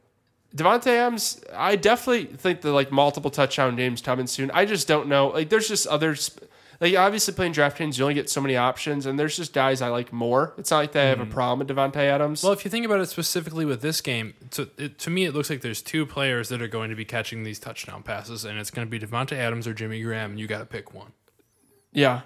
Davante 0.55 0.87
Adams, 0.87 1.43
I 1.55 1.75
definitely 1.75 2.25
think 2.35 2.61
the 2.61 2.71
like 2.71 2.91
multiple 2.91 3.29
touchdown 3.31 3.75
games 3.75 4.01
coming 4.01 4.27
soon. 4.27 4.49
I 4.51 4.65
just 4.65 4.87
don't 4.87 5.07
know. 5.07 5.27
Like, 5.27 5.49
there's 5.49 5.67
just 5.67 5.87
others. 5.87 6.31
Like, 6.81 6.95
obviously, 6.95 7.35
playing 7.35 7.53
DraftKings, 7.53 7.99
you 7.99 8.03
only 8.03 8.15
get 8.15 8.27
so 8.27 8.41
many 8.41 8.57
options, 8.57 9.05
and 9.05 9.17
there's 9.17 9.37
just 9.37 9.53
guys 9.53 9.83
I 9.83 9.89
like 9.89 10.11
more. 10.11 10.55
It's 10.57 10.71
not 10.71 10.77
like 10.77 10.93
they 10.93 11.09
have 11.09 11.19
a 11.19 11.25
hmm. 11.25 11.31
problem 11.31 11.59
with 11.59 11.69
Davante 11.69 11.97
Adams. 11.97 12.43
Well, 12.43 12.53
if 12.53 12.65
you 12.65 12.71
think 12.71 12.87
about 12.87 12.99
it 12.99 13.05
specifically 13.05 13.65
with 13.65 13.83
this 13.83 14.01
game, 14.01 14.33
to, 14.49 14.67
it, 14.79 14.97
to 14.97 15.11
me, 15.11 15.25
it 15.25 15.35
looks 15.35 15.51
like 15.51 15.61
there's 15.61 15.83
two 15.83 16.07
players 16.07 16.49
that 16.49 16.59
are 16.59 16.67
going 16.67 16.89
to 16.89 16.95
be 16.95 17.05
catching 17.05 17.43
these 17.43 17.59
touchdown 17.59 18.01
passes, 18.01 18.45
and 18.45 18.57
it's 18.57 18.71
going 18.71 18.87
to 18.87 18.89
be 18.89 18.99
Davante 18.99 19.33
Adams 19.33 19.67
or 19.67 19.75
Jimmy 19.75 20.01
Graham, 20.01 20.31
and 20.31 20.39
you 20.39 20.47
got 20.47 20.57
to 20.57 20.65
pick 20.65 20.91
one. 20.91 21.11
Yeah. 21.93 22.21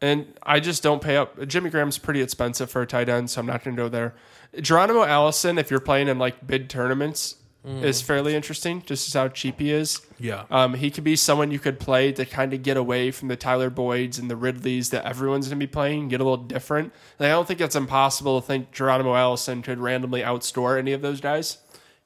And 0.00 0.34
I 0.42 0.58
just 0.58 0.82
don't 0.82 1.00
pay 1.00 1.16
up. 1.16 1.46
Jimmy 1.46 1.70
Graham's 1.70 1.98
pretty 1.98 2.22
expensive 2.22 2.68
for 2.72 2.82
a 2.82 2.86
tight 2.88 3.08
end, 3.08 3.30
so 3.30 3.40
I'm 3.40 3.46
not 3.46 3.62
going 3.62 3.76
to 3.76 3.82
go 3.84 3.88
there. 3.88 4.16
Geronimo 4.60 5.04
Allison, 5.04 5.58
if 5.58 5.70
you're 5.70 5.78
playing 5.78 6.08
in 6.08 6.18
like 6.18 6.44
big 6.44 6.68
tournaments, 6.68 7.36
is 7.64 8.02
fairly 8.02 8.34
interesting, 8.34 8.82
just 8.82 9.06
as 9.08 9.14
how 9.14 9.28
cheap 9.28 9.60
he 9.60 9.70
is. 9.70 10.00
Yeah. 10.18 10.44
Um, 10.50 10.74
he 10.74 10.90
could 10.90 11.04
be 11.04 11.14
someone 11.14 11.50
you 11.52 11.60
could 11.60 11.78
play 11.78 12.10
to 12.12 12.24
kind 12.24 12.52
of 12.52 12.62
get 12.62 12.76
away 12.76 13.12
from 13.12 13.28
the 13.28 13.36
Tyler 13.36 13.70
Boyds 13.70 14.18
and 14.18 14.28
the 14.28 14.36
Ridleys 14.36 14.90
that 14.90 15.04
everyone's 15.04 15.46
going 15.46 15.60
to 15.60 15.66
be 15.66 15.70
playing, 15.70 16.08
get 16.08 16.20
a 16.20 16.24
little 16.24 16.44
different. 16.44 16.92
And 17.18 17.26
I 17.26 17.30
don't 17.30 17.46
think 17.46 17.60
it's 17.60 17.76
impossible 17.76 18.40
to 18.40 18.46
think 18.46 18.72
Geronimo 18.72 19.14
Allison 19.14 19.62
could 19.62 19.78
randomly 19.78 20.22
outstore 20.22 20.76
any 20.78 20.92
of 20.92 21.02
those 21.02 21.20
guys. 21.20 21.58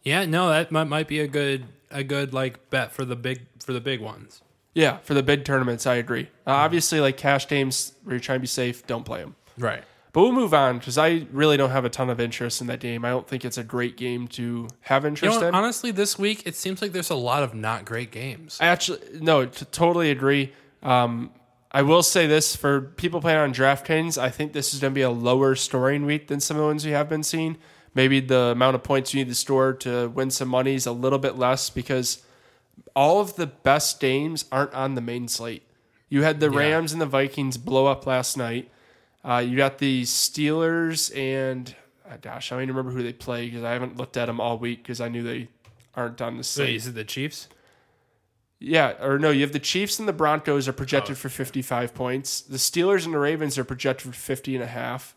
Yeah, 0.02 0.26
no, 0.26 0.48
that 0.50 0.70
might, 0.70 0.84
might 0.84 1.08
be 1.08 1.20
a 1.20 1.26
good 1.26 1.64
a 1.90 2.04
good 2.04 2.34
like 2.34 2.68
bet 2.70 2.92
for 2.92 3.04
the 3.04 3.16
big 3.16 3.46
for 3.60 3.72
the 3.72 3.80
big 3.80 4.00
ones. 4.00 4.42
Yeah, 4.74 4.98
for 4.98 5.14
the 5.14 5.22
big 5.22 5.44
tournaments, 5.44 5.86
I 5.86 5.94
agree. 5.94 6.28
Uh, 6.46 6.50
obviously, 6.50 7.00
like 7.00 7.16
cash 7.16 7.48
games 7.48 7.92
where 8.04 8.14
you're 8.14 8.20
trying 8.20 8.36
to 8.36 8.40
be 8.40 8.46
safe, 8.46 8.86
don't 8.86 9.04
play 9.04 9.20
them. 9.20 9.34
Right. 9.56 9.82
But 10.16 10.22
we'll 10.22 10.32
move 10.32 10.54
on 10.54 10.78
because 10.78 10.96
I 10.96 11.26
really 11.30 11.58
don't 11.58 11.68
have 11.72 11.84
a 11.84 11.90
ton 11.90 12.08
of 12.08 12.18
interest 12.20 12.62
in 12.62 12.68
that 12.68 12.80
game. 12.80 13.04
I 13.04 13.10
don't 13.10 13.28
think 13.28 13.44
it's 13.44 13.58
a 13.58 13.62
great 13.62 13.98
game 13.98 14.28
to 14.28 14.66
have 14.80 15.02
You 15.02 15.08
interest 15.08 15.42
know, 15.42 15.48
in. 15.48 15.54
honestly, 15.54 15.90
this 15.90 16.18
week 16.18 16.46
it 16.46 16.56
seems 16.56 16.80
like 16.80 16.92
there's 16.92 17.10
a 17.10 17.14
lot 17.14 17.42
of 17.42 17.52
not 17.52 17.84
great 17.84 18.12
games. 18.12 18.56
I 18.58 18.68
actually 18.68 19.00
no, 19.20 19.44
t- 19.44 19.66
totally 19.70 20.10
agree. 20.10 20.54
Um, 20.82 21.32
I 21.70 21.82
will 21.82 22.02
say 22.02 22.26
this 22.26 22.56
for 22.56 22.80
people 22.80 23.20
playing 23.20 23.40
on 23.40 23.52
DraftKings, 23.52 24.16
I 24.16 24.30
think 24.30 24.54
this 24.54 24.72
is 24.72 24.80
going 24.80 24.94
to 24.94 24.94
be 24.94 25.02
a 25.02 25.10
lower 25.10 25.54
scoring 25.54 26.06
week 26.06 26.28
than 26.28 26.40
some 26.40 26.56
of 26.56 26.62
the 26.62 26.66
ones 26.66 26.86
we 26.86 26.92
have 26.92 27.10
been 27.10 27.22
seeing. 27.22 27.58
Maybe 27.94 28.20
the 28.20 28.52
amount 28.52 28.74
of 28.74 28.82
points 28.82 29.12
you 29.12 29.20
need 29.22 29.28
to 29.28 29.34
store 29.34 29.74
to 29.74 30.08
win 30.08 30.30
some 30.30 30.48
money 30.48 30.76
is 30.76 30.86
a 30.86 30.92
little 30.92 31.18
bit 31.18 31.36
less 31.36 31.68
because 31.68 32.22
all 32.94 33.20
of 33.20 33.36
the 33.36 33.46
best 33.46 34.00
games 34.00 34.46
aren't 34.50 34.72
on 34.72 34.94
the 34.94 35.02
main 35.02 35.28
slate. 35.28 35.64
You 36.08 36.22
had 36.22 36.40
the 36.40 36.50
Yeah. 36.50 36.58
Rams 36.58 36.94
and 36.94 37.02
the 37.02 37.06
Vikings 37.06 37.58
blow 37.58 37.84
up 37.84 38.06
last 38.06 38.38
night. 38.38 38.70
Uh, 39.26 39.38
you 39.38 39.56
got 39.56 39.78
the 39.78 40.04
Steelers 40.04 41.14
and 41.16 41.74
uh, 42.08 42.16
gosh, 42.20 42.52
I 42.52 42.54
don't 42.54 42.62
even 42.62 42.76
remember 42.76 42.96
who 42.96 43.02
they 43.02 43.12
play 43.12 43.46
because 43.46 43.64
I 43.64 43.72
haven't 43.72 43.96
looked 43.96 44.16
at 44.16 44.26
them 44.26 44.40
all 44.40 44.56
week 44.56 44.82
because 44.82 45.00
I 45.00 45.08
knew 45.08 45.24
they 45.24 45.48
aren't 45.94 46.22
on 46.22 46.36
the 46.36 46.44
slate. 46.44 46.68
Wait, 46.68 46.76
is 46.76 46.86
it 46.86 46.94
the 46.94 47.04
Chiefs? 47.04 47.48
Yeah, 48.58 48.94
or 49.02 49.18
no, 49.18 49.30
you 49.30 49.42
have 49.42 49.52
the 49.52 49.58
Chiefs 49.58 49.98
and 49.98 50.08
the 50.08 50.12
Broncos 50.12 50.68
are 50.68 50.72
projected 50.72 51.18
for 51.18 51.28
55 51.28 51.92
points. 51.92 52.40
The 52.40 52.56
Steelers 52.56 53.04
and 53.04 53.12
the 53.12 53.18
Ravens 53.18 53.58
are 53.58 53.64
projected 53.64 54.14
for 54.14 54.18
50 54.18 54.54
and 54.54 54.64
a 54.64 54.68
half. 54.68 55.14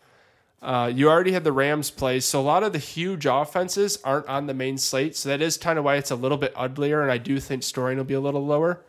Uh, 0.61 0.91
you 0.93 1.09
already 1.09 1.31
had 1.31 1.45
the 1.45 1.53
Rams 1.53 1.89
play, 1.89 2.19
so 2.19 2.39
a 2.39 2.41
lot 2.41 2.63
of 2.63 2.73
the 2.73 2.79
huge 2.79 3.25
offenses 3.25 3.97
aren't 4.03 4.27
on 4.27 4.47
the 4.47 4.53
main 4.53 4.77
slate. 4.77 5.15
So 5.15 5.29
that 5.29 5.41
is 5.41 5.55
kind 5.55 5.79
of 5.79 5.85
why 5.85 5.95
it's 5.95 6.11
a 6.11 6.15
little 6.15 6.37
bit 6.37 6.51
uglier, 6.55 7.01
and 7.01 7.11
I 7.11 7.17
do 7.17 7.39
think 7.39 7.63
scoring 7.63 7.97
will 7.97 8.03
be 8.03 8.13
a 8.15 8.19
little 8.19 8.45
lower. 8.45 8.81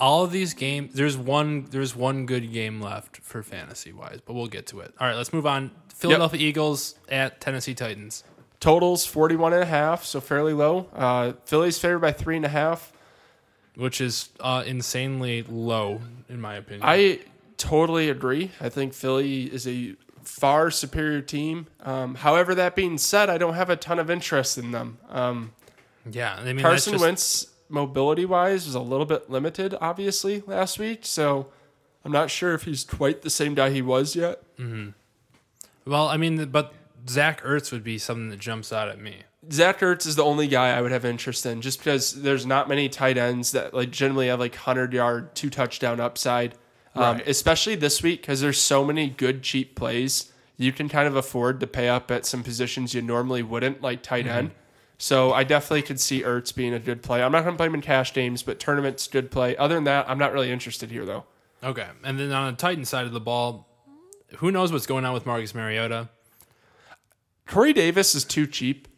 All 0.00 0.24
of 0.24 0.32
these 0.32 0.54
games, 0.54 0.94
there's 0.94 1.16
one 1.16 1.66
there's 1.70 1.94
one 1.94 2.26
good 2.26 2.52
game 2.52 2.80
left 2.80 3.18
for 3.18 3.42
fantasy 3.42 3.92
wise, 3.92 4.20
but 4.24 4.32
we'll 4.32 4.46
get 4.48 4.66
to 4.68 4.80
it. 4.80 4.94
All 4.98 5.06
right, 5.06 5.14
let's 5.16 5.32
move 5.32 5.46
on. 5.46 5.70
Philadelphia 5.94 6.40
Eagles 6.40 6.94
at 7.10 7.40
Tennessee 7.40 7.74
Titans. 7.74 8.24
Totals 8.58 9.04
41 9.06 9.52
and 9.52 9.62
a 9.62 9.66
half, 9.66 10.04
so 10.04 10.20
fairly 10.20 10.52
low. 10.54 10.86
Uh, 10.94 11.32
Philly's 11.44 11.78
favored 11.78 12.00
by 12.00 12.12
three 12.12 12.36
and 12.36 12.44
a 12.44 12.48
half. 12.48 12.92
which 13.76 14.00
is 14.00 14.30
uh, 14.40 14.62
insanely 14.66 15.42
low 15.42 16.00
in 16.28 16.40
my 16.40 16.54
opinion. 16.56 16.82
I 16.84 17.20
totally 17.56 18.08
agree. 18.10 18.50
I 18.60 18.68
think 18.68 18.92
Philly 18.94 19.44
is 19.44 19.66
a 19.66 19.94
far 20.24 20.70
superior 20.70 21.20
team. 21.22 21.66
Um, 21.82 22.14
however, 22.16 22.54
that 22.54 22.74
being 22.74 22.98
said, 22.98 23.30
I 23.30 23.38
don't 23.38 23.54
have 23.54 23.70
a 23.70 23.76
ton 23.76 23.98
of 23.98 24.10
interest 24.10 24.58
in 24.58 24.70
them. 24.72 24.98
Um, 25.08 25.52
yeah, 26.10 26.34
I 26.34 26.44
mean 26.44 26.56
that's 26.56 26.62
Carson 26.62 26.92
just, 26.94 27.02
Wentz, 27.04 27.46
mobility 27.70 28.24
wise, 28.24 28.66
was 28.66 28.74
a 28.74 28.80
little 28.80 29.06
bit 29.06 29.30
limited, 29.30 29.74
obviously, 29.80 30.42
last 30.46 30.78
week. 30.78 31.00
So 31.06 31.48
I'm 32.04 32.12
not 32.12 32.30
sure 32.30 32.54
if 32.54 32.64
he's 32.64 32.84
quite 32.84 33.22
the 33.22 33.30
same 33.30 33.54
guy 33.54 33.70
he 33.70 33.82
was 33.82 34.14
yet. 34.16 34.42
Well, 35.86 36.08
I 36.08 36.16
mean, 36.16 36.44
but 36.50 36.74
Zach 37.08 37.42
Ertz 37.42 37.72
would 37.72 37.82
be 37.84 37.98
something 37.98 38.28
that 38.30 38.38
jumps 38.40 38.72
out 38.72 38.88
at 38.88 39.00
me. 39.00 39.22
Zach 39.50 39.80
Ertz 39.80 40.06
is 40.06 40.16
the 40.16 40.24
only 40.24 40.46
guy 40.46 40.76
I 40.76 40.82
would 40.82 40.92
have 40.92 41.04
interest 41.04 41.46
in, 41.46 41.62
just 41.62 41.78
because 41.78 42.22
there's 42.22 42.44
not 42.44 42.68
many 42.68 42.88
tight 42.88 43.16
ends 43.16 43.52
that 43.52 43.72
like 43.72 43.90
generally 43.90 44.28
have 44.28 44.38
like 44.38 44.54
hundred 44.54 44.92
yard, 44.92 45.34
two 45.34 45.48
touchdown 45.50 45.98
upside. 46.00 46.54
Um, 46.94 47.16
Right. 47.18 47.28
Especially 47.28 47.74
this 47.76 48.02
week 48.02 48.20
because 48.20 48.40
there's 48.40 48.60
so 48.60 48.84
many 48.84 49.08
good 49.08 49.42
cheap 49.42 49.74
plays. 49.76 50.32
You 50.56 50.72
can 50.72 50.88
kind 50.90 51.06
of 51.08 51.16
afford 51.16 51.60
to 51.60 51.66
pay 51.66 51.88
up 51.88 52.10
at 52.10 52.26
some 52.26 52.42
positions 52.42 52.92
you 52.94 53.00
normally 53.00 53.42
wouldn't, 53.42 53.80
like 53.80 54.02
tight 54.02 54.26
end. 54.26 54.50
So 55.02 55.32
I 55.32 55.44
definitely 55.44 55.80
could 55.80 55.98
see 55.98 56.20
Ertz 56.20 56.54
being 56.54 56.74
a 56.74 56.78
good 56.78 57.02
play. 57.02 57.22
I'm 57.22 57.32
not 57.32 57.42
going 57.42 57.54
to 57.54 57.56
play 57.56 57.68
him 57.68 57.74
in 57.74 57.80
cash 57.80 58.12
games, 58.12 58.42
but 58.42 58.60
tournaments 58.60 59.08
good 59.08 59.30
play. 59.30 59.56
Other 59.56 59.74
than 59.74 59.84
that, 59.84 60.04
I'm 60.10 60.18
not 60.18 60.34
really 60.34 60.52
interested 60.52 60.90
here 60.90 61.06
though. 61.06 61.24
Okay, 61.64 61.86
and 62.04 62.20
then 62.20 62.30
on 62.32 62.52
the 62.52 62.56
Titan 62.56 62.84
side 62.84 63.06
of 63.06 63.12
the 63.12 63.20
ball, 63.20 63.66
who 64.36 64.50
knows 64.50 64.72
what's 64.72 64.84
going 64.84 65.06
on 65.06 65.14
with 65.14 65.24
Marcus 65.24 65.54
Mariota? 65.54 66.10
Corey 67.46 67.72
Davis 67.72 68.14
is 68.14 68.26
too 68.26 68.46
cheap 68.46 68.88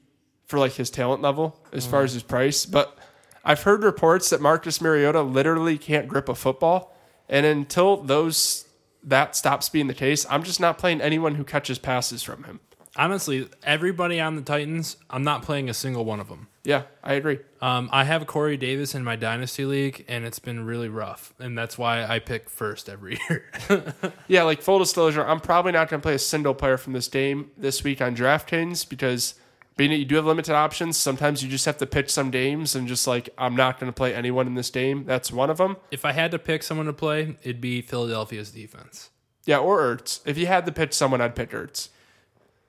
for 0.44 0.58
like 0.58 0.72
his 0.72 0.90
talent 0.90 1.22
level 1.22 1.60
as 1.72 1.86
far 1.86 2.02
as 2.02 2.14
his 2.14 2.24
price, 2.24 2.66
but 2.66 2.98
I've 3.44 3.62
heard 3.62 3.84
reports 3.84 4.28
that 4.30 4.40
Marcus 4.40 4.80
Mariota 4.80 5.22
literally 5.22 5.78
can't 5.78 6.08
grip 6.08 6.28
a 6.28 6.34
football, 6.34 6.96
and 7.28 7.46
until 7.46 7.96
those 7.98 8.66
that 9.04 9.36
stops 9.36 9.68
being 9.68 9.86
the 9.86 9.94
case, 9.94 10.26
I'm 10.28 10.42
just 10.42 10.58
not 10.58 10.78
playing 10.78 11.00
anyone 11.00 11.36
who 11.36 11.44
catches 11.44 11.78
passes 11.78 12.24
from 12.24 12.42
him. 12.42 12.58
Honestly, 12.96 13.48
everybody 13.62 14.20
on 14.20 14.36
the 14.36 14.42
Titans, 14.42 14.96
I'm 15.08 15.22
not 15.22 15.42
playing 15.42 15.70
a 15.70 15.74
single 15.74 16.04
one 16.04 16.20
of 16.20 16.28
them. 16.28 16.48
Yeah, 16.64 16.82
I 17.02 17.14
agree. 17.14 17.40
Um, 17.60 17.88
I 17.90 18.04
have 18.04 18.26
Corey 18.26 18.56
Davis 18.56 18.94
in 18.94 19.02
my 19.02 19.16
dynasty 19.16 19.64
league, 19.64 20.04
and 20.08 20.24
it's 20.24 20.38
been 20.38 20.64
really 20.64 20.88
rough, 20.88 21.32
and 21.40 21.56
that's 21.58 21.76
why 21.76 22.04
I 22.04 22.18
pick 22.18 22.48
first 22.50 22.88
every 22.88 23.18
year. 23.30 23.94
Yeah, 24.28 24.42
like 24.44 24.62
full 24.62 24.78
disclosure, 24.78 25.24
I'm 25.26 25.40
probably 25.40 25.72
not 25.72 25.88
going 25.88 26.00
to 26.00 26.04
play 26.04 26.14
a 26.14 26.18
single 26.20 26.54
player 26.54 26.76
from 26.76 26.92
this 26.92 27.08
game 27.08 27.50
this 27.56 27.82
week 27.82 28.00
on 28.00 28.14
DraftKings 28.14 28.88
because 28.88 29.34
being 29.76 29.90
that 29.90 29.96
you 29.96 30.04
do 30.04 30.16
have 30.16 30.26
limited 30.26 30.54
options, 30.54 30.96
sometimes 30.98 31.42
you 31.42 31.48
just 31.48 31.64
have 31.64 31.78
to 31.78 31.86
pitch 31.86 32.10
some 32.10 32.30
games 32.30 32.76
and 32.76 32.86
just 32.86 33.06
like 33.06 33.30
I'm 33.38 33.56
not 33.56 33.80
going 33.80 33.90
to 33.90 33.96
play 33.96 34.14
anyone 34.14 34.46
in 34.46 34.54
this 34.54 34.70
game. 34.70 35.04
That's 35.06 35.32
one 35.32 35.48
of 35.50 35.56
them. 35.56 35.78
if 35.90 36.04
I 36.04 36.12
had 36.12 36.30
to 36.32 36.38
pick 36.38 36.62
someone 36.62 36.86
to 36.86 36.92
play, 36.92 37.36
it'd 37.42 37.60
be 37.60 37.80
Philadelphia's 37.80 38.50
defense. 38.50 39.10
Yeah, 39.46 39.58
or 39.58 39.80
Ertz. 39.80 40.20
If 40.26 40.38
you 40.38 40.46
had 40.46 40.66
to 40.66 40.72
pitch 40.72 40.92
someone, 40.92 41.20
I'd 41.20 41.34
pick 41.34 41.50
Ertz. 41.50 41.88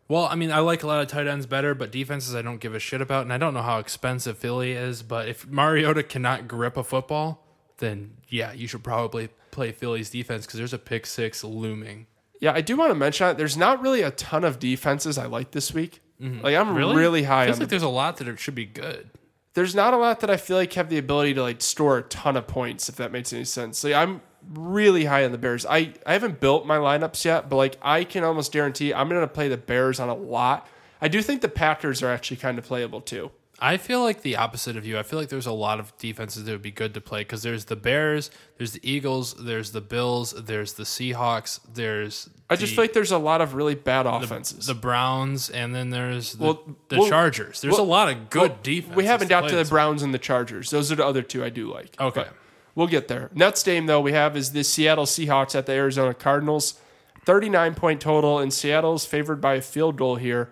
Well, 0.07 0.25
I 0.25 0.35
mean, 0.35 0.51
I 0.51 0.59
like 0.59 0.83
a 0.83 0.87
lot 0.87 1.01
of 1.01 1.07
tight 1.07 1.27
ends 1.27 1.45
better, 1.45 1.73
but 1.73 1.91
defenses 1.91 2.35
I 2.35 2.41
don't 2.41 2.59
give 2.59 2.75
a 2.75 2.79
shit 2.79 3.01
about, 3.01 3.23
and 3.23 3.33
I 3.33 3.37
don't 3.37 3.53
know 3.53 3.61
how 3.61 3.79
expensive 3.79 4.37
Philly 4.37 4.73
is. 4.73 5.01
But 5.01 5.27
if 5.27 5.47
Mariota 5.47 6.03
cannot 6.03 6.47
grip 6.47 6.77
a 6.77 6.83
football, 6.83 7.45
then 7.77 8.17
yeah, 8.27 8.51
you 8.51 8.67
should 8.67 8.83
probably 8.83 9.29
play 9.51 9.71
Philly's 9.71 10.09
defense 10.09 10.45
because 10.45 10.57
there's 10.57 10.73
a 10.73 10.79
pick 10.79 11.05
six 11.05 11.43
looming. 11.43 12.07
Yeah, 12.39 12.51
I 12.53 12.61
do 12.61 12.75
want 12.75 12.91
to 12.91 12.95
mention 12.95 13.27
that 13.27 13.37
There's 13.37 13.55
not 13.55 13.81
really 13.81 14.01
a 14.01 14.11
ton 14.11 14.43
of 14.43 14.59
defenses 14.59 15.17
I 15.17 15.27
like 15.27 15.51
this 15.51 15.73
week. 15.73 16.01
Mm-hmm. 16.21 16.43
Like 16.43 16.55
I'm 16.55 16.75
really, 16.75 17.23
high 17.23 17.45
Feels 17.45 17.59
like 17.59 17.69
the, 17.69 17.71
there's 17.71 17.83
a 17.83 17.89
lot 17.89 18.17
that 18.17 18.39
should 18.39 18.55
be 18.55 18.65
good. 18.65 19.09
there's 19.53 19.73
not 19.73 19.93
a 19.93 19.97
lot 19.97 20.19
that 20.19 20.29
I 20.29 20.37
feel 20.37 20.57
like 20.57 20.73
have 20.73 20.89
the 20.89 20.97
ability 20.97 21.33
to 21.35 21.41
like 21.41 21.61
store 21.61 21.99
a 21.99 22.03
ton 22.03 22.35
of 22.35 22.47
points. 22.47 22.89
If 22.89 22.97
that 22.97 23.11
makes 23.11 23.31
any 23.31 23.45
sense. 23.45 23.83
Like 23.83 23.93
I'm 23.93 24.21
really 24.53 25.05
high 25.05 25.25
on 25.25 25.31
the 25.31 25.37
Bears. 25.37 25.65
I 25.65 25.93
I 26.05 26.13
haven't 26.13 26.39
built 26.39 26.65
my 26.65 26.77
lineups 26.77 27.23
yet, 27.25 27.49
but 27.49 27.55
like 27.57 27.77
I 27.81 28.03
can 28.03 28.23
almost 28.23 28.51
guarantee 28.51 28.93
I'm 28.93 29.09
going 29.09 29.21
to 29.21 29.27
play 29.27 29.47
the 29.47 29.57
Bears 29.57 29.99
on 29.99 30.09
a 30.09 30.15
lot. 30.15 30.67
I 31.01 31.07
do 31.07 31.21
think 31.21 31.41
the 31.41 31.49
Packers 31.49 32.01
are 32.01 32.09
actually 32.09 32.37
kind 32.37 32.57
of 32.57 32.65
playable 32.65 33.01
too. 33.01 33.31
I 33.59 33.77
feel 33.77 34.01
like 34.01 34.23
the 34.23 34.35
opposite 34.35 34.75
of 34.75 34.85
you. 34.85 34.97
I 34.97 35.03
feel 35.03 35.17
like 35.19 35.29
there's 35.29 35.45
a 35.45 35.51
lot 35.53 35.79
of 35.79 35.95
defenses 35.97 36.43
that 36.43 36.51
would 36.51 36.61
be 36.63 36.71
good 36.71 36.93
to 36.95 37.01
play 37.01 37.21
because 37.21 37.43
there's 37.43 37.65
the 37.65 37.75
Bears, 37.77 38.29
there's 38.57 38.71
the 38.73 38.79
Eagles, 38.83 39.35
there's 39.35 39.71
the 39.71 39.79
Bills, 39.79 40.33
there's 40.33 40.73
the 40.73 40.83
Seahawks, 40.83 41.59
there's 41.73 42.29
I 42.49 42.55
just 42.55 42.71
the- 42.71 42.75
feel 42.75 42.83
like 42.83 42.93
there's 42.93 43.11
a 43.11 43.17
lot 43.17 43.39
of 43.41 43.53
really 43.53 43.75
bad 43.75 44.05
offenses. 44.05 44.65
the 44.65 44.73
Browns, 44.73 45.49
and 45.49 45.73
then 45.73 45.91
there's 45.91 46.33
the, 46.33 46.43
Well, 46.43 46.63
the 46.89 46.97
well- 46.99 47.07
Chargers. 47.09 47.61
There's 47.61 47.73
well- 47.75 47.83
a 47.83 47.85
lot 47.85 48.09
of 48.09 48.29
good 48.29 48.49
Well, 48.51 48.59
defense. 48.63 48.95
We 48.95 49.05
haven't 49.05 49.27
got 49.29 49.47
to 49.47 49.55
the 49.55 49.65
Browns 49.65 50.01
and 50.01 50.13
the 50.13 50.19
Chargers. 50.19 50.69
Those 50.71 50.91
are 50.91 50.95
the 50.95 51.05
other 51.05 51.21
two 51.21 51.43
I 51.43 51.49
do 51.49 51.71
like. 51.71 51.95
Okay. 52.01 52.21
But 52.23 52.33
we'll 52.75 52.87
get 52.87 53.07
there. 53.07 53.29
Next 53.33 53.63
game 53.63 53.85
though 53.85 54.01
we 54.01 54.13
have 54.13 54.37
is 54.37 54.51
the 54.51 54.63
Seattle 54.63 55.05
Seahawks 55.05 55.55
at 55.55 55.65
the 55.65 55.73
Arizona 55.73 56.13
Cardinals. 56.13 56.79
39 57.25 57.75
point 57.75 58.01
total 58.01 58.39
and 58.39 58.53
Seattle's 58.53 59.05
favored 59.05 59.41
by 59.41 59.55
a 59.55 59.61
field 59.61 59.97
goal 59.97 60.17
here. 60.17 60.51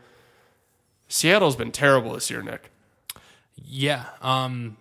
Seattle's 1.08 1.56
been 1.56 1.72
terrible 1.72 2.14
this 2.14 2.30
year, 2.30 2.42
Nick. 2.42 2.72
Yeah, 3.56 4.06
um, 4.22 4.78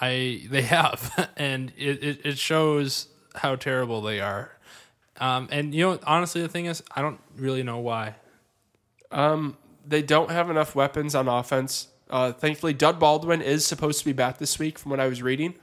I 0.00 0.46
they 0.50 0.62
have, 0.62 1.30
and 1.36 1.72
it, 1.76 2.02
it, 2.04 2.20
it 2.24 2.38
shows 2.38 3.08
how 3.34 3.56
terrible 3.56 4.00
they 4.02 4.20
are. 4.20 4.52
Um, 5.20 5.48
and 5.50 5.74
you 5.74 5.84
know, 5.84 5.98
honestly, 6.06 6.40
the 6.40 6.48
thing 6.48 6.66
is, 6.66 6.82
I 6.94 7.02
don't 7.02 7.20
really 7.36 7.64
know 7.64 7.78
why. 7.78 8.14
They 9.88 10.02
don't 10.02 10.30
have 10.30 10.50
enough 10.50 10.74
weapons 10.74 11.14
on 11.14 11.28
offense. 11.28 11.88
Uh, 12.10 12.32
thankfully, 12.32 12.74
Doug 12.74 12.98
Baldwin 12.98 13.40
is 13.40 13.66
supposed 13.66 13.98
to 14.00 14.04
be 14.04 14.12
back 14.12 14.38
this 14.38 14.58
week, 14.58 14.78
from 14.78 14.90
what 14.90 15.00
I 15.00 15.08
was 15.08 15.22
reading. 15.22 15.54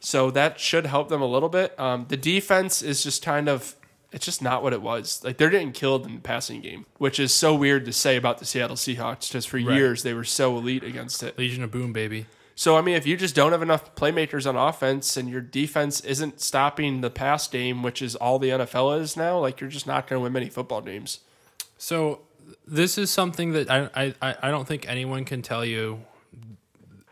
So 0.00 0.30
that 0.30 0.60
should 0.60 0.86
help 0.86 1.08
them 1.08 1.20
a 1.22 1.26
little 1.26 1.48
bit. 1.48 1.78
Um, 1.78 2.06
the 2.08 2.16
defense 2.16 2.82
is 2.82 3.02
just 3.02 3.22
kind 3.24 3.48
of 3.48 3.74
it's 4.12 4.24
just 4.24 4.42
not 4.42 4.62
what 4.62 4.72
it 4.72 4.82
was. 4.82 5.20
Like 5.24 5.36
they're 5.38 5.50
getting 5.50 5.72
killed 5.72 6.04
in 6.06 6.14
the 6.16 6.20
passing 6.20 6.60
game, 6.60 6.86
which 6.98 7.20
is 7.20 7.32
so 7.32 7.54
weird 7.54 7.84
to 7.84 7.92
say 7.92 8.16
about 8.16 8.38
the 8.38 8.44
Seattle 8.44 8.76
Seahawks. 8.76 9.28
because 9.28 9.46
for 9.46 9.58
Right. 9.58 9.76
years 9.76 10.02
they 10.02 10.14
were 10.14 10.24
so 10.24 10.56
elite 10.56 10.82
against 10.82 11.22
it. 11.22 11.38
Legion 11.38 11.62
of 11.62 11.70
Boom, 11.70 11.92
baby. 11.92 12.26
So 12.56 12.76
I 12.76 12.80
mean, 12.82 12.94
if 12.96 13.06
you 13.06 13.16
just 13.16 13.34
don't 13.34 13.52
have 13.52 13.62
enough 13.62 13.94
playmakers 13.94 14.48
on 14.48 14.56
offense 14.56 15.16
and 15.16 15.28
your 15.28 15.40
defense 15.40 16.00
isn't 16.00 16.40
stopping 16.40 17.00
the 17.00 17.10
pass 17.10 17.46
game, 17.48 17.82
which 17.82 18.02
is 18.02 18.16
all 18.16 18.38
the 18.38 18.50
NFL 18.50 19.00
is 19.00 19.16
now, 19.16 19.38
like 19.38 19.60
you're 19.60 19.70
just 19.70 19.86
not 19.86 20.06
going 20.08 20.18
to 20.18 20.22
win 20.24 20.32
many 20.32 20.48
football 20.48 20.80
games. 20.80 21.20
So 21.78 22.20
this 22.66 22.98
is 22.98 23.10
something 23.10 23.52
that 23.52 23.70
I, 23.70 24.12
I 24.20 24.36
I 24.42 24.50
don't 24.50 24.66
think 24.66 24.88
anyone 24.88 25.24
can 25.24 25.40
tell 25.40 25.64
you 25.64 26.00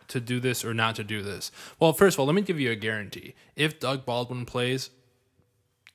to 0.09 0.21
do 0.21 0.41
this 0.41 0.65
or 0.65 0.75
not 0.75 0.97
to 0.97 1.05
do 1.05 1.23
this. 1.23 1.53
Well, 1.79 1.93
first 1.93 2.17
of 2.17 2.21
all, 2.21 2.27
let 2.27 2.35
me 2.35 2.43
give 2.43 2.59
you 2.59 2.71
a 2.71 2.77
guarantee. 2.77 3.35
If 3.57 3.79
Doug 3.79 4.05
Baldwin 4.05 4.47
plays, 4.47 4.91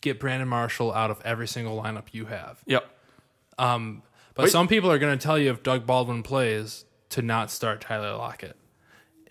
get 0.01 0.19
Brandon 0.19 0.47
Marshall 0.47 0.93
out 0.93 1.11
of 1.11 1.21
every 1.25 1.47
single 1.47 1.81
lineup 1.81 2.05
you 2.11 2.25
have. 2.25 2.61
Yep. 2.65 2.85
Um, 3.57 4.03
but 4.35 4.43
Wait. 4.43 4.51
some 4.51 4.67
people 4.67 4.91
are 4.91 4.99
going 4.99 5.17
to 5.17 5.23
tell 5.23 5.37
you 5.37 5.51
if 5.51 5.63
Doug 5.63 5.85
Baldwin 5.85 6.23
plays 6.23 6.85
to 7.09 7.21
not 7.21 7.51
start 7.51 7.81
Tyler 7.81 8.15
Lockett, 8.15 8.57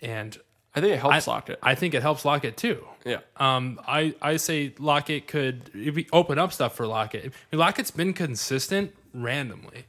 and 0.01 0.37
I 0.75 0.81
think 0.81 0.93
it 0.93 0.99
helps 0.99 1.27
I, 1.27 1.31
Lockett. 1.31 1.59
I 1.61 1.75
think 1.75 1.93
it 1.93 2.01
helps 2.01 2.25
Lockett 2.25 2.57
too. 2.57 2.85
yeah. 3.05 3.19
Um, 3.37 3.79
I, 3.87 4.15
I 4.21 4.37
say 4.37 4.73
Lockett 4.79 5.27
could 5.27 5.69
we 5.73 6.07
open 6.13 6.39
up 6.39 6.53
stuff 6.53 6.75
for 6.75 6.87
Lockett. 6.87 7.25
I 7.25 7.27
mean, 7.51 7.59
Lockett's 7.59 7.91
been 7.91 8.13
consistent 8.13 8.95
randomly, 9.13 9.85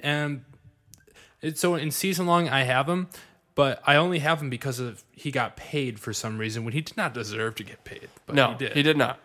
and 0.00 0.44
it's 1.42 1.60
so 1.60 1.74
in 1.74 1.90
season 1.90 2.26
long 2.26 2.48
I 2.48 2.62
have 2.62 2.88
him, 2.88 3.08
but 3.56 3.82
I 3.84 3.96
only 3.96 4.20
have 4.20 4.40
him 4.40 4.48
because 4.48 4.78
of 4.78 5.02
he 5.10 5.32
got 5.32 5.56
paid 5.56 5.98
for 5.98 6.12
some 6.12 6.38
reason 6.38 6.64
when 6.64 6.72
he 6.74 6.80
did 6.80 6.96
not 6.96 7.12
deserve 7.12 7.56
to 7.56 7.64
get 7.64 7.82
paid. 7.82 8.08
But 8.26 8.36
No, 8.36 8.52
he 8.52 8.82
did. 8.84 8.96
not. 8.96 9.18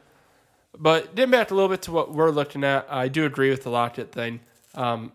But 0.78 1.14
getting 1.16 1.32
back 1.32 1.52
a 1.52 1.54
little 1.54 1.70
bit 1.70 1.84
to 1.84 1.92
what 1.92 2.14
we're 2.14 2.32
looking 2.32 2.64
at, 2.64 2.88
I 2.90 3.08
do 3.10 3.26
agree 3.26 3.50
with 3.52 3.64
the 3.64 3.70
Lockett 3.70 4.12
thing. 4.12 4.40
Um, 4.74 5.12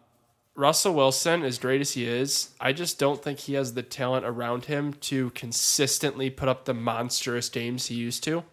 Russell 0.55 0.95
Wilson, 0.95 1.43
as 1.43 1.59
great 1.59 1.81
as 1.81 1.93
he 1.93 2.07
is, 2.07 2.51
I 2.61 2.73
just 2.73 2.99
don't 2.99 3.23
think 3.23 3.41
he 3.41 3.55
has 3.55 3.75
the 3.75 3.83
talent 3.83 4.25
around 4.25 4.67
him 4.67 4.93
to 4.95 5.31
consistently 5.31 6.31
put 6.31 6.49
up 6.49 6.65
the 6.65 6.75
monstrous 6.75 7.49
games 7.49 7.87
he 7.87 7.95
used 7.95 8.23
to. 8.25 8.45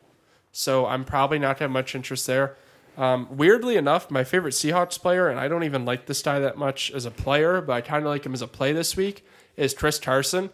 So 0.51 0.85
I'm 0.85 1.03
probably 1.03 1.39
not 1.39 1.47
going 1.47 1.55
to 1.57 1.63
have 1.63 1.71
much 1.71 1.95
interest 1.95 2.25
there. 2.27 2.55
Um, 2.97 3.27
weirdly 3.35 3.75
enough, 3.75 4.11
my 4.11 4.23
favorite 4.23 4.51
Seahawks 4.51 4.99
player, 4.99 5.27
and 5.27 5.39
I 5.39 5.47
don't 5.47 5.63
even 5.63 5.83
like 5.83 6.05
this 6.05 6.21
guy 6.21 6.39
that 6.39 6.57
much 6.57 6.91
as 6.91 7.05
a 7.05 7.11
player, 7.11 7.59
but 7.59 7.73
I 7.73 7.81
kind 7.81 8.05
of 8.05 8.09
like 8.09 8.25
him 8.25 8.33
as 8.33 8.41
a 8.41 8.47
play 8.47 8.71
this 8.71 8.95
week, 8.95 9.25
is 9.57 9.73
Chris 9.73 9.99
Carson 9.99 10.49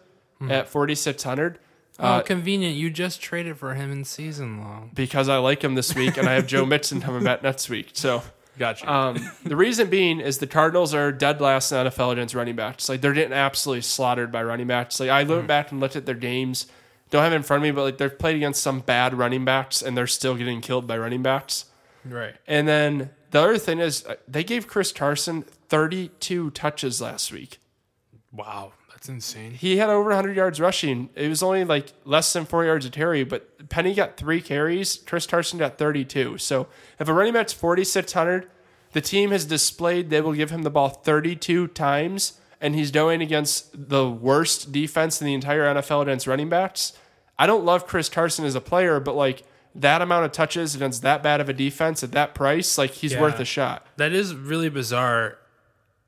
at 0.48 0.68
4,600. 0.68 1.58
Oh, 2.02 2.22
convenient! 2.24 2.76
You 2.76 2.88
just 2.88 3.20
traded 3.20 3.58
for 3.58 3.74
him 3.74 3.92
in 3.92 4.04
season 4.06 4.58
long. 4.60 4.90
because 4.94 5.28
I 5.28 5.36
like 5.36 5.62
him 5.62 5.74
this 5.74 5.94
week, 5.94 6.16
and 6.16 6.26
I 6.26 6.32
have 6.32 6.46
Joe 6.46 6.64
Mixon 6.74 7.00
coming 7.02 7.22
back 7.22 7.42
next 7.42 7.68
week. 7.68 7.90
So, 7.92 8.22
Gotcha. 8.58 8.90
um, 8.90 9.18
the 9.44 9.54
reason 9.56 9.90
being 9.90 10.18
is 10.18 10.38
the 10.38 10.46
Cardinals 10.46 10.94
are 10.94 11.12
dead 11.12 11.42
last 11.42 11.72
in 11.72 11.86
NFL 11.86 12.12
against 12.12 12.34
running 12.34 12.56
backs. 12.56 12.88
Like 12.88 13.02
they're 13.02 13.12
getting 13.12 13.34
absolutely 13.34 13.82
slaughtered 13.82 14.32
by 14.32 14.42
running 14.42 14.66
backs. 14.66 14.98
Like 14.98 15.10
I 15.10 15.24
went 15.24 15.46
back 15.46 15.72
and 15.72 15.80
looked 15.80 15.94
at 15.96 16.06
their 16.06 16.14
games. 16.14 16.66
Don't 17.10 17.22
have 17.22 17.32
it 17.32 17.36
in 17.36 17.42
front 17.42 17.62
of 17.62 17.64
me, 17.64 17.70
but 17.70 17.82
like 17.82 17.98
they've 17.98 18.18
played 18.18 18.36
against 18.36 18.62
some 18.62 18.80
bad 18.80 19.12
running 19.12 19.44
backs, 19.44 19.82
and 19.82 19.94
they're 19.94 20.06
still 20.06 20.36
getting 20.36 20.62
killed 20.62 20.86
by 20.86 20.96
running 20.96 21.22
backs. 21.22 21.66
right. 22.06 22.34
And 22.46 22.66
then 22.66 23.10
the 23.30 23.40
other 23.42 23.58
thing 23.58 23.78
is 23.78 24.06
uh, 24.06 24.14
they 24.26 24.42
gave 24.44 24.66
Chris 24.66 24.90
Carson 24.90 25.42
32 25.68 26.50
touches 26.52 27.02
last 27.02 27.30
week. 27.30 27.58
Wow, 28.32 28.72
that's 29.00 29.08
insane. 29.08 29.52
He 29.52 29.78
had 29.78 29.88
over 29.88 30.10
100 30.10 30.36
yards 30.36 30.60
rushing. 30.60 31.08
It 31.14 31.28
was 31.28 31.42
only 31.42 31.64
like 31.64 31.94
less 32.04 32.30
than 32.34 32.44
four 32.44 32.66
yards 32.66 32.84
of 32.84 32.92
Terry, 32.92 33.24
but 33.24 33.70
Penny 33.70 33.94
got 33.94 34.18
three 34.18 34.42
carries. 34.42 34.96
Chris 35.06 35.26
Carson 35.26 35.58
got 35.58 35.78
32. 35.78 36.36
So 36.36 36.66
if 36.98 37.08
a 37.08 37.14
running 37.14 37.32
back's 37.32 37.54
4,600, 37.54 38.50
the 38.92 39.00
team 39.00 39.30
has 39.30 39.46
displayed 39.46 40.10
they 40.10 40.20
will 40.20 40.34
give 40.34 40.50
him 40.50 40.64
the 40.64 40.70
ball 40.70 40.90
32 40.90 41.68
times, 41.68 42.34
and 42.60 42.74
he's 42.74 42.90
going 42.90 43.22
against 43.22 43.88
the 43.88 44.10
worst 44.10 44.70
defense 44.70 45.18
in 45.22 45.26
the 45.26 45.32
entire 45.34 45.62
NFL 45.74 46.02
against 46.02 46.26
running 46.26 46.50
backs. 46.50 46.92
I 47.38 47.46
don't 47.46 47.64
love 47.64 47.86
Chris 47.86 48.10
Carson 48.10 48.44
as 48.44 48.54
a 48.54 48.60
player, 48.60 49.00
but 49.00 49.14
like 49.16 49.44
that 49.74 50.02
amount 50.02 50.26
of 50.26 50.32
touches 50.32 50.74
against 50.74 51.00
that 51.02 51.22
bad 51.22 51.40
of 51.40 51.48
a 51.48 51.54
defense 51.54 52.02
at 52.04 52.12
that 52.12 52.34
price, 52.34 52.76
like 52.76 52.90
he's 52.90 53.12
Yeah. 53.14 53.20
worth 53.22 53.40
a 53.40 53.46
shot. 53.46 53.86
That 53.96 54.12
is 54.12 54.34
really 54.34 54.68
bizarre, 54.68 55.38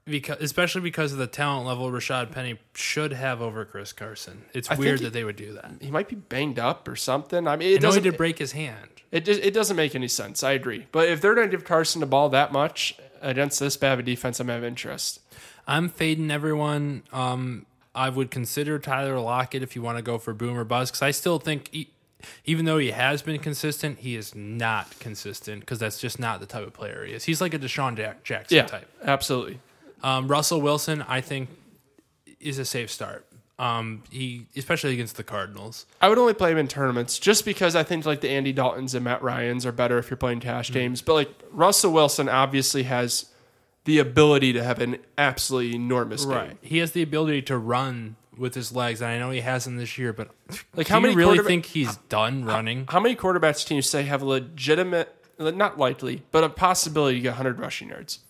because 0.05 0.39
especially 0.41 0.81
because 0.81 1.13
of 1.13 1.19
the 1.19 1.27
talent 1.27 1.67
level 1.67 1.91
Rashad 1.91 2.33
Penny 2.33 2.59
should 2.75 3.13
have 3.13 3.41
over 3.41 3.65
Chris 3.65 3.93
Carson. 3.93 4.45
It's 4.53 4.69
think 4.69 4.81
weird 4.81 4.99
he- 5.01 5.05
that 5.07 5.13
they 5.13 5.25
would 5.25 5.37
do 5.37 5.53
that. 5.55 5.73
He 5.81 5.91
might 5.91 6.09
be 6.09 6.17
banged 6.17 6.59
up 6.59 6.89
or 6.89 6.97
something. 6.97 7.47
I 7.47 7.57
mean, 7.57 7.73
it 7.73 7.77
I 7.77 7.79
doesn't. 7.79 8.03
did 8.03 8.17
break 8.17 8.39
his 8.39 8.53
hand. 8.53 8.89
It 9.11 9.25
just, 9.27 9.41
it 9.43 9.53
doesn't 9.53 9.77
make 9.77 9.95
any 9.95 10.09
sense. 10.09 10.43
I 10.43 10.53
agree. 10.53 10.87
But 10.91 11.09
if 11.09 11.21
they're 11.21 11.35
going 11.35 11.51
to 11.51 11.57
give 11.57 11.65
Carson 11.67 12.01
the 12.01 12.07
ball 12.07 12.31
that 12.31 12.51
much 12.53 12.97
against 13.21 13.61
this 13.61 13.77
bad 13.77 13.93
of 13.95 13.99
a 13.99 14.03
defense, 14.03 14.41
I'm 14.41 14.49
have 14.49 14.65
interest. 14.65 15.21
I'm 15.69 15.89
fading 15.91 16.31
everyone. 16.31 17.03
Um, 17.13 17.67
I 17.95 18.09
would 18.09 18.31
consider 18.31 18.79
Tyler 18.79 19.21
Lockett 19.21 19.63
if 19.63 19.77
you 19.77 19.83
want 19.83 19.99
to 19.99 20.03
go 20.03 20.17
for 20.19 20.33
boomer 20.33 20.65
bust 20.65 20.93
because 20.93 21.03
I 21.03 21.11
still 21.11 21.39
think, 21.39 21.69
he, 21.73 21.91
even 22.47 22.65
though 22.65 22.79
he 22.79 22.91
has 22.93 23.21
been 23.21 23.39
consistent, 23.39 23.99
he 23.99 24.17
is 24.17 24.35
not 24.35 24.99
consistent 24.99 25.61
because 25.61 25.79
that's 25.79 26.01
just 26.01 26.19
not 26.19 26.41
the 26.41 26.47
type 26.47 26.67
of 26.67 26.73
player 26.73 27.05
he 27.05 27.13
is. 27.13 27.25
He's 27.25 27.41
like 27.43 27.53
a 27.53 27.59
DeSean 27.59 27.97
Jack- 27.99 28.25
Jackson 28.25 28.57
Yeah, 28.57 28.65
type. 28.65 28.89
absolutely. 29.05 29.61
Um, 30.03 30.29
Russell 30.29 30.61
Wilson, 30.61 31.03
I 31.03 31.21
think, 31.21 31.49
is 32.41 32.59
a 32.59 32.65
safe 32.65 32.91
start. 32.91 33.27
Um, 33.59 34.03
he 34.11 34.47
especially 34.57 34.93
against 34.95 35.17
the 35.17 35.23
Cardinals. 35.23 35.87
I 36.01 36.09
would 36.09 36.19
only 36.19 36.35
play 36.35 36.51
him 36.51 36.59
in 36.59 36.67
tournaments 36.67 37.19
just 37.19 37.45
because 37.45 37.77
I 37.77 37.85
think 37.85 38.05
like 38.05 38.21
the 38.21 38.31
Andy 38.31 38.53
Daltons 38.53 38.95
and 38.95 39.05
Matt 39.05 39.23
Ryans 39.23 39.65
are 39.65 39.71
better 39.73 39.99
if 39.99 40.11
you're 40.11 40.17
playing 40.17 40.41
cash 40.41 40.67
Mm-hmm. 40.71 40.75
games. 40.75 41.03
But 41.03 41.15
like 41.15 41.29
Russell 41.53 41.93
Wilson 41.93 42.29
obviously 42.29 42.83
has 42.85 43.27
the 43.85 43.99
ability 44.01 44.53
to 44.55 44.65
have 44.65 44.81
an 44.81 44.97
absolutely 45.17 45.77
enormous 45.77 46.25
game. 46.25 46.59
He 46.63 46.79
has 46.79 46.93
the 46.93 47.03
ability 47.03 47.43
to 47.43 47.59
run 47.59 48.17
with 48.37 48.55
his 48.55 48.73
legs, 48.73 49.01
and 49.03 49.11
I 49.11 49.19
know 49.19 49.31
he 49.31 49.41
hasn't 49.43 49.79
this 49.79 49.97
year. 49.99 50.13
But 50.13 50.31
Like, 50.75 50.87
do 50.87 50.93
how 50.95 50.99
you 50.99 51.03
many 51.03 51.15
really 51.17 51.39
think 51.41 51.67
he's 51.67 51.97
done 52.09 52.45
running? 52.45 52.87
How 52.89 52.99
many 53.01 53.15
quarterbacks 53.15 53.65
can 53.67 53.77
you 53.77 53.83
say 53.83 54.05
have 54.05 54.23
a 54.23 54.25
legitimate, 54.25 55.15
not 55.39 55.79
likely, 55.79 56.23
but 56.33 56.43
a 56.43 56.49
possibility 56.49 57.19
to 57.19 57.23
get 57.23 57.31
100 57.31 57.59
rushing 57.61 57.91
yards? 57.91 58.21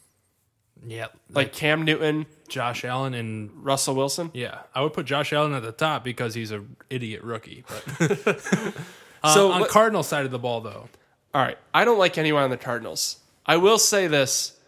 Yeah, 0.86 1.06
Like 1.30 1.52
Cam 1.52 1.84
Newton, 1.84 2.26
Josh 2.48 2.84
Allen 2.84 3.14
and 3.14 3.50
Russell 3.64 3.94
Wilson. 3.94 4.30
Yeah, 4.34 4.60
I 4.74 4.82
would 4.82 4.92
put 4.92 5.06
Josh 5.06 5.32
Allen 5.32 5.54
at 5.54 5.62
the 5.62 5.72
top 5.72 6.02
because 6.04 6.34
he's 6.34 6.50
a 6.52 6.64
idiot 6.90 7.22
rookie. 7.22 7.64
But 7.98 8.26
uh, 9.22 9.34
So 9.34 9.52
on 9.52 9.62
let- 9.62 9.70
Cardinal 9.70 10.02
side 10.02 10.24
of 10.24 10.30
the 10.30 10.38
ball, 10.38 10.60
though, 10.60 10.88
All 11.34 11.42
right. 11.42 11.58
I 11.72 11.84
don't 11.84 11.98
like 11.98 12.18
anyone 12.18 12.42
on 12.42 12.50
the 12.50 12.56
Cardinals. 12.56 13.18
I 13.46 13.56
will 13.58 13.78
say 13.78 14.06
this 14.06 14.58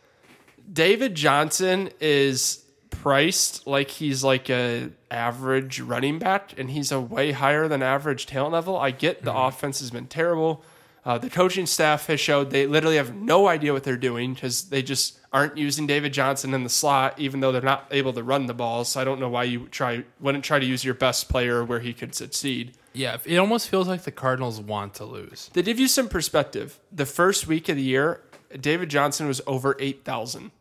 David 0.72 1.14
Johnson 1.14 1.90
is 2.00 2.60
priced 2.90 3.66
like 3.66 3.90
he's 3.90 4.22
like 4.24 4.48
a 4.48 4.88
average 5.10 5.80
running 5.80 6.18
back 6.18 6.56
and 6.58 6.70
he's 6.70 6.90
a 6.92 7.00
way 7.00 7.32
higher 7.32 7.66
than 7.68 7.82
average 7.82 8.26
talent 8.26 8.52
level. 8.52 8.76
I 8.78 8.92
get 8.92 9.22
the 9.24 9.34
offense 9.36 9.80
has 9.80 9.90
been 9.90 10.06
terrible. 10.06 10.64
Uh, 11.05 11.18
the 11.18 11.28
coaching 11.28 11.66
staff 11.66 12.07
has 12.07 12.18
showed 12.18 12.50
they 12.50 12.66
literally 12.66 12.96
have 12.96 13.14
no 13.14 13.46
idea 13.46 13.72
what 13.72 13.84
they're 13.84 13.96
doing 13.96 14.32
because 14.32 14.70
they 14.70 14.82
just 14.82 15.18
aren't 15.32 15.57
using 15.59 15.86
David 15.86 16.12
Johnson 16.14 16.55
in 16.55 16.62
the 16.64 16.70
slot, 16.70 17.18
even 17.18 17.40
though 17.40 17.52
they're 17.52 17.61
not 17.61 17.86
able 17.90 18.12
to 18.14 18.22
run 18.22 18.46
the 18.46 18.55
ball. 18.55 18.84
So 18.84 19.00
I 19.00 19.05
don't 19.05 19.20
know 19.20 19.28
why 19.28 19.44
you 19.44 19.66
try 19.68 20.05
wouldn't 20.20 20.44
try 20.44 20.59
to 20.59 20.64
use 20.64 20.84
your 20.84 20.94
best 20.94 21.28
player 21.28 21.62
where 21.64 21.80
he 21.80 21.92
could 21.92 22.14
succeed. 22.14 22.72
yeah, 22.94 23.18
it 23.24 23.36
almost 23.36 23.68
feels 23.68 23.86
like 23.88 24.02
the 24.05 24.12
Cardinals 24.12 24.61
want 24.61 24.94
to 24.94 25.05
lose. 25.05 25.50
To 25.52 25.62
give 25.62 25.78
you 25.78 25.88
some 25.88 26.09
perspective, 26.09 26.78
the 26.90 27.07
first 27.07 27.46
week 27.46 27.68
of 27.68 27.76
the 27.76 27.82
year, 27.82 28.22
David 28.59 28.88
Johnson 28.88 29.26
was 29.26 29.42
over 29.46 29.76
eight 29.80 30.05
thousand. 30.05 30.52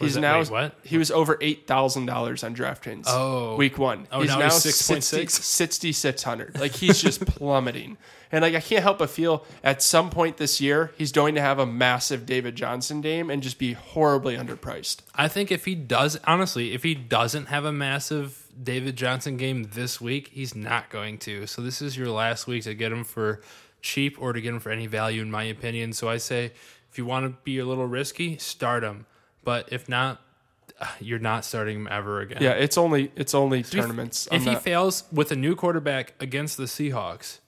He's 0.00 0.16
now 0.16 0.38
wait, 0.38 0.50
what? 0.50 0.74
he 0.82 0.98
was 0.98 1.10
over 1.10 1.36
eight 1.40 1.66
thousand 1.66 2.06
dollars 2.06 2.42
on 2.42 2.54
DraftKings. 2.54 3.04
Oh. 3.06 3.56
week 3.56 3.78
one. 3.78 4.06
Oh, 4.10 4.20
he's 4.20 4.30
now 4.30 4.38
now, 4.38 4.44
he's 4.44 4.64
6.6? 4.64 5.30
6,600. 5.30 6.58
Like 6.58 6.72
he's 6.72 7.00
just 7.00 7.20
plummeting. 7.26 7.98
And 8.32 8.42
like 8.42 8.54
I 8.54 8.60
can't 8.60 8.82
help 8.82 8.98
but 8.98 9.10
feel 9.10 9.44
at 9.62 9.82
some 9.82 10.10
point 10.10 10.38
this 10.38 10.60
year 10.60 10.92
he's 10.96 11.12
going 11.12 11.34
to 11.34 11.40
have 11.40 11.58
a 11.58 11.66
massive 11.66 12.26
David 12.26 12.56
Johnson 12.56 13.00
game 13.00 13.30
and 13.30 13.42
just 13.42 13.58
be 13.58 13.74
horribly 13.74 14.36
underpriced. 14.36 15.00
I 15.14 15.28
think 15.28 15.52
if 15.52 15.64
he 15.64 15.74
does, 15.74 16.18
honestly, 16.24 16.72
if 16.72 16.82
he 16.82 16.94
doesn't 16.94 17.46
have 17.46 17.64
a 17.64 17.72
massive 17.72 18.46
David 18.62 18.96
Johnson 18.96 19.36
game 19.36 19.70
this 19.74 20.00
week, 20.00 20.28
he's 20.28 20.54
not 20.54 20.90
going 20.90 21.18
to. 21.18 21.46
So 21.46 21.62
this 21.62 21.82
is 21.82 21.96
your 21.96 22.08
last 22.08 22.46
week 22.46 22.64
to 22.64 22.74
get 22.74 22.92
him 22.92 23.04
for 23.04 23.40
cheap 23.82 24.20
or 24.20 24.32
to 24.32 24.40
get 24.40 24.54
him 24.54 24.60
for 24.60 24.70
any 24.70 24.86
value, 24.86 25.22
in 25.22 25.30
my 25.30 25.44
opinion. 25.44 25.92
So 25.92 26.08
I 26.08 26.18
say, 26.18 26.52
if 26.90 26.98
you 26.98 27.04
want 27.04 27.26
to 27.26 27.42
be 27.44 27.58
a 27.58 27.64
little 27.64 27.86
risky, 27.86 28.36
start 28.38 28.82
him. 28.82 29.06
But 29.44 29.72
if 29.72 29.88
not, 29.88 30.20
you're 31.00 31.18
not 31.18 31.44
starting 31.44 31.76
him 31.76 31.88
ever 31.90 32.20
again. 32.20 32.42
Yeah, 32.42 32.52
it's 32.52 32.78
only 32.78 33.12
it's 33.16 33.34
only 33.34 33.62
tournaments. 33.62 34.28
If 34.30 34.46
I'm 34.46 34.54
he 34.54 34.56
fails 34.56 35.04
with 35.12 35.32
a 35.32 35.36
new 35.36 35.54
quarterback 35.54 36.14
against 36.20 36.56
the 36.56 36.64
Seahawks, 36.64 37.38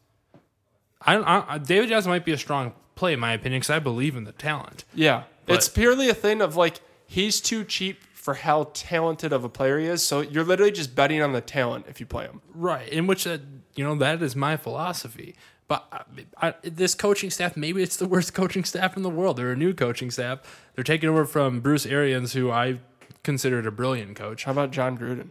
I, 1.01 1.17
I, 1.17 1.55
I 1.55 1.59
David 1.59 1.89
Johnson 1.89 2.11
might 2.11 2.25
be 2.25 2.33
a 2.33 2.39
strong 2.39 2.75
play 2.95 3.15
in 3.15 3.21
my 3.21 3.33
opinion 3.33 3.61
because 3.61 3.71
I 3.71 3.79
believe 3.79 4.17
in 4.17 4.25
the 4.25 4.33
talent. 4.33 4.85
Yeah. 4.95 5.25
But- 5.47 5.57
it's 5.57 5.69
purely 5.69 6.09
a 6.09 6.15
thing 6.15 6.41
of 6.41 6.57
like 6.57 6.81
he's 7.07 7.41
too 7.41 7.65
cheap 7.65 8.03
for 8.15 8.35
how 8.35 8.71
talented 8.73 9.33
of 9.33 9.43
a 9.43 9.49
player 9.49 9.81
he 9.81 9.87
is. 9.87 10.05
So 10.05 10.21
you're 10.21 10.45
literally 10.45 10.71
just 10.71 10.95
betting 10.95 11.21
on 11.21 11.33
the 11.33 11.41
talent 11.41 11.87
if 11.89 11.99
you 11.99 12.07
play 12.07 12.25
him. 12.27 12.41
Right, 12.55 12.89
in 12.89 13.09
which 13.09 13.25
that 13.25 13.41
you 13.75 13.83
know 13.83 13.97
that 13.97 14.23
is 14.23 14.37
my 14.37 14.57
philosophy. 14.57 15.35
But 15.73 16.07
I, 16.39 16.49
I, 16.49 16.55
this 16.63 16.95
coaching 16.95 17.31
staff, 17.31 17.57
maybe 17.57 17.83
it's 17.83 17.97
the 17.97 18.07
worst 18.07 18.35
coaching 18.41 18.63
staff 18.65 18.95
in 18.95 19.03
the 19.03 19.09
world. 19.09 19.39
They're 19.39 19.53
a 19.53 19.57
new 19.57 19.73
coaching 19.73 20.11
staff. 20.11 20.41
They're 20.75 20.85
taking 20.85 21.09
over 21.09 21.25
from 21.25 21.61
Bruce 21.61 21.87
Arians, 21.87 22.35
who 22.35 22.51
I 22.51 22.81
considered 23.23 23.67
a 23.67 23.71
brilliant 23.71 24.15
coach. 24.15 24.45
How 24.45 24.53
about 24.53 24.71
Jon 24.71 24.99
Gruden? 24.99 25.29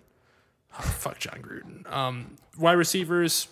Oh, 0.80 0.82
Fuck 0.82 1.20
Jon 1.20 1.44
Gruden. 1.44 1.92
Um, 1.94 2.38
wide 2.58 2.72
receivers, 2.74 3.50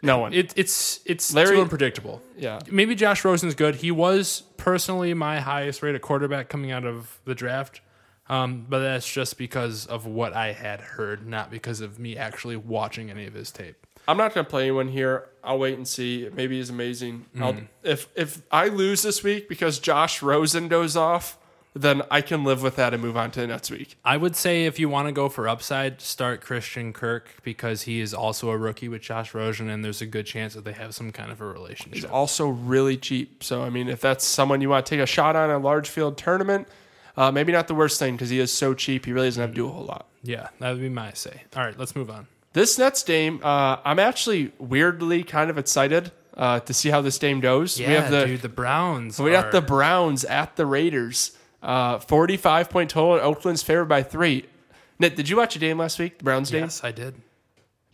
No 0.00 0.18
one. 0.18 0.32
it, 0.32 0.52
it's 0.54 1.00
it's 1.06 1.34
Larry- 1.34 1.56
too 1.56 1.62
unpredictable. 1.62 2.22
yeah. 2.36 2.60
Maybe 2.70 2.94
Josh 2.94 3.24
Rosen's 3.24 3.56
good. 3.56 3.74
He 3.76 3.90
was 3.90 4.42
personally 4.58 5.14
my 5.14 5.40
highest 5.40 5.82
rated 5.82 6.02
quarterback 6.02 6.48
coming 6.48 6.70
out 6.70 6.84
of 6.84 7.18
the 7.24 7.34
draft. 7.34 7.80
Um, 8.28 8.64
but 8.68 8.78
that's 8.80 9.10
just 9.12 9.38
because 9.38 9.86
of 9.86 10.06
what 10.06 10.34
I 10.34 10.52
had 10.52 10.80
heard, 10.82 11.26
not 11.26 11.50
because 11.50 11.80
of 11.80 11.98
me 11.98 12.16
actually 12.16 12.56
watching 12.56 13.10
any 13.10 13.24
of 13.26 13.32
his 13.34 13.50
tape. 13.50 13.86
I'm 14.08 14.16
not 14.16 14.34
going 14.34 14.44
to 14.44 14.50
play 14.50 14.62
anyone 14.62 14.88
here. 14.88 15.28
I'll 15.44 15.58
wait 15.58 15.74
and 15.76 15.86
see. 15.86 16.28
Maybe 16.34 16.56
he's 16.56 16.70
amazing. 16.70 17.26
I'll, 17.40 17.52
Mm. 17.52 17.68
if 17.84 18.08
if 18.16 18.42
I 18.50 18.68
lose 18.68 19.02
this 19.02 19.22
week 19.22 19.48
because 19.48 19.78
Josh 19.78 20.22
Rosen 20.22 20.66
goes 20.68 20.96
off, 20.96 21.38
then 21.74 22.02
I 22.10 22.22
can 22.22 22.42
live 22.42 22.62
with 22.62 22.74
that 22.76 22.92
and 22.94 23.02
move 23.02 23.16
on 23.16 23.30
to 23.32 23.40
the 23.42 23.46
next 23.46 23.70
week. 23.70 23.96
I 24.04 24.16
would 24.16 24.34
say 24.34 24.64
if 24.64 24.80
you 24.80 24.88
want 24.88 25.06
to 25.06 25.12
go 25.12 25.28
for 25.28 25.46
upside, 25.48 26.00
start 26.00 26.40
Christian 26.40 26.92
Kirk 26.92 27.28
because 27.44 27.82
he 27.82 28.00
is 28.00 28.12
also 28.12 28.50
a 28.50 28.56
rookie 28.56 28.88
with 28.88 29.02
Josh 29.02 29.32
Rosen, 29.34 29.68
and 29.68 29.84
there's 29.84 30.00
a 30.02 30.06
good 30.06 30.26
chance 30.26 30.54
that 30.54 30.64
they 30.64 30.72
have 30.72 30.94
some 30.94 31.12
kind 31.12 31.30
of 31.30 31.40
a 31.40 31.44
He's 31.44 31.52
relationship. 31.54 32.12
also 32.12 32.48
really 32.48 32.96
cheap. 32.96 33.44
So 33.44 33.62
I 33.62 33.70
mean, 33.70 33.88
if 33.88 34.00
that's 34.00 34.26
someone 34.26 34.60
you 34.60 34.70
want 34.70 34.86
to 34.86 34.90
take 34.90 35.00
a 35.00 35.06
shot 35.06 35.36
on 35.36 35.50
a 35.50 35.58
large 35.58 35.88
field 35.88 36.16
tournament, 36.16 36.66
uh, 37.16 37.30
maybe 37.30 37.52
not 37.52 37.68
the 37.68 37.74
worst 37.74 37.98
thing 37.98 38.14
because 38.16 38.30
he 38.30 38.40
is 38.40 38.52
so 38.52 38.72
cheap. 38.74 39.04
He 39.04 39.12
really 39.12 39.28
doesn't 39.28 39.40
have 39.40 39.50
to 39.50 39.54
do 39.56 39.68
a 39.68 39.70
whole 39.70 39.84
lot. 39.84 40.06
Yeah, 40.22 40.48
that 40.58 40.72
would 40.72 40.80
be 40.80 40.88
my 40.88 41.12
say. 41.12 41.42
All 41.54 41.62
right, 41.64 41.78
let's 41.78 41.94
move 41.94 42.10
on. 42.10 42.26
This 42.52 42.78
next 42.78 43.06
game, 43.06 43.40
uh, 43.42 43.76
I'm 43.84 43.98
actually 43.98 44.52
weirdly 44.58 45.22
kind 45.22 45.50
of 45.50 45.58
excited 45.58 46.12
uh, 46.36 46.60
to 46.60 46.72
see 46.74 46.88
how 46.90 47.00
this 47.00 47.18
game 47.18 47.40
goes. 47.40 47.78
Yeah, 47.78 47.88
we 47.88 47.94
have 47.94 48.10
the 48.10 48.26
dude, 48.26 48.42
the 48.42 48.48
Browns. 48.48 49.18
we 49.20 49.30
got 49.32 49.46
are- 49.46 49.52
the 49.52 49.60
Browns 49.62 50.24
at 50.24 50.56
the 50.56 50.66
Raiders. 50.66 51.32
Uh, 51.62 51.98
45 51.98 52.70
point 52.70 52.90
total. 52.90 53.14
and 53.14 53.22
Oakland's 53.22 53.62
favored 53.62 53.86
by 53.86 54.02
three. 54.02 54.46
Nick, 55.00 55.16
did 55.16 55.28
you 55.28 55.36
watch 55.36 55.56
a 55.56 55.58
game 55.58 55.78
last 55.78 55.98
week? 55.98 56.18
The 56.18 56.24
Browns 56.24 56.50
game. 56.50 56.62
Yes, 56.62 56.82
I 56.84 56.92
did. 56.92 57.16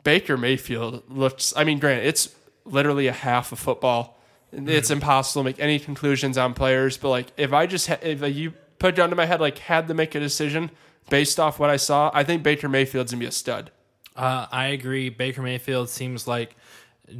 Baker 0.03 0.37
Mayfield 0.37 1.03
looks. 1.09 1.55
I 1.57 1.65
mean, 1.65 1.79
granted, 1.79 2.07
it's 2.07 2.35
literally 2.65 3.07
a 3.07 3.13
half 3.13 3.53
of 3.53 3.59
football. 3.59 4.21
It's 4.53 4.91
impossible 4.91 5.43
to 5.43 5.45
make 5.47 5.59
any 5.59 5.79
conclusions 5.81 6.39
on 6.39 6.55
players. 6.55 6.97
But 6.97 7.09
like, 7.09 7.27
if 7.37 7.53
I 7.53 7.67
just 7.67 7.89
ha- 7.89 7.99
if 8.03 8.23
you 8.37 8.53
put 8.79 8.91
it 8.95 8.97
down 8.97 9.11
to 9.11 9.17
my 9.17 9.27
head, 9.27 9.41
like, 9.41 9.59
had 9.59 9.89
to 9.89 9.95
make 9.95 10.15
a 10.15 10.21
decision 10.21 10.71
based 11.11 11.41
off 11.41 11.59
what 11.59 11.71
I 11.71 11.77
saw, 11.77 12.11
I 12.15 12.23
think 12.23 12.43
Baker 12.43 12.69
Mayfield's 12.69 13.13
gonna 13.13 13.21
be 13.21 13.27
a 13.27 13.33
stud. 13.33 13.71
Uh, 14.17 14.47
I 14.51 14.67
agree. 14.67 15.09
Baker 15.09 15.43
Mayfield 15.43 15.89
seems 15.89 16.27
like 16.27 16.57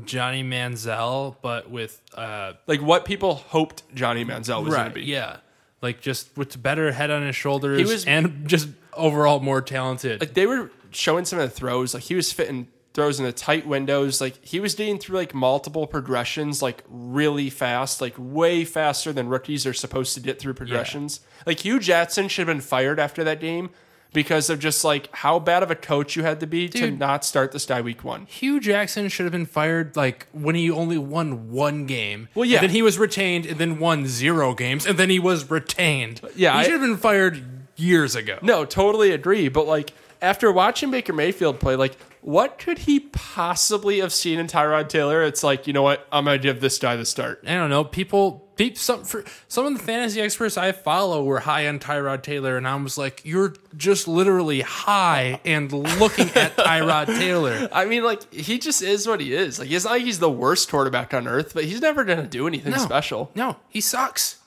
Johnny 0.05 0.43
Manziel, 0.43 1.37
but 1.43 1.71
with 1.71 2.01
uh, 2.15 2.55
Like 2.67 2.81
what 2.81 3.05
people 3.05 3.35
hoped 3.35 3.83
Johnny 3.95 4.25
Manziel 4.25 4.65
was 4.65 4.75
gonna 4.75 4.91
be. 4.91 5.03
Yeah, 5.03 5.39
like 5.83 6.01
just 6.01 6.37
with 6.37 6.63
better 6.63 6.93
head 6.93 7.11
on 7.11 7.27
his 7.27 7.37
shoulders, 7.37 7.79
He 7.79 7.85
was- 7.85 8.05
and 8.07 8.49
just 8.49 8.69
overall 8.95 9.41
more 9.41 9.61
talented. 9.61 10.21
Like 10.21 10.35
they 10.35 10.47
were 10.47 10.71
showing 10.91 11.25
some 11.25 11.39
of 11.41 11.51
the 11.51 11.55
throws. 11.55 11.95
Like 11.95 12.05
he 12.05 12.15
was 12.15 12.33
fitting 12.33 12.69
throws 12.95 13.19
in 13.19 13.27
the 13.27 13.33
tight 13.33 13.67
windows. 13.67 14.21
Like 14.21 14.43
he 14.45 14.61
was 14.61 14.77
getting 14.77 14.99
through 14.99 15.17
like 15.19 15.35
multiple 15.35 15.87
progressions 15.89 16.63
like 16.63 16.85
really 16.89 17.51
fast, 17.51 18.01
like 18.01 18.15
way 18.17 18.65
faster 18.65 19.13
than 19.13 19.29
rookies 19.29 19.67
are 19.67 19.75
supposed 19.75 20.15
to 20.15 20.21
get 20.21 20.39
through 20.39 20.55
progressions. 20.55 21.19
Like 21.45 21.59
Hue 21.61 21.81
Jackson 21.81 22.29
should 22.29 22.47
have 22.47 22.55
been 22.57 22.61
fired 22.63 23.01
after 23.01 23.25
that 23.25 23.41
game 23.41 23.71
because 24.15 24.49
of 24.49 24.59
just 24.59 24.83
like 24.85 25.15
how 25.15 25.39
bad 25.39 25.63
of 25.63 25.71
a 25.71 25.75
coach 25.75 26.17
you 26.17 26.23
had 26.23 26.41
to 26.41 26.47
be 26.47 26.69
to 26.71 26.91
not 26.91 27.23
start 27.27 27.53
this 27.53 27.67
guy 27.67 27.83
week 27.83 28.03
one. 28.03 28.25
Hue 28.25 28.59
Jackson 28.61 29.09
should 29.11 29.25
have 29.25 29.33
been 29.33 29.45
fired 29.45 29.95
like 29.97 30.27
when 30.33 30.55
he 30.55 30.71
only 30.71 30.97
won 30.97 31.51
one 31.51 31.85
game. 31.85 32.29
Well, 32.35 32.47
yeah. 32.47 32.59
And 32.59 32.63
then 32.69 32.71
he 32.71 32.81
was 32.81 32.99
retained, 32.99 33.45
and 33.45 33.59
then 33.59 33.79
won 33.79 34.07
zero 34.07 34.55
games, 34.55 34.87
and 34.87 34.99
then 34.99 35.11
he 35.11 35.19
was 35.19 35.51
retained. 35.51 36.23
Yeah, 36.35 36.55
he 36.55 36.61
I- 36.61 36.63
should 36.63 36.73
have 36.73 36.81
been 36.81 36.97
fired 36.97 37.45
years 37.77 38.15
ago. 38.17 38.39
No, 38.41 38.65
totally 38.65 39.11
agree. 39.11 39.49
But 39.49 39.67
like 39.67 39.93
after 40.23 40.51
watching 40.51 40.91
Baker 40.91 41.13
Mayfield 41.13 41.61
play, 41.61 41.77
like 41.77 41.97
what 42.23 42.59
could 42.59 42.79
he 42.79 43.01
possibly 43.01 43.99
have 44.01 44.13
seen 44.13 44.39
in 44.39 44.47
Tyrod 44.47 44.89
Taylor? 44.89 45.23
It's 45.23 45.43
like, 45.43 45.67
you 45.67 45.73
know 45.75 45.83
what? 45.83 46.07
I'm 46.13 46.25
gonna 46.25 46.39
give 46.39 46.61
this 46.61 46.79
guy 46.79 46.97
the 46.97 47.05
start. 47.05 47.43
I 47.47 47.55
don't 47.55 47.69
know. 47.69 47.85
People, 47.85 48.44
peop 48.57 48.77
some 48.79 49.05
for 49.05 49.25
some 49.49 49.67
of 49.67 49.73
the 49.75 49.79
fantasy 49.79 50.21
experts 50.21 50.57
I 50.57 50.73
follow 50.73 51.25
were 51.25 51.41
high 51.41 51.67
on 51.69 51.79
Tyrod 51.79 52.23
Taylor, 52.23 52.57
and 52.57 52.67
I 52.67 52.75
was 52.77 52.97
like, 52.99 53.23
"You're 53.25 53.55
just 53.77 54.07
literally 54.09 54.61
high 54.61 55.41
and 55.45 55.73
looking 55.73 56.29
at 56.31 56.57
Tyrod 56.57 57.07
Taylor." 57.07 57.69
I 57.73 57.85
mean, 57.85 58.05
like 58.05 58.33
he 58.33 58.59
just 58.59 58.83
is 58.83 59.07
what 59.07 59.21
he 59.21 59.35
is. 59.35 59.59
Like 59.59 59.71
it's 59.71 59.85
not 59.85 59.93
like 59.93 60.03
he's 60.05 60.19
the 60.19 60.31
worst 60.31 60.71
quarterback 60.71 61.13
on 61.15 61.27
earth, 61.29 61.53
but 61.55 61.65
he's 61.65 61.81
never 61.81 62.05
gonna 62.05 62.27
do 62.27 62.47
anything 62.47 62.73
No. 62.73 62.79
special. 62.79 63.31
No, 63.35 63.57
he 63.69 63.81
sucks. 63.81 64.39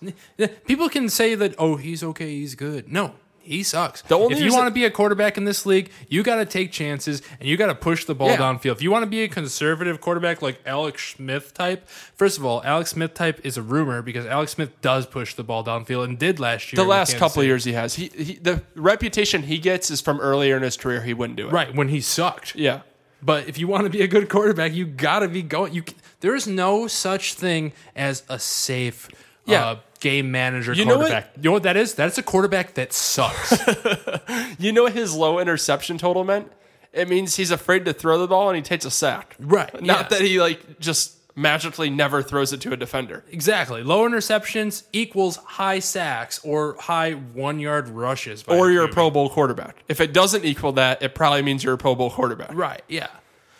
People 0.65 0.89
can 0.89 1.09
say 1.09 1.35
that, 1.35 1.55
"Oh, 1.57 1.75
he's 1.75 2.03
okay, 2.03 2.29
he's 2.37 2.55
good." 2.55 2.91
No. 2.91 3.13
He 3.47 3.63
sucks. 3.63 4.01
The 4.03 4.15
only 4.17 4.35
if 4.35 4.41
you 4.41 4.53
want 4.53 4.67
to 4.67 4.71
be 4.71 4.85
a 4.85 4.91
quarterback 4.91 5.37
in 5.37 5.45
this 5.45 5.65
league, 5.65 5.89
you 6.09 6.21
got 6.23 6.35
to 6.35 6.45
take 6.45 6.71
chances 6.71 7.21
and 7.39 7.47
you 7.47 7.57
got 7.57 7.67
to 7.67 7.75
push 7.75 8.05
the 8.05 8.13
ball 8.13 8.29
Yeah. 8.29 8.37
downfield. 8.37 8.73
If 8.73 8.81
you 8.81 8.91
want 8.91 9.03
to 9.03 9.09
be 9.09 9.23
a 9.23 9.27
conservative 9.27 10.01
quarterback 10.01 10.41
like 10.41 10.59
Alex 10.65 11.15
Smith 11.15 11.53
type, 11.53 11.87
first 11.89 12.37
of 12.37 12.45
all, 12.45 12.61
Alex 12.63 12.91
Smith 12.91 13.13
type 13.13 13.39
is 13.45 13.57
a 13.57 13.61
rumor 13.61 14.01
because 14.01 14.25
Alex 14.25 14.51
Smith 14.51 14.79
does 14.81 15.05
push 15.05 15.33
the 15.33 15.43
ball 15.43 15.63
downfield 15.63 16.03
and 16.03 16.19
did 16.19 16.39
last 16.39 16.71
year. 16.73 16.77
The 16.83 16.87
last 16.89 17.09
Kansas 17.11 17.19
couple 17.19 17.35
City. 17.41 17.47
years 17.47 17.63
he 17.63 17.73
has, 17.73 17.95
he, 17.95 18.07
he 18.15 18.33
the 18.35 18.61
reputation 18.75 19.43
he 19.43 19.57
gets 19.57 19.89
is 19.89 20.01
from 20.01 20.19
earlier 20.19 20.57
in 20.57 20.63
his 20.63 20.77
career. 20.77 21.01
He 21.01 21.13
wouldn't 21.13 21.37
do 21.37 21.47
it. 21.47 21.51
right 21.53 21.73
when 21.73 21.87
he 21.89 22.01
sucked. 22.01 22.55
Yeah. 22.55 22.81
But 23.21 23.47
if 23.49 23.57
you 23.57 23.67
want 23.67 23.85
to 23.85 23.89
be 23.89 24.01
a 24.03 24.07
good 24.07 24.29
quarterback, 24.29 24.73
you 24.73 24.85
got 24.85 25.19
to 25.19 25.27
be 25.27 25.41
going. 25.41 25.73
You 25.73 25.83
there 26.19 26.35
is 26.35 26.45
no 26.47 26.85
such 26.87 27.33
thing 27.33 27.73
as 27.95 28.21
a 28.29 28.37
safe 28.37 29.09
Yeah. 29.47 29.65
uh, 29.65 29.75
game 29.99 30.29
manager 30.31 30.73
You 30.73 30.85
know 30.85 30.97
what- 30.97 31.07
quarterback. 31.09 31.31
you 31.37 31.43
know 31.43 31.51
what 31.53 31.63
that 31.63 31.75
is? 31.77 31.95
That's 31.95 32.17
a 32.17 32.23
quarterback 32.23 32.75
that 32.75 32.93
sucks. 32.93 33.53
You 34.59 34.71
know 34.71 34.83
what 34.83 34.93
his 34.93 35.13
low 35.15 35.39
interception 35.39 35.97
total 35.97 36.23
meant? 36.23 36.51
It 36.93 37.07
means 37.07 37.35
he's 37.35 37.51
afraid 37.51 37.85
to 37.85 37.93
throw 37.93 38.17
the 38.17 38.27
ball 38.27 38.49
and 38.49 38.55
he 38.55 38.61
takes 38.63 38.85
a 38.85 38.91
sack. 38.91 39.35
Right, 39.39 39.71
Not 39.81 39.83
yeah. 40.11 40.17
that 40.17 40.21
he 40.21 40.39
like 40.41 40.79
just 40.79 41.13
magically 41.35 41.91
never 41.91 42.23
throws 42.23 42.51
it 42.53 42.61
to 42.61 42.73
a 42.73 42.77
defender. 42.77 43.23
exactly. 43.31 43.83
Low 43.83 44.07
interceptions 44.09 44.83
equals 44.93 45.35
high 45.37 45.77
sacks 45.79 46.39
or 46.43 46.75
high 46.79 47.11
one 47.11 47.59
yard 47.59 47.89
rushes. 47.89 48.41
by 48.41 48.57
Or 48.57 48.71
you're 48.71 48.85
a 48.85 48.89
Pro 48.89 49.11
Bowl 49.11 49.29
quarterback. 49.29 49.75
If 49.87 50.01
it 50.01 50.13
doesn't 50.13 50.43
equal 50.43 50.71
that, 50.73 51.03
it 51.03 51.13
probably 51.13 51.43
means 51.43 51.63
you're 51.63 51.75
a 51.75 51.77
Pro 51.77 51.93
Bowl 51.93 52.09
quarterback. 52.09 52.49
Right. 52.53 52.81
Yeah. 52.87 53.07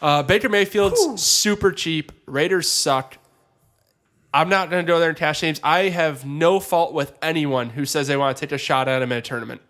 Uh, 0.02 0.24
Baker 0.24 0.50
Mayfield's 0.50 1.22
super 1.22 1.72
cheap. 1.72 2.12
Raiders 2.26 2.68
suck. 2.68 3.18
I'm 4.34 4.50
not 4.50 4.70
going 4.70 4.86
to 4.86 4.88
go 4.88 5.00
there 5.00 5.10
and 5.10 5.18
cash 5.18 5.42
names. 5.42 5.60
I 5.64 5.90
have 5.90 6.26
no 6.26 6.60
fault 6.60 6.94
with 6.94 7.18
anyone 7.22 7.70
who 7.72 7.86
says 7.86 8.08
they 8.08 8.18
want 8.18 8.36
to 8.38 8.42
take 8.42 8.52
a 8.52 8.58
shot 8.58 8.88
at 8.88 9.02
him 9.02 9.12
in 9.12 9.18
a 9.18 9.22
tournament. 9.22 9.62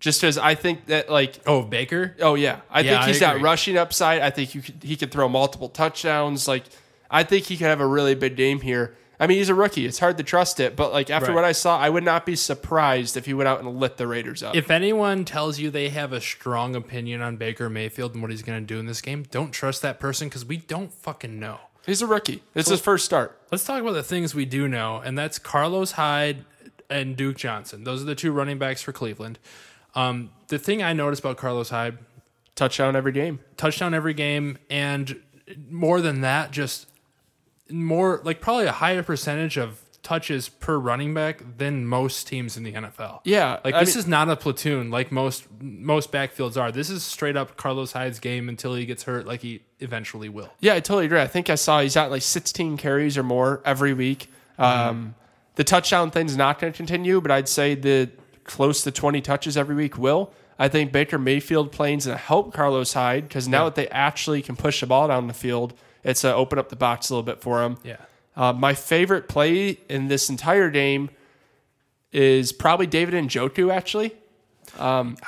Just 0.00 0.20
because 0.20 0.36
I 0.36 0.54
think 0.54 0.86
that, 0.86 1.08
like, 1.10 1.38
Oh, 1.46 1.62
Baker. 1.62 2.14
oh 2.20 2.34
yeah, 2.34 2.60
I 2.70 2.80
Yeah, 2.80 2.90
think 2.92 3.02
I 3.02 3.06
he's 3.06 3.20
got 3.20 3.36
agree. 3.36 3.44
rushing 3.44 3.78
upside. 3.78 4.20
I 4.20 4.30
think 4.30 4.54
you 4.54 4.60
could, 4.60 4.82
he 4.82 4.96
could 4.96 5.10
throw 5.10 5.28
multiple 5.28 5.70
touchdowns. 5.70 6.46
Like, 6.46 6.64
I 7.10 7.22
think 7.22 7.46
he 7.46 7.56
could 7.56 7.68
have 7.68 7.80
a 7.80 7.86
really 7.86 8.14
big 8.14 8.36
game 8.36 8.60
here. 8.60 8.94
I 9.18 9.26
mean, 9.26 9.38
he's 9.38 9.48
a 9.48 9.54
rookie. 9.54 9.86
It's 9.86 10.00
hard 10.00 10.18
to 10.18 10.24
trust 10.24 10.60
it, 10.60 10.76
but 10.76 10.92
like 10.92 11.08
after 11.08 11.28
Right. 11.28 11.34
what 11.36 11.44
I 11.44 11.52
saw, 11.52 11.78
I 11.78 11.88
would 11.88 12.04
not 12.04 12.26
be 12.26 12.36
surprised 12.36 13.16
if 13.16 13.24
he 13.26 13.32
went 13.32 13.48
out 13.48 13.60
and 13.60 13.80
lit 13.80 13.96
the 13.96 14.06
Raiders 14.06 14.42
up. 14.42 14.54
If 14.56 14.70
anyone 14.70 15.24
tells 15.24 15.58
you 15.58 15.70
they 15.70 15.88
have 15.88 16.12
a 16.12 16.20
strong 16.20 16.74
opinion 16.76 17.22
on 17.22 17.36
Baker 17.36 17.70
Mayfield 17.70 18.12
and 18.12 18.20
what 18.22 18.30
he's 18.32 18.42
going 18.42 18.60
to 18.60 18.66
do 18.66 18.78
in 18.80 18.86
this 18.86 19.00
game, 19.00 19.22
don't 19.30 19.52
trust 19.52 19.80
that 19.82 20.00
person 20.00 20.28
because 20.28 20.44
we 20.44 20.56
don't 20.58 20.92
fucking 20.92 21.38
know. 21.38 21.60
He's 21.86 22.02
a 22.02 22.06
rookie. 22.06 22.42
It's 22.54 22.68
his 22.68 22.80
first 22.80 23.04
start. 23.04 23.38
Let's 23.50 23.64
talk 23.64 23.80
about 23.80 23.92
the 23.92 24.02
things 24.02 24.34
we 24.34 24.44
do 24.44 24.68
know, 24.68 24.98
and 25.04 25.16
that's 25.16 25.38
Carlos 25.38 25.92
Hyde 25.92 26.44
and 26.90 27.16
Duke 27.16 27.36
Johnson. 27.36 27.84
Those 27.84 28.02
are 28.02 28.06
the 28.06 28.14
two 28.14 28.32
running 28.32 28.58
backs 28.58 28.82
for 28.82 28.92
Cleveland. 28.92 29.38
Um, 29.94 30.30
the 30.48 30.58
thing 30.58 30.82
I 30.82 30.92
noticed 30.92 31.20
about 31.20 31.36
Carlos 31.36 31.70
Hyde, 31.70 31.98
Touchdown 32.54 32.94
every 32.94 33.12
game. 33.12 33.40
touchdown 33.56 33.94
every 33.94 34.14
game, 34.14 34.58
and 34.70 35.20
more 35.70 36.00
than 36.00 36.20
that, 36.20 36.50
just 36.50 36.86
more 37.70 38.20
like 38.24 38.40
probably 38.40 38.66
a 38.66 38.72
higher 38.72 39.02
percentage 39.02 39.56
of 39.56 39.80
touches 40.04 40.48
per 40.48 40.78
running 40.78 41.12
back 41.14 41.42
than 41.58 41.84
most 41.86 42.28
teams 42.28 42.56
in 42.56 42.62
the 42.62 42.72
NFL. 42.72 43.20
Yeah, 43.24 43.58
Like 43.64 43.74
I 43.74 43.80
this 43.80 43.94
mean- 43.96 44.00
is 44.00 44.06
not 44.06 44.28
a 44.28 44.36
platoon 44.36 44.90
like 44.92 45.10
most 45.10 45.46
most 45.60 46.12
backfields 46.12 46.60
are. 46.60 46.70
This 46.70 46.90
is 46.90 47.02
straight 47.02 47.36
up 47.36 47.56
Carlos 47.56 47.90
Hyde's 47.92 48.20
game 48.20 48.48
until 48.48 48.74
he 48.74 48.86
gets 48.86 49.02
hurt, 49.02 49.26
like 49.26 49.40
he 49.40 49.62
eventually 49.80 50.28
will. 50.28 50.50
Yeah, 50.60 50.74
I 50.74 50.80
totally 50.80 51.06
agree. 51.06 51.20
I 51.20 51.26
think 51.26 51.50
I 51.50 51.56
saw 51.56 51.80
he's 51.80 51.96
at 51.96 52.10
like 52.12 52.22
16 52.22 52.76
carries 52.76 53.18
or 53.18 53.24
more 53.24 53.60
every 53.64 53.94
week. 53.94 54.30
Um, 54.58 55.14
the 55.56 55.64
touchdown 55.64 56.10
thing's 56.10 56.36
not 56.36 56.58
going 56.60 56.72
to 56.72 56.76
continue, 56.76 57.20
but 57.20 57.30
I'd 57.30 57.48
say 57.48 57.74
the 57.74 58.10
close 58.44 58.82
to 58.84 58.90
20 58.92 59.20
touches 59.22 59.56
every 59.56 59.74
week 59.74 59.98
will. 59.98 60.32
I 60.58 60.68
think 60.68 60.92
Baker 60.92 61.18
Mayfield 61.18 61.72
playing 61.72 61.98
is 61.98 62.06
going 62.06 62.16
to 62.18 62.22
help 62.22 62.52
Carlos 62.54 62.92
Hyde 62.92 63.24
because 63.26 63.48
now 63.48 63.64
that 63.64 63.74
they 63.74 63.88
actually 63.88 64.42
can 64.42 64.54
push 64.54 64.80
the 64.80 64.86
ball 64.86 65.08
down 65.08 65.26
the 65.26 65.34
field, 65.34 65.74
it's 66.04 66.24
uh, 66.24 66.34
open 66.34 66.58
up 66.58 66.68
the 66.68 66.76
box 66.76 67.10
a 67.10 67.14
little 67.14 67.24
bit 67.24 67.40
for 67.40 67.62
him. 67.64 67.78
Yeah. 67.82 67.96
Uh, 68.36 68.52
my 68.52 68.74
favorite 68.74 69.28
play 69.28 69.78
in 69.88 70.08
this 70.08 70.28
entire 70.28 70.70
game 70.70 71.10
is 72.12 72.52
probably 72.52 72.86
David 72.86 73.14
Njoku, 73.14 73.72
actually. 73.72 74.12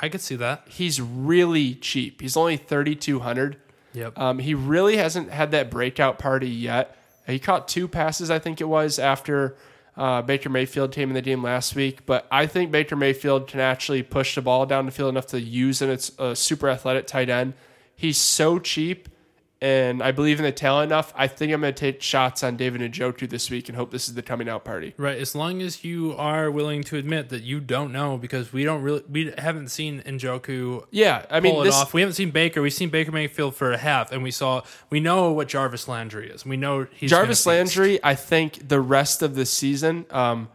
I 0.01 0.09
could 0.09 0.21
see 0.21 0.35
that. 0.35 0.63
He's 0.67 0.99
really 0.99 1.75
cheap. 1.75 2.21
He's 2.21 2.35
only 2.35 2.57
3200. 2.57 3.57
Yep. 3.93 4.17
Um, 4.17 4.39
he 4.39 4.53
really 4.53 4.97
hasn't 4.97 5.31
had 5.31 5.51
that 5.51 5.71
breakout 5.71 6.19
party 6.19 6.49
yet. 6.49 6.95
He 7.25 7.39
caught 7.39 7.67
two 7.67 7.87
passes, 7.87 8.29
I 8.29 8.39
think 8.39 8.61
it 8.61 8.65
was, 8.65 8.99
after 8.99 9.55
uh, 9.97 10.21
Baker 10.21 10.49
Mayfield 10.49 10.91
came 10.91 11.09
in 11.09 11.15
the 11.15 11.21
game 11.21 11.43
last 11.43 11.75
week. 11.75 12.05
But 12.05 12.27
I 12.31 12.45
think 12.45 12.71
Baker 12.71 12.95
Mayfield 12.95 13.47
can 13.47 13.59
actually 13.59 14.03
push 14.03 14.35
the 14.35 14.41
ball 14.41 14.65
down 14.65 14.85
the 14.85 14.91
field 14.91 15.09
enough 15.09 15.27
to 15.27 15.41
use 15.41 15.81
in 15.81 15.89
its 15.89 16.17
uh, 16.19 16.35
super 16.35 16.69
athletic 16.69 17.07
tight 17.07 17.29
end. 17.29 17.53
He's 17.95 18.17
so 18.17 18.59
cheap, 18.59 19.09
and 19.61 20.03
I 20.03 20.11
believe 20.11 20.39
in 20.39 20.45
the 20.45 20.51
talent 20.51 20.91
enough. 20.91 21.13
I 21.15 21.27
think 21.27 21.51
I'm 21.51 21.61
going 21.61 21.73
to 21.73 21.79
take 21.79 22.01
shots 22.01 22.43
on 22.43 22.57
David 22.57 22.81
and 22.81 22.93
Njoku 22.93 23.29
this 23.29 23.49
week 23.49 23.69
and 23.69 23.75
hope 23.75 23.91
this 23.91 24.07
is 24.07 24.13
the 24.13 24.21
coming 24.21 24.47
out 24.47 24.63
party. 24.63 24.93
Right, 24.97 25.17
as 25.17 25.35
long 25.35 25.61
as 25.61 25.83
you 25.83 26.13
are 26.17 26.51
willing 26.51 26.83
to 26.83 26.97
admit 26.97 27.29
that 27.29 27.43
you 27.43 27.59
don't 27.59 27.91
know, 27.91 28.17
because 28.17 28.53
we 28.53 28.63
don't 28.63 28.81
really, 28.81 29.03
we 29.09 29.33
haven't 29.37 29.69
seen 29.69 30.01
Njoku 30.03 30.85
Yeah, 30.91 31.25
I 31.29 31.39
mean, 31.39 31.53
pull 31.53 31.63
it 31.63 31.73
off. 31.73 31.93
We 31.93 32.01
haven't 32.01 32.15
seen 32.15 32.31
Baker. 32.31 32.61
We've 32.61 32.73
seen 32.73 32.89
Baker 32.89 33.11
Mayfield 33.11 33.55
for 33.55 33.71
a 33.71 33.77
half, 33.77 34.11
and 34.11 34.21
we 34.23 34.31
saw, 34.31 34.61
we 34.89 34.99
know 34.99 35.31
what 35.31 35.47
Jarvis 35.47 35.87
Landry 35.87 36.29
is. 36.29 36.45
We 36.45 36.57
know 36.57 36.87
he's 36.93 37.09
Jarvis. 37.09 37.45
Landry, 37.45 37.99
I 38.03 38.15
think 38.15 38.67
the 38.67 38.81
rest 38.81 39.21
of 39.21 39.35
the 39.35 39.45
season, 39.45 40.05
um, 40.11 40.49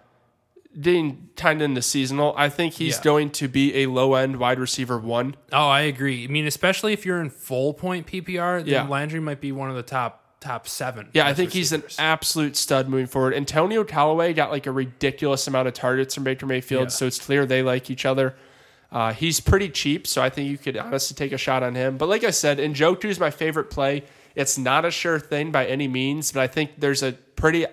kind 0.74 1.60
of 1.60 1.62
into 1.62 1.82
seasonal, 1.82 2.34
I 2.36 2.48
think 2.48 2.74
he's 2.74 2.96
Yeah. 2.96 3.02
going 3.04 3.30
to 3.30 3.48
be 3.48 3.82
a 3.82 3.86
low 3.86 4.14
end 4.14 4.36
wide 4.36 4.58
receiver 4.58 4.98
one. 4.98 5.36
Oh, 5.52 5.68
I 5.68 5.82
agree. 5.82 6.24
I 6.24 6.26
mean, 6.28 6.46
especially 6.46 6.92
if 6.92 7.04
you're 7.04 7.20
in 7.20 7.30
full 7.30 7.74
point 7.74 8.06
PPR, 8.06 8.58
then 8.62 8.68
Yeah. 8.68 8.88
Landry 8.88 9.20
might 9.20 9.40
be 9.40 9.52
one 9.52 9.70
of 9.70 9.76
the 9.76 9.82
top 9.82 10.18
top 10.40 10.66
seven. 10.66 11.06
Yeah, 11.12 11.28
I 11.28 11.34
think 11.34 11.52
he's 11.52 11.70
an 11.70 11.84
absolute 12.00 12.56
stud 12.56 12.88
moving 12.88 13.06
forward. 13.06 13.32
Antonio 13.32 13.84
Callaway 13.84 14.32
got 14.32 14.50
like 14.50 14.66
a 14.66 14.72
ridiculous 14.72 15.46
amount 15.46 15.68
of 15.68 15.74
targets 15.74 16.16
from 16.16 16.24
Baker 16.24 16.46
Mayfield, 16.46 16.84
Yeah. 16.86 16.88
so 16.88 17.06
it's 17.06 17.20
clear 17.20 17.46
they 17.46 17.62
like 17.62 17.90
each 17.90 18.04
other. 18.04 18.34
Uh, 18.90 19.12
he's 19.12 19.38
pretty 19.38 19.68
cheap, 19.68 20.04
so 20.04 20.20
I 20.20 20.30
think 20.30 20.50
you 20.50 20.58
could 20.58 20.76
honestly 20.76 21.14
take 21.14 21.30
a 21.32 21.38
shot 21.38 21.62
on 21.62 21.76
him. 21.76 21.96
But 21.96 22.08
like 22.08 22.24
I 22.24 22.30
said, 22.30 22.58
Njoku 22.58 23.04
is 23.04 23.20
my 23.20 23.30
favorite 23.30 23.70
play. 23.70 24.02
It's 24.34 24.58
not 24.58 24.84
a 24.84 24.90
sure 24.90 25.20
thing 25.20 25.52
by 25.52 25.64
any 25.66 25.86
means, 25.86 26.32
but 26.32 26.40
I 26.42 26.48
think 26.48 26.72
there's 26.76 27.04
a 27.04 27.12
pretty 27.12 27.64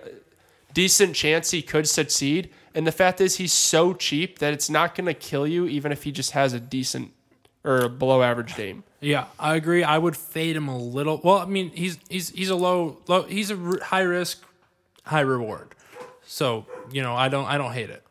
decent 0.72 1.16
chance 1.16 1.50
he 1.50 1.62
could 1.62 1.88
succeed. 1.88 2.50
And 2.74 2.86
the 2.86 2.92
fact 2.92 3.20
is, 3.20 3.36
he's 3.36 3.52
so 3.52 3.94
cheap 3.94 4.38
that 4.38 4.52
it's 4.52 4.70
not 4.70 4.94
going 4.94 5.06
to 5.06 5.14
kill 5.14 5.46
you, 5.46 5.66
even 5.66 5.90
if 5.90 6.04
he 6.04 6.12
just 6.12 6.32
has 6.32 6.52
a 6.52 6.60
decent 6.60 7.12
or 7.64 7.78
a 7.78 7.88
below 7.88 8.22
average 8.22 8.54
game. 8.56 8.84
Yeah, 9.00 9.26
I 9.38 9.56
agree. 9.56 9.82
I 9.82 9.98
would 9.98 10.16
fade 10.16 10.56
him 10.56 10.68
a 10.68 10.76
little. 10.76 11.20
Well, 11.22 11.38
I 11.38 11.46
mean, 11.46 11.70
he's 11.70 11.98
he's 12.08 12.30
he's 12.30 12.50
a 12.50 12.54
low 12.54 12.98
low. 13.08 13.22
He's 13.22 13.50
a 13.50 13.56
high 13.82 14.02
risk, 14.02 14.44
high 15.04 15.20
reward. 15.20 15.74
So 16.24 16.66
you 16.92 17.02
know, 17.02 17.14
I 17.14 17.28
don't 17.28 17.46
I 17.46 17.58
don't 17.58 17.72
hate 17.72 17.90
it. 17.90 18.04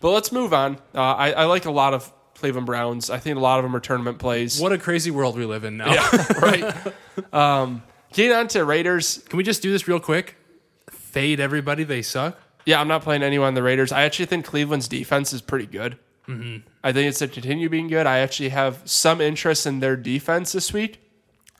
But 0.00 0.10
let's 0.10 0.30
move 0.30 0.54
on. 0.54 0.76
Uh, 0.94 1.00
I, 1.00 1.32
I 1.32 1.44
like 1.44 1.64
a 1.64 1.70
lot 1.70 1.94
of 1.94 2.12
Cleveland 2.34 2.66
Browns. 2.66 3.10
I 3.10 3.18
think 3.18 3.36
a 3.36 3.40
lot 3.40 3.58
of 3.58 3.64
them 3.64 3.74
are 3.74 3.80
tournament 3.80 4.18
plays. 4.18 4.60
What 4.60 4.72
a 4.72 4.78
crazy 4.78 5.10
world 5.10 5.36
we 5.36 5.46
live 5.46 5.64
in 5.64 5.78
now. 5.78 6.08
right. 6.42 6.76
Um, 7.32 7.82
getting 8.12 8.32
on 8.32 8.48
to 8.48 8.64
Raiders. 8.64 9.18
Can 9.28 9.36
we 9.36 9.42
just 9.42 9.62
do 9.62 9.72
this 9.72 9.88
real 9.88 10.00
quick? 10.00 10.36
Fade 10.90 11.40
everybody. 11.40 11.82
They 11.82 12.02
suck. 12.02 12.38
Yeah, 12.66 12.80
I'm 12.80 12.88
not 12.88 13.02
playing 13.02 13.22
anyone 13.22 13.48
on 13.48 13.54
the 13.54 13.62
Raiders. 13.62 13.92
I 13.92 14.02
actually 14.02 14.26
think 14.26 14.44
Cleveland's 14.44 14.88
defense 14.88 15.32
is 15.32 15.40
pretty 15.40 15.66
good. 15.66 15.96
Mm-hmm. 16.28 16.66
I 16.82 16.92
think 16.92 17.08
it's 17.08 17.20
to 17.20 17.28
continue 17.28 17.68
being 17.68 17.86
good. 17.88 18.06
I 18.06 18.18
actually 18.18 18.48
have 18.50 18.82
some 18.84 19.20
interest 19.20 19.64
in 19.66 19.78
their 19.80 19.96
defense 19.96 20.52
this 20.52 20.72
week. 20.72 21.00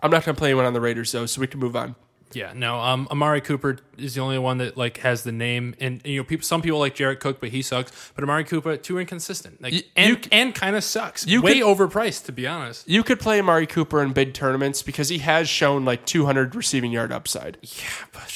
I'm 0.01 0.11
not 0.11 0.25
going 0.25 0.35
to 0.35 0.39
play 0.39 0.49
anyone 0.51 0.67
on 0.67 0.73
the 0.75 0.81
Raiders 0.81 1.13
though, 1.13 1.25
so 1.27 1.41
we 1.41 1.47
can 1.47 1.61
move 1.61 1.77
on. 1.77 1.95
Yeah, 2.33 2.53
no. 2.55 2.81
Um, 2.81 3.07
Amari 3.11 3.41
Cooper 3.41 3.79
is 3.97 4.17
the 4.17 4.21
only 4.21 4.39
one 4.39 4.59
that 4.59 4.77
like 4.77 4.99
has 4.99 5.23
the 5.23 5.31
name, 5.31 5.77
and 5.81 6.03
you 6.05 6.17
know, 6.19 6.25
people. 6.25 6.45
Some 6.45 6.61
people 6.61 6.81
like 6.81 6.97
Jared 6.97 7.21
Cook, 7.21 7.41
but 7.41 7.51
he 7.51 7.63
sucks. 7.63 7.93
But 8.17 8.25
Amari 8.25 8.43
Cooper 8.43 8.77
too 8.77 8.99
inconsistent, 8.99 9.63
like 9.63 9.73
You- 9.73 9.83
and 9.95 10.11
you- 10.25 10.29
and 10.33 10.53
kind 10.55 10.75
of 10.75 10.83
sucks. 10.83 11.25
you 11.25 11.41
Way 11.41 11.61
could- 11.61 11.63
overpriced, 11.63 12.25
to 12.27 12.33
be 12.33 12.45
honest. 12.47 12.87
You 12.89 13.05
could 13.05 13.21
play 13.21 13.39
Amari 13.39 13.67
Cooper 13.69 14.03
in 14.03 14.13
big 14.13 14.35
tournaments 14.35 14.83
because 14.83 15.09
he 15.09 15.19
has 15.19 15.49
shown 15.49 15.85
like 15.85 16.05
200 16.05 16.57
receiving 16.57 16.91
yard 16.91 17.13
upside. 17.13 17.59
Yeah, 17.63 17.85
but 18.13 18.29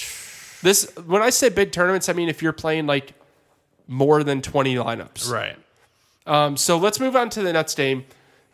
This 0.62 0.90
when 1.06 1.22
I 1.22 1.30
say 1.30 1.48
big 1.48 1.72
tournaments, 1.72 2.08
I 2.08 2.12
mean 2.12 2.28
if 2.28 2.42
you're 2.42 2.52
playing 2.52 2.86
like 2.86 3.14
more 3.86 4.22
than 4.22 4.40
20 4.40 4.76
lineups. 4.76 5.30
right. 5.30 5.56
Um, 6.26 6.56
so 6.56 6.76
let's 6.78 7.00
move 7.00 7.16
on 7.16 7.28
to 7.30 7.42
the 7.42 7.52
Nets 7.52 7.74
game. 7.74 8.04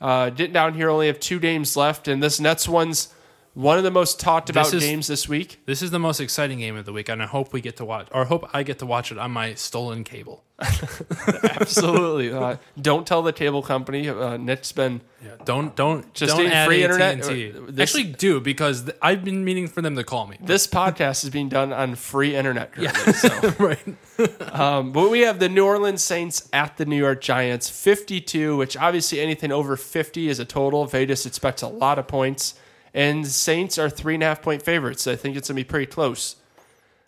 Uh, 0.00 0.30
getting 0.30 0.52
down 0.52 0.74
here, 0.74 0.88
only 0.88 1.08
have 1.08 1.20
two 1.20 1.38
games 1.38 1.76
left, 1.76 2.08
and 2.08 2.22
this 2.22 2.40
Nets 2.40 2.68
one's 2.68 3.12
one 3.56 3.78
of 3.78 3.84
the 3.84 3.90
most 3.90 4.20
talked 4.20 4.50
about 4.50 4.72
is- 4.72 4.82
games 4.82 5.06
this 5.06 5.28
week. 5.28 5.60
This 5.66 5.80
is 5.82 5.90
the 5.90 5.98
most 5.98 6.20
exciting 6.20 6.58
game 6.58 6.76
of 6.76 6.84
the 6.84 6.92
week, 6.92 7.08
and 7.08 7.22
I 7.22 7.26
hope 7.26 7.52
we 7.52 7.60
get 7.62 7.76
to 7.78 7.84
watch, 7.84 8.06
or 8.12 8.26
hope 8.26 8.48
I 8.52 8.62
get 8.62 8.78
to 8.80 8.86
watch 8.86 9.10
it 9.10 9.18
on 9.18 9.30
my 9.30 9.54
stolen 9.54 10.04
cable. 10.04 10.44
Absolutely. 10.60 12.32
Uh, 12.32 12.56
don't 12.80 13.06
tell 13.06 13.22
the 13.22 13.32
cable 13.32 13.62
company. 13.62 14.08
Uh, 14.08 14.36
Nick's 14.36 14.72
been 14.72 15.00
Yeah, 15.24 15.32
don't 15.44 15.74
don't 15.76 16.12
Just 16.14 16.36
don't 16.36 16.46
add 16.46 16.66
free 16.66 16.82
AT&T. 16.82 16.92
internet? 16.92 17.76
This- 17.76 17.90
Actually, 17.90 18.12
do 18.12 18.40
because 18.40 18.84
th- 18.84 18.96
I've 19.02 19.24
been 19.24 19.44
meaning 19.44 19.66
for 19.68 19.82
them 19.82 19.96
to 19.96 20.04
call 20.04 20.26
me. 20.26 20.38
this 20.40 20.66
podcast 20.66 21.24
is 21.24 21.30
being 21.30 21.48
done 21.48 21.72
on 21.72 21.94
free 21.94 22.34
internet. 22.34 22.72
Currently, 22.72 23.12
so. 23.12 23.54
right. 23.58 23.78
Um, 24.56 24.92
but 24.92 25.10
we 25.10 25.20
have 25.20 25.40
the 25.40 25.48
New 25.50 25.66
Orleans 25.66 26.02
Saints 26.02 26.48
at 26.50 26.78
the 26.78 26.86
New 26.86 26.96
York 26.96 27.20
Giants, 27.20 27.68
52, 27.68 28.56
which 28.56 28.74
obviously 28.74 29.20
anything 29.20 29.52
over 29.52 29.76
50 29.76 30.28
is 30.30 30.38
a 30.40 30.46
total. 30.46 30.86
Vegas 30.86 31.26
expects 31.26 31.60
a 31.60 31.68
lot 31.68 31.98
of 31.98 32.08
points. 32.08 32.54
And 32.96 33.26
Saints 33.26 33.76
are 33.78 33.90
three 33.90 34.14
and 34.14 34.22
a 34.22 34.26
half 34.26 34.40
point 34.40 34.62
favorites. 34.62 35.06
I 35.06 35.14
think 35.16 35.36
it's 35.36 35.48
going 35.48 35.56
to 35.56 35.64
be 35.64 35.68
pretty 35.68 35.86
close. 35.86 36.36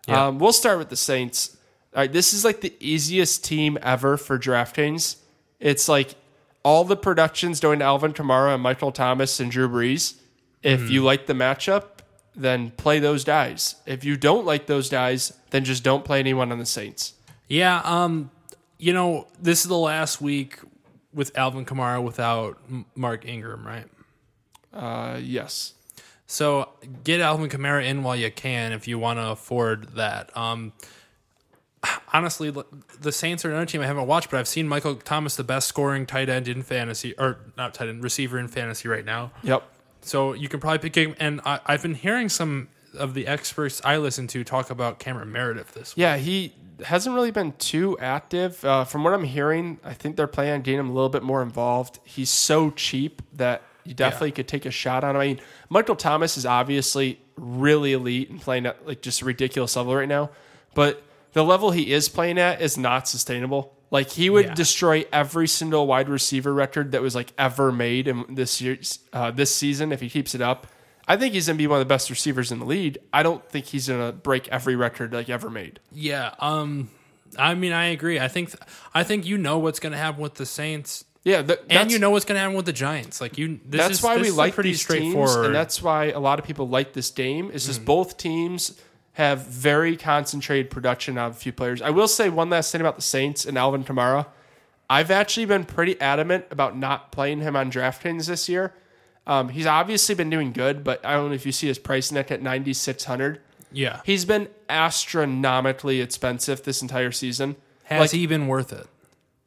Yeah. 0.06 0.26
Um, 0.26 0.38
we'll 0.38 0.52
start 0.52 0.78
with 0.78 0.90
the 0.90 0.96
Saints. 0.96 1.56
All 1.94 2.02
right, 2.02 2.12
this 2.12 2.34
is 2.34 2.44
like 2.44 2.60
the 2.60 2.74
easiest 2.78 3.42
team 3.42 3.78
ever 3.82 4.18
for 4.18 4.38
DraftKings. 4.38 5.16
It's 5.58 5.88
like 5.88 6.14
all 6.62 6.84
the 6.84 6.96
productions 6.96 7.58
going 7.58 7.78
to 7.78 7.86
Alvin 7.86 8.12
Kamara 8.12 8.52
and 8.52 8.62
Michael 8.62 8.92
Thomas 8.92 9.40
and 9.40 9.50
Drew 9.50 9.66
Brees. 9.68 10.16
If 10.62 10.90
you 10.90 11.02
like 11.02 11.26
the 11.26 11.32
matchup, 11.32 11.84
then 12.36 12.70
play 12.72 12.98
those 12.98 13.24
guys. 13.24 13.76
If 13.86 14.04
you 14.04 14.16
don't 14.16 14.44
like 14.44 14.66
those 14.66 14.90
guys, 14.90 15.32
then 15.50 15.64
just 15.64 15.82
don't 15.82 16.04
play 16.04 16.18
anyone 16.20 16.52
on 16.52 16.58
the 16.58 16.66
Saints. 16.66 17.14
Yeah. 17.48 17.80
Um. 17.82 18.30
You 18.76 18.92
know, 18.92 19.26
this 19.40 19.62
is 19.62 19.68
the 19.68 19.76
last 19.78 20.20
week 20.20 20.58
with 21.12 21.36
Alvin 21.36 21.64
Kamara 21.64 22.00
without 22.02 22.58
M- 22.70 22.84
Mark 22.94 23.26
Ingram, 23.26 23.66
right? 23.66 23.86
Uh, 24.72 25.18
yes. 25.20 25.72
So 26.30 26.68
get 27.04 27.20
Alvin 27.20 27.48
Kamara 27.48 27.84
in 27.84 28.02
while 28.02 28.14
you 28.14 28.30
can 28.30 28.72
if 28.72 28.86
you 28.86 28.98
want 28.98 29.18
to 29.18 29.30
afford 29.30 29.96
that. 29.96 30.34
Um, 30.36 30.74
honestly, 32.12 32.54
the 33.00 33.12
Saints 33.12 33.46
are 33.46 33.50
another 33.50 33.64
team 33.64 33.80
I 33.80 33.86
haven't 33.86 34.06
watched, 34.06 34.30
but 34.30 34.38
I've 34.38 34.46
seen 34.46 34.68
Michael 34.68 34.96
Thomas, 34.96 35.36
the 35.36 35.42
best 35.42 35.66
scoring 35.66 36.04
tight 36.04 36.28
end 36.28 36.46
in 36.46 36.62
fantasy, 36.62 37.14
or 37.18 37.38
not 37.56 37.72
tight 37.72 37.88
end, 37.88 38.04
receiver 38.04 38.38
in 38.38 38.46
fantasy 38.46 38.88
right 38.88 39.06
now. 39.06 39.32
Yep. 39.42 39.62
So 40.02 40.34
you 40.34 40.50
can 40.50 40.60
probably 40.60 40.78
pick 40.78 40.94
him. 40.94 41.16
And 41.18 41.40
I, 41.46 41.60
I've 41.64 41.82
been 41.82 41.94
hearing 41.94 42.28
some 42.28 42.68
of 42.98 43.14
the 43.14 43.26
experts 43.26 43.80
I 43.82 43.96
listen 43.96 44.26
to 44.28 44.44
talk 44.44 44.68
about 44.68 44.98
Cameron 44.98 45.32
Meredith 45.32 45.72
this 45.72 45.96
week. 45.96 46.02
Yeah, 46.02 46.18
he 46.18 46.52
hasn't 46.84 47.14
really 47.14 47.30
been 47.30 47.52
too 47.52 47.96
active. 48.00 48.62
Uh, 48.62 48.84
from 48.84 49.02
what 49.02 49.14
I'm 49.14 49.24
hearing, 49.24 49.80
I 49.82 49.94
think 49.94 50.16
they're 50.16 50.26
planning 50.26 50.52
on 50.52 50.60
getting 50.60 50.80
him 50.80 50.90
a 50.90 50.92
little 50.92 51.08
bit 51.08 51.22
more 51.22 51.40
involved. 51.40 52.00
He's 52.04 52.28
so 52.28 52.70
cheap 52.70 53.22
that 53.32 53.62
you 53.88 53.94
definitely 53.94 54.32
could 54.32 54.46
take 54.48 54.66
a 54.66 54.70
shot 54.70 55.02
on 55.04 55.16
him. 55.16 55.20
I 55.22 55.26
mean, 55.26 55.40
Michael 55.68 55.96
Thomas 55.96 56.36
is 56.36 56.46
obviously 56.46 57.20
really 57.36 57.92
elite 57.94 58.30
and 58.30 58.40
playing 58.40 58.66
at 58.66 58.86
like 58.86 59.00
just 59.02 59.22
a 59.22 59.24
ridiculous 59.24 59.74
level 59.76 59.94
right 59.96 60.08
now, 60.08 60.30
but 60.74 61.02
the 61.32 61.44
level 61.44 61.70
he 61.70 61.92
is 61.92 62.08
playing 62.08 62.38
at 62.38 62.60
is 62.60 62.76
not 62.76 63.08
sustainable. 63.08 63.74
Like 63.90 64.10
he 64.10 64.28
would 64.30 64.46
Yeah. 64.46 64.54
destroy 64.54 65.04
every 65.12 65.48
single 65.48 65.86
wide 65.86 66.08
receiver 66.08 66.52
record 66.52 66.92
that 66.92 67.00
was 67.02 67.14
like 67.14 67.32
ever 67.38 67.72
made 67.72 68.06
in 68.08 68.34
this 68.34 68.60
year, 68.60 68.78
uh, 69.12 69.30
this 69.30 69.54
season 69.54 69.92
if 69.92 70.00
he 70.00 70.10
keeps 70.10 70.34
it 70.34 70.40
up. 70.42 70.66
I 71.06 71.16
think 71.16 71.32
he's 71.32 71.46
gonna 71.46 71.56
be 71.56 71.66
one 71.66 71.80
of 71.80 71.86
the 71.86 71.92
best 71.92 72.10
receivers 72.10 72.52
in 72.52 72.58
the 72.58 72.66
league. 72.66 72.98
I 73.14 73.22
don't 73.22 73.48
think 73.48 73.64
he's 73.66 73.88
gonna 73.88 74.12
break 74.12 74.46
every 74.48 74.76
record 74.76 75.12
like 75.14 75.30
ever 75.30 75.48
made. 75.48 75.80
Yeah. 75.90 76.34
Um. 76.38 76.90
I 77.38 77.54
mean, 77.54 77.72
I 77.72 77.86
agree. 77.86 78.18
I 78.18 78.26
think 78.28 78.54
I 78.94 79.04
think 79.04 79.26
you 79.26 79.36
know 79.36 79.58
what's 79.58 79.80
going 79.80 79.92
to 79.92 79.98
happen 79.98 80.20
with 80.22 80.36
the 80.36 80.46
Saints, 80.46 81.04
Yeah, 81.24 81.42
th- 81.42 81.60
and 81.68 81.90
you 81.92 81.98
know 81.98 82.10
what's 82.10 82.24
going 82.24 82.36
to 82.36 82.40
happen 82.40 82.56
with 82.56 82.64
the 82.66 82.72
Giants. 82.72 83.20
Like 83.20 83.36
you, 83.36 83.60
this 83.66 83.80
that's 83.80 83.94
is, 83.98 84.02
why 84.02 84.16
we 84.16 84.30
like 84.30 84.54
pretty 84.54 84.70
these 84.70 84.78
teams, 84.86 85.12
straightforward. 85.14 85.46
and 85.46 85.54
that's 85.54 85.82
why 85.82 86.06
a 86.06 86.20
lot 86.20 86.38
of 86.38 86.44
people 86.44 86.68
like 86.68 86.92
this 86.94 87.10
game. 87.10 87.50
Is 87.50 87.64
Mm. 87.64 87.66
just 87.66 87.84
both 87.84 88.16
teams 88.16 88.80
have 89.14 89.46
very 89.46 89.96
concentrated 89.96 90.70
production 90.70 91.18
of 91.18 91.32
a 91.32 91.34
few 91.34 91.52
players. 91.52 91.82
I 91.82 91.90
will 91.90 92.08
say 92.08 92.28
one 92.28 92.48
last 92.50 92.70
thing 92.72 92.80
about 92.80 92.96
the 92.96 93.02
Saints 93.02 93.44
and 93.44 93.58
Alvin 93.58 93.84
Kamara. 93.84 94.26
I've 94.88 95.10
actually 95.10 95.44
been 95.44 95.64
pretty 95.64 96.00
adamant 96.00 96.46
about 96.50 96.76
not 96.78 97.12
playing 97.12 97.40
him 97.40 97.56
on 97.56 97.70
DraftKings 97.70 98.26
this 98.26 98.48
year. 98.48 98.72
Um, 99.26 99.50
he's 99.50 99.66
obviously 99.66 100.14
been 100.14 100.30
doing 100.30 100.52
good, 100.52 100.82
but 100.82 101.04
I 101.04 101.12
don't 101.14 101.28
know 101.28 101.34
if 101.34 101.44
you 101.44 101.52
see 101.52 101.66
his 101.66 101.78
price 101.78 102.10
neck 102.10 102.30
at 102.30 102.40
ninety 102.40 102.72
six 102.72 103.04
hundred. 103.04 103.40
yeah. 103.70 104.00
He's 104.04 104.24
been 104.24 104.48
astronomically 104.70 106.00
expensive 106.00 106.62
this 106.62 106.80
entire 106.80 107.12
season. 107.12 107.56
Has 107.84 108.00
like, 108.00 108.10
he 108.12 108.26
been 108.26 108.46
worth 108.46 108.72
it? 108.72 108.86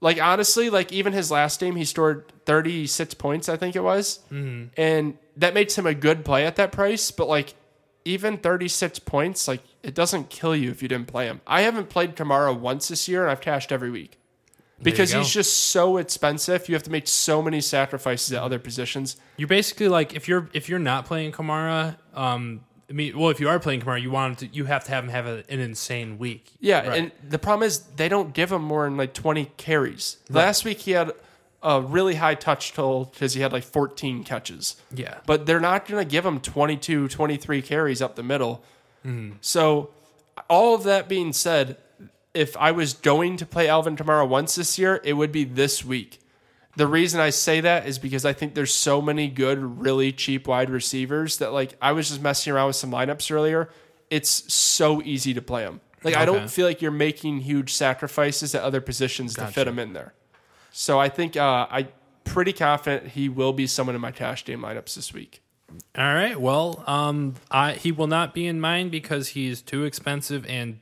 Like 0.02 0.22
honestly, 0.22 0.70
like 0.70 0.92
even 0.92 1.14
his 1.14 1.32
last 1.32 1.60
game, 1.60 1.76
he 1.76 1.86
scored 1.86 2.26
36 2.46 3.14
points, 3.14 3.48
I 3.48 3.56
think 3.58 3.76
it 3.76 3.84
was, 3.84 4.20
Mm-hmm. 4.32 4.66
and 4.76 5.18
that 5.38 5.54
makes 5.54 5.78
him 5.78 5.86
a 5.86 5.94
good 5.94 6.26
play 6.26 6.46
at 6.46 6.58
that 6.58 6.72
price. 6.72 7.10
But 7.12 7.28
like 7.30 7.54
even 8.04 8.38
36 8.38 9.00
points, 9.00 9.48
like 9.48 9.62
it 9.84 9.94
doesn't 9.96 10.30
kill 10.30 10.56
you 10.56 10.70
if 10.72 10.82
you 10.82 10.88
didn't 10.90 11.08
play 11.08 11.28
him. 11.28 11.40
I 11.48 11.62
haven't 11.62 11.90
played 11.90 12.16
Kamara 12.16 12.58
once 12.58 12.88
this 12.90 13.08
year, 13.08 13.22
and 13.22 13.32
I've 13.32 13.42
cashed 13.42 13.72
every 13.72 13.92
week 13.92 14.18
because 14.82 15.12
he's 15.12 15.30
just 15.30 15.56
so 15.70 15.98
expensive. 15.98 16.68
You 16.68 16.74
have 16.76 16.84
to 16.84 16.92
make 16.92 17.08
so 17.08 17.42
many 17.42 17.62
sacrifices 17.62 18.34
at 18.34 18.42
other 18.42 18.58
positions. 18.60 19.18
You're 19.38 19.48
basically 19.48 19.88
like 19.88 20.16
if 20.16 20.28
you're 20.28 20.50
if 20.54 20.68
you're 20.68 20.80
not 20.80 21.06
playing 21.06 21.32
Kamara, 21.32 21.98
um, 22.16 22.62
I 22.92 22.94
mean, 22.94 23.18
well, 23.18 23.30
if 23.30 23.40
you 23.40 23.48
are 23.48 23.58
playing 23.58 23.80
Kamara, 23.82 24.02
you 24.02 24.12
want 24.12 24.42
him 24.42 24.50
to, 24.50 24.56
you 24.56 24.66
have 24.66 24.84
to 24.84 24.92
have 24.92 25.06
him 25.06 25.10
have 25.12 25.26
a, 25.26 25.44
an 25.50 25.62
insane 25.62 26.18
week. 26.18 26.52
Yeah, 26.60 26.86
Right. 26.88 26.98
and 27.00 27.12
the 27.28 27.40
problem 27.40 27.66
is 27.66 27.80
they 27.96 28.10
don't 28.10 28.34
give 28.34 28.52
him 28.52 28.62
more 28.62 28.84
than 28.84 28.98
like 28.98 29.14
20 29.14 29.46
carries. 29.56 30.18
Last 30.30 30.66
week 30.66 30.80
he 30.80 30.92
had 30.92 31.14
a 31.64 31.82
really 31.82 32.16
high 32.16 32.36
touch 32.36 32.74
total 32.74 33.06
because 33.06 33.34
he 33.34 33.40
had 33.42 33.54
like 33.54 33.64
14 33.64 34.26
catches. 34.26 34.76
Yeah, 34.94 35.20
But 35.26 35.46
they're 35.46 35.62
not 35.62 35.88
going 35.88 36.04
to 36.06 36.10
give 36.10 36.26
him 36.26 36.42
22, 36.42 37.08
23 37.08 37.62
carries 37.62 38.02
up 38.02 38.16
the 38.16 38.24
middle. 38.24 38.62
Mm-hmm. 39.06 39.38
So, 39.42 39.92
all 40.50 40.76
of 40.76 40.84
that 40.84 41.08
being 41.08 41.32
said, 41.34 41.78
if 42.34 42.58
I 42.58 42.72
was 42.72 42.94
going 42.94 43.38
to 43.38 43.46
play 43.46 43.68
Alvin 43.68 43.96
Kamara 43.96 44.28
once 44.28 44.56
this 44.56 44.78
year, 44.78 45.00
it 45.04 45.14
would 45.14 45.32
be 45.32 45.44
this 45.44 45.86
week. 45.86 46.20
The 46.78 46.88
reason 46.88 47.20
I 47.20 47.32
say 47.32 47.62
that 47.62 47.86
is 47.86 48.00
because 48.00 48.24
I 48.24 48.34
think 48.34 48.54
there's 48.54 48.74
so 48.74 49.02
many 49.02 49.28
good, 49.28 49.60
really 49.82 50.12
cheap 50.12 50.48
wide 50.48 50.70
receivers 50.70 51.38
that 51.38 51.52
like 51.52 51.76
I 51.82 51.92
was 51.92 52.10
just 52.10 52.22
messing 52.22 52.54
around 52.54 52.68
with 52.68 52.78
some 52.78 52.92
lineups 52.92 53.32
earlier. 53.32 53.70
It's 54.10 54.54
so 54.54 55.02
easy 55.02 55.34
to 55.34 55.42
play 55.42 55.64
them. 55.64 55.82
Like 56.04 56.16
I 56.16 56.26
don't 56.26 56.50
feel 56.50 56.66
like 56.66 56.82
you're 56.82 56.92
making 56.92 57.42
huge 57.42 57.74
sacrifices 57.74 58.56
at 58.56 58.64
other 58.64 58.82
positions 58.82 59.36
to 59.36 59.48
fit 59.48 59.66
them 59.66 59.80
in 59.80 59.94
there. 59.94 60.14
So 60.72 61.00
I 61.00 61.10
think 61.10 61.38
uh, 61.38 61.68
I'm 61.70 61.90
pretty 62.24 62.54
confident 62.54 63.10
he 63.10 63.30
will 63.30 63.54
be 63.54 63.68
someone 63.68 63.96
in 63.96 64.02
my 64.02 64.12
cash 64.12 64.46
game 64.46 64.62
lineups 64.62 64.96
this 64.96 65.14
week. 65.14 65.42
All 65.98 66.14
right. 66.14 66.40
Well, 66.40 66.84
um, 66.88 67.36
I 67.50 67.74
he 67.74 67.92
will 67.92 68.08
not 68.08 68.34
be 68.34 68.48
in 68.48 68.60
mine 68.60 68.90
because 68.90 69.30
he's 69.30 69.62
too 69.62 69.84
expensive 69.84 70.46
and 70.48 70.80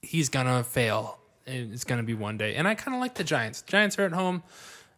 he's 0.00 0.28
gonna 0.28 0.64
fail. 0.64 1.18
It's 1.46 1.84
gonna 1.84 2.02
be 2.02 2.14
one 2.14 2.36
day. 2.36 2.54
And 2.54 2.66
I 2.68 2.74
kind 2.74 2.94
of 2.94 3.00
like 3.00 3.14
the 3.14 3.24
Giants. 3.24 3.62
Giants 3.62 3.98
are 3.98 4.04
at 4.04 4.12
home. 4.12 4.42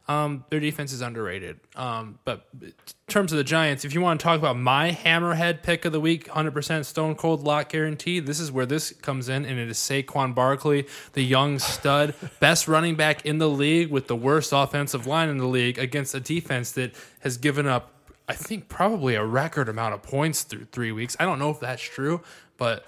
Um, 0.07 0.45
their 0.51 0.61
defense 0.61 0.93
is 0.93 1.01
underrated. 1.01 1.61
Um, 1.77 2.19
but 2.27 2.47
in 2.61 2.75
terms 3.09 3.33
of 3.33 3.39
the 3.39 3.45
Giants, 3.45 3.87
if 3.87 3.95
you 3.95 4.03
want 4.03 4.21
to 4.21 4.25
talk 4.25 4.39
about 4.39 4.59
my 4.59 4.91
hammerhead 4.91 5.63
pick 5.63 5.87
of 5.87 5.93
the 5.93 6.01
week, 6.01 6.29
100% 6.29 6.85
stone 6.85 7.15
cold 7.15 7.43
lock 7.43 7.71
guarantee, 7.71 8.21
this 8.21 8.39
is 8.39 8.53
where 8.53 8.67
this 8.67 8.93
comes 8.93 9.31
in, 9.31 9.47
and 9.47 9.59
it 9.59 9.71
is 9.71 9.79
Saquon 9.79 10.35
Barkley, 10.35 10.87
the 11.15 11.23
young 11.23 11.59
stud, 11.59 12.15
best 12.41 12.69
running 12.69 12.97
back 12.97 13.25
in 13.25 13.39
the 13.39 13.49
league 13.49 13.91
with 13.91 14.07
the 14.07 14.17
worst 14.17 14.53
offensive 14.53 15.07
line 15.07 15.31
in 15.31 15.39
the 15.39 15.47
league 15.47 15.79
against 15.79 16.15
a 16.15 16.21
defense 16.21 16.73
that 16.73 16.95
has 17.21 17.39
given 17.39 17.67
up 17.67 17.91
I 18.27 18.33
think 18.33 18.69
probably 18.69 19.17
a 19.17 19.25
record 19.25 19.69
amount 19.69 19.93
of 19.93 20.03
points 20.03 20.45
through 20.45 20.65
three 20.73 20.93
weeks. 20.93 21.15
I 21.21 21.27
don't 21.27 21.39
know 21.39 21.51
if 21.51 21.61
that's 21.61 21.83
true, 21.83 22.23
but 22.57 22.87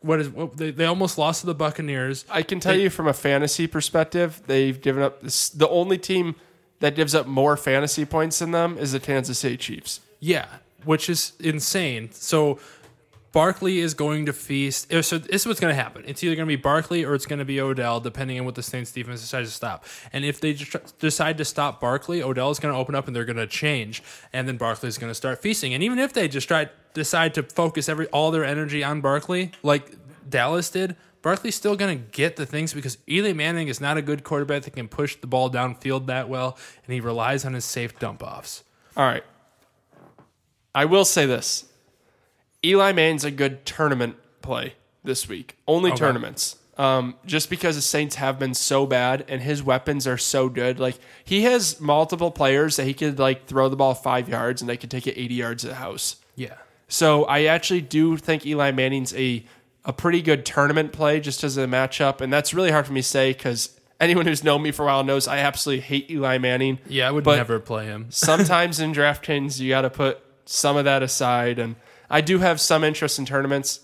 what 0.00 0.20
is 0.20 0.28
what, 0.28 0.56
they, 0.56 0.70
they 0.70 0.84
almost 0.84 1.18
lost 1.18 1.40
to 1.40 1.46
the 1.46 1.54
Buccaneers. 1.54 2.24
I 2.30 2.42
can 2.42 2.60
tell 2.60 2.76
you 2.76 2.90
from 2.90 3.08
a 3.08 3.12
fantasy 3.12 3.66
perspective, 3.66 4.42
they've 4.46 4.80
given 4.80 5.02
up 5.02 5.22
this, 5.22 5.48
the 5.48 5.68
only 5.68 5.98
team 5.98 6.36
that 6.80 6.94
gives 6.94 7.14
up 7.14 7.26
more 7.26 7.56
fantasy 7.56 8.04
points 8.04 8.38
than 8.38 8.52
them 8.52 8.78
is 8.78 8.92
the 8.92 9.00
Kansas 9.00 9.38
City 9.38 9.56
Chiefs. 9.56 10.00
Yeah, 10.20 10.46
which 10.84 11.10
is 11.10 11.32
insane. 11.40 12.10
So 12.12 12.58
Barkley 13.32 13.78
is 13.78 13.94
going 13.94 14.26
to 14.26 14.32
feast. 14.32 14.92
uh, 14.92 15.02
So 15.02 15.18
this 15.18 15.42
is 15.42 15.46
what's 15.46 15.60
going 15.60 15.74
to 15.74 15.80
happen. 15.80 16.02
It's 16.06 16.24
either 16.24 16.34
going 16.34 16.46
to 16.46 16.56
be 16.56 16.60
Barkley 16.60 17.04
or 17.04 17.14
it's 17.14 17.26
going 17.26 17.38
to 17.38 17.44
be 17.44 17.60
Odell, 17.60 18.00
depending 18.00 18.38
on 18.38 18.46
what 18.46 18.54
the 18.54 18.62
Saints 18.62 18.90
defense 18.90 19.20
decides 19.20 19.48
to 19.50 19.54
stop. 19.54 19.84
And 20.12 20.24
if 20.24 20.40
they 20.40 20.56
decide 20.98 21.38
to 21.38 21.44
stop 21.44 21.80
Barkley, 21.80 22.22
Odell 22.22 22.50
is 22.50 22.58
going 22.58 22.74
to 22.74 22.78
open 22.78 22.94
up 22.94 23.06
and 23.06 23.14
they're 23.14 23.24
going 23.24 23.36
to 23.36 23.46
change, 23.46 24.02
and 24.32 24.48
then 24.48 24.56
Barkley 24.56 24.88
is 24.88 24.98
going 24.98 25.10
to 25.10 25.14
start 25.14 25.42
feasting. 25.42 25.74
And 25.74 25.82
even 25.82 25.98
if 25.98 26.12
they 26.12 26.28
just 26.28 26.48
try 26.48 26.68
decide 26.94 27.34
to 27.34 27.42
focus 27.42 27.88
every 27.88 28.06
all 28.08 28.30
their 28.30 28.44
energy 28.44 28.82
on 28.82 29.00
Barkley, 29.00 29.52
like 29.62 29.96
Dallas 30.28 30.70
did. 30.70 30.96
Barkley's 31.20 31.56
still 31.56 31.76
going 31.76 31.98
to 31.98 32.04
get 32.12 32.36
the 32.36 32.46
things 32.46 32.72
because 32.72 32.96
Eli 33.08 33.32
Manning 33.32 33.68
is 33.68 33.80
not 33.80 33.96
a 33.96 34.02
good 34.02 34.22
quarterback 34.22 34.62
that 34.62 34.74
can 34.74 34.86
push 34.88 35.16
the 35.16 35.26
ball 35.26 35.50
downfield 35.50 36.06
that 36.06 36.28
well, 36.28 36.56
and 36.84 36.94
he 36.94 37.00
relies 37.00 37.44
on 37.44 37.54
his 37.54 37.64
safe 37.64 37.98
dump 37.98 38.22
offs. 38.22 38.62
All 38.96 39.04
right. 39.04 39.24
I 40.74 40.84
will 40.84 41.04
say 41.04 41.26
this 41.26 41.64
Eli 42.64 42.92
Manning's 42.92 43.24
a 43.24 43.30
good 43.30 43.64
tournament 43.64 44.16
play 44.42 44.74
this 45.04 45.28
week. 45.28 45.56
Only 45.66 45.92
tournaments. 45.92 46.56
Um, 46.76 47.16
just 47.26 47.50
because 47.50 47.74
the 47.74 47.82
Saints 47.82 48.16
have 48.16 48.38
been 48.38 48.54
so 48.54 48.86
bad 48.86 49.24
and 49.28 49.42
his 49.42 49.62
weapons 49.64 50.06
are 50.06 50.18
so 50.18 50.48
good. 50.48 50.78
Like 50.78 50.96
he 51.24 51.42
has 51.42 51.80
multiple 51.80 52.30
players 52.30 52.76
that 52.76 52.84
he 52.84 52.94
could 52.94 53.18
like 53.18 53.46
throw 53.46 53.68
the 53.68 53.74
ball 53.76 53.94
five 53.94 54.28
yards 54.28 54.62
and 54.62 54.68
they 54.68 54.76
could 54.76 54.90
take 54.90 55.06
it 55.08 55.18
80 55.18 55.34
yards 55.34 55.64
at 55.64 55.70
the 55.70 55.74
house. 55.76 56.16
Yeah. 56.36 56.54
So 56.86 57.24
I 57.24 57.44
actually 57.44 57.80
do 57.80 58.16
think 58.16 58.46
Eli 58.46 58.70
Manning's 58.70 59.14
a 59.14 59.44
a 59.84 59.92
pretty 59.92 60.20
good 60.22 60.44
tournament 60.44 60.92
play 60.92 61.18
just 61.18 61.42
as 61.42 61.56
a 61.56 61.64
matchup, 61.66 62.20
and 62.20 62.30
that's 62.32 62.52
really 62.52 62.70
hard 62.70 62.86
for 62.86 62.92
me 62.92 63.00
to 63.00 63.06
say 63.06 63.32
because 63.32 63.78
anyone 63.98 64.26
who's 64.26 64.44
known 64.44 64.62
me 64.62 64.70
for 64.70 64.82
a 64.82 64.86
while 64.86 65.02
knows 65.02 65.26
I 65.26 65.38
absolutely 65.38 65.80
hate 65.80 66.10
Eli 66.10 66.36
Manning. 66.38 66.78
Yeah, 66.86 67.08
I 67.08 67.10
would 67.10 67.24
But- 67.24 67.36
never 67.36 67.58
play 67.58 67.86
him. 67.86 68.06
Sometimes 68.10 68.80
in 68.80 68.92
DraftKings 68.92 69.58
you 69.60 69.70
got 69.70 69.82
to 69.82 69.90
put 69.90 70.20
some 70.44 70.76
of 70.76 70.84
that 70.84 71.02
aside, 71.02 71.58
and 71.58 71.76
I 72.10 72.20
do 72.20 72.38
have 72.38 72.60
some 72.60 72.84
interest 72.84 73.18
in 73.18 73.26
tournaments. 73.26 73.80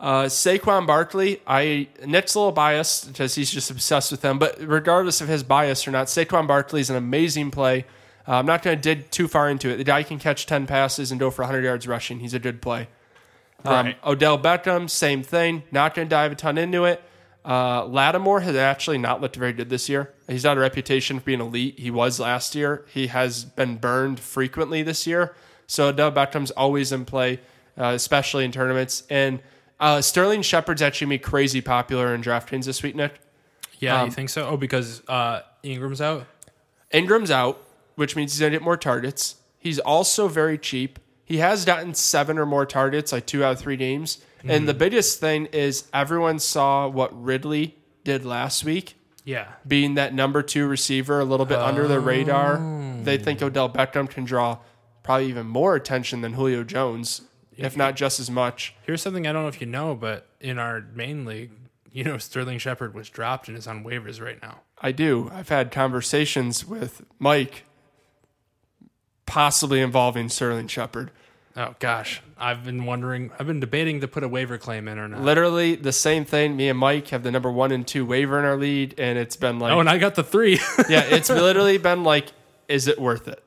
Uh, 0.00 0.24
Saquon 0.24 0.86
Barkley, 0.86 1.40
I 1.46 1.88
Nick's 2.04 2.34
a 2.34 2.38
little 2.38 2.52
biased 2.52 3.06
because 3.08 3.36
he's 3.36 3.50
just 3.50 3.70
obsessed 3.70 4.10
with 4.10 4.20
them. 4.20 4.38
But 4.38 4.60
regardless 4.60 5.20
of 5.20 5.28
his 5.28 5.42
bias 5.42 5.86
or 5.86 5.92
not, 5.92 6.08
Saquon 6.08 6.46
Barkley 6.46 6.80
is 6.80 6.90
an 6.90 6.96
amazing 6.96 7.50
play. 7.50 7.86
Uh, 8.26 8.32
I'm 8.32 8.46
not 8.46 8.62
going 8.62 8.76
to 8.76 8.82
dig 8.82 9.10
too 9.10 9.28
far 9.28 9.48
into 9.48 9.68
it. 9.68 9.76
The 9.76 9.84
guy 9.84 10.02
can 10.02 10.18
catch 10.18 10.46
10 10.46 10.66
passes 10.66 11.10
and 11.10 11.20
go 11.20 11.30
for 11.30 11.42
100 11.42 11.62
yards 11.62 11.86
rushing. 11.86 12.20
He's 12.20 12.34
a 12.34 12.38
good 12.38 12.60
play. 12.60 12.88
Um, 13.64 13.86
Right. 13.86 13.96
Odell 14.04 14.38
Beckham, 14.38 14.90
same 14.90 15.22
thing. 15.22 15.62
Not 15.70 15.94
going 15.94 16.08
to 16.08 16.10
dive 16.10 16.32
a 16.32 16.34
ton 16.34 16.58
into 16.58 16.84
it. 16.84 17.02
Uh, 17.44 17.84
Lattimore 17.84 18.40
has 18.40 18.56
actually 18.56 18.96
not 18.98 19.20
looked 19.20 19.36
very 19.36 19.52
good 19.52 19.68
this 19.68 19.88
year. 19.88 20.12
He's 20.26 20.44
not 20.44 20.56
a 20.56 20.60
reputation 20.60 21.18
for 21.18 21.26
being 21.26 21.40
elite. 21.40 21.78
He 21.78 21.90
was 21.90 22.18
last 22.18 22.54
year. 22.54 22.86
He 22.88 23.08
has 23.08 23.44
been 23.44 23.76
burned 23.76 24.18
frequently 24.20 24.82
this 24.82 25.06
year. 25.06 25.34
So 25.66 25.88
Odell 25.88 26.12
Beckham's 26.12 26.50
always 26.52 26.92
in 26.92 27.04
play, 27.04 27.40
uh, 27.78 27.92
especially 27.94 28.44
in 28.44 28.52
tournaments. 28.52 29.02
And 29.10 29.40
uh, 29.80 30.00
Sterling 30.00 30.42
Shepard's 30.42 30.82
actually 30.82 31.08
made 31.08 31.22
crazy 31.22 31.60
popular 31.60 32.14
in 32.14 32.22
DraftKings 32.22 32.64
this 32.66 32.82
week, 32.82 32.94
Nick. 32.94 33.20
Yeah, 33.80 34.00
Um, 34.00 34.06
you 34.06 34.12
think 34.12 34.28
so? 34.30 34.46
Oh, 34.46 34.56
because 34.56 35.02
uh, 35.08 35.40
Ingram's 35.62 36.00
out. 36.00 36.26
Ingram's 36.90 37.30
out, 37.30 37.62
which 37.96 38.14
means 38.16 38.32
he's 38.32 38.40
going 38.40 38.52
to 38.52 38.58
get 38.58 38.64
more 38.64 38.76
targets. 38.76 39.36
He's 39.58 39.78
also 39.78 40.28
very 40.28 40.58
cheap. 40.58 40.98
He 41.24 41.38
has 41.38 41.64
gotten 41.64 41.94
seven 41.94 42.38
or 42.38 42.46
more 42.46 42.66
targets, 42.66 43.10
like 43.10 43.26
two 43.26 43.42
out 43.42 43.52
of 43.52 43.58
three 43.58 43.76
games. 43.76 44.18
And 44.46 44.68
the 44.68 44.74
biggest 44.74 45.20
thing 45.20 45.46
is 45.46 45.88
everyone 45.94 46.38
saw 46.38 46.86
what 46.86 47.10
Ridley 47.24 47.76
did 48.04 48.26
last 48.26 48.62
week, 48.62 48.94
Yeah, 49.24 49.46
being 49.66 49.94
that 49.94 50.12
number 50.12 50.42
two 50.42 50.66
receiver, 50.66 51.18
a 51.18 51.24
little 51.24 51.46
bit 51.46 51.58
under 51.58 51.88
the 51.88 51.98
radar. 51.98 52.58
They 53.02 53.16
think 53.16 53.40
Odell 53.40 53.70
Beckham 53.70 54.08
can 54.08 54.24
draw 54.26 54.58
probably 55.04 55.28
even 55.28 55.46
more 55.46 55.76
attention 55.76 56.22
than 56.22 56.32
Julio 56.32 56.64
Jones, 56.64 57.20
if 57.56 57.76
not 57.76 57.94
just 57.94 58.18
as 58.18 58.28
much. 58.28 58.74
here's 58.82 59.00
something 59.00 59.28
I 59.28 59.32
don't 59.32 59.42
know 59.42 59.48
if 59.48 59.60
you 59.60 59.68
know, 59.68 59.94
but 59.94 60.26
in 60.40 60.58
our 60.58 60.84
main 60.92 61.24
league, 61.24 61.52
you 61.92 62.02
know, 62.02 62.18
Sterling 62.18 62.58
Shepard 62.58 62.92
was 62.92 63.08
dropped 63.08 63.46
and 63.46 63.56
is 63.56 63.68
on 63.68 63.84
waivers 63.84 64.20
right 64.20 64.42
now. 64.42 64.62
I 64.82 64.90
do. 64.90 65.30
I've 65.32 65.50
had 65.50 65.70
conversations 65.70 66.66
with 66.66 67.02
Mike, 67.20 67.64
possibly 69.26 69.80
involving 69.80 70.28
Sterling 70.28 70.66
Shepard. 70.66 71.12
Oh 71.56 71.76
gosh, 71.78 72.20
I've 72.36 72.64
been 72.64 72.84
wondering. 72.84 73.30
I've 73.38 73.46
been 73.46 73.60
debating 73.60 74.00
to 74.00 74.08
put 74.08 74.24
a 74.24 74.28
waiver 74.28 74.58
claim 74.58 74.88
in 74.88 74.98
or 74.98 75.06
not. 75.06 75.20
Literally 75.20 75.76
the 75.76 75.92
same 75.92 76.24
thing. 76.24 76.56
Me 76.56 76.68
and 76.68 76.78
Mike 76.78 77.08
have 77.08 77.22
the 77.22 77.30
number 77.30 77.52
one 77.52 77.70
and 77.70 77.86
two 77.86 78.04
waiver 78.04 78.40
in 78.40 78.44
our 78.44 78.56
lead, 78.56 78.96
and 78.98 79.16
it's 79.16 79.36
been 79.36 79.60
like, 79.60 79.72
oh, 79.72 79.78
and 79.78 79.88
I 79.88 79.98
got 79.98 80.16
the 80.16 80.24
three. 80.24 80.54
yeah, 80.88 81.02
it's 81.04 81.30
literally 81.30 81.78
been 81.78 82.02
like, 82.02 82.32
is 82.66 82.88
it 82.88 82.98
worth 83.00 83.28
it? 83.28 83.40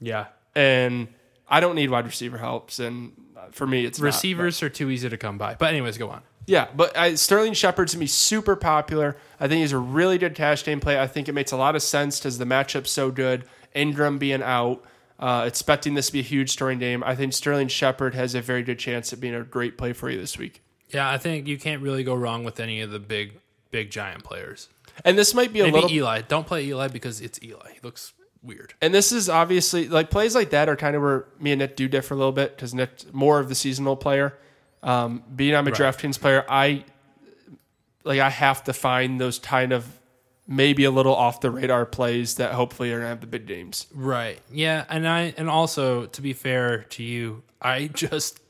yeah, 0.00 0.26
And 0.54 1.08
I 1.48 1.60
don't 1.60 1.74
need 1.74 1.90
wide 1.90 2.06
receiver 2.06 2.38
helps, 2.38 2.78
and 2.78 3.12
for 3.52 3.66
me, 3.66 3.84
it's 3.84 3.98
not, 3.98 4.04
receivers 4.06 4.62
are 4.62 4.68
too 4.68 4.90
easy 4.90 5.08
to 5.08 5.16
come 5.16 5.38
by. 5.38 5.54
But 5.54 5.70
anyways, 5.70 5.98
go 5.98 6.10
on. 6.10 6.22
yeah, 6.46 6.68
but 6.76 6.96
I, 6.96 7.14
Sterling 7.14 7.54
Shepard's 7.54 7.94
gonna 7.94 8.00
be 8.00 8.06
super 8.06 8.56
popular. 8.56 9.16
I 9.38 9.48
think 9.48 9.60
he's 9.60 9.72
a 9.72 9.78
really 9.78 10.18
good 10.18 10.34
cash 10.34 10.64
game 10.64 10.80
play. 10.80 11.00
I 11.00 11.06
think 11.06 11.28
it 11.28 11.32
makes 11.32 11.52
a 11.52 11.56
lot 11.56 11.76
of 11.76 11.82
sense 11.82 12.18
because 12.18 12.38
the 12.38 12.44
matchup's 12.44 12.90
so 12.90 13.10
good. 13.10 13.44
Ingram 13.74 14.18
being 14.18 14.42
out, 14.42 14.84
uh, 15.18 15.44
expecting 15.46 15.94
this 15.94 16.06
to 16.08 16.12
be 16.12 16.20
a 16.20 16.24
huge 16.24 16.50
scoring 16.52 16.78
game. 16.78 17.02
I 17.04 17.14
think 17.14 17.32
Sterling 17.32 17.68
Shepard 17.68 18.14
has 18.14 18.34
a 18.34 18.40
very 18.40 18.62
good 18.62 18.78
chance 18.78 19.12
at 19.12 19.20
being 19.20 19.34
a 19.34 19.42
great 19.42 19.78
play 19.78 19.92
for 19.92 20.10
you 20.10 20.18
this 20.20 20.36
week. 20.38 20.62
Yeah, 20.88 21.08
I 21.08 21.18
think 21.18 21.46
you 21.46 21.56
can't 21.58 21.82
really 21.82 22.02
go 22.02 22.14
wrong 22.14 22.42
with 22.42 22.58
any 22.58 22.80
of 22.80 22.90
the 22.90 22.98
big, 22.98 23.34
big 23.70 23.90
giant 23.90 24.24
players. 24.24 24.68
And 25.04 25.16
this 25.16 25.32
might 25.34 25.52
be 25.52 25.60
a 25.60 25.64
Maybe 25.64 25.74
little 25.74 25.90
Eli. 25.90 26.22
Don't 26.22 26.46
play 26.46 26.64
Eli 26.64 26.88
because 26.88 27.20
it's 27.20 27.40
Eli. 27.42 27.72
He 27.74 27.78
looks 27.82 28.12
weird. 28.42 28.74
And 28.80 28.92
this 28.94 29.12
is 29.12 29.28
obviously 29.28 29.88
like 29.88 30.10
plays 30.10 30.34
like 30.34 30.50
that 30.50 30.68
are 30.68 30.76
kind 30.76 30.96
of 30.96 31.02
where 31.02 31.26
me 31.38 31.52
and 31.52 31.58
Nick 31.58 31.76
do 31.76 31.88
differ 31.88 32.14
a 32.14 32.16
little 32.16 32.32
bit 32.32 32.56
because 32.56 32.74
Nick's 32.74 33.06
more 33.12 33.38
of 33.38 33.48
the 33.48 33.54
seasonal 33.54 33.96
player. 33.96 34.38
Um, 34.82 35.22
being 35.34 35.54
I'm 35.54 35.66
a 35.66 35.70
Right. 35.70 35.80
DraftKings 35.80 36.18
player, 36.20 36.44
I 36.48 36.84
like 38.04 38.20
I 38.20 38.30
have 38.30 38.64
to 38.64 38.72
find 38.72 39.20
those 39.20 39.38
kind 39.38 39.72
of 39.72 39.86
maybe 40.46 40.84
a 40.84 40.90
little 40.90 41.14
off 41.14 41.40
the 41.40 41.50
radar 41.50 41.86
plays 41.86 42.36
that 42.36 42.52
hopefully 42.52 42.92
are 42.92 42.98
gonna 42.98 43.08
have 43.08 43.20
the 43.20 43.26
big 43.26 43.46
games. 43.46 43.86
Right. 43.94 44.40
Yeah, 44.50 44.84
and 44.88 45.06
I 45.06 45.34
and 45.36 45.48
also 45.50 46.06
to 46.06 46.22
be 46.22 46.32
fair 46.32 46.84
to 46.84 47.02
you, 47.02 47.42
I 47.60 47.86
just 47.94 48.40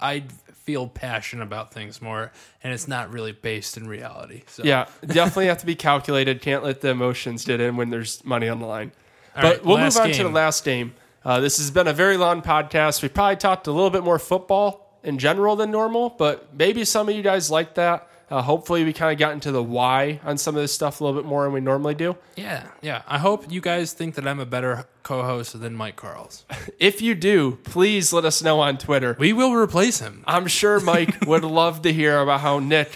I 0.00 0.24
feel 0.52 0.86
passionate 0.88 1.42
about 1.44 1.72
things 1.72 2.02
more, 2.02 2.32
and 2.62 2.72
it's 2.72 2.86
not 2.86 3.12
really 3.12 3.32
based 3.32 3.76
in 3.76 3.86
reality. 3.88 4.42
So 4.46 4.62
Yeah, 4.64 4.86
definitely 5.06 5.46
have 5.46 5.58
to 5.58 5.66
be 5.66 5.74
calculated. 5.74 6.40
Can't 6.42 6.62
let 6.62 6.80
the 6.80 6.88
emotions 6.88 7.44
get 7.44 7.60
in 7.60 7.76
when 7.76 7.90
there's 7.90 8.24
money 8.24 8.48
on 8.48 8.58
the 8.58 8.66
line. 8.66 8.92
All 9.36 9.42
but 9.42 9.56
right, 9.56 9.64
we'll 9.64 9.78
move 9.78 9.96
on 9.96 10.10
to 10.10 10.22
the 10.22 10.28
last 10.28 10.64
game. 10.64 10.94
Uh, 11.24 11.40
this 11.40 11.58
has 11.58 11.70
been 11.70 11.86
a 11.86 11.92
very 11.92 12.16
long 12.16 12.42
podcast. 12.42 13.02
We 13.02 13.08
probably 13.08 13.36
talked 13.36 13.66
a 13.66 13.72
little 13.72 13.90
bit 13.90 14.02
more 14.02 14.18
football 14.18 14.98
in 15.04 15.18
general 15.18 15.56
than 15.56 15.70
normal, 15.70 16.10
but 16.10 16.54
maybe 16.54 16.84
some 16.84 17.08
of 17.08 17.14
you 17.14 17.22
guys 17.22 17.50
like 17.50 17.74
that. 17.74 18.08
Uh, 18.30 18.40
hopefully, 18.40 18.82
we 18.82 18.94
kind 18.94 19.12
of 19.12 19.18
got 19.18 19.32
into 19.34 19.52
the 19.52 19.62
why 19.62 20.18
on 20.24 20.38
some 20.38 20.56
of 20.56 20.62
this 20.62 20.72
stuff 20.72 21.00
a 21.00 21.04
little 21.04 21.20
bit 21.20 21.28
more 21.28 21.44
than 21.44 21.52
we 21.52 21.60
normally 21.60 21.94
do. 21.94 22.16
Yeah, 22.34 22.66
yeah. 22.80 23.02
I 23.06 23.18
hope 23.18 23.52
you 23.52 23.60
guys 23.60 23.92
think 23.92 24.14
that 24.14 24.26
I'm 24.26 24.40
a 24.40 24.46
better 24.46 24.86
co-host 25.02 25.60
than 25.60 25.74
Mike 25.74 25.96
Carls. 25.96 26.44
If 26.78 27.02
you 27.02 27.14
do, 27.14 27.58
please 27.62 28.12
let 28.12 28.24
us 28.24 28.42
know 28.42 28.58
on 28.60 28.78
Twitter. 28.78 29.16
We 29.18 29.32
will 29.32 29.54
replace 29.54 29.98
him. 30.00 30.24
I'm 30.26 30.46
sure 30.46 30.80
Mike 30.80 31.20
would 31.26 31.44
love 31.44 31.82
to 31.82 31.92
hear 31.92 32.18
about 32.20 32.40
how 32.40 32.58
Nick, 32.58 32.92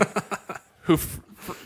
who 0.83 0.95
f- 0.95 1.21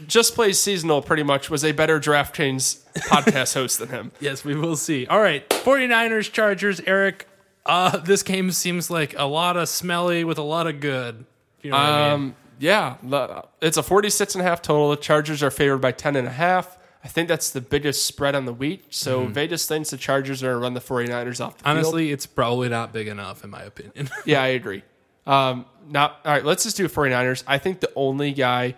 just 0.06 0.34
plays 0.34 0.60
seasonal 0.60 1.02
pretty 1.02 1.22
much, 1.22 1.50
was 1.50 1.64
a 1.64 1.72
better 1.72 1.98
draft 1.98 2.34
DraftKings 2.34 2.80
podcast 3.08 3.54
host 3.54 3.78
than 3.78 3.88
him. 3.88 4.12
Yes, 4.20 4.44
we 4.44 4.54
will 4.54 4.76
see. 4.76 5.06
All 5.06 5.20
right, 5.20 5.48
49ers, 5.48 6.30
Chargers, 6.30 6.80
Eric. 6.86 7.26
Uh, 7.66 7.98
this 7.98 8.22
game 8.22 8.50
seems 8.52 8.90
like 8.90 9.14
a 9.18 9.24
lot 9.24 9.56
of 9.56 9.68
smelly 9.68 10.24
with 10.24 10.38
a 10.38 10.42
lot 10.42 10.66
of 10.66 10.80
good. 10.80 11.24
You 11.62 11.70
know 11.70 11.76
what 11.76 11.86
I 11.86 12.02
mean? 12.04 12.12
Um, 12.12 12.36
yeah, 12.58 13.44
it's 13.60 13.76
a 13.76 13.82
46 13.82 14.34
and 14.34 14.42
a 14.42 14.44
half 14.44 14.60
total. 14.62 14.90
The 14.90 14.96
Chargers 14.96 15.42
are 15.42 15.50
favored 15.50 15.78
by 15.78 15.92
10 15.92 16.16
and 16.16 16.26
a 16.26 16.30
half. 16.30 16.78
I 17.02 17.08
think 17.08 17.28
that's 17.28 17.50
the 17.50 17.62
biggest 17.62 18.06
spread 18.06 18.34
on 18.34 18.44
the 18.44 18.52
week. 18.52 18.84
So 18.90 19.24
Vegas 19.26 19.66
thinks 19.66 19.90
the 19.90 19.96
Chargers 19.96 20.42
are 20.42 20.48
going 20.48 20.58
to 20.58 20.62
run 20.62 20.74
the 20.74 20.80
49ers 20.80 21.42
off 21.44 21.56
the 21.56 21.64
field. 21.64 21.76
Honestly, 21.76 22.12
it's 22.12 22.26
probably 22.26 22.68
not 22.68 22.92
big 22.92 23.08
enough, 23.08 23.42
in 23.42 23.50
my 23.50 23.62
opinion. 23.62 24.10
Yeah, 24.26 24.42
I 24.42 24.48
agree. 24.48 24.82
Um, 25.26 25.64
not 25.88 26.20
all 26.24 26.32
right. 26.32 26.44
Let's 26.44 26.64
just 26.64 26.76
do 26.76 26.86
49ers. 26.88 27.42
I 27.46 27.56
think 27.58 27.80
the 27.80 27.90
only 27.96 28.32
guy 28.32 28.74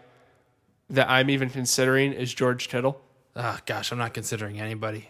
that 0.92 1.10
I'm 1.10 1.28
even 1.30 1.50
considering 1.50 2.12
is 2.12 2.32
George 2.32 2.68
Kittle. 2.68 3.00
Ah, 3.34 3.60
gosh, 3.66 3.90
I'm 3.92 3.98
not 3.98 4.14
considering 4.14 4.60
anybody. 4.60 5.08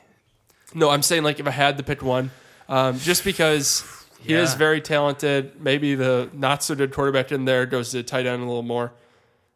No, 0.75 0.89
I'm 0.91 1.03
saying 1.03 1.23
like 1.23 1.39
if 1.41 1.47
I 1.47 1.51
had 1.51 1.77
to 1.79 1.83
pick 1.85 2.03
one, 2.03 2.31
um, 2.69 2.99
just 2.99 3.25
because 3.25 3.85
he 4.21 4.33
is 4.35 4.55
very 4.55 4.81
talented. 4.81 5.61
Maybe 5.61 5.95
the 5.95 6.31
not 6.33 6.63
so 6.63 6.75
good 6.75 6.93
quarterback 6.93 7.31
in 7.33 7.45
there 7.45 7.67
goes 7.67 7.91
to 7.91 7.99
the 7.99 8.03
tight 8.03 8.25
end 8.27 8.43
a 8.43 8.47
little 8.47 8.63
more. 8.63 8.93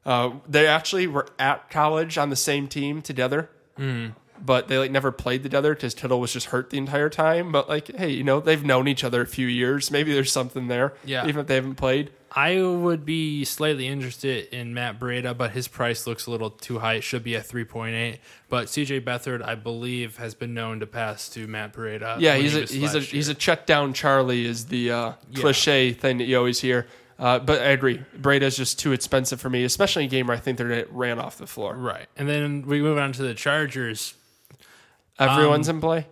Uh, 0.04 0.32
they 0.48 0.66
actually 0.66 1.06
were 1.06 1.26
at 1.38 1.70
college 1.70 2.18
on 2.18 2.30
the 2.30 2.36
same 2.36 2.68
team 2.68 3.02
together, 3.02 3.48
Hmm. 3.76 4.08
But 4.44 4.68
they 4.68 4.78
like 4.78 4.90
never 4.90 5.10
played 5.12 5.42
together 5.42 5.74
because 5.74 5.94
Kittle 5.94 6.20
was 6.20 6.32
just 6.32 6.46
hurt 6.46 6.70
the 6.70 6.78
entire 6.78 7.08
time. 7.08 7.52
But 7.52 7.68
like, 7.68 7.94
hey, 7.96 8.10
you 8.10 8.24
know 8.24 8.40
they've 8.40 8.64
known 8.64 8.88
each 8.88 9.04
other 9.04 9.22
a 9.22 9.26
few 9.26 9.46
years. 9.46 9.90
Maybe 9.90 10.12
there's 10.12 10.32
something 10.32 10.68
there. 10.68 10.94
Yeah. 11.04 11.26
even 11.26 11.40
if 11.40 11.46
they 11.46 11.54
haven't 11.56 11.76
played. 11.76 12.10
I 12.38 12.60
would 12.60 13.06
be 13.06 13.44
slightly 13.46 13.86
interested 13.86 14.54
in 14.54 14.74
Matt 14.74 15.00
Breida, 15.00 15.34
but 15.34 15.52
his 15.52 15.68
price 15.68 16.06
looks 16.06 16.26
a 16.26 16.30
little 16.30 16.50
too 16.50 16.80
high. 16.80 16.94
It 16.94 17.00
should 17.00 17.24
be 17.24 17.34
at 17.34 17.48
3.8. 17.48 18.18
But 18.50 18.66
CJ 18.66 19.00
Beathard, 19.04 19.42
I 19.42 19.54
believe, 19.54 20.18
has 20.18 20.34
been 20.34 20.52
known 20.52 20.80
to 20.80 20.86
pass 20.86 21.30
to 21.30 21.46
Matt 21.46 21.72
Breida. 21.72 22.20
Yeah, 22.20 22.34
he's 22.36 22.52
he 22.52 22.58
a 22.58 22.66
he's 22.66 22.94
a 22.94 22.98
last 22.98 23.10
he's 23.10 23.28
a 23.28 23.30
year. 23.32 23.36
check 23.38 23.64
down 23.64 23.94
Charlie 23.94 24.44
is 24.44 24.66
the 24.66 24.90
uh, 24.90 25.12
Yeah. 25.30 25.40
cliche 25.40 25.92
thing 25.94 26.18
that 26.18 26.24
you 26.24 26.36
always 26.36 26.60
hear. 26.60 26.86
Uh, 27.18 27.38
but 27.38 27.62
I 27.62 27.66
agree, 27.70 28.02
Breida 28.20 28.42
is 28.42 28.58
just 28.58 28.78
too 28.78 28.92
expensive 28.92 29.40
for 29.40 29.48
me, 29.48 29.64
especially 29.64 30.02
in 30.04 30.08
a 30.08 30.10
game 30.10 30.26
where 30.26 30.36
I 30.36 30.40
think 30.40 30.58
they're 30.58 30.68
gonna 30.68 30.84
ran 30.90 31.18
off 31.18 31.38
the 31.38 31.46
floor. 31.46 31.74
right. 31.74 32.06
And 32.18 32.28
then 32.28 32.66
we 32.66 32.82
move 32.82 32.98
on 32.98 33.12
to 33.12 33.22
the 33.22 33.32
Chargers. 33.32 34.12
Everyone's 35.18 35.68
in 35.68 35.80
play. 35.80 36.06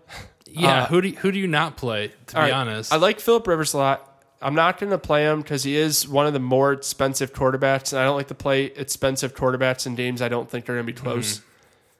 Yeah, 0.46 0.82
Uh, 0.82 0.86
who 0.86 1.00
do 1.00 1.08
you, 1.08 1.16
who 1.16 1.32
do 1.32 1.38
you 1.38 1.46
not 1.48 1.76
play? 1.76 2.12
To 2.28 2.34
be 2.34 2.40
right, 2.40 2.52
honest, 2.52 2.92
I 2.92 2.96
like 2.96 3.20
Philip 3.20 3.46
Rivers 3.46 3.74
a 3.74 3.78
lot. 3.78 4.10
I'm 4.40 4.54
not 4.54 4.78
going 4.78 4.90
to 4.90 4.98
play 4.98 5.24
him 5.24 5.40
because 5.40 5.64
he 5.64 5.74
is 5.76 6.06
one 6.06 6.26
of 6.26 6.32
the 6.32 6.38
more 6.38 6.72
expensive 6.72 7.32
quarterbacks, 7.32 7.92
and 7.92 8.00
I 8.00 8.04
don't 8.04 8.16
like 8.16 8.28
to 8.28 8.34
play 8.34 8.64
expensive 8.66 9.34
quarterbacks 9.34 9.86
in 9.86 9.94
games 9.94 10.20
I 10.22 10.28
don't 10.28 10.48
think 10.50 10.68
are 10.68 10.74
going 10.74 10.86
to 10.86 10.92
be 10.92 10.98
close. 10.98 11.40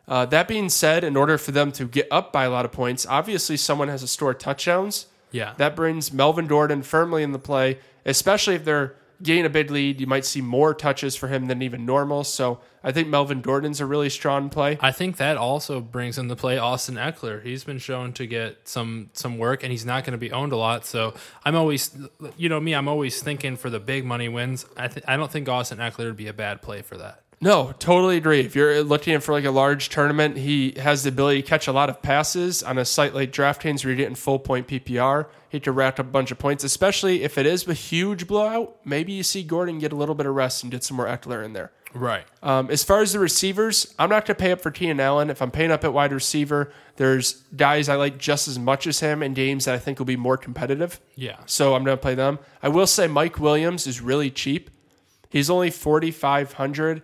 Uh, 0.07 0.27
that 0.27 0.47
being 0.47 0.69
said, 0.69 1.03
in 1.05 1.17
order 1.17 1.39
for 1.39 1.53
them 1.53 1.73
to 1.73 1.87
get 1.87 2.07
up 2.11 2.33
by 2.33 2.45
a 2.45 2.51
lot 2.51 2.65
of 2.67 2.73
points, 2.73 3.07
obviously 3.07 3.57
someone 3.57 3.89
has 3.89 4.03
to 4.03 4.07
score 4.07 4.35
touchdowns. 4.35 5.07
yeah, 5.33 5.55
That 5.57 5.75
brings 5.75 6.13
Melvin 6.13 6.47
Gordon 6.47 6.83
firmly 6.83 7.23
in 7.23 7.33
the 7.33 7.39
play, 7.39 7.79
especially 8.05 8.55
if 8.57 8.65
they're 8.67 8.95
getting 9.23 9.45
a 9.45 9.51
big 9.51 9.71
lead. 9.71 10.01
You 10.01 10.07
might 10.07 10.25
see 10.25 10.41
more 10.41 10.75
touches 10.75 11.17
for 11.17 11.29
him 11.29 11.47
than 11.47 11.63
even 11.63 11.87
normal. 11.87 12.25
So 12.25 12.61
I 12.83 12.93
think 12.93 13.09
Melvin 13.09 13.41
Gordon's 13.41 13.81
a 13.81 13.87
really 13.87 14.11
strong 14.11 14.51
play. 14.51 14.79
I 14.81 14.93
think 14.93 15.17
that 15.17 15.37
also 15.37 15.81
brings 15.81 16.19
into 16.19 16.37
play 16.37 16.59
Austin 16.59 16.97
Ekeler. 16.97 17.43
He's 17.43 17.65
been 17.65 17.79
shown 17.79 18.13
to 18.15 18.27
get 18.27 18.69
some 18.69 19.11
some 19.13 19.39
work, 19.39 19.63
and 19.63 19.73
he's 19.73 19.87
not 19.87 20.05
going 20.05 20.13
to 20.13 20.19
be 20.19 20.33
owned 20.33 20.53
a 20.53 20.57
lot. 20.57 20.85
So 20.85 21.15
I'm 21.45 21.57
always, 21.57 21.97
you 22.37 22.49
know, 22.49 22.61
me, 22.61 22.75
I'm 22.75 22.89
always 22.89 23.23
thinking 23.23 23.57
for 23.57 23.71
the 23.71 23.81
big 23.81 24.05
money 24.05 24.29
wins. 24.29 24.67
I 24.77 24.89
th- 24.89 25.05
I 25.09 25.17
don't 25.17 25.31
think 25.31 25.49
Austin 25.49 25.79
Ekeler 25.79 26.07
would 26.07 26.17
be 26.17 26.29
a 26.29 26.35
bad 26.35 26.63
play 26.63 26.83
for 26.83 26.97
that. 26.99 27.25
No, 27.41 27.75
totally 27.79 28.17
agree. 28.17 28.41
If 28.41 28.55
you're 28.57 28.83
looking 28.83 29.21
for 29.21 29.33
like 29.33 29.45
a 29.45 29.51
large 29.51 29.91
tournament, 29.91 30.39
he 30.39 30.75
has 30.79 31.03
the 31.03 31.11
ability 31.11 31.43
to 31.43 31.49
catch 31.49 31.67
a 31.67 31.73
lot 31.73 31.91
of 31.91 32.01
passes 32.01 32.63
on 32.63 32.79
a 32.79 32.87
site 32.87 33.15
like 33.15 33.33
DraftKings 33.33 33.85
where 33.85 33.91
you're 33.91 33.99
getting 33.99 34.15
full 34.15 34.39
point 34.39 34.67
PPR. 34.67 35.27
He 35.55 35.61
could 35.61 35.77
rack 35.77 36.01
up 36.01 36.07
a 36.07 36.11
bunch 36.11 36.33
of 36.33 36.39
points, 36.41 36.65
especially 36.65 37.23
if 37.23 37.39
it 37.39 37.47
is 37.47 37.69
a 37.69 37.75
huge 37.75 38.27
blowout. 38.27 38.77
Maybe 38.85 39.13
you 39.13 39.23
see 39.23 39.45
Gordon 39.45 39.79
get 39.79 39.93
a 39.93 39.95
little 39.95 40.17
bit 40.17 40.27
of 40.27 40.35
rest 40.35 40.65
and 40.65 40.73
get 40.73 40.83
some 40.83 40.97
more 40.97 41.07
Ekeler 41.07 41.45
in 41.45 41.53
there. 41.53 41.71
Right. 41.95 42.25
Um, 42.43 42.73
as 42.73 42.83
far 42.83 43.03
as 43.03 43.13
the 43.13 43.21
receivers, 43.21 43.95
I'm 43.97 44.11
not 44.11 44.27
going 44.27 44.35
to 44.35 44.43
pay 44.43 44.51
up 44.51 44.61
for 44.61 44.73
Keenan 44.73 44.99
Allen. 44.99 45.31
If 45.31 45.41
I'm 45.41 45.53
paying 45.53 45.71
up 45.71 45.85
at 45.85 45.93
wide 45.93 46.13
receiver, 46.13 46.73
there's 46.97 47.45
guys 47.55 47.89
I 47.89 47.95
like 47.95 48.19
just 48.19 48.49
as 48.49 48.59
much 48.59 48.89
as 48.89 48.99
him 48.99 49.23
in 49.23 49.33
games 49.33 49.67
that 49.67 49.77
I 49.77 49.79
think 49.79 50.01
will 50.01 50.07
be 50.07 50.17
more 50.17 50.37
competitive. 50.37 51.01
Yeah. 51.15 51.37
So 51.47 51.77
I'm 51.77 51.85
going 51.85 51.97
to 51.97 52.03
play 52.03 52.17
them. 52.17 52.41
I 52.61 52.69
will 52.69 52.89
say 52.89 53.07
Mike 53.07 53.39
Williams 53.39 53.87
is 53.87 54.01
really 54.01 54.33
cheap. 54.33 54.71
He's 55.31 55.49
only 55.49 55.71
4,500. 55.71 57.01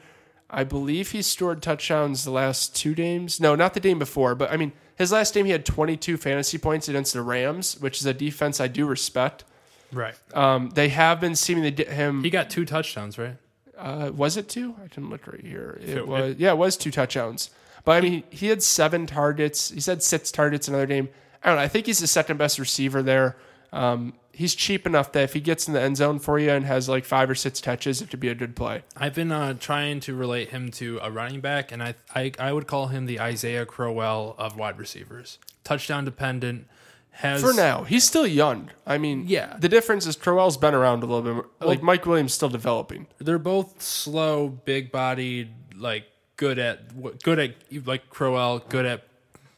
I 0.50 0.64
believe 0.64 1.12
he 1.12 1.22
scored 1.22 1.62
touchdowns 1.62 2.24
the 2.24 2.32
last 2.32 2.74
two 2.74 2.96
games. 2.96 3.38
No, 3.38 3.54
not 3.54 3.74
the 3.74 3.80
game 3.80 4.00
before, 4.00 4.34
but 4.34 4.50
I 4.50 4.56
mean, 4.56 4.72
his 5.00 5.10
last 5.12 5.34
game 5.34 5.46
he 5.46 5.52
had 5.52 5.64
22 5.64 6.16
fantasy 6.16 6.58
points 6.58 6.88
against 6.88 7.12
the 7.14 7.22
Rams, 7.22 7.80
which 7.80 7.98
is 8.00 8.06
a 8.06 8.14
defense 8.14 8.60
I 8.60 8.68
do 8.68 8.86
respect. 8.86 9.44
Right. 9.92 10.14
Um, 10.34 10.70
they 10.70 10.90
have 10.90 11.20
been 11.20 11.34
seeming 11.34 11.64
to 11.64 11.70
get 11.72 11.88
him. 11.88 12.22
He 12.22 12.30
got 12.30 12.48
two 12.50 12.64
touchdowns, 12.64 13.18
right? 13.18 13.36
Uh, 13.76 14.12
was 14.14 14.36
it 14.36 14.48
two? 14.48 14.74
I 14.78 14.86
didn't 14.88 15.10
look 15.10 15.26
right 15.26 15.40
here. 15.44 15.78
It 15.82 15.88
It- 15.98 16.06
was 16.06 16.36
yeah, 16.38 16.52
it 16.52 16.58
was 16.58 16.76
two 16.76 16.90
touchdowns. 16.90 17.50
But 17.84 17.92
I 17.92 18.00
mean, 18.02 18.22
he 18.30 18.48
had 18.48 18.62
seven 18.62 19.06
targets. 19.06 19.70
He 19.70 19.80
had 19.90 20.02
six 20.02 20.30
targets 20.30 20.68
another 20.68 20.86
game. 20.86 21.08
I 21.42 21.48
don't 21.48 21.56
know. 21.56 21.62
I 21.62 21.68
think 21.68 21.86
he's 21.86 21.98
the 21.98 22.06
second 22.06 22.36
best 22.36 22.58
receiver 22.58 23.02
there. 23.02 23.36
Um, 23.72 24.14
he's 24.32 24.54
cheap 24.54 24.86
enough 24.86 25.12
that 25.12 25.22
if 25.22 25.32
he 25.34 25.40
gets 25.40 25.68
in 25.68 25.74
the 25.74 25.80
end 25.80 25.96
zone 25.96 26.18
for 26.18 26.38
you 26.38 26.50
and 26.50 26.64
has 26.64 26.88
like 26.88 27.04
five 27.04 27.28
or 27.30 27.34
six 27.34 27.60
touches, 27.60 28.00
it 28.02 28.10
could 28.10 28.20
be 28.20 28.28
a 28.28 28.34
good 28.34 28.56
play. 28.56 28.82
I've 28.96 29.14
been 29.14 29.30
uh, 29.32 29.54
trying 29.54 30.00
to 30.00 30.14
relate 30.14 30.50
him 30.50 30.70
to 30.72 30.98
a 31.02 31.10
running 31.10 31.40
back, 31.40 31.70
and 31.72 31.82
I, 31.82 31.94
I 32.14 32.32
I 32.38 32.52
would 32.52 32.66
call 32.66 32.88
him 32.88 33.06
the 33.06 33.20
Isaiah 33.20 33.66
Crowell 33.66 34.34
of 34.38 34.56
wide 34.56 34.78
receivers. 34.78 35.38
Touchdown 35.64 36.04
dependent. 36.04 36.66
Has 37.12 37.40
For 37.42 37.52
now, 37.52 37.82
he's 37.82 38.04
still 38.04 38.26
young. 38.26 38.70
I 38.86 38.96
mean, 38.96 39.24
Yeah. 39.26 39.56
The 39.58 39.68
difference 39.68 40.06
is 40.06 40.14
Crowell's 40.16 40.56
been 40.56 40.74
around 40.74 41.02
a 41.02 41.06
little 41.06 41.22
bit. 41.22 41.34
more- 41.34 41.46
Like 41.60 41.82
Mike 41.82 42.06
Williams 42.06 42.32
still 42.32 42.48
developing. 42.48 43.08
they're 43.18 43.36
both 43.38 43.82
slow, 43.82 44.48
big 44.48 44.90
bodied, 44.92 45.50
like 45.76 46.04
good 46.36 46.58
at 46.58 47.20
good 47.22 47.38
at 47.40 47.54
like 47.84 48.08
Crowell, 48.10 48.60
good 48.60 48.86
at 48.86 49.02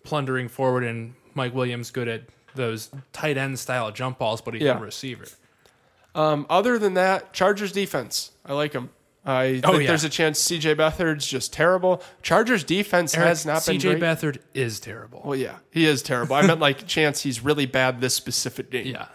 plundering 0.02 0.48
forward, 0.48 0.82
and 0.82 1.14
Mike 1.34 1.54
Williams 1.54 1.90
good 1.90 2.08
at 2.08 2.22
those 2.54 2.90
tight 3.12 3.36
end 3.36 3.58
style 3.58 3.90
jump 3.90 4.18
balls, 4.18 4.40
but 4.40 4.54
he's 4.54 4.62
Yeah. 4.62 4.78
a 4.78 4.80
receiver. 4.80 5.24
Um, 6.14 6.46
other 6.50 6.78
than 6.78 6.94
that, 6.94 7.32
Chargers 7.32 7.72
defense, 7.72 8.32
I 8.44 8.52
like 8.52 8.72
him. 8.72 8.90
I 9.24 9.60
Oh, 9.64 9.70
think 9.72 9.82
yeah. 9.82 9.88
there's 9.88 10.04
a 10.04 10.08
chance 10.08 10.40
CJ 10.40 10.74
Beathard's 10.74 11.26
just 11.26 11.52
terrible. 11.52 12.02
Chargers 12.22 12.64
defense 12.64 13.14
Eric, 13.14 13.28
has 13.28 13.46
not 13.46 13.64
been 13.64 13.78
CJ. 13.80 13.98
Beathard 14.00 14.38
is 14.52 14.80
terrible. 14.80 15.22
Well, 15.24 15.36
yeah, 15.38 15.56
he 15.70 15.86
is 15.86 16.02
terrible. 16.02 16.34
I 16.34 16.42
meant 16.42 16.58
like 16.60 16.86
chance 16.88 17.22
he's 17.22 17.40
really 17.42 17.66
bad 17.66 18.00
this 18.00 18.14
specific 18.14 18.70
game. 18.70 18.86
yeah, 18.88 19.06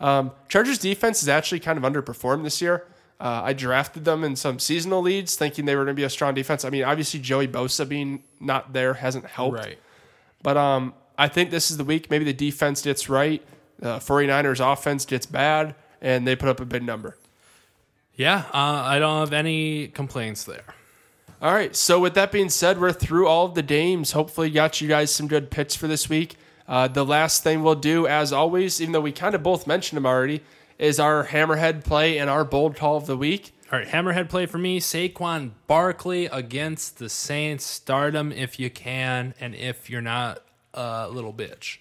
Um, 0.00 0.30
Chargers 0.48 0.78
defense 0.78 1.22
is 1.22 1.28
actually 1.28 1.60
kind 1.60 1.76
of 1.76 1.84
underperformed 1.90 2.44
this 2.44 2.62
year. 2.62 2.86
Uh, 3.18 3.40
I 3.44 3.54
drafted 3.54 4.04
them 4.04 4.22
in 4.24 4.36
some 4.36 4.58
seasonal 4.58 5.00
leads, 5.02 5.36
thinking 5.36 5.64
they 5.64 5.74
were 5.74 5.84
going 5.84 5.96
to 5.96 6.00
be 6.00 6.04
a 6.04 6.10
strong 6.10 6.34
defense. 6.34 6.64
I 6.64 6.70
mean, 6.70 6.84
obviously 6.84 7.18
Joey 7.18 7.48
Bosa 7.48 7.88
being 7.88 8.22
not 8.40 8.72
there 8.72 8.94
hasn't 8.94 9.26
helped. 9.26 9.58
right. 9.58 9.78
But 10.42 10.56
um, 10.58 10.94
I 11.18 11.28
think 11.28 11.50
this 11.50 11.70
is 11.70 11.76
the 11.76 11.84
week. 11.84 12.10
Maybe 12.10 12.24
the 12.24 12.32
defense 12.32 12.82
gets 12.82 13.08
right. 13.08 13.42
The 13.78 13.96
49ers 13.96 14.72
offense 14.72 15.04
gets 15.04 15.26
bad, 15.26 15.74
and 16.00 16.26
they 16.26 16.36
put 16.36 16.48
up 16.48 16.60
a 16.60 16.64
big 16.64 16.82
number. 16.82 17.16
Yeah, 18.14 18.44
uh, 18.52 18.82
I 18.84 18.98
don't 18.98 19.20
have 19.20 19.32
any 19.32 19.88
complaints 19.88 20.44
there. 20.44 20.64
All 21.42 21.52
right. 21.52 21.76
So 21.76 22.00
with 22.00 22.14
that 22.14 22.32
being 22.32 22.48
said, 22.48 22.80
we're 22.80 22.92
through 22.92 23.26
all 23.28 23.44
of 23.44 23.54
the 23.54 23.62
games. 23.62 24.12
Hopefully, 24.12 24.50
got 24.50 24.80
you 24.80 24.88
guys 24.88 25.14
some 25.14 25.28
good 25.28 25.50
picks 25.50 25.76
for 25.76 25.86
this 25.86 26.08
week. 26.08 26.36
Uh, 26.66 26.88
the 26.88 27.04
last 27.04 27.42
thing 27.42 27.62
we'll 27.62 27.74
do, 27.74 28.06
as 28.06 28.32
always, 28.32 28.80
even 28.80 28.92
though 28.92 29.00
we 29.00 29.12
kind 29.12 29.34
of 29.34 29.42
both 29.42 29.66
mentioned 29.66 29.96
them 29.96 30.06
already, 30.06 30.42
is 30.78 30.98
our 30.98 31.26
hammerhead 31.26 31.84
play 31.84 32.18
and 32.18 32.30
our 32.30 32.44
bold 32.44 32.76
call 32.76 32.96
of 32.96 33.06
the 33.06 33.16
week. 33.16 33.52
All 33.70 33.78
right, 33.78 33.86
hammerhead 33.86 34.28
play 34.28 34.46
for 34.46 34.58
me. 34.58 34.80
Saquon 34.80 35.50
Barkley 35.66 36.26
against 36.26 36.98
the 36.98 37.08
Saints. 37.08 37.64
Start 37.64 38.14
him 38.14 38.32
if 38.32 38.58
you 38.58 38.70
can, 38.70 39.34
and 39.38 39.54
if 39.54 39.90
you're 39.90 40.00
not 40.00 40.40
a 40.76 41.08
little 41.08 41.32
bitch. 41.32 41.78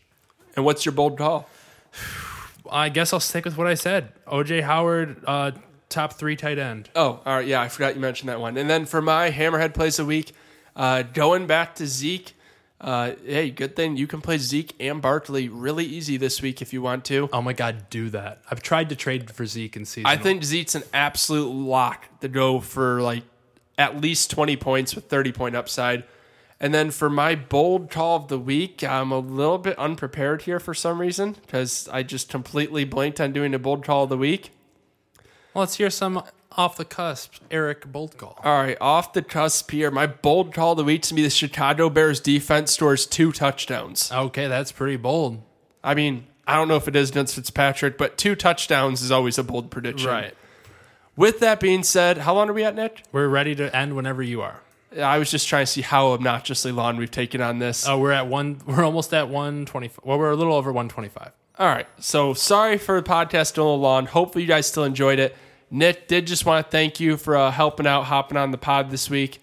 And 0.55 0.65
what's 0.65 0.85
your 0.85 0.93
bold 0.93 1.17
call? 1.17 1.49
I 2.71 2.89
guess 2.89 3.13
I'll 3.13 3.19
stick 3.19 3.45
with 3.45 3.57
what 3.57 3.67
I 3.67 3.75
said. 3.75 4.11
OJ 4.25 4.63
Howard 4.63 5.23
uh, 5.27 5.51
top 5.89 6.13
three 6.13 6.35
tight 6.35 6.57
end. 6.57 6.89
Oh, 6.95 7.21
all 7.25 7.37
right. 7.37 7.47
Yeah, 7.47 7.61
I 7.61 7.69
forgot 7.69 7.95
you 7.95 8.01
mentioned 8.01 8.29
that 8.29 8.39
one. 8.39 8.57
And 8.57 8.69
then 8.69 8.85
for 8.85 9.01
my 9.01 9.29
Hammerhead 9.29 9.73
plays 9.73 9.99
a 9.99 10.05
week, 10.05 10.31
uh, 10.75 11.03
going 11.03 11.47
back 11.47 11.75
to 11.75 11.87
Zeke. 11.87 12.33
Uh, 12.81 13.13
hey, 13.25 13.49
good 13.49 13.75
thing 13.75 13.95
you 13.95 14.05
can 14.05 14.19
play 14.19 14.37
Zeke 14.37 14.75
and 14.81 15.01
Barkley 15.01 15.47
really 15.47 15.85
easy 15.85 16.17
this 16.17 16.41
week 16.41 16.61
if 16.61 16.73
you 16.73 16.81
want 16.81 17.05
to. 17.05 17.29
Oh 17.31 17.41
my 17.41 17.53
God, 17.53 17.89
do 17.89 18.09
that. 18.09 18.41
I've 18.51 18.61
tried 18.61 18.89
to 18.89 18.95
trade 18.95 19.31
for 19.31 19.45
Zeke 19.45 19.77
in 19.77 19.85
season. 19.85 20.05
I 20.05 20.17
think 20.17 20.43
Zeke's 20.43 20.75
an 20.75 20.83
absolute 20.93 21.47
lock 21.47 22.05
to 22.19 22.27
go 22.27 22.59
for 22.59 23.01
like 23.01 23.23
at 23.77 24.01
least 24.01 24.29
20 24.31 24.57
points 24.57 24.93
with 24.93 25.05
30 25.05 25.31
point 25.31 25.55
upside. 25.55 26.03
And 26.59 26.73
then 26.73 26.89
for 26.91 27.09
my 27.09 27.35
bold 27.35 27.89
call 27.89 28.15
of 28.15 28.27
the 28.29 28.39
week, 28.39 28.83
I'm 28.83 29.11
a 29.11 29.19
little 29.19 29.57
bit 29.57 29.77
unprepared 29.77 30.43
here 30.43 30.59
for 30.59 30.73
some 30.73 31.01
reason 31.01 31.33
because 31.33 31.89
I 31.91 32.03
just 32.03 32.29
completely 32.29 32.85
blanked 32.85 33.19
on 33.19 33.33
doing 33.33 33.53
a 33.53 33.59
bold 33.59 33.83
call 33.83 34.03
of 34.03 34.09
the 34.09 34.17
week. 34.17 34.51
Well, 35.53 35.61
let's 35.61 35.75
hear 35.75 35.89
some 35.89 36.23
off 36.57 36.77
the 36.77 36.85
cusp, 36.85 37.35
Eric 37.51 37.91
bold 37.91 38.17
call. 38.17 38.39
All 38.43 38.57
right, 38.57 38.77
off 38.79 39.13
the 39.13 39.21
cusp 39.21 39.71
here, 39.71 39.91
my 39.91 40.07
bold 40.07 40.53
call 40.53 40.71
of 40.71 40.77
the 40.77 40.83
week 40.83 41.01
to 41.03 41.13
be 41.13 41.21
the 41.21 41.29
Chicago 41.29 41.89
Bears 41.89 42.19
defense 42.19 42.71
scores 42.71 43.05
two 43.05 43.31
touchdowns. 43.31 44.11
Okay, 44.11 44.47
that's 44.47 44.71
pretty 44.71 44.95
bold. 44.95 45.41
I 45.83 45.93
mean, 45.93 46.25
I 46.47 46.55
don't 46.55 46.67
know 46.67 46.77
if 46.77 46.87
it 46.87 46.95
is 46.95 47.09
against 47.09 47.35
Fitzpatrick, 47.35 47.97
but 47.97 48.17
two 48.17 48.35
touchdowns 48.35 49.01
is 49.01 49.11
always 49.11 49.37
a 49.37 49.43
bold 49.43 49.71
prediction. 49.71 50.09
Right. 50.09 50.33
With 51.17 51.39
that 51.39 51.59
being 51.59 51.83
said, 51.83 52.19
how 52.19 52.33
long 52.33 52.49
are 52.49 52.53
we 52.53 52.63
at, 52.63 52.75
Nick? 52.75 53.03
We're 53.11 53.27
ready 53.27 53.55
to 53.55 53.73
end 53.75 53.95
whenever 53.95 54.21
you 54.21 54.41
are. 54.41 54.61
I 54.97 55.17
was 55.17 55.29
just 55.31 55.47
trying 55.47 55.65
to 55.65 55.71
see 55.71 55.81
how 55.81 56.13
obnoxiously 56.13 56.71
long 56.71 56.97
we've 56.97 57.11
taken 57.11 57.41
on 57.41 57.59
this. 57.59 57.87
Oh, 57.87 57.99
we're 57.99 58.11
at 58.11 58.27
one. 58.27 58.61
We're 58.65 58.83
almost 58.83 59.13
at 59.13 59.29
one 59.29 59.65
twenty. 59.65 59.91
Well, 60.03 60.17
we're 60.17 60.31
a 60.31 60.35
little 60.35 60.53
over 60.53 60.71
one 60.71 60.89
twenty 60.89 61.09
five. 61.09 61.31
All 61.57 61.67
right. 61.67 61.87
So 61.99 62.33
sorry 62.33 62.77
for 62.77 63.01
the 63.01 63.07
podcast 63.07 63.57
a 63.57 63.61
little 63.61 63.79
long. 63.79 64.05
Hopefully 64.05 64.43
you 64.43 64.47
guys 64.47 64.67
still 64.67 64.83
enjoyed 64.83 65.19
it. 65.19 65.35
Nick 65.71 66.07
did 66.07 66.27
just 66.27 66.45
want 66.45 66.65
to 66.65 66.71
thank 66.71 66.99
you 66.99 67.17
for 67.17 67.35
uh, 67.35 67.51
helping 67.51 67.87
out, 67.87 68.03
hopping 68.03 68.37
on 68.37 68.51
the 68.51 68.57
pod 68.57 68.91
this 68.91 69.09
week. 69.09 69.41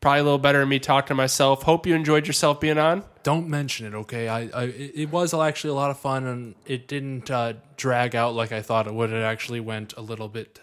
Probably 0.00 0.20
a 0.20 0.22
little 0.24 0.38
better 0.38 0.60
than 0.60 0.68
me 0.68 0.78
talking 0.78 1.08
to 1.08 1.14
myself. 1.14 1.62
Hope 1.62 1.86
you 1.86 1.94
enjoyed 1.94 2.26
yourself 2.26 2.60
being 2.60 2.78
on. 2.78 3.04
Don't 3.22 3.48
mention 3.48 3.86
it, 3.86 3.94
okay? 3.94 4.28
I, 4.28 4.50
I 4.54 4.64
it 4.64 5.10
was 5.10 5.32
actually 5.32 5.70
a 5.70 5.74
lot 5.74 5.90
of 5.90 5.98
fun, 5.98 6.26
and 6.26 6.54
it 6.66 6.86
didn't 6.86 7.30
uh, 7.30 7.54
drag 7.78 8.14
out 8.14 8.34
like 8.34 8.52
I 8.52 8.60
thought 8.60 8.86
it 8.86 8.92
would. 8.92 9.10
It 9.10 9.22
actually 9.22 9.60
went 9.60 9.94
a 9.96 10.02
little 10.02 10.28
bit, 10.28 10.60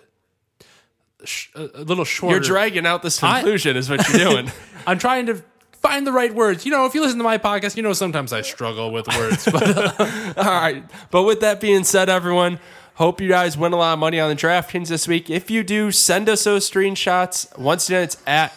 sh- 1.26 1.50
a 1.56 1.70
a 1.76 1.84
little 1.84 2.06
shorter. 2.06 2.36
You're 2.36 2.44
dragging 2.44 2.86
out 2.86 3.02
this 3.04 3.20
conclusion, 3.20 3.76
is 3.78 3.90
what 3.90 4.08
you're 4.10 4.30
doing. 4.30 4.52
I'm 4.88 4.98
trying 5.00 5.26
to 5.28 5.42
find 5.74 6.06
the 6.06 6.12
right 6.12 6.34
words. 6.34 6.66
You 6.66 6.72
know, 6.72 6.86
if 6.86 6.94
you 6.96 7.02
listen 7.02 7.18
to 7.18 7.24
my 7.24 7.38
podcast, 7.38 7.76
you 7.78 7.84
know 7.84 7.94
sometimes 7.94 8.32
I 8.34 8.42
struggle 8.42 8.92
with 8.92 9.08
words. 9.08 9.46
But 9.46 9.78
uh, 9.78 10.34
All 10.38 10.44
right. 10.46 10.84
But 11.10 11.24
with 11.24 11.40
that 11.42 11.60
being 11.60 11.84
said, 11.84 12.08
everyone, 12.10 12.60
hope 12.96 13.20
you 13.22 13.28
guys 13.30 13.58
win 13.58 13.74
a 13.74 13.78
lot 13.78 13.94
of 13.94 14.00
money 14.00 14.20
on 14.20 14.30
the 14.30 14.36
DraftKings 14.36 14.88
this 14.90 15.08
week. 15.08 15.30
If 15.30 15.50
you 15.50 15.64
do, 15.64 15.92
send 15.92 16.30
us 16.30 16.44
those 16.44 16.70
screenshots. 16.70 17.58
Once 17.58 17.88
again, 17.90 18.04
it's 18.04 18.18
at 18.28 18.54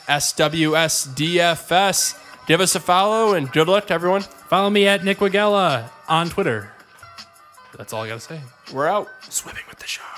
SWSDFS. 1.05 2.21
Give 2.47 2.61
us 2.61 2.75
a 2.75 2.81
follow 2.81 3.33
and 3.35 3.51
good 3.53 3.69
luck 3.69 3.87
to 3.87 3.95
everyone. 3.95 4.21
follow 4.23 4.69
me 4.69 4.87
at 4.87 5.03
Nick 5.03 5.19
Wagella 5.19 5.89
on 6.09 6.29
Twitter. 6.29 6.71
That's 7.79 7.93
all 7.95 8.03
I 8.05 8.09
gotta 8.09 8.21
say. 8.21 8.41
We're 8.73 8.87
out. 8.87 9.09
Swimming 9.31 9.63
with 9.69 9.79
the 9.79 9.87
shark. 9.87 10.14